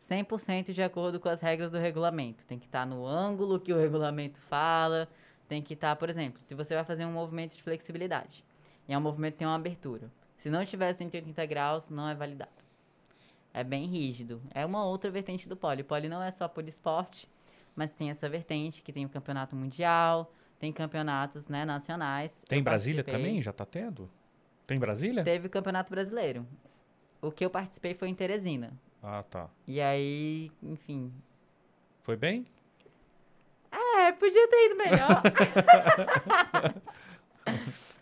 100% 0.00 0.72
de 0.72 0.82
acordo 0.82 1.20
com 1.20 1.28
as 1.28 1.42
regras 1.42 1.70
do 1.70 1.76
regulamento. 1.76 2.46
Tem 2.46 2.58
que 2.58 2.64
estar 2.64 2.80
tá 2.80 2.86
no 2.86 3.06
ângulo 3.06 3.60
que 3.60 3.70
o 3.70 3.78
regulamento 3.78 4.40
fala, 4.40 5.06
tem 5.46 5.60
que 5.60 5.74
estar, 5.74 5.90
tá, 5.90 5.96
por 5.96 6.08
exemplo, 6.08 6.40
se 6.40 6.54
você 6.54 6.74
vai 6.74 6.82
fazer 6.82 7.04
um 7.04 7.12
movimento 7.12 7.54
de 7.54 7.62
flexibilidade, 7.62 8.42
e 8.88 8.94
é 8.94 8.96
um 8.96 9.02
movimento 9.02 9.34
que 9.34 9.40
tem 9.40 9.46
uma 9.46 9.56
abertura. 9.56 10.10
Se 10.38 10.48
não 10.48 10.64
tiver 10.64 10.90
180 10.94 11.44
graus, 11.44 11.90
não 11.90 12.08
é 12.08 12.14
validado. 12.14 12.50
É 13.52 13.62
bem 13.62 13.84
rígido. 13.84 14.40
É 14.50 14.64
uma 14.64 14.86
outra 14.86 15.10
vertente 15.10 15.46
do 15.46 15.56
pole. 15.56 15.82
O 15.82 15.84
pole 15.84 16.08
não 16.08 16.22
é 16.22 16.30
só 16.30 16.48
por 16.48 16.66
esporte, 16.66 17.28
mas 17.76 17.92
tem 17.92 18.08
essa 18.08 18.30
vertente 18.30 18.82
que 18.82 18.94
tem 18.94 19.04
o 19.04 19.10
campeonato 19.10 19.54
mundial, 19.54 20.32
tem 20.58 20.72
campeonatos 20.72 21.48
né, 21.48 21.66
nacionais. 21.66 22.42
Tem 22.48 22.62
Brasília 22.62 23.04
também? 23.04 23.42
Já 23.42 23.50
está 23.50 23.66
tendo? 23.66 24.10
Tem 24.66 24.78
Brasília? 24.78 25.22
Teve 25.24 25.46
o 25.46 25.50
campeonato 25.50 25.90
brasileiro. 25.90 26.46
O 27.20 27.30
que 27.30 27.44
eu 27.44 27.50
participei 27.50 27.94
foi 27.94 28.08
em 28.08 28.14
Teresina. 28.14 28.72
Ah, 29.02 29.22
tá. 29.22 29.48
E 29.66 29.80
aí, 29.80 30.50
enfim. 30.62 31.12
Foi 32.02 32.16
bem? 32.16 32.46
É, 33.70 34.12
podia 34.12 34.48
ter 34.48 34.66
ido 34.66 34.76
melhor. 34.76 35.22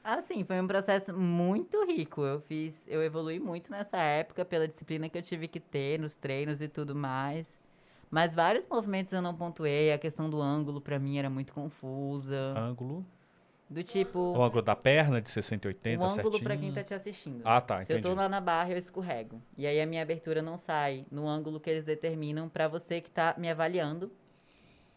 assim, 0.03 0.45
foi 0.45 0.61
um 0.61 0.67
processo 0.67 1.17
muito 1.17 1.85
rico. 1.85 2.23
Eu 2.23 2.41
fiz, 2.41 2.83
eu 2.87 3.03
evolui 3.03 3.39
muito 3.39 3.71
nessa 3.71 3.99
época 3.99 4.45
pela 4.45 4.69
disciplina 4.69 5.09
que 5.09 5.19
eu 5.19 5.23
tive 5.23 5.49
que 5.49 5.61
ter 5.61 5.99
nos 5.99 6.15
treinos 6.15 6.61
e 6.61 6.69
tudo 6.69 6.95
mais. 6.95 7.59
Mas 8.11 8.35
vários 8.35 8.67
movimentos 8.67 9.13
eu 9.13 9.23
não 9.23 9.35
pontuei, 9.35 9.93
a 9.93 9.99
questão 9.99 10.29
do 10.29 10.41
ângulo 10.41 10.81
para 10.81 10.99
mim 10.99 11.19
era 11.19 11.31
muito 11.31 11.53
confusa. 11.55 12.55
Ângulo? 12.57 13.07
Do 13.73 13.83
tipo. 13.83 14.19
O 14.19 14.43
ângulo 14.43 14.63
da 14.63 14.77
perna 14.77 15.21
de 15.21 15.31
60 15.31 15.69
80 15.69 16.03
O 16.03 16.07
ângulo 16.07 16.41
para 16.41 16.57
quem 16.57 16.73
tá 16.73 16.85
te 16.85 16.93
assistindo. 16.93 17.41
Ah, 17.45 17.61
tá. 17.61 17.79
Se 17.79 17.85
entendi. 17.85 18.07
eu 18.07 18.11
tô 18.11 18.15
lá 18.15 18.29
na 18.29 18.41
barra, 18.41 18.73
eu 18.73 18.79
escorrego. 18.79 19.41
E 19.57 19.67
aí 19.67 19.81
a 19.81 19.87
minha 19.87 20.03
abertura 20.03 20.43
não 20.43 20.59
sai 20.59 21.07
no 21.11 21.27
ângulo 21.27 21.59
que 21.59 21.71
eles 21.71 21.85
determinam 21.85 22.49
para 22.49 22.69
você 22.69 23.01
que 23.01 23.11
tá 23.11 23.35
me 23.39 23.51
avaliando. 23.51 24.13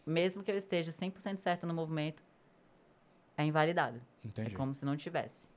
Mesmo 0.04 0.42
que 0.42 0.50
eu 0.50 0.56
esteja 0.56 0.92
100% 0.92 1.38
certa 1.38 1.66
no 1.66 1.74
movimento, 1.74 2.22
é 3.36 3.44
invalidado. 3.44 4.00
Entendi. 4.24 4.52
É 4.52 4.56
como 4.56 4.74
se 4.74 4.84
não 4.84 4.96
tivesse. 4.96 5.48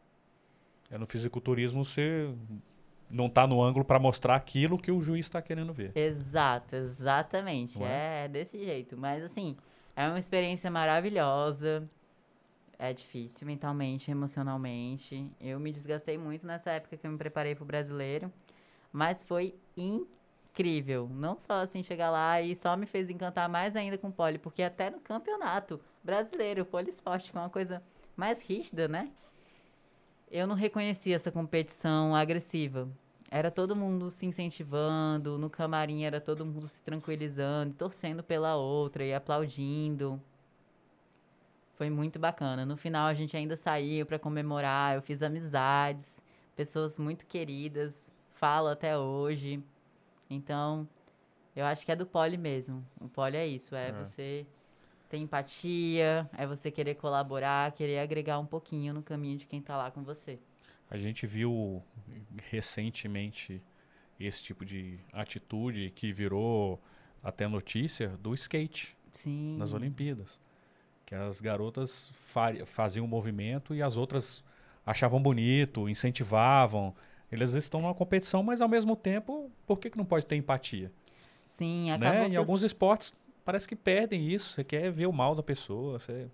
É 0.89 0.97
no 0.97 1.05
fisiculturismo 1.05 1.86
você 1.86 2.34
não 3.09 3.30
tá 3.30 3.45
no 3.45 3.61
ângulo 3.61 3.86
para 3.86 3.99
mostrar 3.99 4.36
aquilo 4.36 4.78
que 4.78 4.91
o 4.91 5.01
juiz 5.01 5.26
está 5.26 5.41
querendo 5.41 5.74
ver. 5.74 5.91
Exato, 5.95 6.76
exatamente. 6.76 7.82
É? 7.84 8.26
é 8.26 8.28
desse 8.28 8.57
jeito. 8.57 8.97
Mas 8.97 9.24
assim, 9.24 9.55
é 9.95 10.07
uma 10.07 10.17
experiência 10.17 10.72
maravilhosa. 10.72 11.88
É 12.82 12.94
difícil 12.94 13.46
mentalmente, 13.46 14.10
emocionalmente. 14.10 15.30
Eu 15.38 15.60
me 15.60 15.70
desgastei 15.70 16.18
muito 16.18 16.48
nessa 16.48 16.72
época 16.72 16.96
que 16.96 17.06
eu 17.06 17.12
me 17.12 17.18
preparei 17.18 17.54
pro 17.54 17.66
brasileiro. 17.66 18.32
Mas 18.90 19.22
foi 19.22 19.54
incrível. 19.76 21.10
Não 21.12 21.38
só 21.38 21.56
assim 21.62 21.84
chegar 21.84 22.10
lá 22.10 22.42
e 22.42 22.56
só 22.56 22.78
me 22.78 22.86
fez 22.86 23.10
encantar 23.10 23.50
mais 23.50 23.76
ainda 23.76 23.98
com 23.98 24.08
o 24.08 24.14
pole, 24.14 24.38
porque 24.38 24.64
até 24.64 24.90
no 24.90 25.02
campeonato 25.02 25.82
brasileiro, 26.02 26.62
o 26.62 26.66
poliesporte, 26.66 27.32
que 27.32 27.38
é 27.38 27.42
uma 27.42 27.50
coisa 27.50 27.84
mais 28.16 28.40
rígida, 28.42 28.88
né? 28.88 29.12
Eu 30.32 30.48
não 30.48 30.56
reconhecia 30.56 31.18
essa 31.18 31.30
competição 31.32 32.16
agressiva. 32.16 32.88
Era 33.30 33.52
todo 33.52 33.76
mundo 33.76 34.10
se 34.10 34.26
incentivando, 34.26 35.38
no 35.38 35.50
camarim 35.50 36.04
era 36.04 36.22
todo 36.22 36.46
mundo 36.46 36.68
se 36.68 36.82
tranquilizando, 36.82 37.74
torcendo 37.74 38.24
pela 38.24 38.56
outra 38.56 39.04
e 39.04 39.14
aplaudindo. 39.14 40.20
Foi 41.80 41.90
muito 41.90 42.20
bacana. 42.20 42.66
No 42.66 42.76
final 42.76 43.08
a 43.08 43.14
gente 43.14 43.38
ainda 43.38 43.56
saiu 43.56 44.06
para 44.06 44.20
comemorar, 44.20 44.96
eu 44.96 45.02
fiz 45.02 45.24
amizades, 45.24 46.22
pessoas 46.54 47.00
muito 47.00 47.26
queridas, 47.26 48.12
falo 48.34 48.68
até 48.68 48.98
hoje. 48.98 49.64
Então, 50.30 50.86
eu 51.56 51.64
acho 51.64 51.86
que 51.86 51.92
é 51.94 51.96
do 51.96 52.06
pole 52.06 52.36
mesmo. 52.36 52.86
O 53.00 53.08
pole 53.08 53.38
é 53.38 53.48
isso, 53.48 53.74
é, 53.76 53.88
é. 53.88 53.92
você 53.94 54.46
ter 55.08 55.20
empatia, 55.20 56.30
é 56.38 56.46
você 56.46 56.70
querer 56.70 56.96
colaborar, 56.96 57.72
querer 57.72 58.00
agregar 58.00 58.40
um 58.40 58.46
pouquinho 58.46 58.94
no 58.94 59.02
caminho 59.02 59.38
de 59.38 59.48
quem 59.48 59.62
está 59.62 59.78
lá 59.78 59.90
com 59.90 60.04
você. 60.04 60.38
A 60.92 60.98
gente 60.98 61.26
viu 61.26 61.82
recentemente 62.50 63.64
esse 64.20 64.44
tipo 64.44 64.66
de 64.66 65.00
atitude 65.14 65.92
que 65.92 66.12
virou 66.12 66.78
até 67.24 67.48
notícia 67.48 68.10
do 68.18 68.34
skate 68.34 68.98
Sim. 69.14 69.56
nas 69.58 69.72
Olimpíadas 69.72 70.38
que 71.10 71.16
as 71.16 71.41
garotas 71.41 72.12
faziam 72.68 73.03
o 73.03 73.07
movimento 73.07 73.74
e 73.74 73.82
as 73.82 73.97
outras 73.97 74.43
achavam 74.86 75.20
bonito, 75.20 75.89
incentivavam. 75.89 76.93
Eles 77.32 77.53
estão 77.53 77.82
numa 77.82 77.95
competição, 77.95 78.43
mas 78.43 78.62
ao 78.62 78.70
mesmo 78.70 78.95
tempo, 78.95 79.49
por 79.66 79.80
que, 79.80 79.89
que 79.89 79.97
não 79.97 80.05
pode 80.05 80.28
ter 80.28 80.36
empatia? 80.36 80.91
Sim, 81.43 81.89
acabou 81.89 82.14
né? 82.14 82.28
Em 82.28 82.36
alguns 82.36 82.62
esportes 82.62 83.12
parece 83.43 83.68
que 83.68 83.76
perdem 83.76 84.32
isso. 84.32 84.53
Você 84.53 84.64
quer 84.64 84.91
ver 84.91 85.07
o 85.07 85.12
mal 85.12 85.34
da 85.34 85.41
pessoa. 85.41 85.97
Você... 85.97 86.28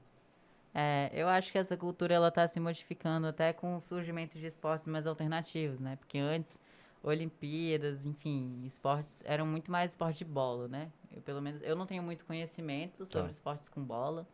É, 0.73 1.09
eu 1.13 1.29
acho 1.29 1.53
que 1.53 1.57
essa 1.57 1.77
cultura 1.77 2.13
ela 2.13 2.27
está 2.27 2.45
se 2.45 2.59
modificando 2.59 3.27
até 3.27 3.53
com 3.53 3.77
o 3.77 3.79
surgimento 3.79 4.37
de 4.37 4.45
esportes 4.45 4.89
mais 4.89 5.07
alternativos, 5.07 5.79
né? 5.79 5.95
Porque 5.95 6.17
antes 6.17 6.59
Olimpíadas, 7.01 8.05
enfim, 8.05 8.65
esportes 8.65 9.23
eram 9.23 9.45
muito 9.45 9.71
mais 9.71 9.93
esporte 9.93 10.17
de 10.17 10.25
bola, 10.25 10.67
né? 10.67 10.91
Eu 11.15 11.21
pelo 11.21 11.41
menos 11.41 11.61
eu 11.61 11.77
não 11.77 11.85
tenho 11.85 12.03
muito 12.03 12.25
conhecimento 12.25 13.05
sobre 13.05 13.27
tá. 13.27 13.31
esportes 13.31 13.69
com 13.69 13.81
bola. 13.81 14.27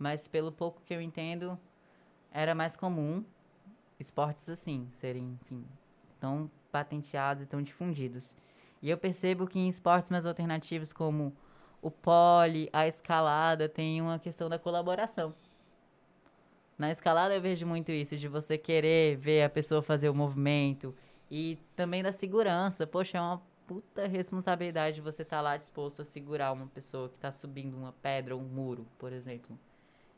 Mas 0.00 0.26
pelo 0.26 0.50
pouco 0.50 0.80
que 0.86 0.94
eu 0.94 1.02
entendo, 1.02 1.58
era 2.32 2.54
mais 2.54 2.74
comum 2.74 3.22
esportes 3.98 4.48
assim 4.48 4.88
serem, 4.94 5.38
enfim, 5.42 5.62
tão 6.18 6.50
patenteados 6.72 7.42
e 7.42 7.46
tão 7.46 7.60
difundidos. 7.60 8.34
E 8.80 8.88
eu 8.88 8.96
percebo 8.96 9.46
que 9.46 9.58
em 9.58 9.68
esportes 9.68 10.10
mais 10.10 10.24
alternativos 10.24 10.90
como 10.90 11.36
o 11.82 11.90
pole, 11.90 12.70
a 12.72 12.88
escalada, 12.88 13.68
tem 13.68 14.00
uma 14.00 14.18
questão 14.18 14.48
da 14.48 14.58
colaboração. 14.58 15.34
Na 16.78 16.90
escalada 16.90 17.34
eu 17.34 17.42
vejo 17.42 17.66
muito 17.66 17.92
isso, 17.92 18.16
de 18.16 18.26
você 18.26 18.56
querer 18.56 19.18
ver 19.18 19.42
a 19.42 19.50
pessoa 19.50 19.82
fazer 19.82 20.08
o 20.08 20.14
movimento 20.14 20.94
e 21.30 21.58
também 21.76 22.02
da 22.02 22.10
segurança. 22.10 22.86
Poxa, 22.86 23.18
é 23.18 23.20
uma 23.20 23.42
puta 23.66 24.06
responsabilidade 24.06 25.02
você 25.02 25.20
estar 25.20 25.36
tá 25.36 25.42
lá 25.42 25.56
disposto 25.58 26.00
a 26.00 26.04
segurar 26.04 26.52
uma 26.52 26.68
pessoa 26.68 27.10
que 27.10 27.16
está 27.16 27.30
subindo 27.30 27.76
uma 27.76 27.92
pedra 27.92 28.34
ou 28.34 28.40
um 28.40 28.48
muro, 28.48 28.86
por 28.98 29.12
exemplo. 29.12 29.58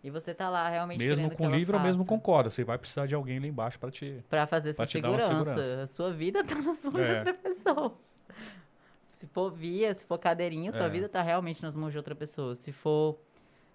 E 0.05 0.11
você 0.11 0.35
tá 0.35 0.51
lá 0.51 0.69
realmente 0.69 0.99
Mesmo 0.99 1.31
com 1.31 1.49
livro 1.49 1.77
ou 1.77 1.83
mesmo 1.83 2.05
com 2.05 2.19
corda, 2.19 2.51
você 2.51 2.65
vai 2.65 2.77
precisar 2.77 3.07
de 3.07 3.15
alguém 3.15 3.39
lá 3.39 3.47
embaixo 3.47 3.79
para 3.79 3.91
te 3.91 4.23
para 4.29 4.47
fazer 4.47 4.71
essa 4.71 4.85
segurança. 4.85 5.29
segurança. 5.29 5.83
A 5.83 5.87
sua 5.87 6.13
vida 6.13 6.43
tá 6.43 6.57
nas 6.57 6.83
mãos 6.83 6.97
é. 6.97 7.13
de 7.13 7.19
outra 7.19 7.35
pessoa. 7.35 7.95
Se 9.13 9.27
for 9.29 9.53
via, 9.53 9.95
se 9.95 10.05
for 10.05 10.19
cadeirinha, 10.19 10.73
sua 10.73 10.87
é. 10.87 10.91
vida 10.91 11.09
tá 11.09 11.23
realmente 11.23 11.63
nas 11.63 11.77
mãos 11.77 11.93
de 11.93 11.99
outra 11.99 12.15
pessoa. 12.15 12.57
Se 12.57 12.73
for 12.73 13.17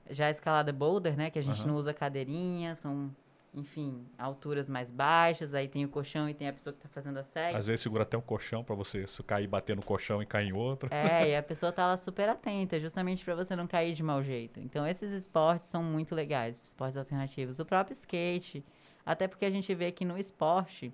já 0.09 0.29
escalada 0.29 0.73
boulder, 0.73 1.15
né, 1.15 1.29
que 1.29 1.39
a 1.39 1.41
gente 1.41 1.61
uhum. 1.61 1.67
não 1.67 1.75
usa 1.75 1.93
cadeirinha, 1.93 2.75
são 2.75 3.09
enfim, 3.57 4.05
alturas 4.19 4.69
mais 4.69 4.91
baixas, 4.91 5.51
aí 5.51 5.67
tem 5.67 5.83
o 5.83 5.89
colchão 5.89 6.29
e 6.29 6.33
tem 6.33 6.47
a 6.47 6.53
pessoa 6.53 6.71
que 6.71 6.77
está 6.77 6.87
fazendo 6.87 7.17
a 7.17 7.23
série. 7.23 7.57
Às 7.57 7.65
vezes 7.65 7.81
segura 7.81 8.03
até 8.03 8.15
um 8.15 8.21
colchão 8.21 8.63
para 8.63 8.75
você 8.75 9.03
cair, 9.25 9.47
bater 9.47 9.75
no 9.75 9.81
colchão 9.81 10.21
e 10.21 10.27
cair 10.27 10.49
em 10.49 10.53
outro. 10.53 10.93
É, 10.93 11.31
e 11.31 11.35
a 11.35 11.41
pessoa 11.43 11.71
tá 11.71 11.87
lá 11.87 11.97
super 11.97 12.29
atenta, 12.29 12.79
justamente 12.79 13.25
para 13.25 13.33
você 13.33 13.55
não 13.55 13.65
cair 13.65 13.95
de 13.95 14.03
mau 14.03 14.21
jeito. 14.21 14.59
Então, 14.59 14.85
esses 14.85 15.11
esportes 15.11 15.69
são 15.69 15.81
muito 15.81 16.13
legais, 16.13 16.69
esportes 16.69 16.97
alternativos. 16.97 17.57
O 17.57 17.65
próprio 17.65 17.93
skate, 17.93 18.63
até 19.03 19.27
porque 19.27 19.45
a 19.45 19.51
gente 19.51 19.73
vê 19.73 19.91
que 19.91 20.05
no 20.05 20.19
esporte, 20.19 20.93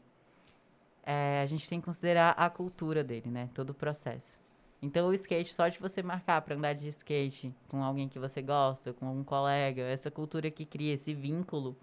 é, 1.06 1.42
a 1.44 1.46
gente 1.46 1.68
tem 1.68 1.82
que 1.82 1.86
considerar 1.86 2.32
a 2.32 2.50
cultura 2.50 3.04
dele, 3.04 3.30
né? 3.30 3.50
Todo 3.54 3.72
o 3.72 3.74
processo. 3.74 4.40
Então, 4.82 5.08
o 5.08 5.14
skate, 5.14 5.54
só 5.54 5.68
de 5.68 5.80
você 5.80 6.02
marcar 6.02 6.42
para 6.42 6.56
andar 6.56 6.74
de 6.74 6.88
skate 6.88 7.54
com 7.68 7.84
alguém 7.84 8.08
que 8.08 8.20
você 8.20 8.42
gosta, 8.42 8.94
com 8.94 9.08
algum 9.08 9.24
colega, 9.24 9.82
essa 9.82 10.10
cultura 10.10 10.50
que 10.50 10.66
cria 10.66 10.94
esse 10.94 11.14
vínculo 11.14 11.76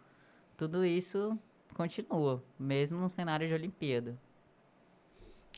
tudo 0.60 0.84
isso 0.84 1.38
continua, 1.72 2.44
mesmo 2.58 3.00
no 3.00 3.08
cenário 3.08 3.48
de 3.48 3.54
Olimpíada. 3.54 4.14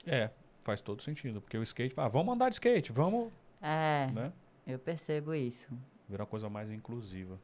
É, 0.06 0.30
faz 0.62 0.80
todo 0.80 1.02
sentido, 1.02 1.40
porque 1.40 1.58
o 1.58 1.62
skate, 1.64 1.92
ah, 1.96 2.06
vamos 2.06 2.32
andar 2.32 2.48
de 2.50 2.54
skate, 2.54 2.92
vamos. 2.92 3.32
É, 3.60 4.08
né? 4.12 4.32
eu 4.64 4.78
percebo 4.78 5.34
isso. 5.34 5.68
Virar 6.08 6.22
uma 6.22 6.28
coisa 6.28 6.48
mais 6.48 6.70
inclusiva. 6.70 7.36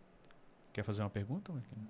Quer 0.72 0.84
fazer 0.84 1.02
uma 1.02 1.10
pergunta, 1.10 1.52
Marquinhos? 1.52 1.88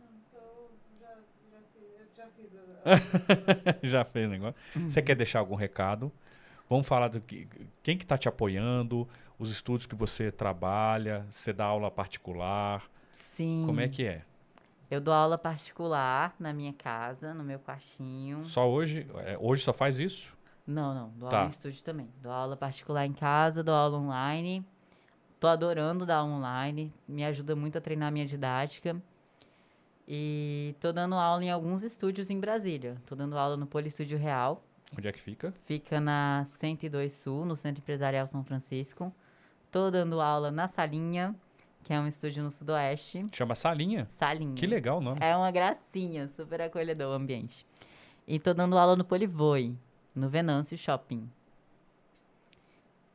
já 3.82 4.02
fez 4.06 4.26
o 4.26 4.30
negócio. 4.30 4.54
Uhum. 4.74 4.90
Você 4.90 5.02
quer 5.02 5.16
deixar 5.16 5.40
algum 5.40 5.54
recado? 5.54 6.10
Vamos 6.66 6.86
falar 6.86 7.08
do 7.08 7.20
que, 7.20 7.46
quem 7.82 7.98
que 7.98 8.04
está 8.04 8.16
te 8.16 8.26
apoiando, 8.26 9.06
os 9.38 9.50
estudos 9.50 9.84
que 9.84 9.94
você 9.94 10.32
trabalha, 10.32 11.26
você 11.30 11.52
dá 11.52 11.66
aula 11.66 11.90
particular. 11.90 12.90
Sim. 13.12 13.64
Como 13.66 13.80
é 13.82 13.88
que 13.88 14.06
é? 14.06 14.24
Eu 14.90 15.00
dou 15.00 15.12
aula 15.12 15.36
particular 15.36 16.34
na 16.38 16.52
minha 16.52 16.72
casa, 16.72 17.34
no 17.34 17.44
meu 17.44 17.58
quartinho. 17.58 18.44
Só 18.44 18.68
hoje? 18.68 19.06
É, 19.16 19.36
hoje 19.38 19.62
só 19.62 19.72
faz 19.72 19.98
isso? 19.98 20.32
Não, 20.66 20.94
não. 20.94 21.08
Dou 21.10 21.28
Tá. 21.28 21.36
aula 21.38 21.48
em 21.48 21.50
estúdio 21.50 21.82
também. 21.82 22.08
Dou 22.22 22.32
aula 22.32 22.56
particular 22.56 23.04
em 23.06 23.12
casa, 23.12 23.62
dou 23.62 23.74
aula 23.74 23.98
online. 23.98 24.64
Tô 25.38 25.46
adorando 25.46 26.04
dar 26.06 26.24
online. 26.24 26.92
Me 27.06 27.24
ajuda 27.24 27.54
muito 27.54 27.76
a 27.78 27.80
treinar 27.80 28.10
minha 28.10 28.26
didática. 28.26 29.00
E 30.06 30.74
tô 30.80 30.90
dando 30.92 31.14
aula 31.16 31.44
em 31.44 31.50
alguns 31.50 31.82
estúdios 31.82 32.30
em 32.30 32.40
Brasília. 32.40 32.96
Tô 33.06 33.14
dando 33.14 33.36
aula 33.36 33.56
no 33.56 33.66
Polistúdio 33.66 34.16
Real. 34.18 34.62
Onde 34.96 35.06
é 35.06 35.12
que 35.12 35.20
fica? 35.20 35.52
Fica 35.66 36.00
na 36.00 36.46
102 36.56 37.12
Sul, 37.12 37.44
no 37.44 37.56
Centro 37.56 37.82
Empresarial 37.82 38.26
São 38.26 38.42
Francisco. 38.42 39.14
Tô 39.70 39.90
dando 39.90 40.18
aula 40.18 40.50
na 40.50 40.66
Salinha, 40.66 41.34
que 41.88 41.94
é 41.94 41.98
um 41.98 42.06
estúdio 42.06 42.42
no 42.42 42.50
Sudoeste. 42.50 43.24
Chama 43.32 43.54
Salinha. 43.54 44.06
Salinha. 44.10 44.54
Que 44.54 44.66
legal 44.66 44.98
o 44.98 45.00
nome. 45.00 45.20
É 45.22 45.34
uma 45.34 45.50
gracinha, 45.50 46.28
super 46.28 46.60
acolhedor 46.60 47.08
o 47.08 47.14
ambiente. 47.14 47.66
E 48.26 48.38
tô 48.38 48.52
dando 48.52 48.76
aula 48.76 48.94
no 48.94 49.06
Polivoi, 49.06 49.74
no 50.14 50.28
Venâncio 50.28 50.76
Shopping. 50.76 51.26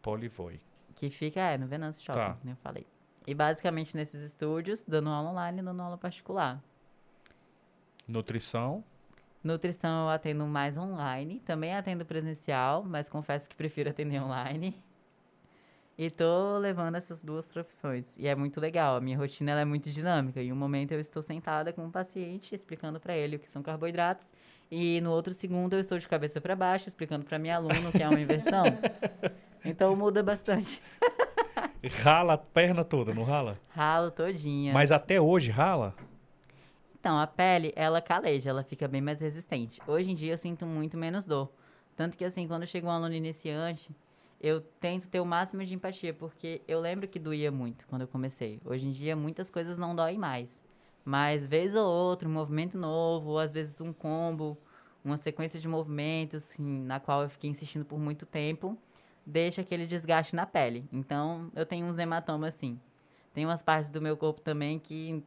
Polivoi. 0.01 0.59
Que 0.95 1.11
fica, 1.11 1.39
é, 1.39 1.55
no 1.55 1.67
Venâncio 1.67 2.03
Shopping, 2.03 2.19
Tá. 2.19 2.33
como 2.33 2.51
eu 2.51 2.55
falei. 2.63 2.87
E 3.27 3.35
basicamente 3.35 3.95
nesses 3.95 4.23
estúdios, 4.23 4.81
dando 4.81 5.11
aula 5.11 5.29
online 5.29 5.59
e 5.61 5.63
dando 5.63 5.79
aula 5.83 5.95
particular. 5.95 6.59
Nutrição. 8.07 8.83
Nutrição 9.43 10.05
eu 10.05 10.09
atendo 10.09 10.47
mais 10.47 10.75
online, 10.77 11.41
também 11.45 11.75
atendo 11.75 12.03
presencial, 12.07 12.83
mas 12.83 13.07
confesso 13.07 13.47
que 13.47 13.55
prefiro 13.55 13.91
atender 13.91 14.19
online. 14.19 14.81
E 15.97 16.09
tô 16.09 16.57
levando 16.57 16.95
essas 16.95 17.23
duas 17.23 17.51
profissões. 17.51 18.17
E 18.17 18.27
é 18.27 18.33
muito 18.33 18.59
legal, 18.59 18.95
a 18.95 19.01
minha 19.01 19.17
rotina 19.17 19.51
ela 19.51 19.61
é 19.61 19.65
muito 19.65 19.91
dinâmica. 19.91 20.41
Em 20.41 20.51
um 20.51 20.55
momento 20.55 20.91
eu 20.91 20.99
estou 20.99 21.21
sentada 21.21 21.71
com 21.71 21.85
um 21.85 21.91
paciente, 21.91 22.55
explicando 22.55 22.99
para 22.99 23.15
ele 23.15 23.35
o 23.35 23.39
que 23.39 23.51
são 23.51 23.61
carboidratos, 23.61 24.33
e 24.71 24.99
no 25.01 25.11
outro 25.11 25.33
segundo 25.33 25.73
eu 25.73 25.79
estou 25.79 25.99
de 25.99 26.07
cabeça 26.07 26.41
para 26.41 26.55
baixo, 26.55 26.87
explicando 26.87 27.25
para 27.25 27.37
minha 27.37 27.57
aluna 27.57 27.89
o 27.89 27.91
que 27.91 28.01
é 28.01 28.09
uma 28.09 28.19
inversão. 28.19 28.63
então 29.63 29.95
muda 29.95 30.23
bastante. 30.23 30.81
Rala 32.01 32.33
a 32.33 32.37
perna 32.37 32.83
toda, 32.83 33.13
não 33.13 33.23
rala? 33.23 33.59
Ralo 33.69 34.09
todinha. 34.09 34.73
Mas 34.73 34.91
até 34.91 35.21
hoje 35.21 35.51
rala? 35.51 35.93
Então, 36.99 37.19
a 37.19 37.27
pele, 37.27 37.73
ela 37.75 38.01
caleja, 38.01 38.49
ela 38.49 38.63
fica 38.63 38.87
bem 38.87 39.01
mais 39.01 39.19
resistente. 39.19 39.81
Hoje 39.85 40.09
em 40.09 40.15
dia 40.15 40.31
eu 40.31 40.37
sinto 40.37 40.65
muito 40.65 40.97
menos 40.97 41.25
dor. 41.25 41.51
Tanto 41.97 42.17
que, 42.17 42.23
assim, 42.23 42.47
quando 42.47 42.65
chega 42.65 42.87
um 42.87 42.89
aluno 42.89 43.13
iniciante, 43.13 43.91
eu 44.43 44.59
tento 44.59 45.09
ter 45.09 45.21
o 45.21 45.25
máximo 45.25 45.63
de 45.63 45.73
empatia, 45.73 46.13
porque 46.13 46.61
eu 46.67 46.81
lembro 46.81 47.07
que 47.07 47.17
doía 47.17 47.49
muito 47.49 47.87
quando 47.87 48.01
eu 48.01 48.07
comecei. 48.09 48.59
Hoje 48.65 48.85
em 48.85 48.91
dia, 48.91 49.15
muitas 49.15 49.49
coisas 49.49 49.77
não 49.77 49.95
doem 49.95 50.17
mais. 50.17 50.61
Mas, 51.05 51.47
vez 51.47 51.73
ou 51.73 51.85
outra, 51.89 52.27
um 52.27 52.31
movimento 52.31 52.77
novo, 52.77 53.31
ou 53.31 53.39
às 53.39 53.53
vezes 53.53 53.79
um 53.79 53.93
combo, 53.93 54.57
uma 55.03 55.15
sequência 55.15 55.57
de 55.57 55.67
movimentos, 55.67 56.43
assim, 56.43 56.81
na 56.83 56.99
qual 56.99 57.23
eu 57.23 57.29
fiquei 57.29 57.49
insistindo 57.49 57.85
por 57.85 57.97
muito 57.97 58.25
tempo, 58.25 58.77
deixa 59.25 59.61
aquele 59.61 59.87
desgaste 59.87 60.35
na 60.35 60.45
pele. 60.45 60.85
Então, 60.91 61.49
eu 61.55 61.65
tenho 61.65 61.85
uns 61.85 61.97
hematomas, 61.97 62.53
assim. 62.53 62.77
Tem 63.33 63.45
umas 63.45 63.63
partes 63.63 63.89
do 63.89 64.01
meu 64.01 64.17
corpo 64.17 64.41
também 64.41 64.77
que 64.77 65.23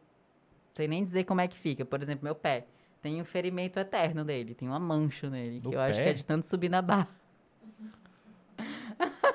sei 0.74 0.86
nem 0.86 1.02
dizer 1.02 1.24
como 1.24 1.40
é 1.40 1.48
que 1.48 1.56
fica. 1.56 1.86
Por 1.86 2.02
exemplo, 2.02 2.22
meu 2.24 2.34
pé. 2.34 2.66
Tem 3.00 3.20
um 3.20 3.24
ferimento 3.24 3.78
eterno 3.78 4.24
dele, 4.26 4.54
tem 4.54 4.68
uma 4.68 4.78
mancha 4.80 5.30
nele, 5.30 5.60
No 5.62 5.70
que 5.70 5.76
eu 5.76 5.80
acho 5.80 5.98
que 5.98 6.04
pé? 6.04 6.10
é 6.10 6.12
de 6.12 6.24
tanto 6.24 6.44
subir 6.44 6.68
na 6.68 6.82
barra. 6.82 7.08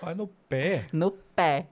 Vai 0.01 0.15
no 0.15 0.27
pé. 0.27 0.85
No 0.91 1.11
pé. 1.11 1.67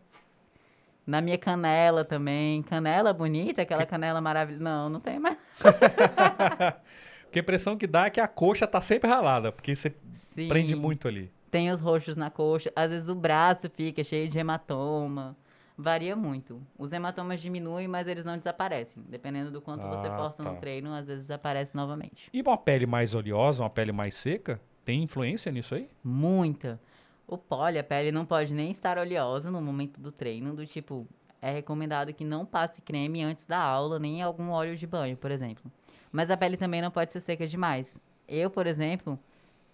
Na 1.06 1.22
minha 1.22 1.38
canela 1.38 2.06
também. 2.06 2.62
Canela 2.64 3.12
bonita, 3.14 3.62
aquela 3.64 3.86
canela 3.86 4.22
maravilhosa. 4.22 4.64
Não, 4.64 4.90
não 4.90 5.00
tem 5.00 5.18
mais. 5.20 5.38
Porque 7.24 7.40
a 7.40 7.42
impressão 7.42 7.78
que 7.78 7.86
dá 7.88 8.06
é 8.06 8.10
que 8.10 8.20
a 8.20 8.28
coxa 8.28 8.66
tá 8.66 8.82
sempre 8.82 9.08
ralada, 9.08 9.52
porque 9.52 9.76
você 9.76 9.94
Sim. 10.14 10.48
prende 10.48 10.76
muito 10.76 11.08
ali. 11.08 11.32
Tem 11.52 11.70
os 11.70 11.80
roxos 11.80 12.16
na 12.16 12.32
coxa. 12.32 12.72
Às 12.76 12.90
vezes 12.90 13.08
o 13.08 13.14
braço 13.14 13.70
fica 13.70 14.04
cheio 14.04 14.28
de 14.28 14.40
hematoma. 14.40 15.38
Varia 15.78 16.16
muito. 16.16 16.60
Os 16.78 16.92
hematomas 16.92 17.40
diminuem, 17.40 17.88
mas 17.88 18.08
eles 18.08 18.26
não 18.26 18.36
desaparecem. 18.36 19.04
Dependendo 19.08 19.52
do 19.52 19.62
quanto 19.62 19.88
você 19.88 20.08
Ah, 20.08 20.18
força 20.18 20.44
tá. 20.44 20.52
no 20.52 20.58
treino, 20.60 20.92
às 20.92 21.06
vezes 21.06 21.30
aparece 21.30 21.76
novamente. 21.76 22.30
E 22.34 22.42
uma 22.42 22.58
pele 22.58 22.88
mais 22.88 23.14
oleosa, 23.14 23.62
uma 23.62 23.70
pele 23.70 23.92
mais 23.92 24.16
seca, 24.18 24.60
tem 24.84 25.04
influência 25.04 25.52
nisso 25.52 25.76
aí? 25.76 25.88
Muita. 26.04 26.80
O 27.30 27.38
pole, 27.38 27.78
a 27.78 27.84
pele 27.84 28.12
não 28.12 28.26
pode 28.26 28.52
nem 28.56 28.72
estar 28.72 28.98
oleosa 28.98 29.52
no 29.52 29.62
momento 29.62 30.02
do 30.02 30.12
treino, 30.12 30.56
do 30.56 30.66
tipo, 30.66 31.06
é 31.40 31.52
recomendado 31.52 32.12
que 32.12 32.26
não 32.26 32.44
passe 32.44 32.82
creme 32.82 33.22
antes 33.22 33.46
da 33.46 33.60
aula, 33.60 34.00
nem 34.00 34.24
algum 34.24 34.50
óleo 34.50 34.76
de 34.76 34.88
banho, 34.88 35.16
por 35.16 35.30
exemplo. 35.30 35.72
Mas 36.12 36.32
a 36.32 36.38
pele 36.38 36.58
também 36.58 36.82
não 36.82 36.90
pode 36.90 37.12
ser 37.12 37.20
seca 37.20 37.46
demais. 37.46 38.02
Eu, 38.28 38.50
por 38.50 38.66
exemplo, 38.66 39.20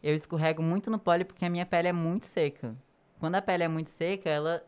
eu 0.04 0.14
escorrego 0.14 0.62
muito 0.62 0.92
no 0.92 1.00
pole 1.00 1.24
porque 1.24 1.46
a 1.46 1.50
minha 1.50 1.66
pele 1.66 1.88
é 1.88 1.94
muito 1.94 2.26
seca. 2.26 2.76
Quando 3.22 3.36
a 3.36 3.42
pele 3.42 3.64
é 3.64 3.70
muito 3.70 3.90
seca, 3.90 4.30
ela 4.30 4.62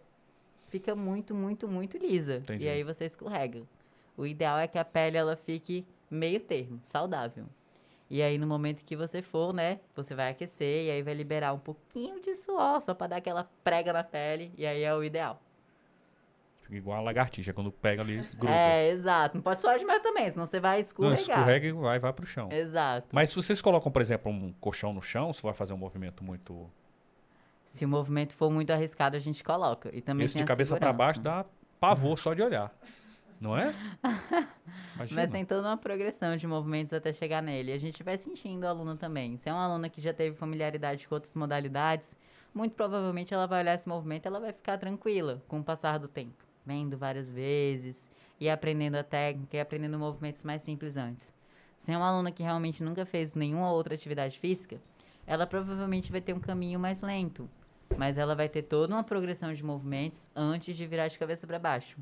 fica 0.70 0.96
muito, 0.96 1.36
muito, 1.36 1.68
muito 1.68 1.98
lisa. 1.98 2.38
Entendi. 2.38 2.64
E 2.64 2.70
aí 2.70 2.84
você 2.84 3.04
escorrega. 3.04 3.64
O 4.16 4.26
ideal 4.26 4.58
é 4.58 4.66
que 4.66 4.78
a 4.78 4.86
pele 4.86 5.18
ela 5.18 5.36
fique 5.36 5.86
meio 6.10 6.40
termo, 6.40 6.80
saudável. 6.84 7.48
E 8.10 8.22
aí, 8.22 8.38
no 8.38 8.48
momento 8.48 8.86
que 8.86 8.96
você 8.96 9.22
for, 9.22 9.54
né, 9.54 9.80
você 9.96 10.16
vai 10.16 10.30
aquecer 10.30 10.86
e 10.86 10.92
aí 10.92 11.02
vai 11.02 11.14
liberar 11.14 11.54
um 11.54 11.60
pouquinho 11.60 12.22
de 12.22 12.34
suor, 12.36 12.80
só 12.80 12.94
pra 12.94 13.08
dar 13.08 13.18
aquela 13.18 13.50
prega 13.64 13.92
na 13.92 14.04
pele, 14.04 14.52
e 14.58 14.66
aí 14.66 14.82
é 14.82 14.96
o 14.96 15.04
ideal. 15.04 15.42
Fica 16.62 16.76
igual 16.76 16.98
a 16.98 17.02
lagartixa, 17.02 17.54
quando 17.54 17.72
pega 17.72 18.02
ali, 18.02 18.18
gruda. 18.38 18.54
É, 18.54 18.90
exato. 18.90 19.36
Não 19.36 19.42
pode 19.42 19.62
suar 19.62 19.78
demais 19.78 20.02
também, 20.02 20.30
senão 20.30 20.46
você 20.46 20.60
vai 20.60 20.78
Não, 20.78 20.82
escorregar. 20.82 21.20
escorrega 21.20 21.68
e 21.68 21.72
vai, 21.72 22.00
vai 22.00 22.14
pro 22.14 22.26
chão. 22.26 22.50
Exato. 22.52 23.08
Mas 23.12 23.30
se 23.30 23.36
vocês 23.36 23.62
colocam, 23.62 23.92
por 23.92 24.02
exemplo, 24.02 24.32
um 24.32 24.54
colchão 24.54 24.94
no 24.94 25.02
chão, 25.02 25.32
você 25.32 25.42
vai 25.42 25.54
fazer 25.54 25.74
um 25.74 25.78
movimento 25.78 26.24
muito... 26.24 26.70
Se 27.66 27.84
o 27.86 27.88
movimento 27.88 28.34
for 28.34 28.50
muito 28.50 28.72
arriscado, 28.72 29.16
a 29.18 29.20
gente 29.20 29.44
coloca. 29.44 29.90
E 29.94 30.02
também 30.02 30.26
Esse 30.26 30.38
de 30.38 30.46
cabeça 30.46 30.78
pra 30.78 30.92
baixo 30.92 31.20
dá 31.20 31.46
pavor 31.80 32.18
só 32.18 32.34
de 32.34 32.42
olhar. 32.42 32.74
Não 33.40 33.58
é? 33.58 33.74
Imagina. 34.96 35.22
Mas 35.22 35.30
tem 35.30 35.46
toda 35.46 35.68
uma 35.68 35.78
progressão 35.78 36.36
de 36.36 36.48
movimentos 36.48 36.92
até 36.92 37.14
chegar 37.14 37.42
nele. 37.42 37.72
E 37.72 37.74
a 37.74 37.80
gente 37.80 38.04
vai 38.04 38.18
sentindo 38.18 38.64
o 38.64 38.68
aluno 38.68 38.96
também. 38.96 39.38
Se 39.38 39.48
é 39.48 39.54
uma 39.54 39.64
aluna 39.64 39.90
que 39.90 40.02
já 40.02 40.14
teve 40.14 40.36
familiaridade 40.36 41.08
com 41.08 41.16
outras 41.16 41.36
modalidades, 41.36 42.16
muito 42.54 42.74
provavelmente 42.74 43.34
ela 43.34 43.46
vai 43.46 43.62
olhar 43.62 43.76
esse 43.76 43.88
movimento 43.88 44.26
e 44.26 44.28
ela 44.28 44.40
vai 44.40 44.52
ficar 44.52 44.78
tranquila 44.78 45.44
com 45.48 45.60
o 45.60 45.64
passar 45.64 46.00
do 46.00 46.08
tempo. 46.08 46.44
Vendo 46.66 46.98
várias 46.98 47.32
vezes 47.32 48.10
e 48.40 48.50
aprendendo 48.50 48.96
a 48.96 49.04
técnica 49.04 49.58
e 49.58 49.60
aprendendo 49.60 50.00
movimentos 50.00 50.44
mais 50.44 50.62
simples 50.62 50.98
antes. 50.98 51.34
Se 51.78 51.92
é 51.92 51.98
uma 51.98 52.10
aluna 52.10 52.32
que 52.32 52.42
realmente 52.42 52.84
nunca 52.84 53.06
fez 53.06 53.36
nenhuma 53.36 53.72
outra 53.72 53.94
atividade 53.94 54.40
física, 54.40 54.82
ela 55.26 55.46
provavelmente 55.46 56.12
vai 56.12 56.22
ter 56.22 56.34
um 56.34 56.40
caminho 56.40 56.80
mais 56.80 57.02
lento. 57.02 57.48
Mas 57.96 58.18
ela 58.18 58.36
vai 58.36 58.50
ter 58.50 58.64
toda 58.64 58.94
uma 58.94 59.04
progressão 59.04 59.54
de 59.54 59.64
movimentos 59.64 60.30
antes 60.36 60.76
de 60.76 60.88
virar 60.88 61.08
de 61.08 61.20
cabeça 61.20 61.46
para 61.46 61.60
baixo. 61.60 61.98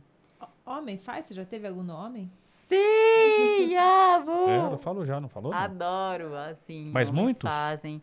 Homem 0.65 0.97
faz? 0.97 1.27
Você 1.27 1.33
já 1.33 1.45
teve 1.45 1.67
algum 1.67 1.83
no 1.83 1.93
homem? 1.93 2.31
Sim, 2.67 3.75
amo! 3.77 4.49
É, 4.49 4.73
eu 4.73 4.77
falo 4.77 5.05
já, 5.05 5.21
não 5.21 5.29
falou? 5.29 5.51
não? 5.51 5.57
Adoro, 5.57 6.35
assim. 6.35 6.89
Mas 6.91 7.11
muitos? 7.11 7.47
fazem. 7.47 8.01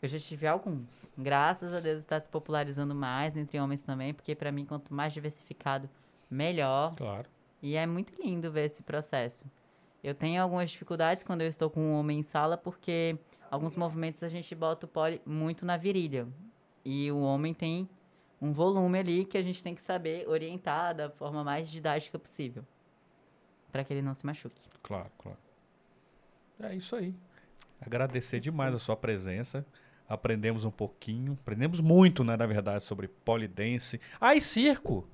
Eu 0.00 0.08
já 0.08 0.18
tive 0.18 0.46
alguns. 0.46 1.12
Graças 1.18 1.74
a 1.74 1.80
Deus 1.80 1.98
está 1.98 2.18
se 2.18 2.30
popularizando 2.30 2.94
mais 2.94 3.36
entre 3.36 3.60
homens 3.60 3.82
também, 3.82 4.14
porque 4.14 4.34
para 4.34 4.52
mim 4.52 4.64
quanto 4.64 4.94
mais 4.94 5.12
diversificado, 5.12 5.90
melhor. 6.30 6.94
Claro. 6.94 7.28
E 7.60 7.74
é 7.74 7.84
muito 7.84 8.14
lindo 8.22 8.50
ver 8.50 8.66
esse 8.66 8.82
processo. 8.82 9.44
Eu 10.02 10.14
tenho 10.14 10.40
algumas 10.40 10.70
dificuldades 10.70 11.24
quando 11.24 11.42
eu 11.42 11.48
estou 11.48 11.68
com 11.68 11.80
um 11.80 11.98
homem 11.98 12.20
em 12.20 12.22
sala, 12.22 12.56
porque 12.56 13.18
alguns 13.50 13.74
movimentos 13.74 14.22
a 14.22 14.28
gente 14.28 14.54
bota 14.54 14.86
o 14.86 14.88
pole 14.88 15.20
muito 15.26 15.66
na 15.66 15.76
virilha. 15.76 16.28
E 16.84 17.10
o 17.10 17.18
homem 17.18 17.52
tem 17.52 17.88
um 18.40 18.52
volume 18.52 18.98
ali 18.98 19.24
que 19.24 19.36
a 19.38 19.42
gente 19.42 19.62
tem 19.62 19.74
que 19.74 19.82
saber 19.82 20.28
orientar 20.28 20.94
da 20.94 21.10
forma 21.10 21.42
mais 21.44 21.68
didática 21.70 22.18
possível. 22.18 22.64
para 23.70 23.84
que 23.84 23.92
ele 23.92 24.02
não 24.02 24.14
se 24.14 24.24
machuque. 24.24 24.60
Claro, 24.82 25.10
claro. 25.18 25.38
É 26.60 26.74
isso 26.74 26.96
aí. 26.96 27.14
Agradecer 27.80 28.40
demais 28.40 28.74
a 28.74 28.78
sua 28.78 28.96
presença. 28.96 29.64
Aprendemos 30.08 30.64
um 30.64 30.70
pouquinho, 30.70 31.36
aprendemos 31.42 31.80
muito, 31.80 32.24
né, 32.24 32.34
na 32.36 32.46
verdade, 32.46 32.82
sobre 32.82 33.08
polidense. 33.08 34.00
Ah, 34.20 34.34
e 34.34 34.40
circo! 34.40 35.06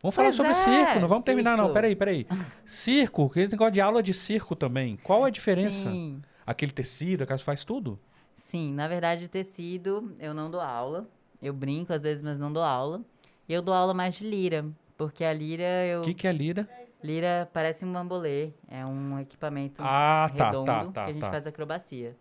Vamos 0.00 0.14
falar 0.14 0.28
Pois 0.28 0.36
sobre 0.36 0.52
é, 0.52 0.54
circo, 0.54 1.00
não 1.00 1.08
vamos 1.08 1.24
terminar 1.24 1.56
não, 1.56 1.64
circo. 1.64 1.74
peraí, 1.74 1.94
peraí. 1.96 2.26
Circo, 2.64 3.28
que 3.30 3.46
negócio 3.46 3.72
de 3.72 3.80
aula 3.80 4.02
de 4.02 4.12
circo 4.14 4.56
também. 4.56 4.96
Qual 5.02 5.24
a 5.24 5.30
diferença? 5.30 5.90
Sim. 5.90 6.22
Aquele 6.46 6.72
tecido, 6.72 7.22
aquelas 7.22 7.42
faz 7.42 7.64
tudo? 7.64 7.98
Sim, 8.36 8.72
na 8.72 8.86
verdade, 8.88 9.28
tecido, 9.28 10.14
eu 10.18 10.34
não 10.34 10.50
dou 10.50 10.60
aula. 10.60 11.08
Eu 11.44 11.52
brinco 11.52 11.92
às 11.92 12.02
vezes, 12.02 12.22
mas 12.22 12.38
não 12.38 12.50
dou 12.50 12.62
aula. 12.62 13.02
E 13.46 13.52
eu 13.52 13.60
dou 13.60 13.74
aula 13.74 13.92
mais 13.92 14.14
de 14.14 14.24
lira, 14.24 14.64
porque 14.96 15.22
a 15.22 15.32
lira, 15.32 15.84
eu... 15.86 16.00
O 16.00 16.04
que, 16.04 16.14
que 16.14 16.26
é 16.26 16.32
lira? 16.32 16.66
Lira 17.02 17.50
parece 17.52 17.84
um 17.84 17.92
bambolê, 17.92 18.52
é 18.66 18.86
um 18.86 19.20
equipamento 19.20 19.82
Ah, 19.84 20.30
tá, 20.34 20.46
redondo 20.46 20.64
tá, 20.64 20.84
tá, 20.84 21.04
que 21.04 21.10
a 21.10 21.12
gente 21.12 21.20
tá. 21.20 21.30
faz 21.30 21.46
acrobacia. 21.46 22.16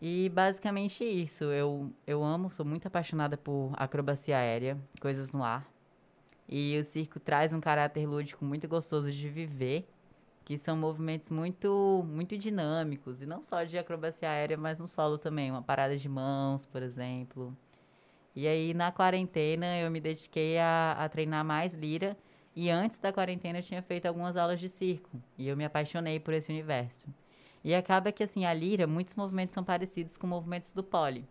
E 0.00 0.28
basicamente 0.28 1.02
isso, 1.02 1.44
eu, 1.44 1.90
eu 2.06 2.22
amo, 2.22 2.52
sou 2.52 2.64
muito 2.64 2.86
apaixonada 2.86 3.36
por 3.36 3.72
acrobacia 3.76 4.38
aérea, 4.38 4.78
coisas 5.00 5.32
no 5.32 5.42
ar. 5.42 5.66
E 6.48 6.78
o 6.78 6.84
circo 6.84 7.18
traz 7.18 7.52
um 7.52 7.60
caráter 7.60 8.06
lúdico 8.06 8.44
muito 8.44 8.68
gostoso 8.68 9.10
de 9.10 9.28
viver, 9.28 9.88
que 10.46 10.56
são 10.56 10.76
movimentos 10.76 11.28
muito, 11.28 12.06
muito 12.08 12.38
dinâmicos, 12.38 13.20
e 13.20 13.26
não 13.26 13.42
só 13.42 13.64
de 13.64 13.76
acrobacia 13.76 14.30
aérea, 14.30 14.56
mas 14.56 14.78
no 14.78 14.86
solo 14.86 15.18
também, 15.18 15.50
uma 15.50 15.60
parada 15.60 15.98
de 15.98 16.08
mãos, 16.08 16.64
por 16.64 16.84
exemplo. 16.84 17.54
E 18.32 18.46
aí, 18.46 18.72
na 18.72 18.92
quarentena, 18.92 19.76
eu 19.76 19.90
me 19.90 20.00
dediquei 20.00 20.56
a, 20.56 20.92
a 20.92 21.08
treinar 21.08 21.44
mais 21.44 21.74
lira, 21.74 22.16
e 22.54 22.70
antes 22.70 23.00
da 23.00 23.12
quarentena 23.12 23.58
eu 23.58 23.62
tinha 23.64 23.82
feito 23.82 24.06
algumas 24.06 24.36
aulas 24.36 24.60
de 24.60 24.68
circo, 24.68 25.20
e 25.36 25.48
eu 25.48 25.56
me 25.56 25.64
apaixonei 25.64 26.20
por 26.20 26.32
esse 26.32 26.48
universo. 26.52 27.08
E 27.64 27.74
acaba 27.74 28.12
que, 28.12 28.22
assim, 28.22 28.44
a 28.44 28.54
lira, 28.54 28.86
muitos 28.86 29.16
movimentos 29.16 29.52
são 29.52 29.64
parecidos 29.64 30.16
com 30.16 30.28
movimentos 30.28 30.70
do 30.70 30.84
pole. 30.84 31.28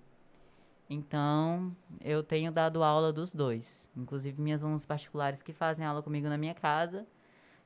Então, 0.89 1.74
eu 2.01 2.22
tenho 2.22 2.51
dado 2.51 2.84
aula 2.84 3.13
dos 3.13 3.34
dois. 3.34 3.89
Inclusive, 3.95 4.41
minhas 4.41 4.61
alunas 4.61 4.86
particulares 4.86 5.41
que 5.41 5.53
fazem 5.53 5.86
aula 5.86 6.03
comigo 6.03 6.28
na 6.28 6.38
minha 6.38 6.53
casa, 6.53 7.07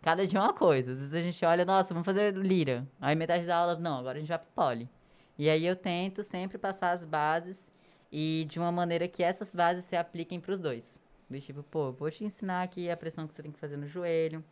cada 0.01 0.25
dia 0.25 0.39
uma 0.39 0.53
coisa. 0.53 0.91
Às 0.91 0.99
vezes 0.99 1.13
a 1.13 1.21
gente 1.21 1.45
olha, 1.45 1.65
nossa, 1.65 1.93
vamos 1.93 2.05
fazer 2.05 2.33
lira. 2.35 2.87
Aí 2.99 3.15
metade 3.15 3.45
da 3.45 3.57
aula, 3.57 3.75
não, 3.75 3.99
agora 3.99 4.17
a 4.17 4.19
gente 4.19 4.29
vai 4.29 4.39
pro 4.39 4.47
pole. 4.55 4.89
E 5.37 5.49
aí 5.49 5.65
eu 5.65 5.75
tento 5.75 6.23
sempre 6.23 6.57
passar 6.57 6.91
as 6.91 7.05
bases 7.05 7.71
e 8.11 8.45
de 8.49 8.59
uma 8.59 8.71
maneira 8.71 9.07
que 9.07 9.23
essas 9.23 9.53
bases 9.53 9.85
se 9.85 9.95
apliquem 9.95 10.39
para 10.39 10.51
os 10.51 10.59
dois. 10.59 10.99
Do 11.29 11.39
tipo, 11.39 11.63
pô, 11.63 11.91
vou 11.91 12.09
te 12.09 12.25
ensinar 12.25 12.63
aqui 12.63 12.89
a 12.89 12.97
pressão 12.97 13.27
que 13.27 13.33
você 13.33 13.43
tem 13.43 13.51
que 13.51 13.59
fazer 13.59 13.77
no 13.77 13.87
joelho. 13.87 14.43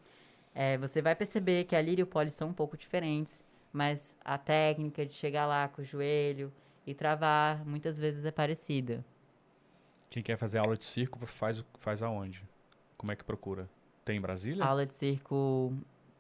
É, 0.53 0.77
você 0.77 1.01
vai 1.01 1.15
perceber 1.15 1.65
que 1.65 1.75
a 1.75 1.81
lira 1.81 2.01
e 2.01 2.03
o 2.03 2.07
pole 2.07 2.29
são 2.29 2.49
um 2.49 2.53
pouco 2.53 2.77
diferentes, 2.77 3.43
mas 3.73 4.15
a 4.23 4.37
técnica 4.37 5.05
de 5.05 5.13
chegar 5.13 5.45
lá 5.45 5.67
com 5.67 5.81
o 5.81 5.85
joelho 5.85 6.53
e 6.85 6.93
travar 6.93 7.65
muitas 7.65 7.97
vezes 7.97 8.25
é 8.25 8.31
parecida. 8.31 9.03
Quem 10.09 10.23
quer 10.23 10.37
fazer 10.37 10.59
aula 10.59 10.77
de 10.77 10.85
circo 10.85 11.19
faz, 11.25 11.63
faz 11.79 12.01
aonde? 12.01 12.43
Como 12.95 13.11
é 13.11 13.15
que 13.15 13.23
procura? 13.23 13.69
Tem 14.07 14.15
em 14.17 14.21
Brasília? 14.21 14.63
Aula 14.63 14.85
de 14.85 14.93
circo 14.95 15.73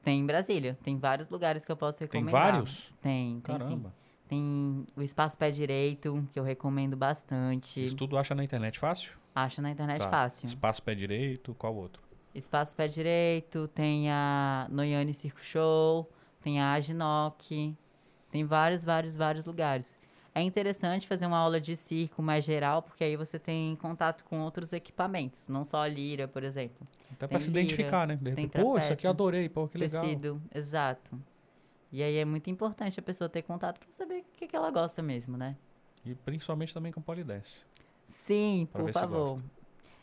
tem 0.03 0.19
em 0.19 0.25
Brasília. 0.25 0.77
Tem 0.83 0.97
vários 0.97 1.29
lugares 1.29 1.63
que 1.63 1.71
eu 1.71 1.77
posso 1.77 1.99
Tem 1.99 2.07
recomendar. 2.21 2.51
vários? 2.51 2.91
Tem, 3.01 3.39
tem 3.39 3.55
sim. 3.55 3.59
Caramba. 3.59 3.93
Tem 4.27 4.85
o 4.93 5.01
Espaço 5.01 5.37
Pé 5.37 5.49
Direito, 5.51 6.27
que 6.33 6.37
eu 6.37 6.43
recomendo 6.43 6.97
bastante. 6.97 7.83
Isso 7.85 7.95
tudo 7.95 8.17
acha 8.17 8.35
na 8.35 8.43
internet 8.43 8.77
fácil? 8.77 9.13
Acha 9.33 9.61
na 9.61 9.71
internet 9.71 9.99
Tá. 9.99 10.09
fácil. 10.09 10.47
Espaço 10.47 10.83
pé 10.83 10.93
direito, 10.95 11.55
qual 11.55 11.73
outro? 11.75 12.01
Espaço 12.35 12.75
Pé 12.75 12.87
Direito, 12.89 13.67
tem 13.69 14.11
a 14.11 14.67
Noiane 14.69 15.13
Circo 15.13 15.39
Show, 15.41 16.11
tem 16.41 16.59
a 16.59 16.73
Aginoc, 16.73 17.39
tem 18.29 18.43
vários, 18.43 18.83
vários, 18.83 19.15
vários 19.15 19.45
lugares. 19.45 19.97
É 20.37 20.41
interessante 20.43 21.07
fazer 21.07 21.25
uma 21.25 21.39
aula 21.39 21.59
de 21.59 21.75
circo 21.75 22.21
mais 22.21 22.45
geral, 22.45 22.83
porque 22.83 23.03
aí 23.03 23.15
você 23.15 23.39
tem 23.39 23.75
contato 23.77 24.23
com 24.23 24.39
outros 24.41 24.71
equipamentos, 24.71 25.47
não 25.47 25.65
só 25.65 25.81
a 25.81 25.87
lira, 25.87 26.27
por 26.27 26.43
exemplo. 26.43 26.87
Até 27.11 27.25
pra 27.25 27.39
Tem 27.39 27.39
se 27.39 27.49
identificar, 27.49 28.05
né? 28.05 28.15
De 28.17 28.29
repente, 28.29 28.51
pô, 28.51 28.77
isso 28.77 28.93
aqui 28.93 29.07
eu 29.07 29.09
adorei, 29.09 29.49
pô, 29.49 29.67
que 29.67 29.79
legal. 29.79 30.03
Tecido, 30.03 30.39
exato. 30.53 31.19
E 31.91 32.03
aí 32.03 32.17
é 32.17 32.23
muito 32.23 32.51
importante 32.51 32.99
a 32.99 33.01
pessoa 33.01 33.27
ter 33.27 33.41
contato 33.41 33.79
para 33.79 33.91
saber 33.91 34.19
o 34.19 34.25
que, 34.37 34.45
que 34.45 34.55
ela 34.55 34.69
gosta 34.69 35.01
mesmo, 35.01 35.35
né? 35.37 35.57
E 36.05 36.13
principalmente 36.13 36.71
também 36.71 36.91
com 36.91 37.01
polidense. 37.01 37.57
Sim, 38.05 38.67
por 38.71 38.93
favor. 38.93 39.41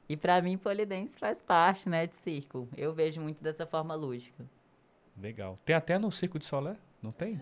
E 0.09 0.17
pra 0.17 0.43
mim, 0.43 0.59
polidense 0.59 1.17
faz 1.17 1.43
parte, 1.43 1.89
né, 1.89 2.09
de 2.09 2.17
circo. 2.17 2.69
Eu 2.77 2.93
vejo 2.93 3.21
muito 3.21 3.41
dessa 3.41 3.67
forma 3.67 3.95
lúdica. 3.95 4.45
Legal. 5.17 5.61
Tem 5.65 5.77
até 5.77 5.97
no 5.97 6.11
Circo 6.11 6.41
de 6.41 6.45
Solé? 6.45 6.77
Não 7.01 7.13
tem? 7.13 7.41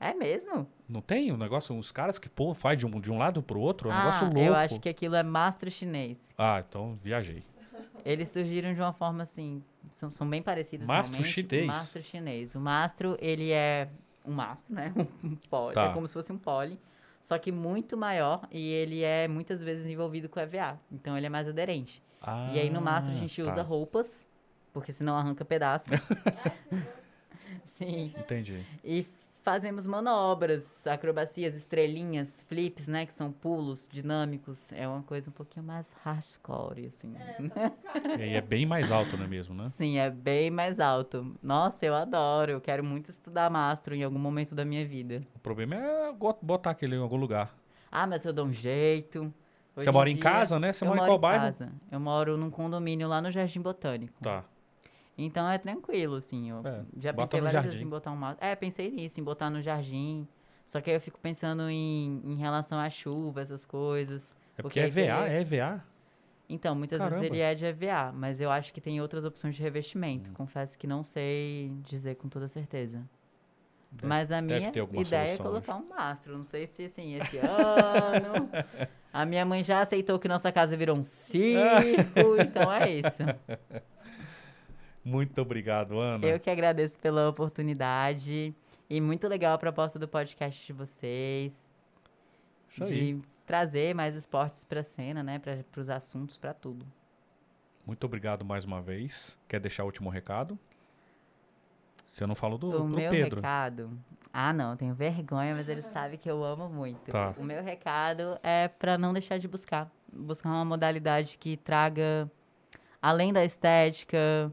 É 0.00 0.14
mesmo? 0.14 0.66
Não 0.88 1.00
tem 1.00 1.32
um 1.32 1.36
negócio, 1.36 1.74
uns 1.74 1.90
caras 1.90 2.18
que, 2.18 2.28
pô, 2.28 2.52
faz 2.52 2.78
de 2.78 2.86
um, 2.86 3.00
de 3.00 3.10
um 3.10 3.16
lado 3.16 3.42
pro 3.42 3.58
outro? 3.58 3.90
É 3.90 3.92
um 3.92 3.96
ah, 3.96 4.04
negócio 4.04 4.24
louco. 4.26 4.40
eu 4.40 4.54
acho 4.54 4.80
que 4.80 4.88
aquilo 4.88 5.14
é 5.14 5.22
mastro 5.22 5.70
chinês. 5.70 6.18
Ah, 6.36 6.62
então 6.66 6.98
viajei. 7.02 7.42
Eles 8.04 8.28
surgiram 8.28 8.74
de 8.74 8.80
uma 8.80 8.92
forma 8.92 9.22
assim, 9.22 9.62
são, 9.90 10.10
são 10.10 10.28
bem 10.28 10.42
parecidos 10.42 10.86
Mastro 10.86 11.14
realmente. 11.14 11.32
chinês. 11.32 11.66
Mastro 11.66 12.02
chinês. 12.02 12.54
O 12.54 12.60
mastro, 12.60 13.16
ele 13.18 13.50
é 13.50 13.88
um 14.26 14.32
mastro, 14.32 14.74
né? 14.74 14.92
Um 15.24 15.36
pole. 15.48 15.74
Tá. 15.74 15.86
É 15.86 15.92
como 15.94 16.06
se 16.06 16.12
fosse 16.12 16.30
um 16.30 16.38
pole, 16.38 16.78
só 17.22 17.38
que 17.38 17.50
muito 17.50 17.96
maior 17.96 18.46
e 18.50 18.72
ele 18.72 19.02
é 19.02 19.26
muitas 19.26 19.62
vezes 19.62 19.86
envolvido 19.86 20.28
com 20.28 20.38
EVA. 20.38 20.78
Então 20.92 21.16
ele 21.16 21.26
é 21.26 21.30
mais 21.30 21.48
aderente. 21.48 22.02
Ah, 22.20 22.50
e 22.52 22.58
aí 22.58 22.68
no 22.68 22.82
mastro 22.82 23.14
a 23.14 23.16
gente 23.16 23.42
tá. 23.42 23.48
usa 23.48 23.62
roupas, 23.62 24.26
porque 24.72 24.92
senão 24.92 25.16
arranca 25.16 25.44
pedaço. 25.44 25.90
Sim. 27.78 28.14
Entendi. 28.18 28.64
E 28.84 29.06
fazemos 29.44 29.86
manobras, 29.86 30.86
acrobacias, 30.86 31.54
estrelinhas, 31.54 32.42
flips, 32.48 32.88
né? 32.88 33.04
Que 33.04 33.12
são 33.12 33.30
pulos 33.30 33.86
dinâmicos. 33.92 34.72
É 34.72 34.88
uma 34.88 35.02
coisa 35.02 35.28
um 35.28 35.32
pouquinho 35.32 35.66
mais 35.66 35.92
hardcore, 36.02 36.86
assim. 36.86 37.14
E 38.18 38.22
aí 38.22 38.34
é 38.34 38.40
bem 38.40 38.64
mais 38.64 38.90
alto, 38.90 39.16
não 39.16 39.24
é 39.24 39.28
mesmo, 39.28 39.54
né? 39.54 39.68
Sim, 39.76 39.98
é 39.98 40.10
bem 40.10 40.50
mais 40.50 40.80
alto. 40.80 41.36
Nossa, 41.42 41.84
eu 41.84 41.94
adoro. 41.94 42.52
Eu 42.52 42.60
quero 42.60 42.82
muito 42.82 43.10
estudar 43.10 43.50
mastro 43.50 43.94
em 43.94 44.02
algum 44.02 44.18
momento 44.18 44.54
da 44.54 44.64
minha 44.64 44.86
vida. 44.86 45.22
O 45.34 45.38
problema 45.38 45.76
é 45.76 46.12
botar 46.40 46.70
aquele 46.70 46.96
em 46.96 47.00
algum 47.00 47.16
lugar. 47.16 47.54
Ah, 47.92 48.06
mas 48.06 48.24
eu 48.24 48.32
dou 48.32 48.46
um 48.46 48.52
jeito. 48.52 49.32
Hoje 49.76 49.84
Você 49.84 49.90
mora 49.90 50.08
em 50.08 50.14
dia, 50.14 50.22
casa, 50.22 50.58
né? 50.58 50.72
Você 50.72 50.84
mora 50.84 50.96
em 50.96 51.00
moro 51.00 51.10
qual 51.10 51.18
bairro? 51.18 51.44
casa. 51.44 51.72
Eu 51.90 52.00
moro 52.00 52.36
num 52.36 52.50
condomínio 52.50 53.08
lá 53.08 53.20
no 53.20 53.30
Jardim 53.30 53.60
Botânico. 53.60 54.14
Tá. 54.22 54.44
Então 55.16 55.48
é 55.48 55.58
tranquilo, 55.58 56.16
assim. 56.16 56.50
Eu 56.50 56.58
É, 56.66 56.82
já 56.98 57.12
pensei 57.14 57.40
várias 57.40 57.52
jardim. 57.52 57.68
vezes 57.68 57.82
em 57.82 57.88
botar 57.88 58.10
um 58.10 58.16
mastro. 58.16 58.44
É, 58.44 58.54
pensei 58.56 58.90
nisso, 58.90 59.20
em 59.20 59.22
botar 59.24 59.48
no 59.50 59.62
jardim. 59.62 60.26
Só 60.64 60.80
que 60.80 60.90
aí 60.90 60.96
eu 60.96 61.00
fico 61.00 61.18
pensando 61.20 61.68
em, 61.70 62.20
em 62.24 62.34
relação 62.36 62.78
à 62.78 62.88
chuva, 62.90 63.40
essas 63.42 63.64
coisas. 63.66 64.34
É 64.56 64.62
porque 64.62 64.62
Porque 64.62 64.80
é 64.80 64.84
aí 64.84 64.90
VA, 64.90 64.94
teria- 64.94 65.28
é 65.28 65.40
EVA? 65.40 65.84
Então, 66.48 66.74
muitas 66.74 66.98
Caramba. 66.98 67.16
vezes 67.20 67.30
ele 67.32 67.40
é 67.40 67.54
de 67.54 67.64
EVA, 67.64 68.12
mas 68.12 68.40
eu 68.40 68.50
acho 68.50 68.72
que 68.72 68.80
tem 68.80 69.00
outras 69.00 69.24
opções 69.24 69.54
de 69.56 69.62
revestimento. 69.62 70.30
Hum. 70.30 70.34
Confesso 70.34 70.76
que 70.78 70.86
não 70.86 71.02
sei 71.04 71.72
dizer 71.84 72.16
com 72.16 72.28
toda 72.28 72.48
certeza. 72.48 73.02
Deve- 73.90 74.08
mas 74.08 74.32
a 74.32 74.42
minha 74.42 74.72
ideia 74.94 75.34
é 75.34 75.38
colocar 75.38 75.76
um 75.76 75.88
mastro. 75.88 76.36
Não 76.36 76.44
sei 76.44 76.66
se, 76.66 76.84
assim, 76.86 77.14
esse 77.14 77.38
ano... 77.38 78.50
A 79.14 79.24
minha 79.24 79.44
mãe 79.46 79.62
já 79.62 79.80
aceitou 79.80 80.18
que 80.18 80.26
nossa 80.26 80.50
casa 80.50 80.76
virou 80.76 80.96
um 80.96 81.02
circo, 81.04 82.36
então 82.40 82.72
é 82.72 82.90
isso. 82.90 83.22
Muito 85.04 85.40
obrigado, 85.42 85.98
Ana. 85.98 86.26
Eu 86.26 86.40
que 86.40 86.48
agradeço 86.48 86.98
pela 86.98 87.28
oportunidade. 87.28 88.54
E 88.88 89.00
muito 89.00 89.28
legal 89.28 89.54
a 89.54 89.58
proposta 89.58 89.98
do 89.98 90.08
podcast 90.08 90.66
de 90.66 90.72
vocês. 90.72 91.70
Isso 92.68 92.84
aí. 92.84 93.14
de 93.14 93.22
trazer 93.46 93.94
mais 93.94 94.14
esportes 94.14 94.64
pra 94.64 94.82
cena, 94.82 95.22
né? 95.22 95.38
Para 95.38 95.64
os 95.80 95.88
assuntos, 95.88 96.38
pra 96.38 96.54
tudo. 96.54 96.86
Muito 97.86 98.04
obrigado 98.04 98.44
mais 98.44 98.64
uma 98.64 98.80
vez. 98.80 99.38
Quer 99.46 99.60
deixar 99.60 99.82
o 99.82 99.86
último 99.86 100.08
recado? 100.08 100.58
Você 102.06 102.26
não 102.26 102.34
falou 102.34 102.56
do, 102.56 102.68
o 102.68 102.78
do 102.78 102.96
meu 102.96 103.10
Pedro. 103.10 103.40
recado. 103.40 103.90
Ah, 104.32 104.52
não, 104.52 104.76
tenho 104.76 104.94
vergonha, 104.94 105.54
mas 105.54 105.68
ele 105.68 105.82
sabe 105.82 106.16
que 106.16 106.30
eu 106.30 106.42
amo 106.44 106.68
muito. 106.68 107.10
Tá. 107.10 107.34
O 107.36 107.44
meu 107.44 107.62
recado 107.62 108.38
é 108.42 108.68
pra 108.68 108.96
não 108.96 109.12
deixar 109.12 109.38
de 109.38 109.48
buscar. 109.48 109.90
Buscar 110.12 110.48
uma 110.50 110.64
modalidade 110.64 111.36
que 111.36 111.56
traga, 111.56 112.30
além 113.02 113.32
da 113.32 113.44
estética, 113.44 114.52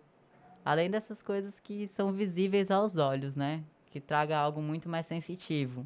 além 0.64 0.90
dessas 0.90 1.22
coisas 1.22 1.60
que 1.60 1.88
são 1.88 2.12
visíveis 2.12 2.72
aos 2.72 2.98
olhos, 2.98 3.36
né? 3.36 3.64
Que 3.88 4.00
traga 4.00 4.38
algo 4.38 4.62
muito 4.62 4.88
mais 4.88 5.06
sensitivo. 5.06 5.86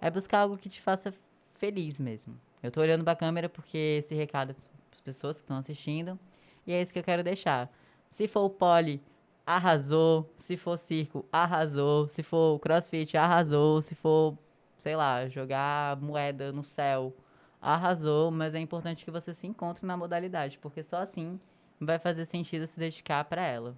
É 0.00 0.10
buscar 0.10 0.40
algo 0.40 0.56
que 0.56 0.68
te 0.68 0.80
faça 0.80 1.12
feliz 1.54 1.98
mesmo. 2.00 2.38
Eu 2.62 2.70
tô 2.70 2.80
olhando 2.80 3.04
pra 3.04 3.16
câmera 3.16 3.48
porque 3.48 3.98
esse 3.98 4.14
recado 4.14 4.54
para 4.54 4.64
as 4.92 5.00
pessoas 5.00 5.36
que 5.36 5.42
estão 5.42 5.56
assistindo. 5.56 6.18
E 6.66 6.72
é 6.72 6.80
isso 6.80 6.92
que 6.92 6.98
eu 6.98 7.04
quero 7.04 7.22
deixar. 7.22 7.72
Se 8.10 8.28
for 8.28 8.42
o 8.42 8.50
pole, 8.50 9.02
arrasou. 9.46 10.32
Se 10.36 10.56
for 10.56 10.78
circo, 10.78 11.24
arrasou. 11.32 12.08
Se 12.08 12.22
for 12.22 12.58
crossfit, 12.60 13.16
arrasou. 13.16 13.82
Se 13.82 13.94
for, 13.94 14.36
sei 14.78 14.94
lá, 14.94 15.28
jogar 15.28 15.96
moeda 16.00 16.52
no 16.52 16.62
céu, 16.62 17.14
arrasou. 17.60 18.30
Mas 18.30 18.54
é 18.54 18.60
importante 18.60 19.04
que 19.04 19.10
você 19.10 19.34
se 19.34 19.46
encontre 19.46 19.86
na 19.86 19.96
modalidade, 19.96 20.58
porque 20.58 20.82
só 20.82 20.98
assim 20.98 21.40
vai 21.80 21.98
fazer 21.98 22.24
sentido 22.24 22.66
se 22.66 22.78
dedicar 22.78 23.24
para 23.24 23.44
ela. 23.44 23.76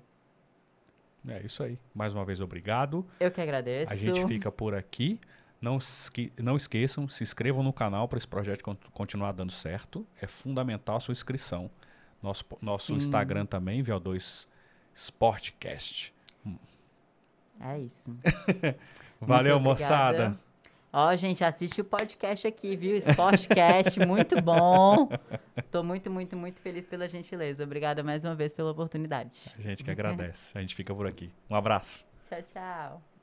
É 1.28 1.40
isso 1.44 1.62
aí. 1.62 1.78
Mais 1.94 2.12
uma 2.14 2.24
vez, 2.24 2.40
obrigado. 2.40 3.06
Eu 3.18 3.30
que 3.30 3.40
agradeço. 3.40 3.92
A 3.92 3.96
gente 3.96 4.26
fica 4.26 4.52
por 4.52 4.74
aqui. 4.74 5.18
Não, 5.60 5.78
esque- 5.78 6.30
não 6.38 6.56
esqueçam, 6.56 7.08
se 7.08 7.22
inscrevam 7.22 7.62
no 7.62 7.72
canal 7.72 8.06
para 8.06 8.18
esse 8.18 8.28
projeto 8.28 8.62
con- 8.62 8.76
continuar 8.92 9.32
dando 9.32 9.50
certo. 9.52 10.06
É 10.20 10.26
fundamental 10.26 10.96
a 10.96 11.00
sua 11.00 11.12
inscrição. 11.12 11.70
Nosso, 12.22 12.44
nosso 12.60 12.86
Sim. 12.88 12.94
Instagram 12.98 13.46
também, 13.46 13.82
VO2 13.82 14.46
Sportcast. 14.94 16.12
É 17.60 17.78
isso. 17.78 18.14
Valeu, 19.20 19.58
moçada. 19.60 20.38
Ó, 20.96 21.16
gente, 21.16 21.42
assiste 21.42 21.80
o 21.80 21.84
podcast 21.84 22.46
aqui, 22.46 22.76
viu? 22.76 22.96
Sportcast, 22.98 23.98
muito 24.06 24.40
bom. 24.40 25.08
Tô 25.68 25.82
muito, 25.82 26.08
muito, 26.08 26.36
muito 26.36 26.60
feliz 26.60 26.86
pela 26.86 27.08
gentileza. 27.08 27.64
Obrigada 27.64 28.04
mais 28.04 28.24
uma 28.24 28.36
vez 28.36 28.54
pela 28.54 28.70
oportunidade. 28.70 29.40
A 29.58 29.60
gente 29.60 29.82
que 29.82 29.90
agradece. 29.90 30.56
A 30.56 30.60
gente 30.60 30.76
fica 30.76 30.94
por 30.94 31.08
aqui. 31.08 31.34
Um 31.50 31.56
abraço. 31.56 32.04
Tchau, 32.30 32.42
tchau. 32.42 33.13